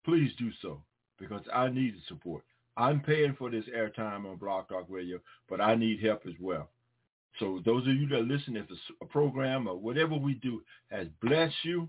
please 0.03 0.31
do 0.37 0.49
so 0.61 0.81
because 1.19 1.41
I 1.53 1.69
need 1.69 1.95
the 1.95 2.01
support. 2.07 2.43
I'm 2.77 2.99
paying 2.99 3.35
for 3.37 3.49
this 3.49 3.65
airtime 3.75 4.29
on 4.29 4.35
Blog 4.35 4.67
Talk 4.67 4.85
Radio, 4.89 5.19
but 5.49 5.61
I 5.61 5.75
need 5.75 6.03
help 6.03 6.23
as 6.27 6.33
well. 6.39 6.69
So 7.39 7.61
those 7.65 7.83
of 7.87 7.93
you 7.93 8.07
that 8.09 8.25
listen, 8.25 8.57
if 8.57 8.65
a 9.01 9.05
program 9.05 9.67
or 9.67 9.77
whatever 9.77 10.15
we 10.15 10.35
do 10.35 10.61
has 10.89 11.07
blessed 11.21 11.55
you, 11.63 11.87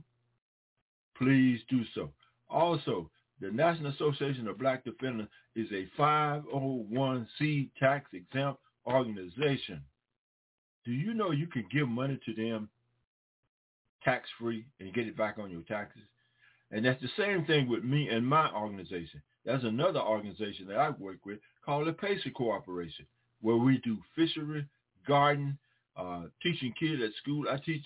please 1.18 1.60
do 1.68 1.82
so. 1.94 2.10
Also, 2.48 3.10
the 3.40 3.51
National 3.51 3.93
Association 3.93 4.48
of 4.48 4.59
Black 4.59 4.84
Defenders 4.84 5.28
is 5.55 5.68
a 5.72 5.86
501c 6.01 7.70
tax 7.78 8.10
exempt 8.12 8.60
organization. 8.86 9.82
Do 10.84 10.93
you 10.93 11.14
know 11.14 11.32
you 11.32 11.47
can 11.47 11.66
give 11.70 11.88
money 11.88 12.18
to 12.24 12.34
them 12.34 12.68
tax 14.05 14.28
free 14.38 14.66
and 14.80 14.94
get 14.94 15.06
it 15.06 15.16
back 15.16 15.36
on 15.38 15.51
your 15.51 15.62
taxes? 15.62 16.02
And 16.70 16.84
that's 16.84 17.01
the 17.02 17.09
same 17.16 17.44
thing 17.44 17.68
with 17.68 17.84
me 17.84 18.09
and 18.09 18.26
my 18.26 18.51
organization. 18.52 19.22
There's 19.44 19.64
another 19.64 20.01
organization 20.01 20.66
that 20.68 20.78
I 20.78 20.90
work 20.90 21.24
with 21.24 21.38
called 21.64 21.86
the 21.86 21.93
Pacer 21.93 22.30
Corporation, 22.30 23.06
where 23.40 23.56
we 23.56 23.78
do 23.78 23.98
fishery, 24.16 24.66
garden, 25.06 25.59
uh, 25.97 26.24
teaching 26.43 26.72
kids 26.78 27.02
at 27.02 27.10
school. 27.22 27.47
I 27.48 27.59
teach 27.64 27.84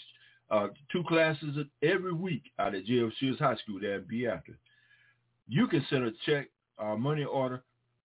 uh, 0.51 0.69
two 0.91 1.05
classes 1.05 1.57
every 1.83 2.13
week 2.13 2.43
out 2.59 2.75
at 2.75 2.85
J.F. 2.85 3.39
High 3.39 3.57
School 3.57 3.81
there 3.81 3.97
in 3.97 4.05
Beatrice. 4.05 4.57
You 5.49 5.67
can 5.67 5.85
send 5.89 6.05
a 6.05 6.13
check 6.27 6.49
or 6.79 6.99
money 6.99 7.25
order 7.25 7.63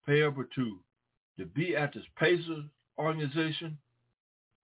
payable 0.06 0.46
to 0.56 0.80
the 1.38 1.46
Beatrice 1.46 2.06
Pacer 2.18 2.64
organization 2.98 3.78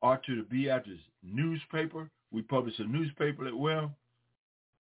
or 0.01 0.19
to 0.25 0.35
the 0.35 0.41
Beatrice 0.43 0.99
newspaper. 1.23 2.09
We 2.31 2.41
publish 2.41 2.77
a 2.79 2.83
newspaper 2.83 3.47
as 3.47 3.53
well. 3.55 3.95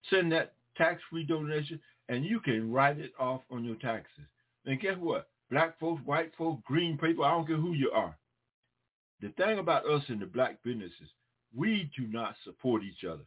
Send 0.10 0.32
that 0.32 0.54
tax-free 0.78 1.26
donation 1.26 1.80
and 2.10 2.26
you 2.26 2.40
can 2.40 2.72
write 2.72 3.00
it 3.00 3.12
off 3.20 3.42
on 3.52 3.64
your 3.64 3.76
taxes. 3.76 4.26
And 4.66 4.80
guess 4.80 4.98
what? 5.00 5.30
Black 5.50 5.80
folks, 5.80 6.02
white 6.06 6.32
folks, 6.38 6.62
green 6.66 6.98
people, 6.98 7.24
I 7.24 7.32
don't 7.32 7.48
care 7.48 7.58
who 7.58 7.74
you 7.74 7.92
are. 7.92 8.18
The 9.22 9.30
thing 9.30 9.60
about 9.60 9.88
us 9.88 10.04
in 10.10 10.20
the 10.20 10.26
black 10.26 10.62
businesses, 10.64 11.10
we 11.56 11.90
do 11.98 12.08
not 12.08 12.36
support 12.44 12.84
each 12.84 13.06
other. 13.06 13.24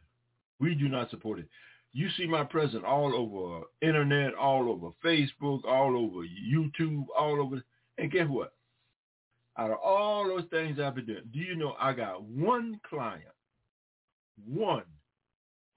We 0.59 0.75
do 0.75 0.89
not 0.89 1.09
support 1.09 1.39
it. 1.39 1.47
You 1.93 2.09
see 2.17 2.27
my 2.27 2.43
presence 2.43 2.83
all 2.85 3.15
over 3.15 3.65
internet, 3.81 4.35
all 4.35 4.69
over 4.69 4.89
Facebook, 5.03 5.65
all 5.65 5.97
over 5.97 6.25
YouTube, 6.25 7.05
all 7.17 7.41
over. 7.41 7.63
And 7.97 8.11
guess 8.11 8.27
what? 8.27 8.53
Out 9.57 9.71
of 9.71 9.77
all 9.83 10.27
those 10.27 10.45
things 10.51 10.79
I've 10.79 10.95
been 10.95 11.05
doing, 11.05 11.23
do 11.33 11.39
you 11.39 11.55
know 11.55 11.75
I 11.79 11.93
got 11.93 12.21
one 12.23 12.79
client, 12.87 13.23
one 14.47 14.83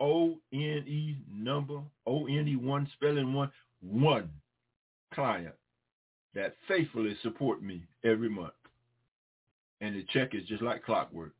O-N-E 0.01 1.19
number, 1.31 1.81
O-N-E 2.07 2.57
one, 2.57 2.89
spelling 2.95 3.35
one, 3.35 3.51
one 3.83 4.31
client 5.13 5.55
that 6.35 6.55
faithfully 6.67 7.17
support 7.23 7.63
me 7.63 7.85
every 8.05 8.29
month. 8.29 8.53
And 9.81 9.95
the 9.95 10.05
check 10.13 10.35
is 10.35 10.47
just 10.49 10.63
like 10.63 10.85
clockwork. 10.85 11.33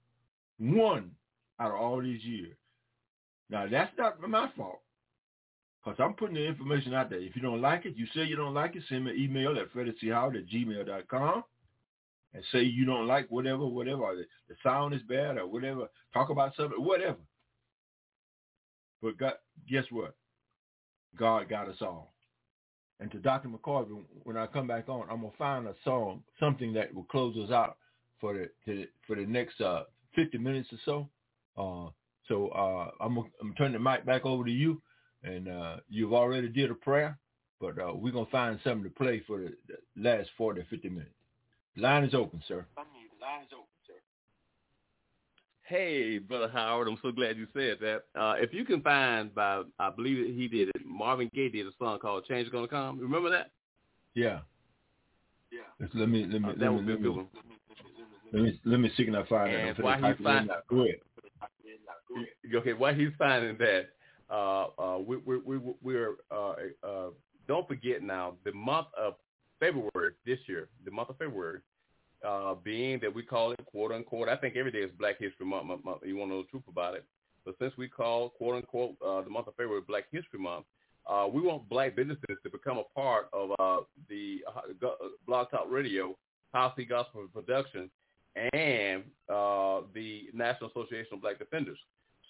One 0.61 1.13
out 1.59 1.73
of 1.73 1.81
all 1.81 2.01
these 2.01 2.23
years. 2.23 2.57
Now, 3.49 3.67
that's 3.69 3.93
not 3.99 4.21
my 4.21 4.49
fault 4.57 4.81
because 5.85 5.99
I'm 5.99 6.15
putting 6.15 6.37
the 6.37 6.47
information 6.47 6.95
out 6.95 7.11
there. 7.11 7.21
If 7.21 7.35
you 7.35 7.43
don't 7.43 7.63
like 7.63 7.87
it, 7.87 7.97
you 7.97 8.07
say 8.15 8.25
you 8.25 8.37
don't 8.37 8.55
like 8.55 8.77
it, 8.77 8.83
send 8.89 9.05
me 9.05 9.13
an 9.13 9.19
email 9.19 9.59
at 9.59 9.73
freddiechoward 9.73 10.37
at 10.37 11.45
and 12.33 12.45
say 12.53 12.63
you 12.63 12.85
don't 12.85 13.09
like 13.09 13.29
whatever, 13.31 13.67
whatever. 13.67 14.15
The, 14.15 14.25
the 14.49 14.55
sound 14.63 14.95
is 14.95 15.03
bad 15.03 15.39
or 15.39 15.47
whatever. 15.47 15.89
Talk 16.15 16.31
about 16.31 16.55
something, 16.57 16.83
whatever. 16.83 17.19
But 19.03 19.19
God, 19.19 19.35
guess 19.69 19.85
what? 19.91 20.15
God 21.19 21.49
got 21.49 21.69
us 21.69 21.79
all. 21.81 22.13
And 23.01 23.11
to 23.13 23.19
Dr. 23.19 23.49
McCorvey, 23.49 24.03
when 24.25 24.37
I 24.37 24.47
come 24.47 24.67
back 24.67 24.89
on, 24.89 25.09
I'm 25.11 25.23
gonna 25.23 25.33
find 25.39 25.67
a 25.67 25.75
song, 25.83 26.23
something 26.39 26.73
that 26.75 26.95
will 26.95 27.05
close 27.05 27.35
us 27.37 27.51
out 27.51 27.79
for 28.21 28.35
the 28.35 28.51
to, 28.67 28.87
for 29.07 29.17
the 29.17 29.25
next 29.25 29.61
uh, 29.61 29.85
50 30.15 30.39
minutes 30.39 30.69
or 30.73 30.79
so. 30.85 31.09
Uh, 31.57 31.91
so 32.29 32.49
uh, 32.49 32.91
I'm 33.05 33.15
gonna, 33.15 33.29
I'm 33.41 33.55
turning 33.55 33.73
the 33.73 33.79
mic 33.79 34.07
back 34.07 34.25
over 34.25 34.45
to 34.45 34.51
you, 34.51 34.81
and 35.25 35.49
uh, 35.49 35.77
you've 35.89 36.13
already 36.13 36.49
did 36.49 36.71
a 36.71 36.75
prayer, 36.75 37.19
but 37.61 37.79
uh, 37.79 37.93
we're 37.95 38.13
gonna 38.13 38.27
find 38.31 38.59
something 38.63 38.85
to 38.85 38.91
play 38.91 39.23
for 39.27 39.39
the, 39.39 39.53
the 39.69 39.77
last 40.01 40.31
40 40.39 40.61
or 40.61 40.67
50 40.71 40.89
minutes. 40.89 41.11
line 41.77 42.05
is 42.05 42.15
open, 42.15 42.43
sir. 42.47 42.65
line 42.77 43.43
is 43.43 43.49
open. 43.53 43.67
Sir. 43.87 43.95
Hey, 45.63 46.19
Brother 46.19 46.49
Howard, 46.53 46.89
I'm 46.89 46.99
so 47.03 47.11
glad 47.11 47.37
you 47.37 47.47
said 47.53 47.79
that. 47.81 48.03
Uh, 48.15 48.35
if 48.39 48.55
you 48.55 48.65
can 48.65 48.81
find 48.81 49.35
by, 49.35 49.63
I 49.79 49.91
believe 49.91 50.35
he 50.37 50.47
did 50.47 50.69
it, 50.69 50.87
Marvin 50.87 51.31
Gaye 51.35 51.49
did 51.49 51.67
a 51.67 51.71
song 51.79 51.99
called 51.99 52.27
Change 52.27 52.47
is 52.47 52.53
Gonna 52.53 52.69
Come. 52.69 52.99
Remember 52.99 53.31
that? 53.31 53.51
Yeah. 54.15 54.41
Yeah. 55.53 55.87
let 55.95 56.09
me, 56.09 56.27
let 56.31 56.43
me, 56.43 56.49
uh, 56.49 56.53
let, 56.57 56.73
me, 56.73 56.93
let, 56.93 57.01
me, 57.01 57.27
Let 58.33 58.43
me 58.43 58.61
let 58.65 58.81
me 58.81 58.91
see 58.97 59.05
can 59.05 59.15
I 59.17 59.25
find 59.27 59.53
And 59.53 59.79
it. 59.79 59.83
while 59.83 59.97
he's 60.03 60.25
finding, 60.25 60.57
Go 60.69 60.83
ahead. 60.85 60.97
okay, 62.55 62.73
while 62.73 62.95
he's 62.95 63.11
finding 63.19 63.57
that, 63.59 63.89
uh, 64.31 64.67
uh, 64.79 64.99
we, 64.99 65.17
we, 65.19 65.39
we, 65.39 65.59
we're 65.83 66.15
uh, 66.31 66.55
uh, 66.87 67.09
don't 67.49 67.67
forget 67.67 68.03
now 68.03 68.35
the 68.45 68.53
month 68.53 68.87
of 68.99 69.15
February 69.59 70.13
this 70.25 70.39
year, 70.47 70.69
the 70.85 70.91
month 70.91 71.11
of 71.11 71.19
February, 71.19 71.61
uh, 72.27 72.55
being 72.63 73.01
that 73.01 73.13
we 73.13 73.23
call 73.23 73.53
it 73.53 73.65
quote 73.67 73.93
unquote. 73.93 74.29
I 74.29 74.37
think 74.37 74.57
every 74.57 74.71
day 74.71 74.79
is 74.79 74.91
Black 74.99 75.19
History 75.19 75.47
Month. 75.47 75.67
month, 75.67 75.85
month 75.85 75.99
you 76.05 76.17
want 76.17 76.31
to 76.31 76.37
know 76.37 76.43
the 76.43 76.49
truth 76.49 76.63
about 76.69 76.95
it, 76.95 77.05
but 77.45 77.57
since 77.59 77.73
we 77.77 77.89
call 77.89 78.31
quote 78.31 78.57
unquote 78.57 78.95
uh, 79.05 79.23
the 79.23 79.31
month 79.31 79.49
of 79.49 79.55
February 79.57 79.83
Black 79.87 80.05
History 80.13 80.39
Month, 80.39 80.67
uh, 81.09 81.27
we 81.33 81.41
want 81.41 81.69
black 81.69 81.97
businesses 81.97 82.37
to 82.45 82.51
become 82.51 82.79
a 82.79 82.85
part 82.95 83.29
of 83.33 83.51
uh, 83.59 83.83
the 84.09 84.39
uh, 84.47 84.91
Blog 85.27 85.51
Talk 85.51 85.67
Radio, 85.69 86.17
House 86.53 86.79
Gospel 86.89 87.27
Production, 87.33 87.91
and 88.37 89.03
uh, 89.29 89.83
the 89.95 90.29
National 90.33 90.71
Association 90.71 91.15
of 91.15 91.23
Black 91.23 91.39
Defenders. 91.39 91.79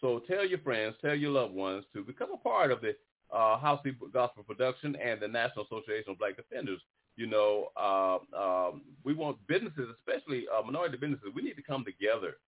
So 0.01 0.23
tell 0.27 0.47
your 0.47 0.59
friends, 0.61 0.97
tell 1.01 1.15
your 1.15 1.31
loved 1.31 1.55
ones 1.55 1.85
to 1.95 2.03
become 2.03 2.33
a 2.33 2.37
part 2.37 2.71
of 2.73 2.81
the 2.81 2.97
uh, 3.35 3.59
House 3.59 3.81
Gospel 4.13 4.45
Production 4.45 4.97
and 4.97 5.21
the 5.21 5.29
National 5.29 5.65
Association 5.65 6.13
of 6.13 6.19
Black 6.19 6.37
Defenders. 6.37 6.81
You 7.17 7.27
know, 7.27 7.69
uh, 7.77 8.19
um, 8.37 8.83
we 9.05 9.15
want 9.15 9.37
businesses, 9.47 9.89
especially 9.99 10.47
uh, 10.49 10.63
minority 10.63 10.97
businesses, 10.97 11.29
we 11.35 11.43
need 11.43 11.55
to 11.55 11.63
come 11.63 11.85
together. 11.85 12.39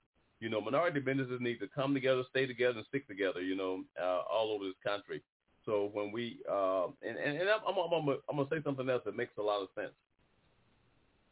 You 0.41 0.49
know, 0.49 0.61
minority 0.61 1.01
businesses 1.01 1.41
need 1.41 1.61
to 1.61 1.69
come 1.69 1.95
together, 1.95 2.23
stay 2.31 2.47
together, 2.47 2.79
and 2.79 2.87
stick 2.89 3.07
together. 3.07 3.43
You 3.43 3.55
know, 3.55 3.85
uh, 4.01 4.23
all 4.33 4.51
over 4.53 4.65
this 4.65 4.75
country. 4.85 5.23
So 5.67 5.91
when 5.93 6.11
we 6.11 6.39
uh, 6.51 6.87
and 7.07 7.17
and, 7.19 7.39
and 7.39 7.51
I'm, 7.51 7.61
I'm, 7.69 7.93
I'm, 7.93 8.09
I'm 8.31 8.37
gonna 8.37 8.49
say 8.51 8.63
something 8.65 8.89
else 8.89 9.03
that 9.05 9.17
makes 9.17 9.33
a 9.39 9.43
lot 9.43 9.63
of 9.63 9.69
sense 9.77 9.93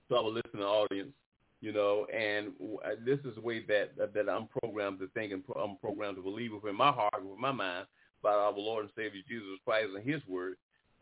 So 0.08 0.16
I 0.16 0.20
will 0.20 0.32
listen 0.32 0.60
to 0.60 0.66
our 0.66 0.82
listening 0.82 1.02
audience 1.02 1.12
you 1.60 1.72
know, 1.72 2.06
and 2.06 2.52
uh, 2.84 2.90
this 3.04 3.18
is 3.20 3.34
the 3.34 3.40
way 3.40 3.64
that 3.68 3.96
that 4.14 4.28
I'm 4.28 4.48
programmed 4.62 4.98
to 5.00 5.08
think 5.08 5.32
and 5.32 5.42
I'm 5.60 5.76
programmed 5.76 6.16
to 6.16 6.22
believe 6.22 6.52
within 6.52 6.76
my 6.76 6.90
heart, 6.90 7.22
with 7.22 7.38
my 7.38 7.52
mind, 7.52 7.86
about 8.22 8.38
our 8.38 8.52
Lord 8.52 8.84
and 8.84 8.92
Savior 8.96 9.20
Jesus 9.28 9.58
Christ 9.64 9.88
and 9.94 10.08
His 10.08 10.26
Word. 10.26 10.56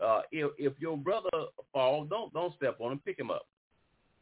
Uh, 0.05 0.23
if 0.33 0.51
if 0.59 0.73
your 0.79 0.97
brother 0.97 1.29
falls, 1.73 2.09
don't 2.09 2.33
don't 2.33 2.55
step 2.57 2.77
on 2.81 2.93
him, 2.93 3.01
pick 3.05 3.19
him 3.19 3.31
up. 3.31 3.47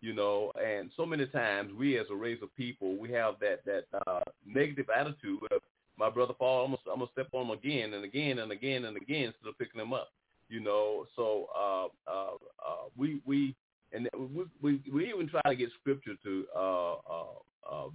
You 0.02 0.12
know, 0.12 0.52
and 0.62 0.90
so 0.96 1.06
many 1.06 1.26
times 1.26 1.72
we 1.72 1.98
as 1.98 2.06
a 2.10 2.14
race 2.14 2.38
of 2.42 2.54
people, 2.54 2.96
we 2.96 3.10
have 3.12 3.34
that 3.40 3.64
that 3.64 3.84
uh, 4.06 4.20
negative 4.44 4.86
attitude 4.94 5.40
of 5.50 5.62
my 5.98 6.10
brother 6.10 6.34
fall, 6.38 6.66
I'm 6.66 6.72
gonna, 6.72 6.92
I'm 6.92 6.98
gonna 6.98 7.10
step 7.12 7.28
on 7.32 7.46
him 7.46 7.50
again 7.52 7.94
and 7.94 8.04
again 8.04 8.38
and 8.40 8.52
again 8.52 8.84
and 8.84 8.96
again 8.96 9.24
instead 9.24 9.48
of 9.48 9.58
picking 9.58 9.80
him 9.80 9.94
up. 9.94 10.08
You 10.48 10.60
know, 10.60 11.06
so 11.16 11.46
uh, 11.58 12.10
uh, 12.10 12.34
uh, 12.64 12.88
we 12.96 13.20
we 13.24 13.56
and 13.96 14.08
we, 14.34 14.44
we 14.60 14.82
we 14.92 15.08
even 15.08 15.28
try 15.28 15.40
to 15.46 15.56
get 15.56 15.70
scripture 15.80 16.14
to 16.22 16.44
uh, 16.54 16.92
uh, 16.94 17.24
uh, 17.70 17.88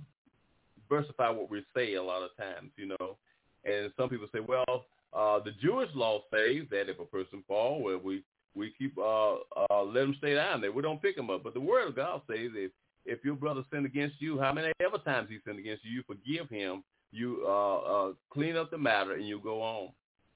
versify 0.90 1.30
what 1.30 1.50
we 1.50 1.64
say 1.76 1.94
a 1.94 2.04
lot 2.04 2.24
of 2.24 2.36
times, 2.38 2.72
you 2.76 2.88
know. 2.88 3.18
And 3.64 3.92
some 3.96 4.10
people 4.10 4.28
say, 4.34 4.40
well, 4.40 4.86
uh, 5.14 5.40
the 5.44 5.52
Jewish 5.62 5.90
law 5.94 6.22
says 6.32 6.66
that 6.72 6.90
if 6.90 7.00
a 7.00 7.06
person 7.06 7.44
fall, 7.48 7.82
well, 7.82 8.00
we 8.04 8.24
we 8.56 8.74
keep 8.78 8.98
uh, 8.98 9.36
uh, 9.70 9.84
let 9.84 10.02
them 10.02 10.16
stay 10.18 10.34
down 10.34 10.62
there. 10.62 10.72
We 10.72 10.82
don't 10.82 11.02
pick 11.02 11.16
them 11.16 11.30
up. 11.30 11.44
But 11.44 11.54
the 11.54 11.62
Word 11.62 11.88
of 11.88 11.96
God 11.96 12.22
says 12.28 12.52
if 12.56 12.72
if 13.06 13.24
your 13.24 13.36
brother 13.36 13.64
sinned 13.72 13.86
against 13.86 14.22
you, 14.22 14.40
how 14.40 14.54
many 14.54 14.72
ever 14.84 14.98
times 14.98 15.30
he 15.30 15.38
sinned 15.46 15.60
against 15.60 15.86
you, 15.86 15.92
you 15.92 16.04
forgive 16.08 16.50
him. 16.50 16.84
You 17.12 17.44
uh, 17.46 17.78
uh, 17.78 18.12
clean 18.32 18.56
up 18.56 18.72
the 18.72 18.78
matter 18.78 19.14
and 19.14 19.28
you 19.28 19.40
go 19.40 19.62
on. 19.62 19.90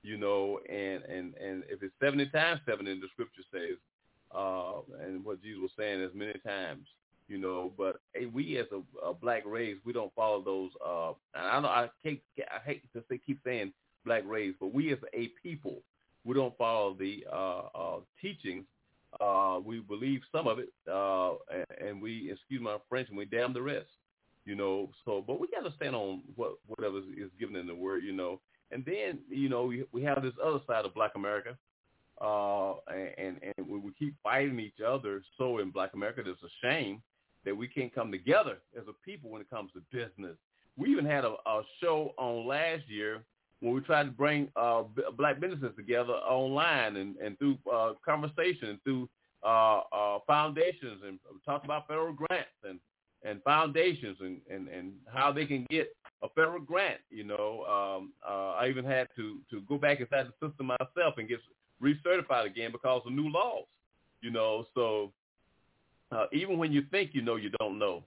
You 0.03 0.17
know, 0.17 0.59
and 0.69 1.03
and 1.03 1.33
and 1.35 1.63
if 1.67 1.81
it's 1.81 1.93
seventy 1.99 2.27
times 2.27 2.61
seventy, 2.67 2.93
the 2.99 3.07
Scripture 3.13 3.41
says 3.51 3.77
uh, 4.35 4.81
and 5.03 5.23
what 5.23 5.41
Jesus 5.41 5.61
was 5.61 5.71
saying 5.77 6.01
as 6.01 6.11
many 6.13 6.33
times, 6.45 6.87
you 7.27 7.37
know. 7.37 7.71
But 7.77 7.99
hey, 8.13 8.25
we 8.25 8.57
as 8.57 8.67
a, 8.71 9.07
a 9.07 9.13
black 9.13 9.43
race, 9.45 9.77
we 9.85 9.93
don't 9.93 10.13
follow 10.15 10.41
those. 10.41 10.71
Uh, 10.85 11.13
and 11.33 11.47
I 11.47 11.59
know 11.59 11.67
I, 11.67 11.89
I 12.05 12.59
hate 12.65 12.93
to 12.93 13.03
say, 13.09 13.19
keep 13.25 13.39
saying 13.45 13.73
black 14.05 14.23
race, 14.25 14.53
but 14.59 14.73
we 14.73 14.91
as 14.93 14.99
a 15.13 15.29
people, 15.41 15.81
we 16.23 16.35
don't 16.35 16.57
follow 16.57 16.95
the 16.97 17.25
uh, 17.31 17.61
uh, 17.75 17.99
teachings. 18.21 18.65
Uh, 19.21 19.59
we 19.63 19.79
believe 19.79 20.19
some 20.29 20.45
of 20.45 20.59
it, 20.59 20.69
uh, 20.91 21.35
and, 21.53 21.87
and 21.89 22.01
we, 22.01 22.29
excuse 22.31 22.61
my 22.61 22.75
French, 22.89 23.07
and 23.07 23.17
we 23.17 23.23
damn 23.25 23.53
the 23.53 23.61
rest. 23.61 23.87
You 24.43 24.55
know, 24.55 24.89
so 25.05 25.23
but 25.25 25.39
we 25.39 25.47
got 25.47 25.67
to 25.67 25.75
stand 25.75 25.95
on 25.95 26.21
what 26.35 26.57
whatever 26.67 26.97
is 26.97 27.31
given 27.39 27.55
in 27.55 27.65
the 27.65 27.73
word, 27.73 28.03
you 28.03 28.11
know. 28.11 28.39
And 28.71 28.83
then, 28.85 29.19
you 29.29 29.49
know, 29.49 29.65
we, 29.65 29.85
we 29.91 30.03
have 30.03 30.21
this 30.21 30.33
other 30.43 30.59
side 30.67 30.85
of 30.85 30.93
Black 30.93 31.11
America, 31.15 31.57
uh, 32.21 32.73
and 33.17 33.39
and 33.41 33.67
we, 33.67 33.91
keep 33.97 34.15
fighting 34.23 34.59
each 34.59 34.79
other. 34.85 35.21
So 35.37 35.59
in 35.59 35.71
Black 35.71 35.93
America, 35.93 36.21
it's 36.25 36.41
a 36.43 36.65
shame 36.65 37.01
that 37.45 37.55
we 37.55 37.67
can't 37.67 37.93
come 37.93 38.11
together 38.11 38.57
as 38.77 38.83
a 38.87 38.93
people 39.05 39.29
when 39.29 39.41
it 39.41 39.49
comes 39.49 39.71
to 39.73 39.81
business. 39.91 40.35
We 40.77 40.89
even 40.89 41.05
had 41.05 41.23
a, 41.23 41.35
a 41.45 41.61
show 41.81 42.13
on 42.17 42.47
last 42.47 42.83
year 42.87 43.23
when 43.59 43.73
we 43.73 43.81
tried 43.81 44.03
to 44.03 44.11
bring 44.11 44.49
uh, 44.55 44.83
b- 44.83 45.03
black 45.17 45.39
businesses 45.39 45.75
together 45.75 46.13
online 46.13 46.97
and, 46.97 47.15
and 47.17 47.37
through 47.39 47.57
uh, 47.71 47.93
conversation 48.03 48.69
and 48.69 48.83
through 48.83 49.09
uh, 49.43 49.81
uh, 49.91 50.19
foundations 50.27 51.01
and 51.05 51.19
talked 51.45 51.65
about 51.65 51.87
federal 51.87 52.13
grants 52.13 52.49
and, 52.67 52.79
and 53.23 53.41
foundations 53.43 54.17
and, 54.19 54.41
and, 54.51 54.67
and 54.67 54.93
how 55.13 55.31
they 55.31 55.45
can 55.45 55.65
get 55.69 55.95
a 56.23 56.29
federal 56.29 56.59
grant. 56.59 56.99
You 57.09 57.23
know, 57.23 57.63
um, 57.65 58.13
uh, 58.27 58.51
I 58.53 58.67
even 58.69 58.85
had 58.85 59.07
to, 59.15 59.39
to 59.51 59.61
go 59.61 59.77
back 59.77 59.99
inside 59.99 60.27
the 60.27 60.47
system 60.47 60.67
myself 60.67 61.15
and 61.17 61.27
get 61.27 61.39
recertified 61.81 62.45
again 62.45 62.71
because 62.71 63.01
of 63.05 63.13
new 63.13 63.29
laws. 63.29 63.65
You 64.21 64.31
know, 64.31 64.65
so 64.73 65.11
uh, 66.11 66.25
even 66.33 66.57
when 66.57 66.71
you 66.71 66.83
think 66.91 67.11
you 67.13 67.21
know, 67.21 67.35
you 67.35 67.49
don't 67.59 67.77
know. 67.77 68.03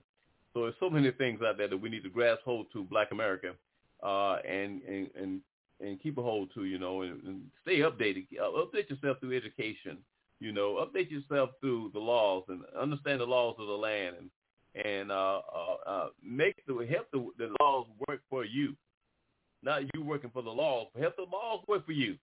So 0.53 0.63
there's 0.63 0.75
so 0.79 0.89
many 0.89 1.11
things 1.11 1.41
out 1.45 1.57
there 1.57 1.67
that 1.67 1.77
we 1.77 1.89
need 1.89 2.03
to 2.03 2.09
grasp 2.09 2.41
hold 2.43 2.67
to, 2.73 2.83
Black 2.83 3.11
America, 3.11 3.53
uh, 4.03 4.37
and, 4.47 4.81
and 4.83 5.09
and 5.15 5.41
and 5.81 6.01
keep 6.01 6.17
a 6.17 6.21
hold 6.21 6.49
to, 6.53 6.65
you 6.65 6.77
know, 6.77 7.03
and, 7.03 7.23
and 7.23 7.41
stay 7.61 7.79
updated. 7.79 8.25
Uh, 8.37 8.51
update 8.51 8.89
yourself 8.89 9.17
through 9.19 9.37
education. 9.37 9.97
You 10.41 10.51
know, 10.51 10.85
update 10.85 11.11
yourself 11.11 11.51
through 11.61 11.91
the 11.93 11.99
laws 11.99 12.43
and 12.49 12.61
understand 12.79 13.21
the 13.21 13.25
laws 13.25 13.55
of 13.59 13.67
the 13.67 13.73
land 13.73 14.15
and 14.17 14.29
and 14.85 15.11
uh, 15.11 15.41
uh, 15.53 15.89
uh, 15.89 16.07
make 16.23 16.55
the 16.67 16.73
help 16.89 17.07
the, 17.11 17.27
the 17.37 17.53
laws 17.59 17.87
work 18.07 18.21
for 18.29 18.45
you, 18.45 18.75
not 19.63 19.81
you 19.93 20.03
working 20.03 20.29
for 20.31 20.43
the 20.43 20.49
laws, 20.49 20.87
but 20.93 21.01
help 21.01 21.15
the 21.15 21.23
laws 21.23 21.63
work 21.67 21.85
for 21.85 21.91
you 21.91 22.17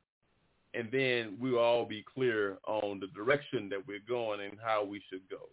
and 0.74 0.88
then 0.92 1.36
we'll 1.40 1.58
all 1.58 1.84
be 1.84 2.02
clear 2.02 2.58
on 2.66 3.00
the 3.00 3.06
direction 3.08 3.68
that 3.70 3.86
we're 3.86 4.00
going 4.06 4.40
and 4.40 4.58
how 4.62 4.84
we 4.84 5.02
should 5.10 5.22
go. 5.30 5.48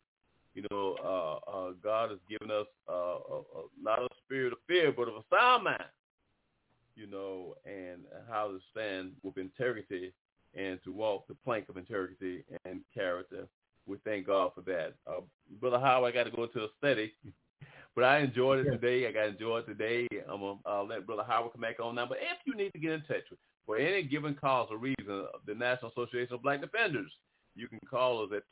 You 0.54 0.66
know, 0.70 0.96
uh, 1.04 1.50
uh, 1.50 1.72
God 1.84 2.12
has 2.12 2.20
given 2.30 2.52
us 2.52 2.68
uh, 2.88 2.94
a, 2.94 3.40
a, 3.40 3.64
not 3.82 4.00
a 4.00 4.08
spirit 4.24 4.54
of 4.54 4.60
fear, 4.68 4.92
but 4.92 5.08
of 5.08 5.16
a 5.16 5.24
sound 5.32 5.64
mind. 5.64 5.84
You 6.96 7.08
know, 7.08 7.56
and 7.66 8.02
how 8.30 8.50
to 8.50 8.60
stand 8.72 9.14
with 9.24 9.40
integrity 9.40 10.14
and 10.54 10.80
to 10.84 10.92
walk 10.92 11.28
the 11.28 11.34
plank 11.34 11.68
of 11.70 11.78
integrity 11.78 12.44
and 12.66 12.82
character. 12.94 13.48
We 13.88 13.98
thank 14.06 14.28
God 14.28 14.52
for 14.54 14.62
that. 14.62 14.94
Uh, 15.08 15.22
Brother 15.60 15.80
Howard, 15.80 16.14
I 16.14 16.16
got 16.16 16.30
to 16.30 16.36
go 16.36 16.46
to 16.46 16.66
a 16.66 16.68
study, 16.78 17.14
but 17.96 18.04
I 18.04 18.20
enjoyed 18.20 18.66
it 18.66 18.70
today. 18.70 19.08
I 19.08 19.12
got 19.12 19.22
to 19.24 19.28
enjoy 19.30 19.60
it 19.60 19.66
today. 19.66 20.08
I'm 20.30 20.40
gonna 20.40 20.60
uh, 20.68 20.84
let 20.84 21.08
Brother 21.08 21.24
Howard 21.28 21.54
come 21.54 21.62
back 21.62 21.80
on 21.80 21.96
now. 21.96 22.06
But 22.06 22.20
if 22.20 22.38
you 22.46 22.54
need 22.54 22.72
to 22.74 22.80
get 22.80 22.92
in 22.92 23.02
touch 23.02 23.24
with 23.32 23.40
for 23.66 23.78
any 23.78 24.04
given 24.04 24.36
cause 24.36 24.68
or 24.70 24.78
reason, 24.78 25.26
the 25.46 25.56
National 25.56 25.92
Association 25.92 26.36
of 26.36 26.44
Black 26.44 26.62
Defenders, 26.62 27.12
you 27.56 27.68
can 27.68 27.80
call 27.90 28.24
us 28.24 28.30
at 28.36 28.44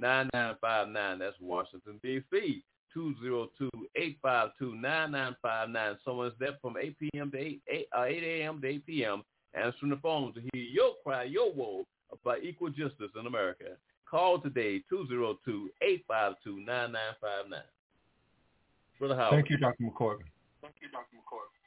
202-852-9959. 0.00 1.18
That's 1.18 1.36
Washington, 1.40 2.00
D.C. 2.02 2.62
202-852-9959. 2.96 5.96
Someone's 6.04 6.34
there 6.38 6.56
from 6.60 6.76
8 6.80 6.98
p.m. 6.98 7.30
to 7.30 7.38
8, 7.38 7.62
8, 7.70 7.88
uh, 7.96 8.02
8 8.02 8.22
a.m. 8.22 8.60
to 8.60 8.68
8 8.68 8.86
p.m. 8.86 9.22
answering 9.54 9.90
the 9.90 9.96
phone 9.96 10.34
to 10.34 10.40
hear 10.40 10.62
your 10.62 10.92
cry, 11.02 11.22
your 11.24 11.52
woe 11.52 11.84
about 12.12 12.44
equal 12.44 12.68
justice 12.68 13.10
in 13.18 13.26
America. 13.26 13.76
Call 14.08 14.38
today, 14.40 14.82
202-852-9959. 14.92 15.70
Brother 18.98 19.16
Howard. 19.16 19.32
Thank 19.32 19.50
you, 19.50 19.56
Dr. 19.56 19.84
McCorvin. 19.84 20.26
Thank 20.60 20.74
you, 20.82 20.88
Dr. 20.92 21.16
McCorvin. 21.16 21.61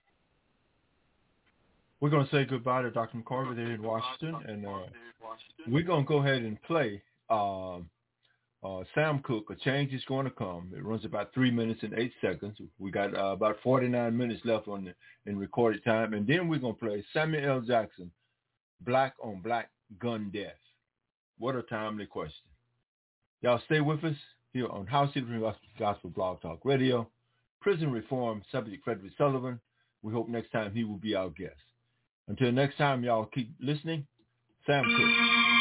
We're 2.01 2.09
going 2.09 2.25
to 2.25 2.31
say 2.31 2.45
goodbye 2.45 2.81
to 2.81 2.91
Dr. 2.91 3.17
McCorvin 3.17 3.55
there 3.55 3.71
in 3.71 3.81
Washington, 3.81 4.35
and 4.47 4.65
uh, 4.65 4.79
we're 5.67 5.83
going 5.83 6.03
to 6.03 6.07
go 6.07 6.17
ahead 6.19 6.41
and 6.41 6.61
play 6.63 7.01
um, 7.29 7.89
uh, 8.63 8.83
Sam 8.93 9.19
Cooke, 9.23 9.49
A 9.51 9.55
Change 9.55 9.93
is 9.93 10.03
Going 10.05 10.25
to 10.25 10.31
Come. 10.31 10.71
It 10.75 10.83
runs 10.83 11.05
about 11.05 11.33
three 11.33 11.51
minutes 11.51 11.81
and 11.83 11.93
eight 11.97 12.13
seconds. 12.19 12.57
We 12.79 12.91
got 12.91 13.15
uh, 13.15 13.27
about 13.27 13.57
49 13.63 14.15
minutes 14.15 14.41
left 14.43 14.67
on 14.67 14.85
the, 14.85 15.29
in 15.29 15.37
recorded 15.37 15.83
time, 15.83 16.13
and 16.13 16.27
then 16.27 16.47
we're 16.47 16.59
going 16.59 16.75
to 16.75 16.79
play 16.79 17.05
Samuel 17.13 17.49
L. 17.49 17.61
Jackson, 17.61 18.11
Black 18.81 19.13
on 19.23 19.41
Black 19.41 19.69
Gun 19.99 20.31
Death. 20.33 20.57
What 21.37 21.55
a 21.55 21.61
timely 21.63 22.05
question. 22.05 22.49
Y'all 23.41 23.61
stay 23.65 23.81
with 23.81 24.03
us 24.03 24.15
here 24.53 24.67
on 24.67 24.87
House 24.87 25.13
City 25.13 25.27
Gospel 25.77 26.09
Blog 26.09 26.41
Talk 26.41 26.59
Radio. 26.63 27.07
Prison 27.61 27.91
Reform 27.91 28.41
subject 28.51 28.85
Fredrick 28.85 29.11
Sullivan. 29.17 29.59
We 30.01 30.13
hope 30.13 30.29
next 30.29 30.51
time 30.51 30.73
he 30.73 30.83
will 30.83 30.97
be 30.97 31.15
our 31.15 31.29
guest. 31.29 31.55
Until 32.27 32.51
next 32.51 32.77
time, 32.77 33.03
y'all 33.03 33.25
keep 33.25 33.51
listening. 33.59 34.07
Sam 34.65 34.83
Cooke. 34.83 35.54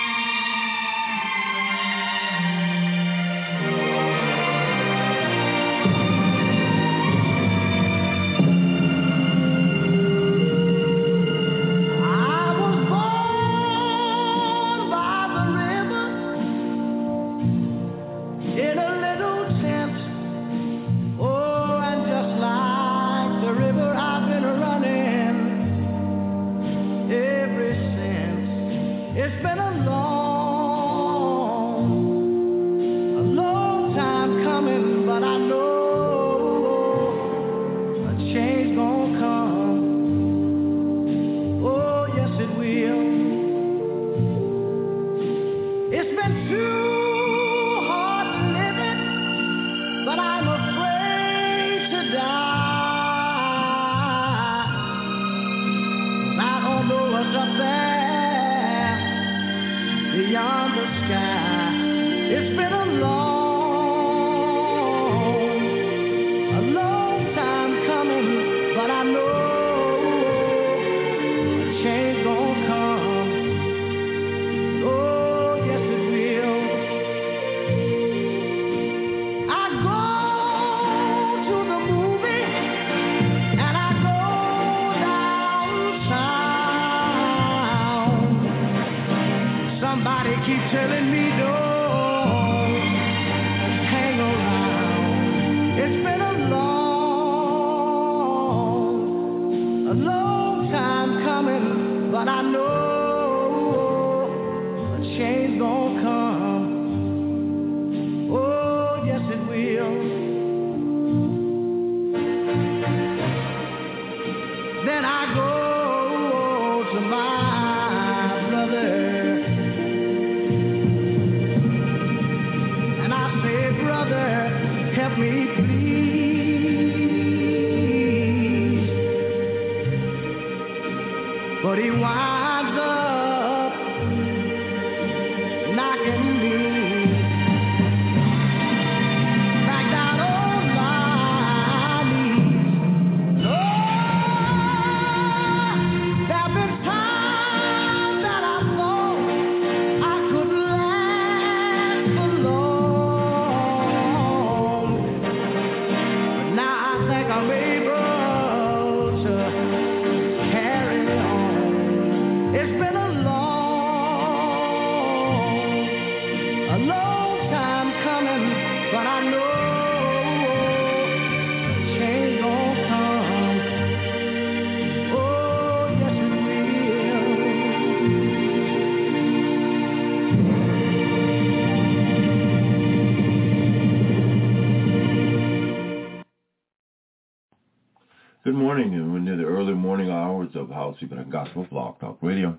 Good 188.45 188.57
morning, 188.57 188.93
and 188.93 189.11
we're 189.11 189.21
near 189.21 189.39
the 189.39 189.45
early 189.45 189.73
morning 189.73 190.11
hours 190.11 190.51
of 190.55 190.69
House 190.69 190.99
and 191.01 191.33
Gospel 191.33 191.67
Blog 191.71 191.99
Talk 191.99 192.19
Radio. 192.21 192.59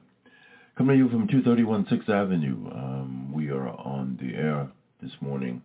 Coming 0.75 0.97
to 0.97 1.03
you 1.03 1.09
from 1.09 1.27
231 1.27 1.85
6th 1.85 2.09
Avenue. 2.09 2.71
Um, 2.73 3.31
we 3.31 3.49
are 3.49 3.67
on 3.67 4.17
the 4.19 4.35
air 4.35 4.67
this 4.99 5.11
morning. 5.21 5.61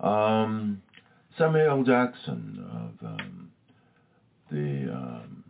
Um, 0.00 0.82
Samuel 1.36 1.82
Jackson 1.82 2.64
of 2.72 3.06
um, 3.06 3.50
the 4.50 4.92
um, 4.92 5.44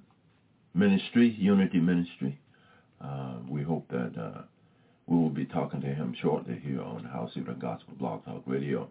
ministry, 0.75 1.37
Unity 1.39 1.79
Ministry. 1.79 2.39
Uh, 3.01 3.35
we 3.49 3.63
hope 3.63 3.89
that 3.89 4.13
uh, 4.19 4.43
we 5.07 5.17
will 5.17 5.29
be 5.31 5.45
talking 5.45 5.81
to 5.83 5.87
him 5.87 6.15
shortly 6.21 6.61
here 6.63 6.83
on 6.83 7.05
House 7.05 7.33
People 7.35 7.55
the 7.55 7.61
Gospel 7.61 7.95
Blog 7.99 8.25
Talk 8.25 8.43
Radio. 8.47 8.89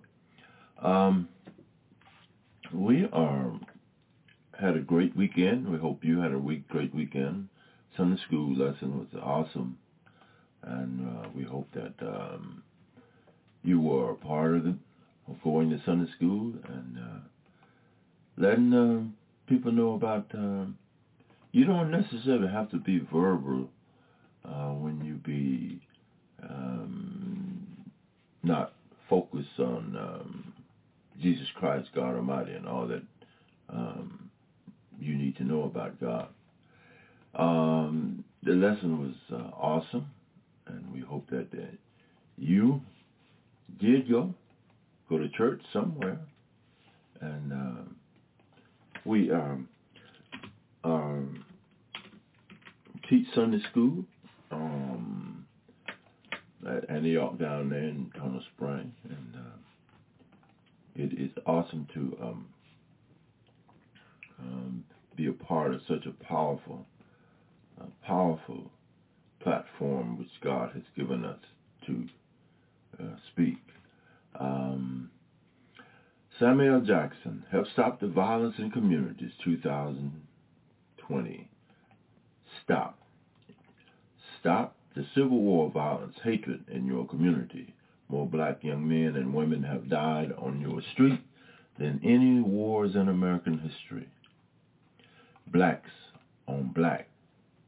Um, 0.82 1.28
we 2.72 3.08
are 3.12 3.52
had 4.60 4.76
a 4.76 4.80
great 4.80 5.16
weekend. 5.16 5.68
We 5.68 5.78
hope 5.78 6.04
you 6.04 6.20
had 6.20 6.34
a 6.34 6.40
week, 6.40 6.68
great 6.68 6.94
weekend. 6.94 7.50
Sunday 7.96 8.22
school 8.28 8.56
lesson 8.56 8.98
was 8.98 9.08
awesome, 9.22 9.78
and 10.64 11.08
uh, 11.08 11.30
we 11.36 11.44
hope 11.44 11.68
that 11.74 11.94
um, 12.02 12.62
you 13.64 13.80
were 13.80 14.12
a 14.12 14.16
part 14.16 14.56
of 14.56 14.66
of 14.66 14.76
going 15.44 15.70
to 15.70 15.82
Sunday 15.86 16.12
school 16.16 16.54
and 16.68 16.98
uh, 16.98 17.20
letting 18.38 18.74
uh, 18.74 19.50
people 19.50 19.72
know 19.72 19.94
about. 19.94 20.28
Uh, 20.34 20.66
you 21.52 21.66
don't 21.66 21.92
necessarily 21.92 22.50
have 22.50 22.70
to 22.72 22.78
be 22.78 23.00
verbal 23.12 23.70
uh, 24.46 24.70
when 24.70 25.04
you 25.04 25.16
be 25.16 25.82
um, 26.44 27.66
not 28.44 28.74
focused 29.10 29.60
on 29.60 29.98
um, 29.98 30.54
Jesus 31.22 31.48
Christ, 31.56 31.90
God 31.96 32.16
Almighty, 32.16 32.54
and 32.54 32.68
all 32.68 32.88
that. 32.88 33.04
Um, 33.70 34.30
you 35.00 35.16
need 35.16 35.38
to 35.38 35.44
know 35.44 35.64
about 35.64 36.00
God. 36.00 36.30
Um, 37.36 38.24
the 38.44 38.54
lesson 38.54 39.00
was 39.00 39.16
uh, 39.32 39.50
awesome, 39.56 40.08
and 40.68 40.92
we 40.92 41.02
hope 41.02 41.30
that 41.30 41.48
you 42.38 42.82
did 43.80 44.10
go, 44.10 44.34
go 45.10 45.18
to 45.18 45.30
church 45.30 45.62
somewhere, 45.74 46.20
and 47.22 47.54
uh, 47.54 47.82
we 49.06 49.32
um, 49.32 49.68
um, 50.84 51.46
teach 53.10 53.26
Sunday 53.34 53.62
school 53.72 54.04
um, 54.52 55.46
at 56.68 56.90
Antioch 56.90 57.38
down 57.40 57.70
there 57.70 57.80
in 57.80 58.12
Tunnel 58.18 58.44
Spring, 58.56 58.94
and 59.10 59.36
uh, 59.36 59.58
it 60.96 61.14
is 61.14 61.32
awesome 61.46 61.88
to 61.94 62.18
um, 62.22 62.46
um, 64.40 64.84
be 65.16 65.28
a 65.28 65.34
part 65.34 65.74
of 65.74 65.82
such 65.88 66.06
a 66.06 66.24
powerful, 66.24 66.86
uh, 67.80 67.86
powerful 68.06 68.72
platform 69.42 70.18
which 70.18 70.30
God 70.44 70.72
has 70.74 70.84
given 70.96 71.24
us 71.24 71.40
to 71.86 72.08
uh, 73.02 73.16
speak. 73.32 73.58
Um, 74.40 75.10
Samuel 76.40 76.82
Jackson, 76.82 77.44
Help 77.52 77.66
Stop 77.74 78.00
the 78.00 78.08
Violence 78.08 78.56
in 78.60 78.70
Communities 78.72 79.32
2020. 79.44 81.50
Stop. 82.64 83.00
Stop 84.40 84.76
the 84.96 85.06
civil 85.16 85.42
war 85.42 85.72
violence, 85.72 86.16
hatred 86.24 86.64
in 86.72 86.86
your 86.86 87.08
community. 87.08 87.74
More 88.10 88.28
black 88.28 88.64
young 88.64 88.88
men 88.88 89.16
and 89.16 89.34
women 89.34 89.64
have 89.64 89.90
died 89.90 90.32
on 90.38 90.62
your 90.62 90.82
street 90.94 91.20
than 91.78 92.00
any 92.04 92.40
wars 92.42 92.96
in 92.96 93.10
American 93.10 93.58
history 93.60 94.08
blacks 95.52 95.92
on 96.48 96.72
black, 96.74 97.10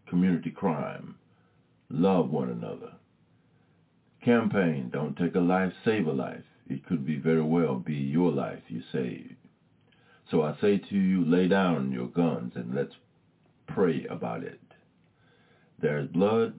community 0.07 0.51
crime, 0.51 1.15
love 1.89 2.29
one 2.29 2.49
another. 2.49 2.93
Campaign, 4.23 4.89
don't 4.91 5.17
take 5.17 5.35
a 5.35 5.39
life, 5.39 5.71
save 5.85 6.07
a 6.07 6.11
life. 6.11 6.43
It 6.69 6.85
could 6.85 7.05
be 7.05 7.17
very 7.17 7.41
well 7.41 7.75
be 7.75 7.95
your 7.95 8.31
life 8.31 8.61
you 8.67 8.81
save. 8.91 9.35
So 10.29 10.43
I 10.43 10.55
say 10.61 10.77
to 10.77 10.95
you, 10.95 11.25
lay 11.25 11.47
down 11.47 11.91
your 11.91 12.07
guns 12.07 12.53
and 12.55 12.75
let's 12.75 12.93
pray 13.67 14.05
about 14.09 14.43
it. 14.43 14.59
There's 15.81 16.07
blood, 16.07 16.53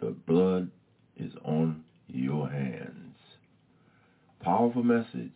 the 0.00 0.10
blood 0.10 0.70
is 1.16 1.32
on 1.44 1.84
your 2.08 2.50
hands. 2.50 3.16
Powerful 4.40 4.82
message. 4.82 5.32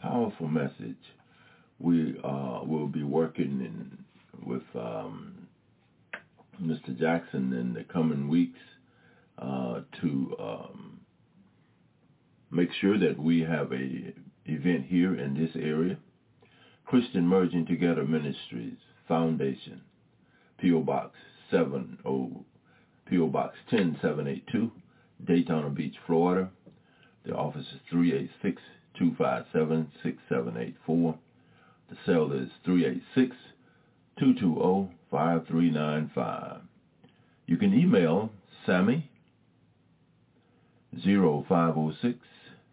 Powerful 0.00 0.48
message. 0.48 0.96
We 1.78 2.18
uh, 2.24 2.60
will 2.64 2.88
be 2.88 3.04
working 3.04 3.60
in, 3.60 4.04
with 4.44 4.62
um, 4.74 5.46
Mr. 6.60 6.98
Jackson 6.98 7.52
in 7.52 7.72
the 7.72 7.84
coming 7.84 8.28
weeks 8.28 8.58
uh, 9.38 9.80
to 10.00 10.36
um, 10.40 10.89
make 12.50 12.72
sure 12.80 12.98
that 12.98 13.18
we 13.18 13.40
have 13.40 13.72
a 13.72 14.12
event 14.46 14.86
here 14.86 15.14
in 15.14 15.34
this 15.34 15.50
area. 15.54 15.98
Christian 16.86 17.26
Merging 17.26 17.66
Together 17.66 18.04
Ministries 18.04 18.78
Foundation, 19.06 19.82
P.O. 20.58 20.80
Box 20.80 21.14
70, 21.50 21.98
P.O. 23.06 23.26
Box 23.28 23.56
10782, 23.70 24.72
Daytona 25.26 25.70
Beach, 25.70 25.94
Florida. 26.06 26.50
The 27.24 27.34
office 27.34 27.66
is 27.66 27.80
386-257-6784. 28.98 31.18
The 31.90 31.96
cell 32.06 32.32
is 32.32 32.48
386-220-5395. 34.20 36.60
You 37.46 37.56
can 37.56 37.74
email 37.74 38.30
Sammy 38.64 39.10
0506 41.04 42.18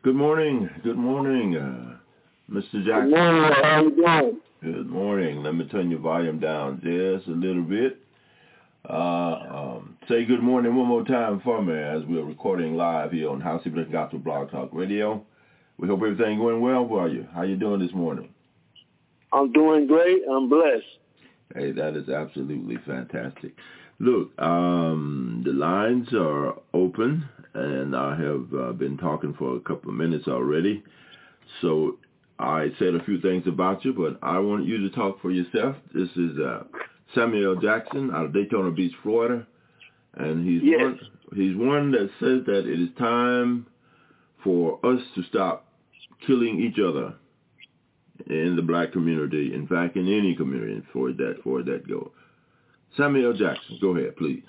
Good 0.07 0.15
morning. 0.15 0.71
Good 0.85 0.97
morning, 0.97 1.57
uh, 1.57 1.97
Mr. 2.49 2.75
Jackson. 2.87 3.11
Good 3.11 3.11
morning. 3.11 3.53
How 3.61 3.83
you 3.83 3.97
doing? 3.97 4.41
Good 4.63 4.87
morning. 4.87 5.43
Let 5.43 5.57
me 5.57 5.67
turn 5.67 5.91
your 5.91 5.99
volume 5.99 6.39
down 6.39 6.77
just 6.77 7.27
a 7.27 7.33
little 7.33 7.65
bit. 7.65 7.99
Uh, 8.89 8.93
um, 8.93 9.99
say 10.09 10.25
good 10.25 10.45
morning 10.45 10.77
one 10.77 10.87
more 10.87 11.05
time 11.05 11.41
for 11.43 11.61
me 11.61 11.75
as 11.75 12.05
we're 12.05 12.23
recording 12.23 12.77
live 12.77 13.11
here 13.11 13.29
on 13.31 13.41
House 13.41 13.67
of 13.67 13.75
Gospel 13.91 14.21
Blog 14.21 14.53
Talk 14.53 14.71
Radio. 14.73 15.27
We 15.77 15.89
hope 15.89 16.03
everything 16.03 16.39
going 16.39 16.61
well 16.61 16.87
for 16.87 17.09
you. 17.09 17.27
How 17.35 17.43
you 17.43 17.57
doing 17.57 17.81
this 17.81 17.93
morning? 17.93 18.33
I'm 19.33 19.51
doing 19.51 19.89
great. 19.89 20.23
I'm 20.31 20.49
blessed. 20.49 20.85
Hey, 21.53 21.73
that 21.73 21.97
is 21.97 22.09
absolutely 22.09 22.77
fantastic. 22.87 23.57
Look, 23.99 24.41
um, 24.41 25.43
the 25.45 25.53
lines 25.53 26.07
are 26.13 26.55
open, 26.73 27.29
and 27.57 27.97
I 27.97 28.17
have 28.17 28.55
uh, 28.55 28.73
been 28.73 28.99
talking 28.99 29.35
for 29.39 29.57
a 29.57 29.61
couple 29.61 29.91
of 29.91 29.97
minutes 29.97 30.29
already. 30.29 30.85
So 31.63 31.99
I 32.39 32.69
said 32.79 32.95
a 32.95 33.05
few 33.05 33.21
things 33.21 33.45
about 33.47 33.85
you, 33.85 33.95
but 33.95 34.19
I 34.27 34.39
want 34.39 34.67
you 34.67 34.79
to 34.89 34.95
talk 34.95 35.21
for 35.23 35.31
yourself. 35.31 35.77
This 35.95 36.09
is 36.17 36.39
uh, 36.39 36.65
Samuel 37.15 37.57
Jackson 37.57 38.11
out 38.15 38.27
of 38.27 38.35
Daytona 38.35 38.71
Beach, 38.71 38.93
Florida, 39.03 39.47
and 40.15 40.47
he's 40.47 40.63
yes. 40.63 40.81
one 40.81 41.01
he's 41.35 41.57
one 41.57 41.91
that 41.93 42.11
says 42.21 42.45
that 42.47 42.71
it 42.71 42.81
is 42.81 42.91
time 42.99 43.67
for 44.45 44.79
us 44.85 45.01
to 45.15 45.23
stop 45.25 45.67
killing 46.27 46.61
each 46.61 46.79
other 46.79 47.15
in 48.29 48.55
the 48.57 48.63
black 48.63 48.93
community. 48.93 49.55
In 49.55 49.67
fact, 49.67 49.97
in 49.97 50.07
any 50.07 50.35
community, 50.37 50.83
for 50.93 51.13
that 51.13 51.37
for 51.43 51.63
that 51.63 51.89
go. 51.89 52.13
Samuel 52.97 53.33
Jackson, 53.33 53.79
go 53.81 53.97
ahead, 53.97 54.17
please. 54.17 54.43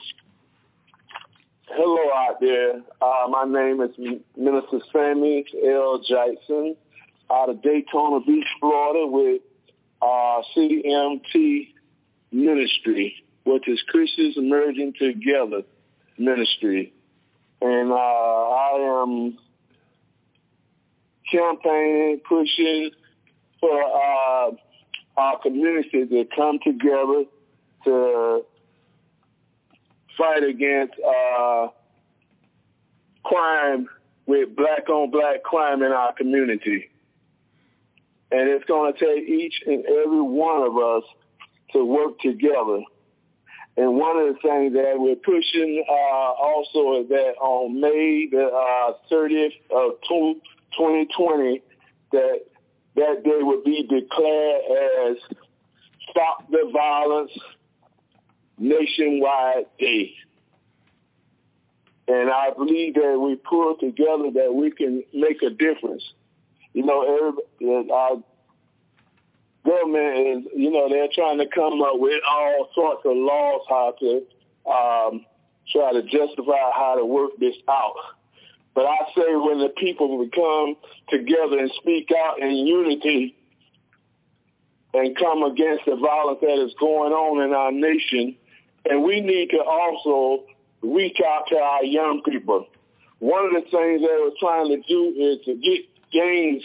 Hello 1.70 2.10
out 2.16 2.40
there. 2.40 2.82
Uh, 3.02 3.28
my 3.30 3.44
name 3.44 3.82
is 3.82 3.92
Minister 4.38 4.80
Sammy 4.94 5.46
L. 5.68 6.00
Jackson 6.00 6.78
out 7.30 7.50
of 7.50 7.62
Daytona 7.62 8.22
Beach, 8.26 8.46
Florida, 8.62 9.06
with 9.06 9.42
uh, 10.02 10.42
CMT 10.56 11.74
Ministry, 12.32 13.22
which 13.44 13.68
is 13.68 13.82
Christians 13.90 14.38
Emerging 14.38 14.94
Together 14.98 15.64
Ministry. 16.18 16.94
And 17.62 17.92
uh, 17.92 17.96
I 17.96 19.04
am 19.04 19.38
campaigning, 21.30 22.22
pushing 22.30 22.92
for 23.60 23.84
uh, 23.84 24.52
our 25.18 25.40
community 25.42 26.06
to 26.06 26.26
come 26.34 26.60
together 26.64 27.26
to 27.84 28.46
fight 30.18 30.44
against 30.44 30.94
uh, 31.00 31.68
crime 33.24 33.88
with 34.26 34.56
black 34.56 34.90
on 34.90 35.12
black 35.12 35.44
crime 35.44 35.84
in 35.84 35.92
our 35.92 36.14
community. 36.14 36.90
And 38.32 38.50
it's 38.50 38.66
going 38.66 38.94
to 38.94 39.00
take 39.00 39.28
each 39.28 39.62
and 39.66 39.86
every 39.86 40.22
one 40.22 40.64
of 40.64 40.78
us 40.78 41.04
to 41.74 41.86
work 41.86 42.20
together. 42.20 42.82
And 43.78 43.96
one 43.96 44.18
of 44.18 44.34
the 44.34 44.40
things 44.42 44.74
that 44.74 44.96
we're 44.98 45.16
pushing 45.16 45.86
uh, 45.88 45.94
also 45.94 47.04
is 47.04 47.10
that 47.10 47.34
on 47.40 47.80
May 47.80 48.28
the 48.30 48.48
uh, 48.48 48.94
30th 49.12 49.54
of 49.70 50.02
2020, 50.02 51.62
that 52.12 52.40
that 52.96 53.24
day 53.24 53.40
would 53.42 53.64
be 53.64 53.84
declared 53.84 54.62
as 55.12 55.18
Stop 56.10 56.50
the 56.50 56.70
Violence 56.74 57.32
Nationwide 58.58 59.66
Day. 59.80 60.14
And 62.08 62.30
I 62.30 62.52
believe 62.56 62.94
that 62.96 63.20
we 63.22 63.36
pull 63.36 63.76
together 63.80 64.32
that 64.36 64.54
we 64.54 64.72
can 64.72 65.04
make 65.14 65.42
a 65.42 65.50
difference. 65.50 66.04
You 66.74 66.86
know, 66.86 67.02
every, 67.02 67.92
our 67.92 68.24
government 69.66 70.46
is, 70.46 70.52
you 70.56 70.72
know, 70.72 70.88
they're 70.90 71.10
trying 71.14 71.40
to 71.40 71.48
come 71.48 71.82
up 71.82 72.00
with 72.00 72.22
all 72.30 72.70
sorts 72.74 73.02
of 73.04 73.12
laws 73.16 73.62
how 73.68 73.94
to 74.00 74.16
um, 74.72 75.26
try 75.72 75.92
to 75.94 76.02
justify 76.04 76.72
how 76.74 76.96
to 76.98 77.06
work 77.06 77.32
this 77.40 77.56
out. 77.68 77.96
But 78.74 78.86
I 78.86 78.98
say 79.16 79.36
when 79.36 79.60
the 79.60 79.74
people 79.76 80.18
would 80.20 80.32
come 80.32 80.78
together 81.10 81.58
and 81.58 81.72
speak 81.82 82.10
out 82.12 82.40
in 82.40 82.52
unity 82.52 83.36
and 84.94 85.18
come 85.18 85.44
against 85.44 85.86
the 85.86 85.96
violence 85.96 86.40
that 86.42 86.64
is 86.64 86.74
going 86.80 87.12
on 87.12 87.44
in 87.44 87.54
our 87.54 87.72
nation, 87.72 88.36
and 88.90 89.04
we 89.04 89.22
need 89.22 89.50
to 89.52 89.60
also 89.60 90.46
reach 90.82 91.18
out 91.26 91.46
to 91.50 91.56
our 91.58 91.84
young 91.84 92.22
people. 92.24 92.68
One 93.20 93.46
of 93.46 93.52
the 93.64 93.70
things 93.70 94.02
that 94.02 94.18
we're 94.22 94.40
trying 94.40 94.70
to 94.70 94.82
do 94.88 95.14
is 95.18 95.46
to 95.46 95.56
get 95.56 95.86
gangs 96.12 96.64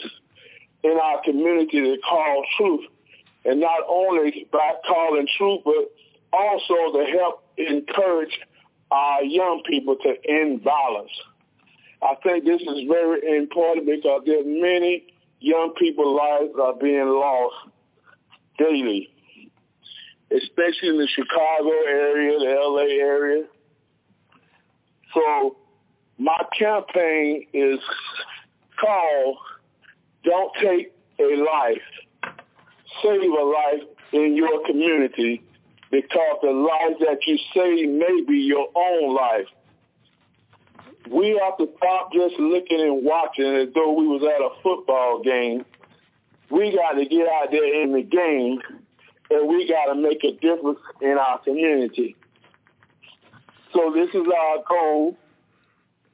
in 0.85 0.99
our 1.03 1.23
community 1.23 1.81
to 1.81 1.97
call 2.09 2.45
truth, 2.57 2.85
and 3.45 3.61
not 3.61 3.81
only 3.89 4.47
by 4.53 4.73
calling 4.87 5.27
truth, 5.39 5.61
but 5.65 5.93
also 6.33 6.75
to 6.99 7.05
help 7.19 7.45
encourage 7.57 8.39
our 8.91 9.23
young 9.23 9.63
people 9.67 9.97
to 9.97 10.15
end 10.29 10.63
violence. 10.63 11.11
I 12.03 12.15
think 12.23 12.45
this 12.45 12.61
is 12.61 12.89
very 12.89 13.39
important 13.39 13.87
because 13.87 14.23
there 14.27 14.41
are 14.41 14.45
many 14.45 15.07
young 15.41 15.73
people's 15.79 16.19
lives 16.19 16.53
are 16.61 16.75
being 16.75 17.09
lost 17.09 17.55
daily, 18.59 19.12
especially 20.37 20.89
in 20.89 20.99
the 20.99 21.09
Chicago 21.09 21.71
area, 21.89 22.39
the 22.39 22.57
LA 22.59 23.05
area. 23.05 23.45
So 25.15 25.57
my 26.19 26.39
campaign 26.59 27.47
is 27.53 27.79
called 28.81 29.37
Don't 30.25 30.53
Take 30.63 30.93
a 31.19 31.37
Life, 31.37 32.35
Save 33.03 33.23
a 33.23 33.45
Life 33.45 33.89
in 34.13 34.37
Your 34.37 34.65
Community 34.67 35.43
because 35.93 36.39
the 36.43 36.51
life 36.51 36.97
that 37.01 37.19
you 37.27 37.39
save 37.55 37.89
may 37.91 38.25
be 38.27 38.39
your 38.39 38.67
own 38.75 39.15
life. 39.15 39.47
We 41.11 41.39
have 41.43 41.59
to 41.59 41.69
stop 41.77 42.13
just 42.13 42.35
looking 42.39 42.81
and 42.81 43.05
watching 43.05 43.45
as 43.45 43.69
though 43.75 43.93
we 43.93 44.07
was 44.07 44.23
at 44.23 44.41
a 44.41 44.63
football 44.63 45.21
game. 45.23 45.65
We 46.51 46.75
got 46.75 46.93
to 46.93 47.05
get 47.05 47.27
out 47.29 47.49
there 47.51 47.83
in 47.83 47.93
the 47.93 48.03
game, 48.03 48.61
and 49.33 49.49
we 49.49 49.69
got 49.69 49.93
to 49.93 50.01
make 50.01 50.23
a 50.25 50.33
difference 50.33 50.79
in 51.01 51.19
our 51.19 51.39
community. 51.39 52.17
So 53.73 53.93
this 53.95 54.11
is 54.11 54.27
our 54.27 54.59
goal. 54.69 55.17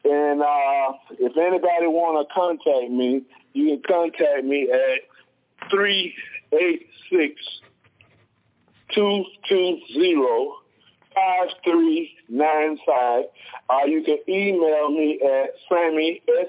And 0.05 0.41
uh, 0.41 0.93
if 1.19 1.37
anybody 1.37 1.87
want 1.87 2.27
to 2.27 2.35
contact 2.35 2.91
me, 2.91 3.23
you 3.53 3.69
can 3.69 3.83
contact 3.87 4.45
me 4.45 4.71
at 4.73 5.03
386 5.71 7.43
220 8.95 10.53
5395. 11.15 13.25
Uh, 13.69 13.85
you 13.87 14.03
can 14.03 14.19
email 14.29 14.91
me 14.91 15.21
at 15.21 15.51
Sammy 15.69 16.23
S. 16.41 16.49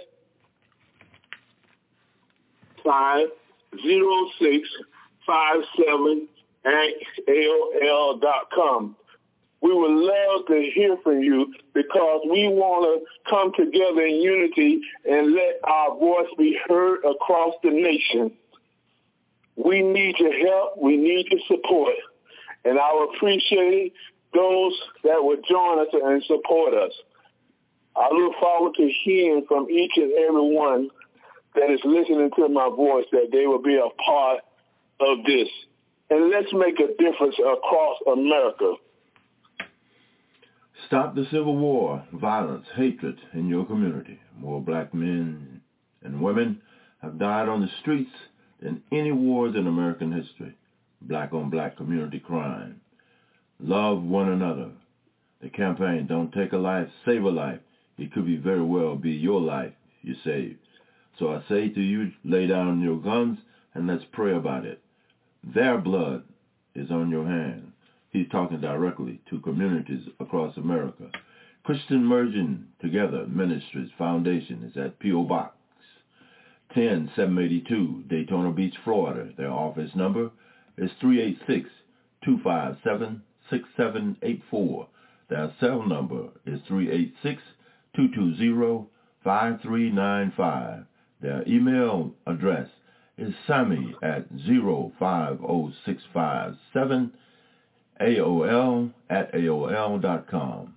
50657 2.83 5.27
at 5.27 5.85
AOL 5.85 6.38
dot 6.63 8.49
com. 8.53 8.95
We 9.61 9.73
would 9.73 9.91
love 9.91 10.45
to 10.47 10.71
hear 10.73 10.95
from 11.03 11.21
you 11.21 11.53
because 11.73 12.21
we 12.29 12.47
want 12.47 12.85
to 12.85 13.29
come 13.29 13.51
together 13.51 14.05
in 14.05 14.21
unity 14.21 14.79
and 15.03 15.33
let 15.33 15.59
our 15.65 15.97
voice 15.97 16.29
be 16.37 16.57
heard 16.67 16.99
across 17.03 17.55
the 17.61 17.69
nation. 17.69 18.31
We 19.57 19.81
need 19.81 20.15
your 20.17 20.31
help. 20.47 20.77
We 20.77 20.95
need 20.95 21.27
your 21.29 21.41
support. 21.47 21.95
And 22.63 22.79
I 22.79 22.93
would 22.93 23.15
appreciate 23.15 23.93
those 24.33 24.79
that 25.03 25.21
would 25.21 25.43
join 25.49 25.79
us 25.79 25.87
and 25.91 26.23
support 26.23 26.73
us. 26.73 26.93
I 27.97 28.09
look 28.13 28.35
forward 28.39 28.75
to 28.75 28.89
hearing 29.03 29.43
from 29.45 29.69
each 29.69 29.91
and 29.97 30.13
every 30.13 30.55
one 30.55 30.89
that 31.55 31.69
is 31.69 31.81
listening 31.83 32.31
to 32.37 32.47
my 32.47 32.69
voice 32.69 33.05
that 33.11 33.29
they 33.33 33.45
will 33.45 33.61
be 33.61 33.75
a 33.75 33.89
part 34.03 34.39
of 35.01 35.25
this. 35.25 35.49
And 36.09 36.31
let's 36.31 36.51
make 36.53 36.79
a 36.79 36.87
difference 37.01 37.35
across 37.39 37.97
America. 38.11 38.73
Stop 40.87 41.13
the 41.13 41.25
civil 41.25 41.55
war, 41.55 42.03
violence, 42.13 42.65
hatred 42.75 43.19
in 43.33 43.47
your 43.47 43.65
community. 43.65 44.19
More 44.37 44.61
black 44.61 44.93
men 44.93 45.61
and 46.03 46.21
women 46.21 46.61
have 47.01 47.19
died 47.19 47.47
on 47.47 47.61
the 47.61 47.69
streets 47.81 48.11
than 48.61 48.81
any 48.91 49.11
wars 49.11 49.55
in 49.55 49.67
American 49.67 50.11
history. 50.11 50.55
Black 51.01 51.33
on 51.33 51.49
black 51.49 51.77
community 51.77 52.19
crime. 52.19 52.81
Love 53.59 54.01
one 54.01 54.29
another. 54.29 54.71
The 55.41 55.49
campaign, 55.49 56.07
don't 56.07 56.33
take 56.33 56.53
a 56.53 56.57
life, 56.57 56.87
save 57.05 57.23
a 57.23 57.29
life. 57.29 57.59
It 57.97 58.13
could 58.13 58.25
be 58.25 58.37
very 58.37 58.63
well 58.63 58.95
be 58.95 59.11
your 59.11 59.41
life 59.41 59.73
you 60.01 60.15
save. 60.23 60.57
So 61.17 61.33
I 61.33 61.43
say 61.49 61.69
to 61.69 61.81
you, 61.81 62.11
lay 62.23 62.47
down 62.47 62.81
your 62.81 62.99
guns 62.99 63.37
and 63.73 63.87
let's 63.87 64.05
pray 64.11 64.35
about 64.35 64.65
it. 64.65 64.81
Their 65.43 65.77
blood 65.77 66.23
is 66.75 66.91
on 66.91 67.09
your 67.09 67.25
hands. 67.25 67.73
He's 68.11 68.27
talking 68.29 68.61
directly 68.61 69.19
to 69.29 69.39
communities 69.39 70.07
across 70.19 70.57
America. 70.57 71.09
Christian 71.63 72.03
Merging 72.03 72.65
Together 72.81 73.25
Ministries 73.27 73.91
Foundation 73.97 74.63
is 74.63 74.75
at 74.77 74.99
P.O. 74.99 75.23
Box 75.23 75.55
10782, 76.73 78.03
Daytona 78.09 78.51
Beach, 78.51 78.75
Florida. 78.83 79.31
Their 79.37 79.51
office 79.51 79.95
number 79.95 80.29
is 80.77 80.91
386-257-6784. 82.25 84.87
Their 85.29 85.53
cell 85.59 85.87
number 85.87 86.29
is 86.45 86.59
386-220-5395. 87.95 90.85
Their 91.21 91.43
email 91.47 92.11
address 92.25 92.69
is 93.19 93.33
sammy 93.45 93.93
at 94.01 94.25
05065 94.47 96.55
AOL 98.01 98.91
at 99.09 99.33
AOL.com. 99.33 100.73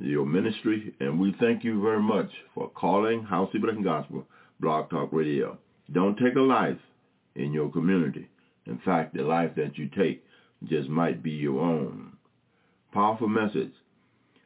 your 0.00 0.26
ministry. 0.26 0.94
And 1.00 1.20
we 1.20 1.34
thank 1.40 1.64
you 1.64 1.80
very 1.82 2.02
much 2.02 2.30
for 2.54 2.68
calling 2.70 3.22
House 3.22 3.50
of 3.54 3.62
Blessing 3.62 3.82
Gospel 3.82 4.26
Blog 4.60 4.90
Talk 4.90 5.10
Radio. 5.12 5.58
Don't 5.92 6.18
take 6.18 6.36
a 6.36 6.40
life 6.40 6.78
in 7.34 7.52
your 7.52 7.70
community. 7.70 8.28
In 8.66 8.78
fact, 8.84 9.14
the 9.14 9.22
life 9.22 9.52
that 9.56 9.78
you 9.78 9.88
take 9.88 10.24
just 10.64 10.88
might 10.88 11.22
be 11.22 11.30
your 11.30 11.60
own. 11.60 12.12
Powerful 12.92 13.28
message. 13.28 13.72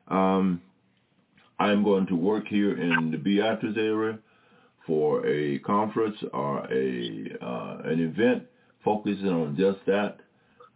Um, 0.09 0.61
I'm 1.59 1.83
going 1.83 2.07
to 2.09 2.17
work 2.17 2.47
here 2.49 2.81
in 2.81 3.11
the 3.11 3.17
Beatrice 3.17 3.77
area 3.77 4.19
for 4.87 5.27
a 5.27 5.59
conference 5.61 6.17
or 6.33 6.67
a 6.71 7.37
uh, 7.41 7.79
an 7.85 8.01
event 8.01 8.45
focusing 8.85 9.29
on 9.29 9.57
just 9.57 9.85
that. 9.87 10.19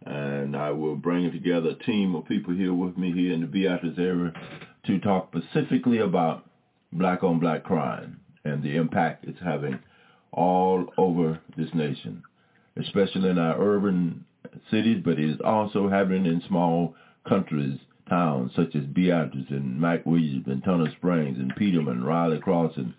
And 0.05 0.55
I 0.55 0.71
will 0.71 0.95
bring 0.95 1.31
together 1.31 1.69
a 1.69 1.83
team 1.83 2.15
of 2.15 2.25
people 2.25 2.53
here 2.53 2.73
with 2.73 2.97
me 2.97 3.11
here 3.11 3.33
in 3.33 3.41
the 3.41 3.47
Beatrice 3.47 3.97
area 3.97 4.31
to 4.85 4.99
talk 4.99 5.33
specifically 5.35 5.99
about 5.99 6.45
black 6.93 7.23
on 7.23 7.39
black 7.39 7.63
crime 7.63 8.19
and 8.45 8.63
the 8.63 8.75
impact 8.75 9.25
it's 9.27 9.39
having 9.43 9.79
all 10.31 10.85
over 10.97 11.39
this 11.57 11.69
nation, 11.73 12.23
especially 12.77 13.29
in 13.29 13.37
our 13.37 13.59
urban 13.59 14.23
cities, 14.71 15.01
but 15.03 15.19
it 15.19 15.29
is 15.29 15.41
also 15.43 15.89
happening 15.89 16.25
in 16.25 16.41
small 16.47 16.95
countries, 17.27 17.79
towns 18.07 18.51
such 18.55 18.75
as 18.75 18.83
Beatrice 18.85 19.49
and 19.49 19.79
McWilliams 19.79 20.47
and 20.47 20.63
Tunnel 20.63 20.87
Springs 20.97 21.37
and 21.37 21.55
Peterman, 21.55 22.03
Riley 22.03 22.39
Crossing, 22.39 22.93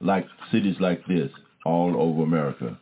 like 0.00 0.26
cities 0.52 0.76
like 0.80 1.04
this 1.06 1.30
all 1.64 2.00
over 2.00 2.22
America. 2.22 2.78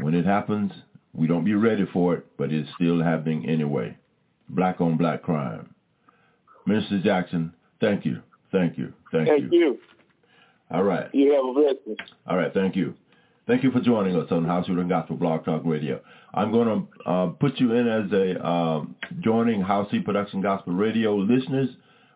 When 0.00 0.14
it 0.14 0.24
happens, 0.26 0.72
we 1.14 1.26
don't 1.26 1.44
be 1.44 1.54
ready 1.54 1.86
for 1.92 2.14
it, 2.14 2.26
but 2.36 2.52
it's 2.52 2.68
still 2.74 3.02
happening 3.02 3.48
anyway. 3.48 3.96
Black 4.48 4.80
on 4.80 4.96
black 4.96 5.22
crime. 5.22 5.74
Minister 6.66 7.00
Jackson, 7.02 7.52
thank 7.80 8.04
you. 8.04 8.20
Thank 8.52 8.76
you. 8.78 8.92
Thank, 9.12 9.28
you. 9.28 9.38
Thank 9.38 9.52
you. 9.52 9.58
you. 9.58 9.78
All 10.70 10.82
right. 10.82 11.08
You 11.14 11.32
have 11.34 11.44
a 11.44 11.52
blessing. 11.52 11.96
All 12.26 12.36
right. 12.36 12.52
Thank 12.52 12.76
you. 12.76 12.94
Thank 13.46 13.62
you 13.62 13.70
for 13.70 13.80
joining 13.80 14.16
us 14.16 14.26
on 14.32 14.44
House 14.44 14.66
Children 14.66 14.88
Gospel 14.88 15.16
Blog 15.16 15.44
Talk 15.44 15.62
Radio. 15.64 16.00
I'm 16.34 16.50
going 16.50 16.66
to 17.04 17.08
uh, 17.08 17.26
put 17.28 17.58
you 17.60 17.72
in 17.74 17.86
as 17.86 18.10
a 18.12 18.44
um, 18.44 18.96
joining 19.20 19.60
House 19.60 19.88
Production 20.04 20.40
Gospel 20.40 20.72
Radio 20.74 21.14
listeners. 21.14 21.70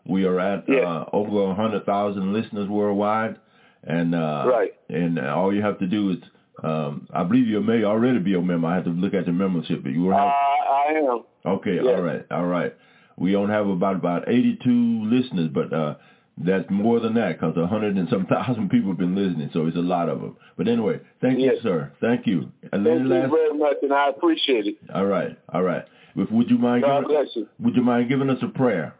We 0.04 0.24
are 0.24 0.40
at 0.40 0.64
Yes. 0.68 0.84
uh, 0.84 1.04
over 1.12 1.30
100,000 1.30 2.32
listeners 2.32 2.68
worldwide. 2.68 3.36
And 3.84 4.14
uh, 4.14 4.44
Right. 4.46 4.72
and 4.88 5.18
all 5.18 5.54
you 5.54 5.62
have 5.62 5.78
to 5.78 5.86
do 5.86 6.10
is, 6.10 6.18
um, 6.62 7.08
I 7.12 7.24
believe 7.24 7.46
you 7.46 7.60
may 7.62 7.84
already 7.84 8.18
be 8.18 8.34
a 8.34 8.40
member. 8.42 8.68
I 8.68 8.74
have 8.76 8.84
to 8.84 8.90
look 8.90 9.14
at 9.14 9.26
your 9.26 9.34
membership, 9.34 9.82
but 9.82 9.92
you 9.92 10.02
will 10.02 10.12
have 10.12 10.28
I, 10.28 10.88
I 10.88 10.92
am. 10.98 11.22
Okay, 11.46 11.76
Yes. 11.76 11.86
all 11.86 12.02
right, 12.02 12.24
all 12.30 12.46
right. 12.46 12.74
We 13.16 13.32
don't 13.32 13.48
have 13.50 13.66
about 13.68 13.96
about 13.96 14.28
82 14.28 14.70
listeners, 15.04 15.48
but 15.52 15.72
uh, 15.72 15.94
that's 16.36 16.68
more 16.70 17.00
than 17.00 17.14
that 17.14 17.38
because 17.40 17.56
a 17.56 17.66
hundred 17.66 17.96
and 17.96 18.08
some 18.10 18.26
thousand 18.34 18.68
people 18.68 18.90
have 18.90 18.98
been 18.98 19.14
listening, 19.14 19.48
so 19.54 19.66
it's 19.66 19.76
a 19.76 19.80
lot 19.80 20.08
of 20.10 20.20
them. 20.20 20.36
But 20.58 20.68
anyway, 20.68 21.00
thank 21.22 21.38
you, 21.38 21.52
sir. 21.62 21.90
Thank 22.02 22.26
you. 22.26 22.50
And 22.72 22.84
Thank 22.84 23.00
you 23.02 23.08
last, 23.08 23.30
very 23.30 23.54
much, 23.58 23.76
and 23.82 23.92
I 23.94 24.10
appreciate 24.10 24.66
it. 24.66 24.76
all 24.94 25.06
right, 25.06 25.38
all 25.54 25.62
right. 25.62 25.84
Would 26.16 26.50
you 26.50 26.58
mind? 26.58 26.82
God 26.82 27.02
Giving, 27.02 27.16
bless 27.16 27.28
you. 27.36 27.48
would 27.60 27.76
you 27.76 27.82
mind 27.82 28.08
giving 28.10 28.28
us 28.28 28.38
a 28.42 28.48
prayer 28.48 28.94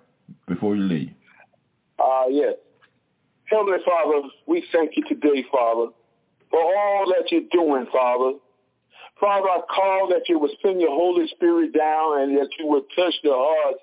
before 0.48 0.74
you 0.77 0.82
leave? 0.85 1.11
Uh, 1.98 2.24
yes. 2.31 2.55
Heavenly 3.51 3.78
Father, 3.85 4.28
we 4.47 4.64
thank 4.72 4.93
you 4.97 5.02
today, 5.09 5.44
Father, 5.51 5.90
for 6.51 6.60
all 6.60 7.06
that 7.09 7.32
you're 7.32 7.51
doing, 7.51 7.86
Father. 7.93 8.39
Father, 9.20 9.48
I 9.48 9.60
call 9.68 10.09
that 10.10 10.28
you 10.28 10.39
would 10.39 10.52
send 10.62 10.81
your 10.81 10.94
Holy 10.94 11.27
Spirit 11.35 11.74
down 11.74 12.20
and 12.22 12.36
that 12.39 12.48
you 12.59 12.66
would 12.68 12.85
touch 12.94 13.14
the 13.24 13.35
hearts 13.35 13.81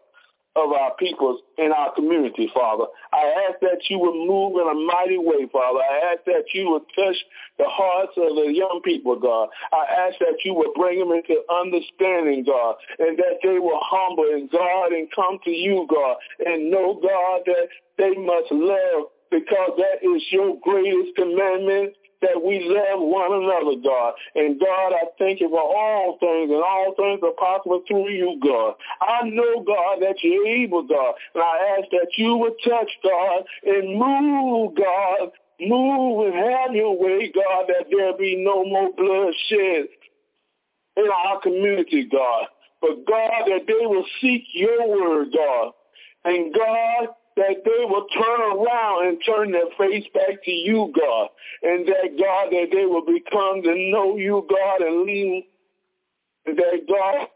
of 0.56 0.72
our 0.72 0.96
people 0.96 1.40
in 1.58 1.72
our 1.72 1.94
community, 1.94 2.50
Father. 2.56 2.86
I 3.12 3.50
ask 3.50 3.60
that 3.60 3.84
you 3.90 4.00
would 4.00 4.16
move 4.16 4.56
in 4.56 4.72
a 4.72 4.74
mighty 4.74 5.20
way, 5.20 5.46
Father. 5.52 5.80
I 5.80 6.14
ask 6.16 6.24
that 6.26 6.46
you 6.54 6.72
would 6.72 6.88
touch 6.96 7.18
the 7.60 7.68
hearts 7.68 8.14
of 8.16 8.36
the 8.38 8.50
young 8.50 8.82
people, 8.86 9.20
God. 9.20 9.50
I 9.74 10.08
ask 10.08 10.18
that 10.20 10.40
you 10.46 10.56
would 10.56 10.74
bring 10.76 10.98
them 10.98 11.12
into 11.12 11.44
understanding, 11.52 12.46
God, 12.48 12.76
and 13.00 13.20
that 13.20 13.44
they 13.44 13.60
will 13.60 13.82
humble 13.84 14.32
in 14.32 14.48
God 14.50 14.94
and 14.94 15.12
come 15.14 15.38
to 15.44 15.52
you, 15.52 15.86
God, 15.90 16.16
and 16.40 16.72
know, 16.72 17.00
God, 17.04 17.42
that 17.46 17.68
they 17.98 18.16
must 18.16 18.50
love 18.50 19.12
because 19.32 19.72
that 19.78 20.06
is 20.08 20.24
your 20.32 20.58
greatest 20.62 21.16
commandment 21.16 21.94
that 22.22 22.42
we 22.44 22.60
love 22.66 23.00
one 23.00 23.32
another, 23.32 23.78
God. 23.84 24.14
And 24.36 24.60
God, 24.60 24.94
I 24.94 25.06
thank 25.20 25.40
you 25.40 25.50
for 25.50 25.62
all 25.62 26.18
things, 26.20 26.50
and 26.50 26.64
all 26.64 26.94
things 26.98 27.22
are 27.24 27.38
possible 27.38 27.84
through 27.88 28.10
you, 28.10 28.40
God. 28.42 28.74
I 29.02 29.30
know, 29.30 29.62
God, 29.62 30.02
that 30.02 30.16
you're 30.24 30.48
able, 30.48 30.84
God. 30.84 31.14
And 31.36 31.44
I 31.44 31.78
ask 31.78 31.90
that 31.92 32.10
you 32.18 32.38
would 32.38 32.54
touch, 32.64 32.90
God, 33.04 33.44
and 33.66 34.00
move, 34.00 34.76
God. 34.76 35.32
Move 35.60 36.28
and 36.28 36.36
have 36.36 36.76
your 36.76 36.96
way, 36.98 37.32
God, 37.34 37.66
that 37.68 37.88
there 37.90 38.16
be 38.16 38.36
no 38.36 38.64
more 38.64 38.94
bloodshed 38.94 39.88
in 40.98 41.10
our 41.12 41.40
community, 41.42 42.08
God. 42.12 42.46
But 42.82 43.06
God, 43.08 43.46
that 43.48 43.66
they 43.68 43.86
will 43.86 44.06
seek 44.22 44.44
your 44.54 44.88
word, 44.88 45.30
God. 45.34 45.72
And 46.26 46.54
God, 46.54 47.08
that 47.38 47.64
they 47.64 47.86
will 47.86 48.08
turn 48.10 48.42
around 48.42 49.08
and 49.08 49.22
turn 49.24 49.52
their 49.52 49.70
face 49.78 50.06
back 50.14 50.44
to 50.44 50.52
you, 50.52 50.92
God. 51.00 51.30
And 51.62 51.88
that, 51.88 52.18
God, 52.18 52.50
that 52.50 52.68
they 52.74 52.86
will 52.86 53.06
become 53.06 53.62
to 53.62 53.74
know 53.92 54.18
you, 54.18 54.46
God, 54.50 54.82
and 54.82 55.06
lean, 55.06 55.44
that, 56.46 56.82
God, 56.90 57.28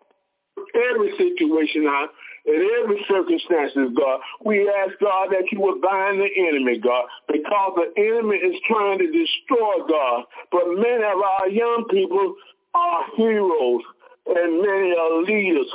every 0.74 1.12
situation 1.18 1.86
out, 1.88 2.10
in 2.46 2.68
every 2.82 3.06
circumstances, 3.08 3.94
God, 3.96 4.20
we 4.44 4.68
ask, 4.68 4.98
God, 5.00 5.30
that 5.30 5.46
you 5.52 5.62
would 5.62 5.82
bind 5.82 6.20
the 6.20 6.30
enemy, 6.50 6.80
God, 6.80 7.06
because 7.28 7.78
the 7.78 8.02
enemy 8.02 8.38
is 8.38 8.60
trying 8.68 8.98
to 8.98 9.06
destroy, 9.06 9.86
God. 9.88 10.24
But 10.52 10.66
many 10.74 11.04
of 11.04 11.22
our 11.22 11.48
young 11.48 11.86
people 11.92 12.34
are 12.74 13.04
heroes, 13.16 13.82
and 14.26 14.62
many 14.62 14.96
are 14.98 15.22
leaders 15.22 15.70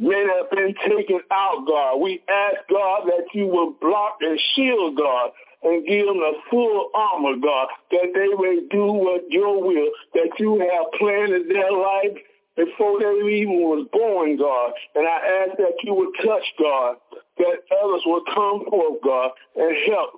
Many 0.00 0.30
have 0.32 0.50
been 0.50 0.74
taken 0.88 1.20
out, 1.30 1.66
God. 1.68 2.00
We 2.00 2.22
ask, 2.26 2.56
God, 2.70 3.04
that 3.04 3.26
you 3.34 3.46
will 3.46 3.72
block 3.82 4.16
and 4.22 4.40
shield, 4.54 4.96
God, 4.96 5.30
and 5.62 5.86
give 5.86 6.06
them 6.06 6.16
a 6.16 6.32
full 6.48 6.88
armor, 6.94 7.36
God, 7.36 7.68
that 7.90 8.08
they 8.14 8.28
may 8.40 8.66
do 8.70 8.92
what 8.92 9.30
your 9.30 9.62
will, 9.62 9.90
that 10.14 10.30
you 10.38 10.58
have 10.58 10.98
planned 10.98 11.34
in 11.34 11.48
their 11.48 11.70
life 11.70 12.16
before 12.56 12.98
they 12.98 13.12
even 13.28 13.60
was 13.60 13.86
born, 13.92 14.38
God. 14.38 14.72
And 14.94 15.06
I 15.06 15.44
ask 15.44 15.58
that 15.58 15.76
you 15.84 15.92
would 15.92 16.14
touch, 16.24 16.44
God, 16.58 16.96
that 17.36 17.58
others 17.84 18.02
will 18.06 18.24
come 18.24 18.64
forth, 18.70 19.02
God, 19.04 19.32
and 19.56 19.76
help 19.86 20.10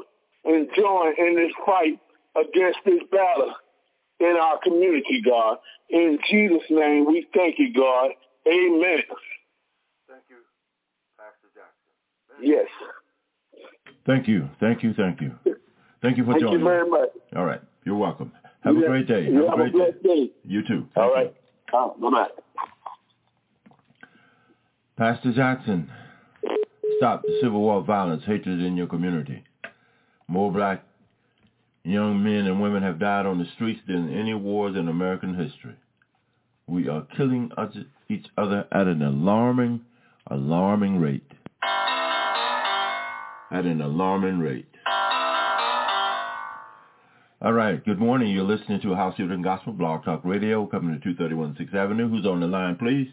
and 0.44 0.68
join 0.76 1.14
in 1.18 1.34
this 1.34 1.52
fight 1.66 1.98
against 2.36 2.78
this 2.84 3.02
battle 3.10 3.54
in 4.20 4.36
our 4.40 4.58
community, 4.62 5.22
God. 5.24 5.58
In 5.90 6.20
Jesus' 6.30 6.70
name, 6.70 7.04
we 7.04 7.26
thank 7.34 7.58
you, 7.58 7.72
God. 7.74 8.10
Amen. 8.46 9.02
Yes. 12.40 12.66
Thank 14.06 14.26
you. 14.28 14.48
Thank 14.60 14.82
you. 14.82 14.94
Thank 14.94 15.20
you. 15.20 15.32
Thank 16.02 16.16
you 16.18 16.24
for 16.24 16.32
Thank 16.32 16.42
joining. 16.42 16.58
you 16.60 16.64
very 16.64 16.88
much. 16.88 17.10
All 17.36 17.44
right. 17.44 17.60
You're 17.84 17.96
welcome. 17.96 18.32
Have 18.62 18.76
a 18.76 18.80
great 18.80 19.06
day. 19.08 19.24
You 19.24 19.44
Have 19.48 19.54
a 19.54 19.56
great 19.56 19.72
blessed 19.72 20.02
day. 20.02 20.30
You 20.44 20.62
too. 20.66 20.86
All 20.96 21.12
Thank 21.14 21.14
right. 21.14 21.34
Oh, 21.72 21.96
bye-bye. 22.00 22.28
Pastor 24.96 25.32
Jackson, 25.32 25.90
stop 26.98 27.22
the 27.22 27.38
civil 27.40 27.60
war 27.60 27.82
violence, 27.82 28.22
hatred 28.26 28.60
in 28.60 28.76
your 28.76 28.86
community. 28.86 29.42
More 30.28 30.52
black 30.52 30.84
young 31.84 32.22
men 32.22 32.46
and 32.46 32.60
women 32.60 32.82
have 32.82 32.98
died 32.98 33.26
on 33.26 33.38
the 33.38 33.46
streets 33.54 33.80
than 33.88 34.12
any 34.12 34.34
wars 34.34 34.76
in 34.76 34.88
American 34.88 35.34
history. 35.34 35.74
We 36.66 36.88
are 36.88 37.06
killing 37.16 37.50
each 38.08 38.26
other 38.38 38.66
at 38.70 38.86
an 38.86 39.02
alarming, 39.02 39.80
alarming 40.28 41.00
rate. 41.00 41.28
At 43.52 43.64
an 43.66 43.80
alarming 43.82 44.38
rate. 44.38 44.66
All 47.42 47.52
right. 47.52 47.84
Good 47.84 47.98
morning. 47.98 48.30
You're 48.30 48.44
listening 48.44 48.80
to 48.82 48.94
House 48.94 49.16
Children 49.16 49.42
Gospel 49.42 49.72
Blog 49.74 50.04
Talk 50.04 50.22
Radio, 50.24 50.64
coming 50.66 50.94
to 50.94 51.00
231 51.04 51.54
6th 51.56 51.74
Avenue. 51.74 52.08
Who's 52.08 52.24
on 52.24 52.40
the 52.40 52.46
line, 52.46 52.76
please? 52.76 53.08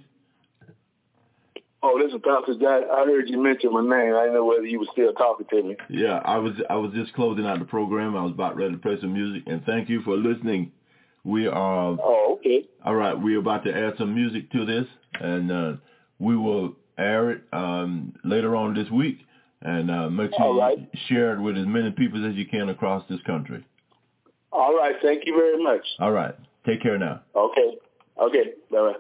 Oh, 1.82 2.00
this 2.02 2.14
is 2.14 2.22
Pastor 2.24 2.54
Jack. 2.60 2.84
I 2.92 3.06
heard 3.06 3.28
you 3.28 3.42
mention 3.42 3.74
my 3.74 3.82
name. 3.82 4.16
I 4.16 4.22
didn't 4.24 4.34
know 4.36 4.46
whether 4.46 4.66
you 4.66 4.80
were 4.80 4.86
still 4.94 5.12
talking 5.14 5.46
to 5.50 5.64
me. 5.64 5.76
Yeah, 5.90 6.22
I 6.24 6.38
was 6.38 6.54
I 6.70 6.76
was 6.76 6.92
just 6.94 7.14
closing 7.14 7.46
out 7.46 7.60
the 7.60 7.66
program. 7.66 8.16
I 8.16 8.24
was 8.24 8.32
about 8.34 8.56
ready 8.56 8.74
to 8.74 8.78
play 8.80 8.98
some 9.02 9.14
music, 9.14 9.44
and 9.48 9.64
thank 9.66 9.90
you 9.90 10.02
for 10.04 10.16
listening. 10.16 10.72
We 11.26 11.48
are 11.48 11.98
Oh, 12.02 12.38
okay. 12.40 12.66
all 12.86 12.96
right. 12.96 13.14
We're 13.20 13.40
about 13.40 13.64
to 13.66 13.76
add 13.76 13.94
some 13.98 14.14
music 14.16 14.52
to 14.52 14.66
this, 14.66 14.86
and 15.20 15.52
uh, 15.52 15.74
we 16.20 16.38
will 16.38 16.76
air 16.98 17.32
it 17.32 17.42
um, 17.52 18.14
later 18.24 18.56
on 18.56 18.74
this 18.74 18.90
week, 18.92 19.20
and 19.62 19.92
uh, 19.92 20.10
make 20.10 20.32
sure 20.32 20.46
All 20.46 20.60
right. 20.60 20.78
you 20.78 20.88
share 21.08 21.34
it 21.34 21.42
with 21.42 21.58
as 21.58 21.66
many 21.68 21.92
people 21.92 22.28
as 22.28 22.36
you 22.36 22.46
can 22.48 22.70
across 22.70 23.04
this 23.10 23.20
country. 23.26 23.66
All 24.52 24.76
right. 24.76 24.96
Thank 25.02 25.24
you 25.26 25.36
very 25.36 25.62
much. 25.62 25.86
All 26.00 26.12
right. 26.12 26.36
Take 26.66 26.82
care 26.82 26.98
now. 26.98 27.22
Okay. 27.36 27.78
Okay. 28.22 28.44
Bye-bye. 28.72 28.94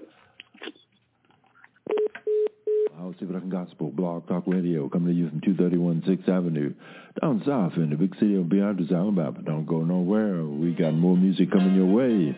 House 2.98 3.15
of 3.22 3.49
Gospel 3.49 3.91
Blog 3.91 4.27
Talk 4.27 4.44
Radio 4.45 4.90
coming 4.90 5.07
to 5.07 5.14
you 5.14 5.30
from 5.30 5.41
231 5.41 6.02
6th 6.02 6.30
Avenue 6.30 6.73
down 7.22 7.41
south 7.45 7.73
in 7.77 7.90
the 7.90 7.95
big 7.95 8.14
city 8.15 8.36
of 8.36 8.49
Beatrice, 8.49 8.91
Alabama. 8.91 9.41
Don't 9.41 9.65
go 9.65 9.84
nowhere. 9.84 10.44
We 10.44 10.73
got 10.73 10.94
more 10.94 11.15
music 11.18 11.49
coming 11.52 11.76
your 11.76 11.86
way. 11.86 12.36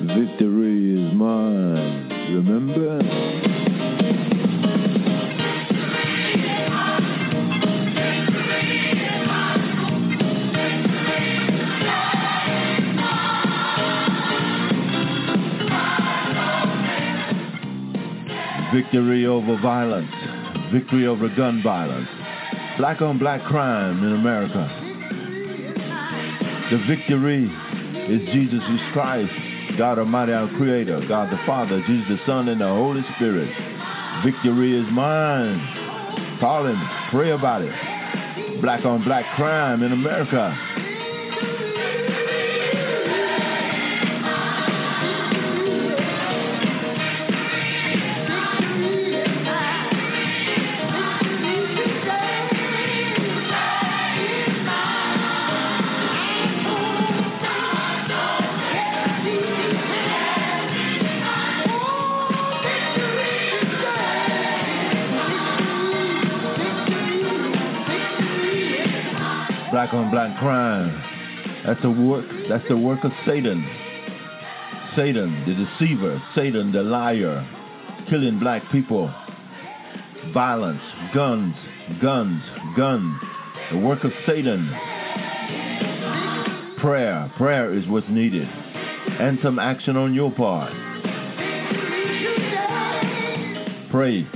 Victory 0.00 1.06
is 1.08 1.12
mine. 1.14 2.08
Remember? 2.34 3.63
Victory 18.74 19.24
over 19.24 19.56
violence. 19.62 20.10
Victory 20.72 21.06
over 21.06 21.28
gun 21.28 21.62
violence. 21.62 22.08
Black 22.76 23.00
on 23.00 23.20
black 23.20 23.40
crime 23.44 24.02
in 24.02 24.14
America. 24.14 24.66
The 26.72 26.78
victory 26.88 27.44
is 28.10 28.20
Jesus 28.34 28.60
Christ, 28.92 29.30
God 29.78 30.00
Almighty, 30.00 30.32
our 30.32 30.48
Creator, 30.56 31.06
God 31.06 31.30
the 31.30 31.38
Father, 31.46 31.84
Jesus 31.86 32.18
the 32.18 32.26
Son, 32.26 32.48
and 32.48 32.60
the 32.60 32.66
Holy 32.66 33.02
Spirit. 33.14 33.48
Victory 34.24 34.76
is 34.76 34.86
mine. 34.90 36.38
Call 36.40 36.66
him. 36.66 36.82
Pray 37.12 37.30
about 37.30 37.62
it. 37.62 38.60
Black 38.60 38.84
on 38.84 39.04
black 39.04 39.36
crime 39.36 39.84
in 39.84 39.92
America. 39.92 40.83
Black 69.84 69.94
on 69.94 70.10
black 70.10 70.38
crime. 70.38 71.62
That's 71.66 71.82
the 71.82 71.90
work. 71.90 72.24
That's 72.48 72.66
the 72.70 72.76
work 72.76 73.04
of 73.04 73.12
Satan. 73.26 73.68
Satan, 74.96 75.44
the 75.44 75.52
deceiver. 75.52 76.22
Satan, 76.34 76.72
the 76.72 76.82
liar, 76.82 77.46
killing 78.08 78.38
black 78.38 78.62
people. 78.72 79.12
Violence, 80.32 80.80
guns, 81.12 81.54
guns, 82.00 82.42
guns. 82.78 83.20
The 83.72 83.76
work 83.76 84.04
of 84.04 84.12
Satan. 84.26 84.70
Prayer, 86.80 87.30
prayer 87.36 87.74
is 87.74 87.86
what's 87.86 88.08
needed, 88.08 88.48
and 88.48 89.38
some 89.42 89.58
action 89.58 89.98
on 89.98 90.14
your 90.14 90.32
part. 90.32 90.72
Pray. 93.90 94.26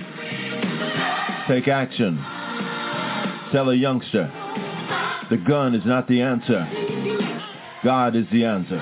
Take 1.48 1.68
action. 1.68 2.22
Tell 3.50 3.70
a 3.70 3.74
youngster, 3.74 4.30
the 5.30 5.36
gun 5.36 5.74
is 5.74 5.82
not 5.84 6.08
the 6.08 6.22
answer. 6.22 6.66
God 7.84 8.16
is 8.16 8.26
the 8.32 8.44
answer. 8.44 8.80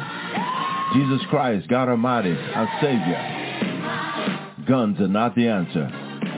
Jesus 0.95 1.21
Christ, 1.29 1.69
God 1.69 1.89
Almighty, 1.89 2.31
our 2.55 2.69
Savior. 2.81 4.65
Guns 4.67 5.01
are 5.01 5.09
not 5.09 5.35
the 5.35 5.49
answer. 5.49 5.89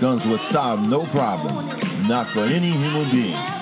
Guns 0.01 0.23
would 0.27 0.41
solve 0.53 0.81
no 0.81 1.07
problem, 1.13 2.09
not 2.09 2.33
for 2.33 2.45
any 2.45 2.71
human 2.71 3.11
being. 3.11 3.58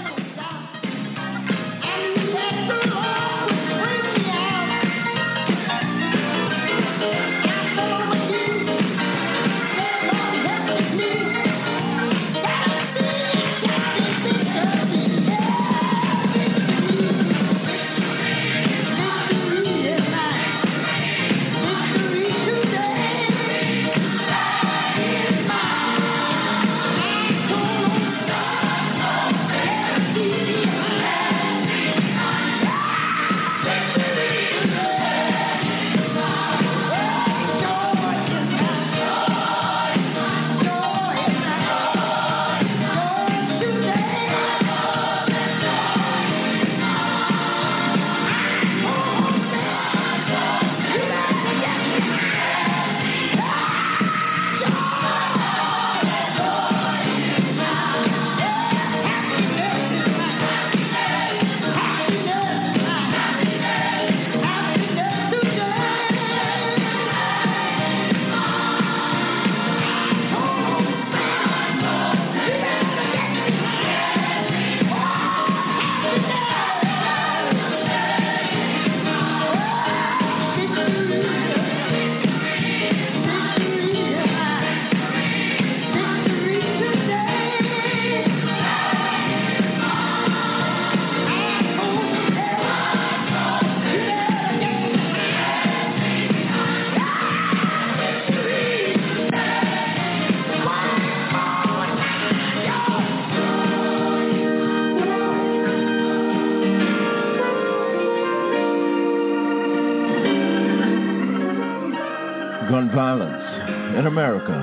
America, 114.16 114.56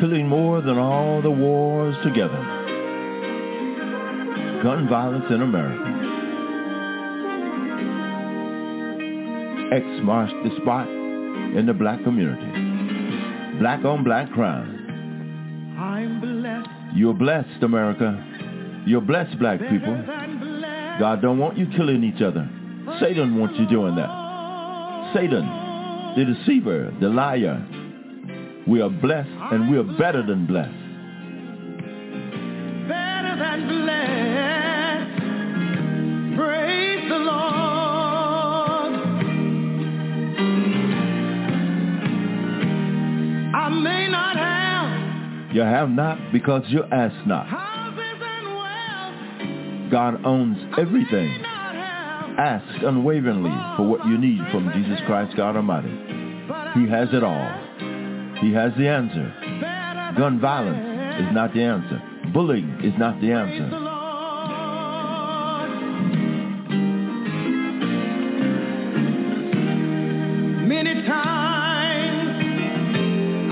killing 0.00 0.26
more 0.26 0.62
than 0.62 0.78
all 0.78 1.20
the 1.20 1.30
wars 1.30 1.94
together. 2.02 2.38
Gun 4.62 4.88
violence 4.88 5.26
in 5.28 5.42
America. 5.42 5.90
X 9.74 9.84
marks 10.02 10.32
the 10.42 10.56
spot 10.62 10.88
in 10.88 11.66
the 11.66 11.74
black 11.74 12.02
community. 12.02 13.58
Black 13.58 13.84
on 13.84 14.02
black 14.02 14.32
crime. 14.32 15.76
I'm 15.78 16.18
blessed. 16.18 16.96
You're 16.96 17.12
blessed, 17.12 17.62
America. 17.62 18.82
You're 18.86 19.02
blessed, 19.02 19.38
black 19.38 19.60
people. 19.60 20.02
God 20.98 21.20
don't 21.20 21.38
want 21.38 21.58
you 21.58 21.66
killing 21.76 22.02
each 22.04 22.22
other. 22.22 22.48
Satan 23.00 23.38
wants 23.38 23.58
you 23.58 23.68
doing 23.68 23.96
that. 23.96 24.08
Satan, 25.14 25.44
the 26.16 26.24
deceiver, 26.24 26.90
the 27.00 27.08
liar. 27.10 27.62
We 28.66 28.80
are 28.80 28.88
blessed 28.90 29.28
and 29.30 29.70
we 29.70 29.76
are 29.78 29.82
better 29.98 30.24
than 30.24 30.46
blessed. 30.46 30.70
Better 32.88 33.36
than 33.38 33.68
blessed. 33.68 35.18
Praise 36.36 37.08
the 37.08 37.18
Lord. 37.18 38.92
I 43.54 43.68
may 43.68 44.08
not 44.08 44.36
have 44.36 45.54
You 45.54 45.62
have 45.62 45.90
not 45.90 46.18
because 46.32 46.62
you 46.68 46.84
ask 46.90 47.14
not. 47.26 47.46
houses 47.48 48.22
and 48.22 48.54
wealth. 48.56 49.90
God 49.90 50.24
owns 50.24 50.58
everything. 50.78 51.42
Ask 52.38 52.82
unwaveringly 52.82 53.52
for 53.76 53.86
what 53.86 54.06
you 54.06 54.16
need 54.16 54.40
from 54.50 54.70
Jesus 54.72 54.98
Christ 55.06 55.36
God 55.36 55.56
Almighty. 55.56 55.90
He 56.74 56.88
has 56.88 57.08
it 57.12 57.22
all. 57.22 57.61
He 58.42 58.52
has 58.52 58.72
the 58.76 58.88
answer. 58.88 59.32
Gun 60.18 60.40
violence 60.40 61.20
is 61.20 61.32
not 61.32 61.54
the 61.54 61.62
answer. 61.62 62.02
Bullying 62.32 62.80
is 62.82 62.92
not 62.98 63.20
the 63.20 63.30
answer. 63.30 63.68
Many 70.66 71.06
times 71.06 72.30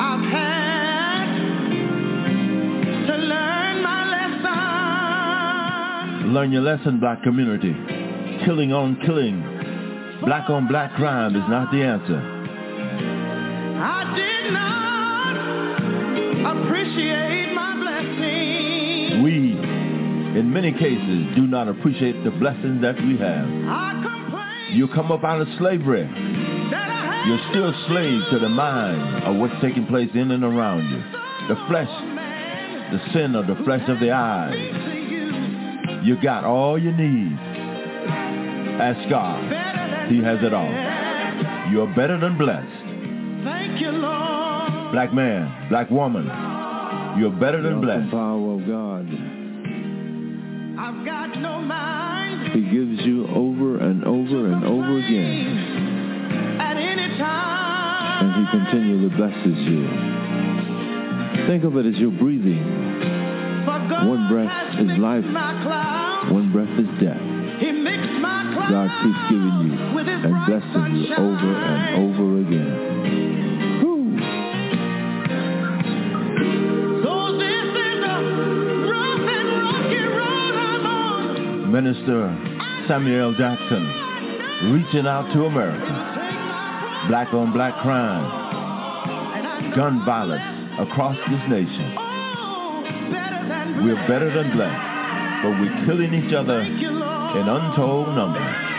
I've 0.01 0.25
had 0.33 1.25
to 3.07 3.17
learn 3.17 3.83
my 3.83 4.05
lesson. 4.11 4.51
Learn 6.35 6.51
your 6.51 6.62
lesson, 6.62 6.99
black 6.99 7.23
community. 7.23 7.77
Killing 8.45 8.73
on 8.73 8.97
killing. 9.07 9.41
Black 10.25 10.51
on 10.51 10.67
black 10.67 10.95
crime 10.97 11.37
is 11.37 11.49
not 11.49 11.71
the 11.71 11.81
answer. 11.83 12.21
I 13.83 14.15
did 14.17 14.53
not 14.53 14.53
appreciate 14.53 14.53
my 14.53 14.61
blessing. 14.61 14.80
We, 19.22 19.52
in 20.39 20.51
many 20.52 20.72
cases, 20.72 21.35
do 21.36 21.47
not 21.47 21.68
appreciate 21.68 22.22
the 22.24 22.31
blessings 22.31 22.81
that 22.82 22.97
we 22.97 23.18
have. 23.18 23.48
You 24.72 24.86
come 24.89 25.10
up 25.10 25.24
out 25.24 25.40
of 25.40 25.48
slavery. 25.59 26.05
that 26.70 26.89
I 26.90 27.16
had 27.16 27.27
You're 27.27 27.51
still 27.51 27.74
slaves 27.89 28.24
to 28.31 28.39
the 28.39 28.48
mind 28.48 29.24
of 29.24 29.36
what's 29.36 29.60
taking 29.60 29.86
place 29.86 30.10
in 30.14 30.31
and 30.31 30.44
around 30.44 30.89
you. 30.89 31.02
The 31.48 31.56
flesh, 31.66 31.90
the 32.93 33.12
sin 33.12 33.35
of 33.35 33.48
the 33.48 33.56
flesh 33.64 33.82
of 33.89 33.98
the 33.98 34.12
eyes. 34.12 34.55
you 35.10 36.14
You 36.14 36.22
got 36.22 36.44
all 36.44 36.78
you 36.78 36.93
need. 36.93 37.36
Ask 38.81 39.10
God. 39.10 39.43
He 40.10 40.22
has 40.22 40.39
it 40.43 40.55
all. 40.55 40.70
You're 41.72 41.93
better 41.94 42.18
than 42.18 42.39
blessed. 42.39 42.66
Thank 43.44 43.81
you, 43.81 43.90
Lord. 43.90 44.93
Black 44.93 45.12
man, 45.12 45.68
black 45.68 45.90
woman, 45.90 46.28
you're 47.19 47.31
better 47.31 47.62
than 47.62 47.81
blessed. 47.81 48.07
The 48.07 48.11
blessed. 48.11 48.12
power 48.12 48.55
of 48.55 48.66
God. 48.66 49.07
I've 50.81 51.05
got 51.05 51.39
no 51.39 51.61
mind 51.61 52.53
He 52.53 52.62
gives 52.62 53.05
you 53.07 53.27
over 53.28 53.78
and 53.78 54.05
over 54.05 54.53
and 54.53 54.65
over 54.65 54.99
again. 54.99 56.59
at 56.61 56.77
any 56.77 57.19
time. 57.19 58.24
And 58.24 58.32
he 58.39 58.45
continually 58.51 59.09
blesses 59.16 59.59
you. 59.69 61.47
Think 61.47 61.65
of 61.65 61.77
it 61.77 61.87
as 61.87 61.97
you're 62.01 62.11
breathing. 62.11 62.65
One 63.91 64.28
breath 64.28 64.78
is 64.78 64.99
life. 64.99 65.24
One 66.32 66.51
breath 66.53 66.78
is 66.78 66.89
death. 67.01 67.20
He 67.61 67.73
mixed 67.73 68.20
my 68.20 68.41
God 68.70 68.89
keeps 69.03 69.23
giving 69.28 69.57
you 69.66 69.74
and 69.99 70.47
blessing 70.47 70.97
you 70.97 71.15
over 71.15 71.55
and 71.55 71.82
over 72.15 72.41
again. 72.41 72.90
Minister 81.71 82.27
Samuel 82.89 83.33
Jackson 83.39 83.87
reaching 84.73 85.07
out 85.07 85.33
to 85.33 85.45
America. 85.45 87.07
Black 87.09 87.33
on 87.33 87.53
black 87.53 87.81
crime, 87.83 88.27
gun 89.77 90.05
violence 90.05 90.43
across 90.81 91.17
this 91.31 91.41
nation. 91.49 91.95
We're 93.87 94.03
better 94.09 94.35
than 94.35 94.51
blessed, 94.51 94.83
but 95.43 95.61
we're 95.63 95.87
killing 95.87 96.13
each 96.13 96.35
other 96.35 96.61
in 96.61 97.49
untold 97.49 98.09
numbers. 98.17 98.70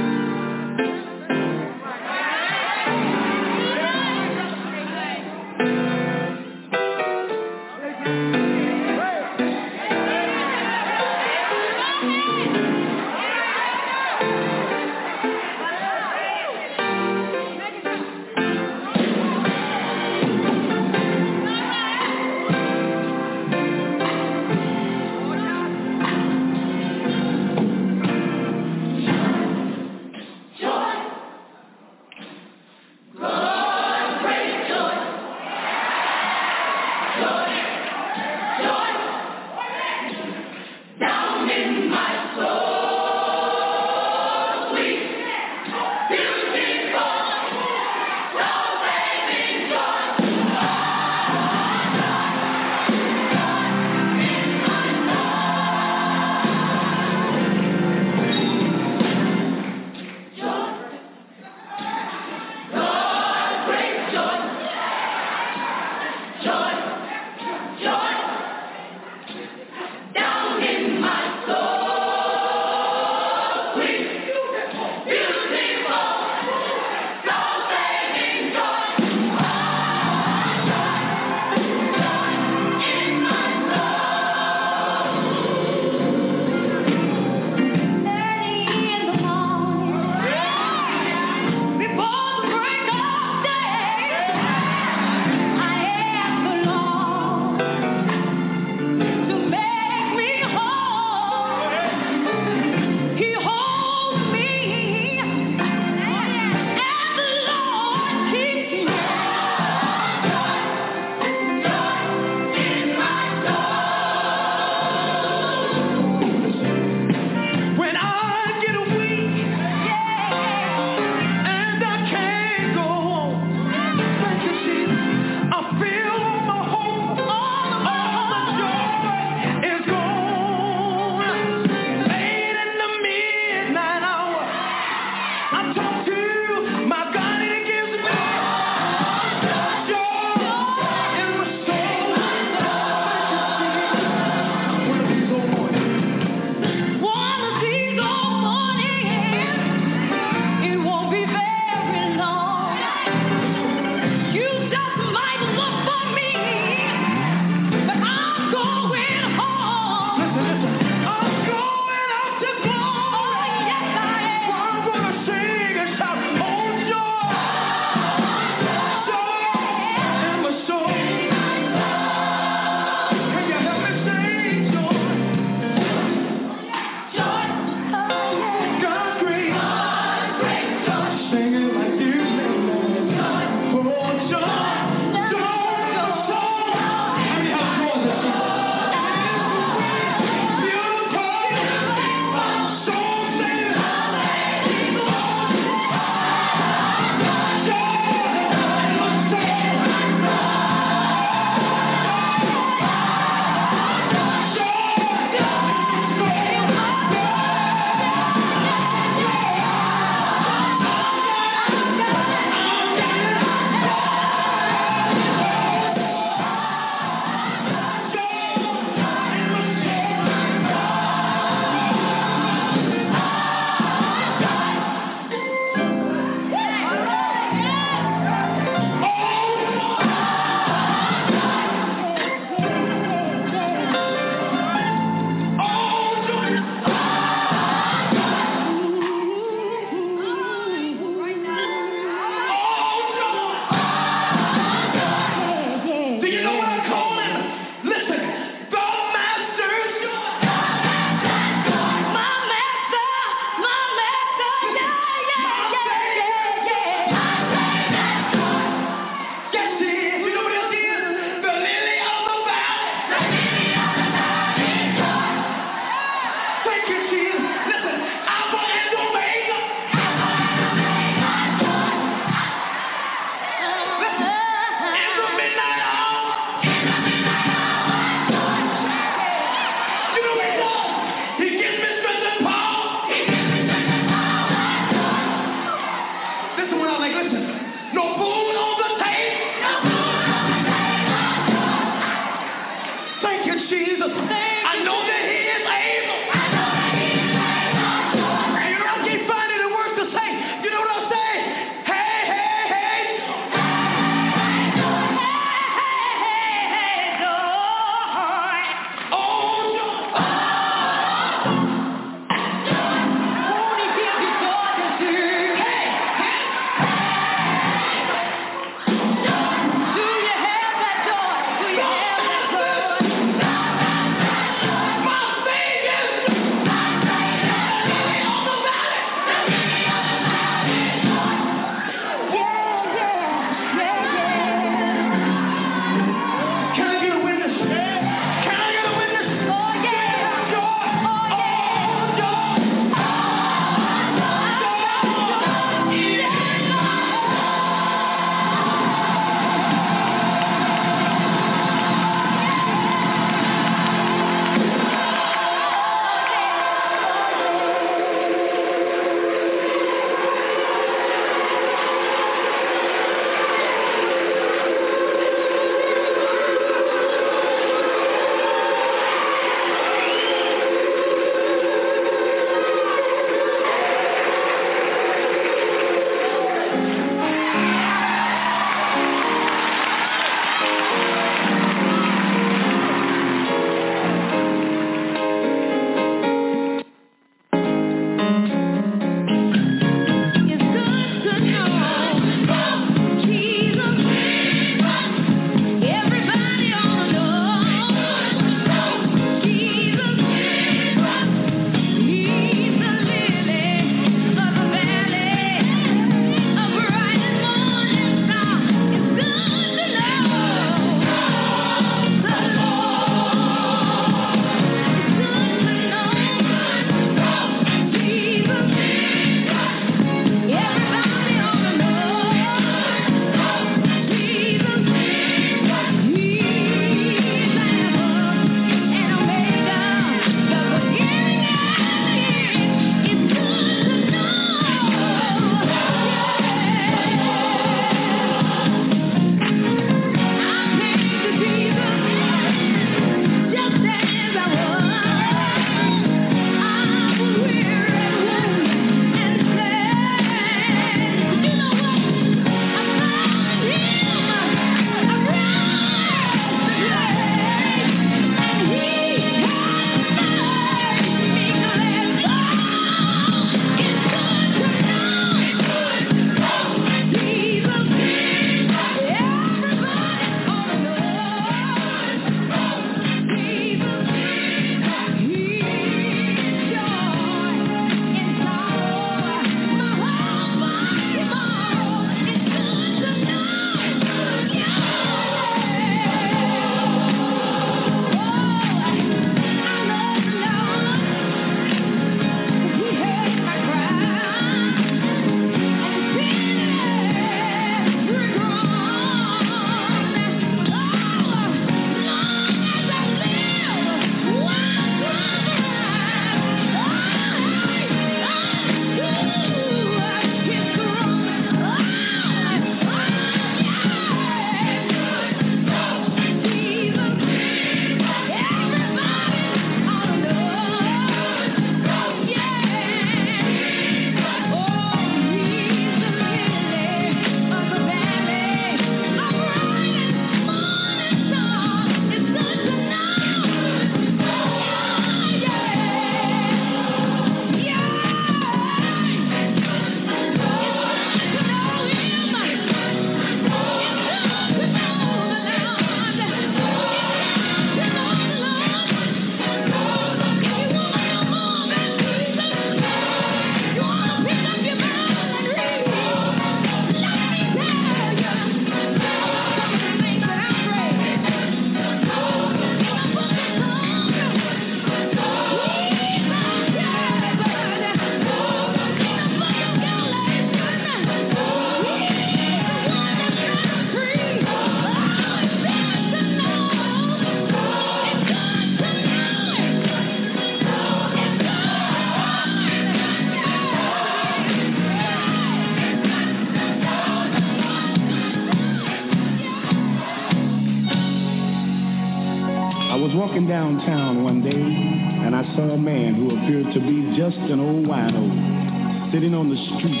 Just 597.30 597.52
an 597.52 597.60
old 597.60 597.84
wino 597.84 599.12
sitting 599.12 599.34
on 599.34 599.52
the 599.52 599.60
street 599.76 600.00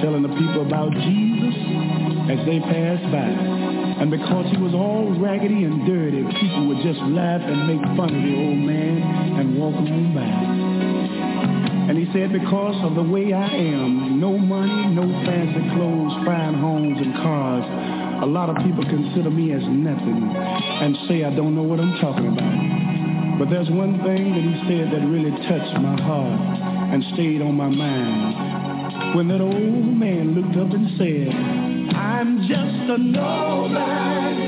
telling 0.00 0.24
the 0.24 0.32
people 0.40 0.64
about 0.64 0.88
Jesus 0.88 1.56
as 2.32 2.40
they 2.48 2.60
passed 2.64 3.04
by. 3.12 3.28
And 4.00 4.08
because 4.08 4.48
he 4.48 4.56
was 4.56 4.72
all 4.72 5.12
raggedy 5.20 5.64
and 5.64 5.84
dirty, 5.84 6.24
people 6.40 6.68
would 6.68 6.80
just 6.80 7.00
laugh 7.12 7.44
and 7.44 7.68
make 7.68 7.84
fun 7.92 8.08
of 8.08 8.22
the 8.24 8.34
old 8.40 8.56
man 8.56 9.04
and 9.36 9.58
walk 9.60 9.76
on 9.76 10.16
by. 10.16 10.28
And 11.92 11.98
he 12.00 12.08
said, 12.16 12.32
because 12.32 12.76
of 12.88 12.96
the 12.96 13.04
way 13.04 13.32
I 13.32 13.48
am, 13.52 14.20
no 14.20 14.38
money, 14.38 14.96
no 14.96 15.04
fancy 15.28 15.60
clothes, 15.76 16.16
fine 16.24 16.54
homes 16.56 16.96
and 17.04 17.12
cars, 17.20 17.64
a 18.24 18.26
lot 18.26 18.48
of 18.48 18.56
people 18.64 18.84
consider 18.84 19.28
me 19.28 19.52
as 19.52 19.62
nothing 19.62 20.24
and 20.24 20.96
say 21.04 21.24
I 21.24 21.36
don't 21.36 21.54
know 21.54 21.68
what 21.68 21.80
I'm 21.80 22.00
talking 22.00 22.32
about. 22.32 22.55
But 23.38 23.50
there's 23.50 23.68
one 23.68 24.00
thing 24.02 24.32
that 24.32 24.40
he 24.40 24.54
said 24.66 24.90
that 24.92 25.06
really 25.06 25.30
touched 25.30 25.76
my 25.82 26.00
heart 26.00 26.40
and 26.94 27.04
stayed 27.12 27.42
on 27.42 27.54
my 27.54 27.68
mind. 27.68 29.14
When 29.14 29.28
that 29.28 29.42
old 29.42 29.54
man 29.54 30.34
looked 30.34 30.56
up 30.56 30.72
and 30.72 30.88
said, 30.96 31.28
I'm 31.94 32.38
just 32.48 32.90
a 32.90 32.96
nobody 32.96 34.40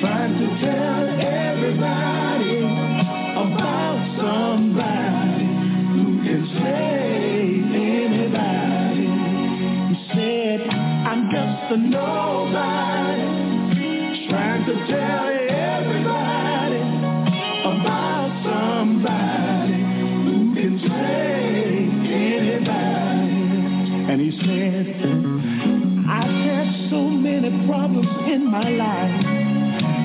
trying 0.00 0.38
to 0.38 0.46
tell 0.62 1.02
everybody 1.18 2.62
about 2.62 3.98
somebody 4.22 5.50
who 5.90 6.22
can 6.22 6.46
save 6.62 7.74
anybody. 7.74 9.10
He 9.90 9.96
said, 10.14 10.60
I'm 10.70 11.26
just 11.28 11.72
a 11.72 11.76
nobody 11.76 13.26
trying 14.30 14.64
to 14.66 14.74
tell 14.86 15.39
said, 24.46 24.86
I've 26.08 26.36
had 26.44 26.90
so 26.90 27.00
many 27.02 27.50
problems 27.66 28.08
in 28.26 28.50
my 28.50 28.68
life 28.68 29.40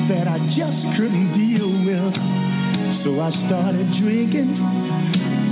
that 0.09 0.27
I 0.27 0.37
just 0.55 0.97
couldn't 0.97 1.33
deal 1.33 1.71
with. 1.85 2.13
So 3.03 3.19
I 3.21 3.31
started 3.47 3.87
drinking, 4.01 4.57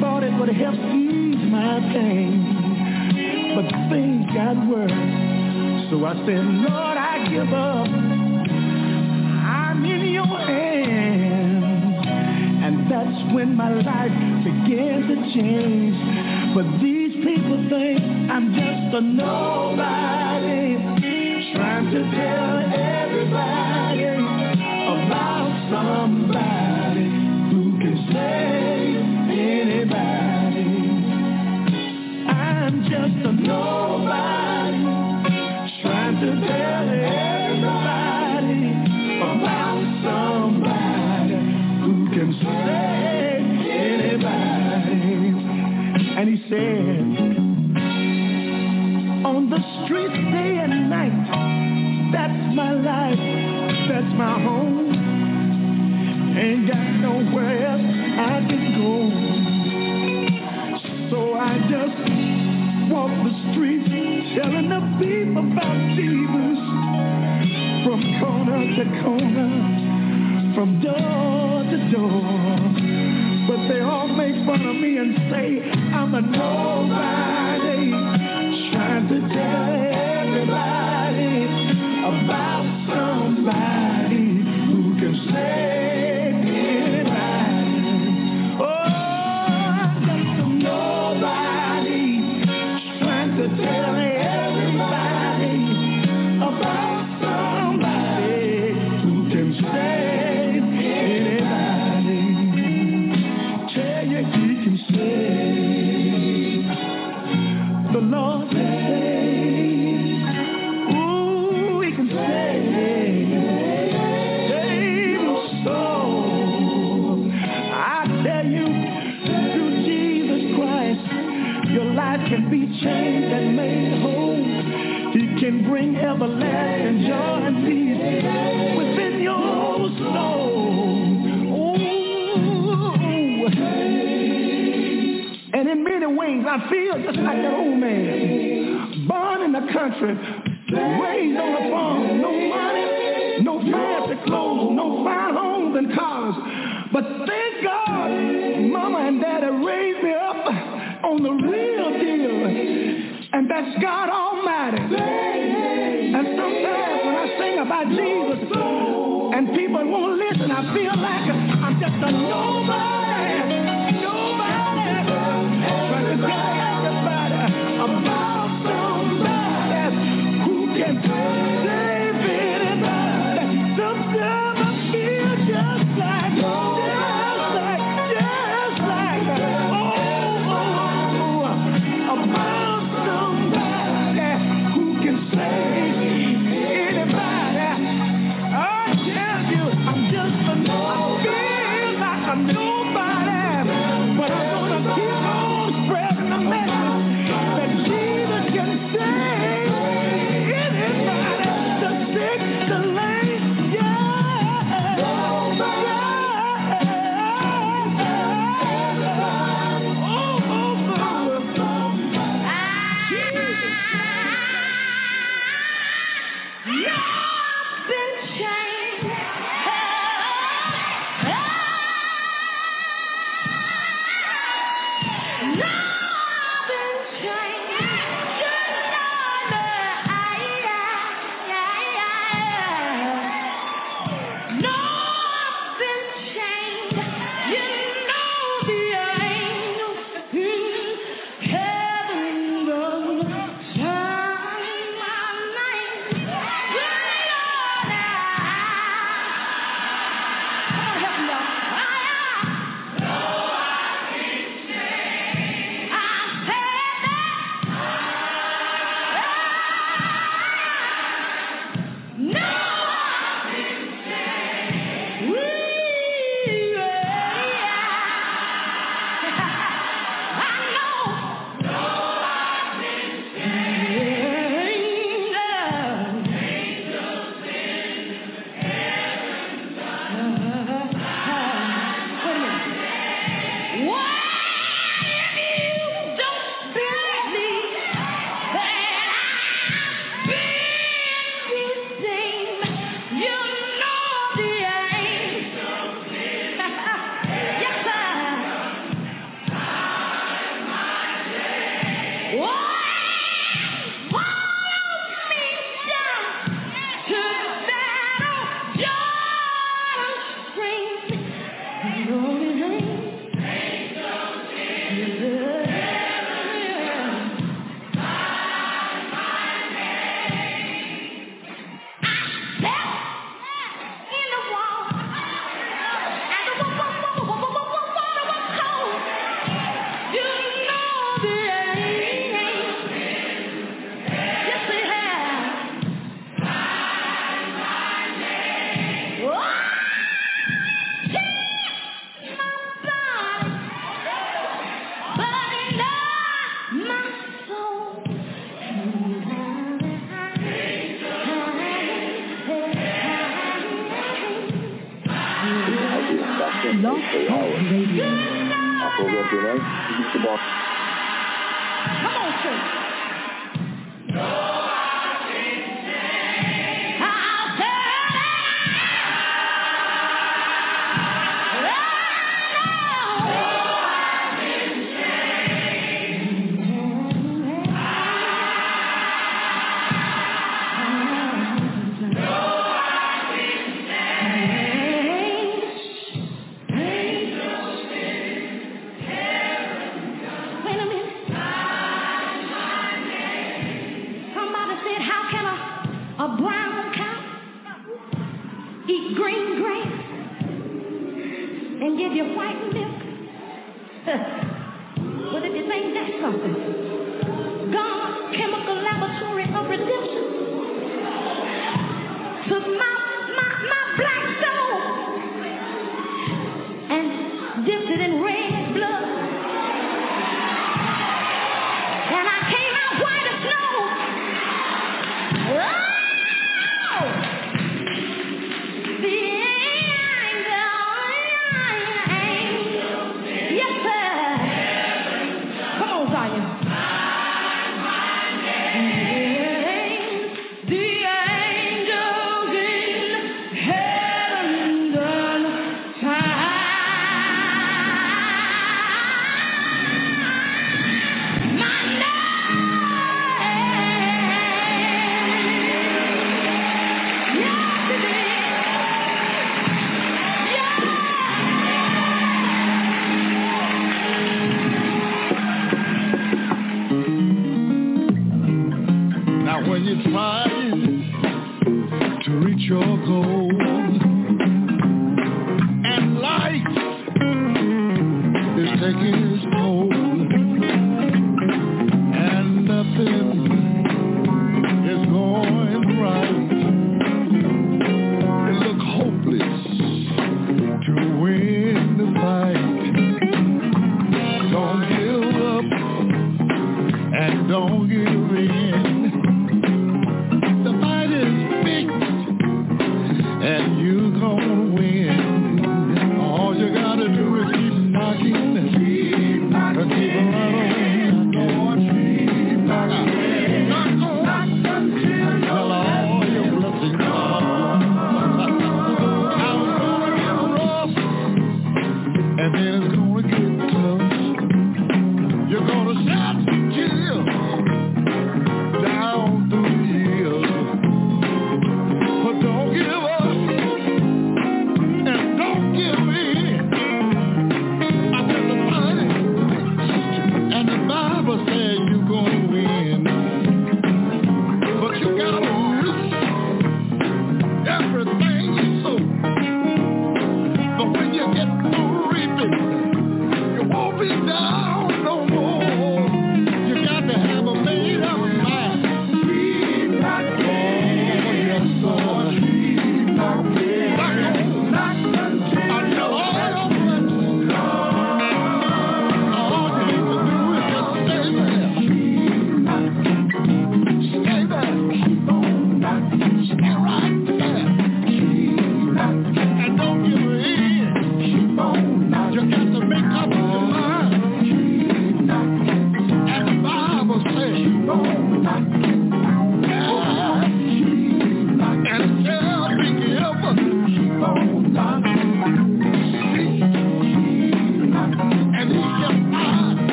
thought 0.00 0.22
it 0.22 0.32
would 0.38 0.48
help 0.50 0.74
ease 0.74 1.50
my 1.50 1.80
pain. 1.92 3.54
But 3.54 3.70
things 3.90 4.26
got 4.34 4.56
worse. 4.68 4.90
So 5.90 6.04
I 6.04 6.14
said, 6.26 6.44
Lord, 6.44 6.98
I 6.98 7.28
give 7.30 7.52
up. 7.52 7.88
I'm 9.46 9.84
in 9.84 10.12
your 10.12 10.26
hands. 10.26 12.06
And 12.64 12.90
that's 12.90 13.34
when 13.34 13.54
my 13.54 13.72
life 13.72 14.12
began 14.44 15.06
to 15.08 15.16
change. 15.34 15.96
But 16.54 16.66
these 16.82 16.95
A 18.96 19.00
nobody 19.02 20.78
trying 21.52 21.90
to 21.90 22.00
tell 22.16 22.56
everybody 22.72 24.04
about 24.88 25.52
somebody 25.70 26.55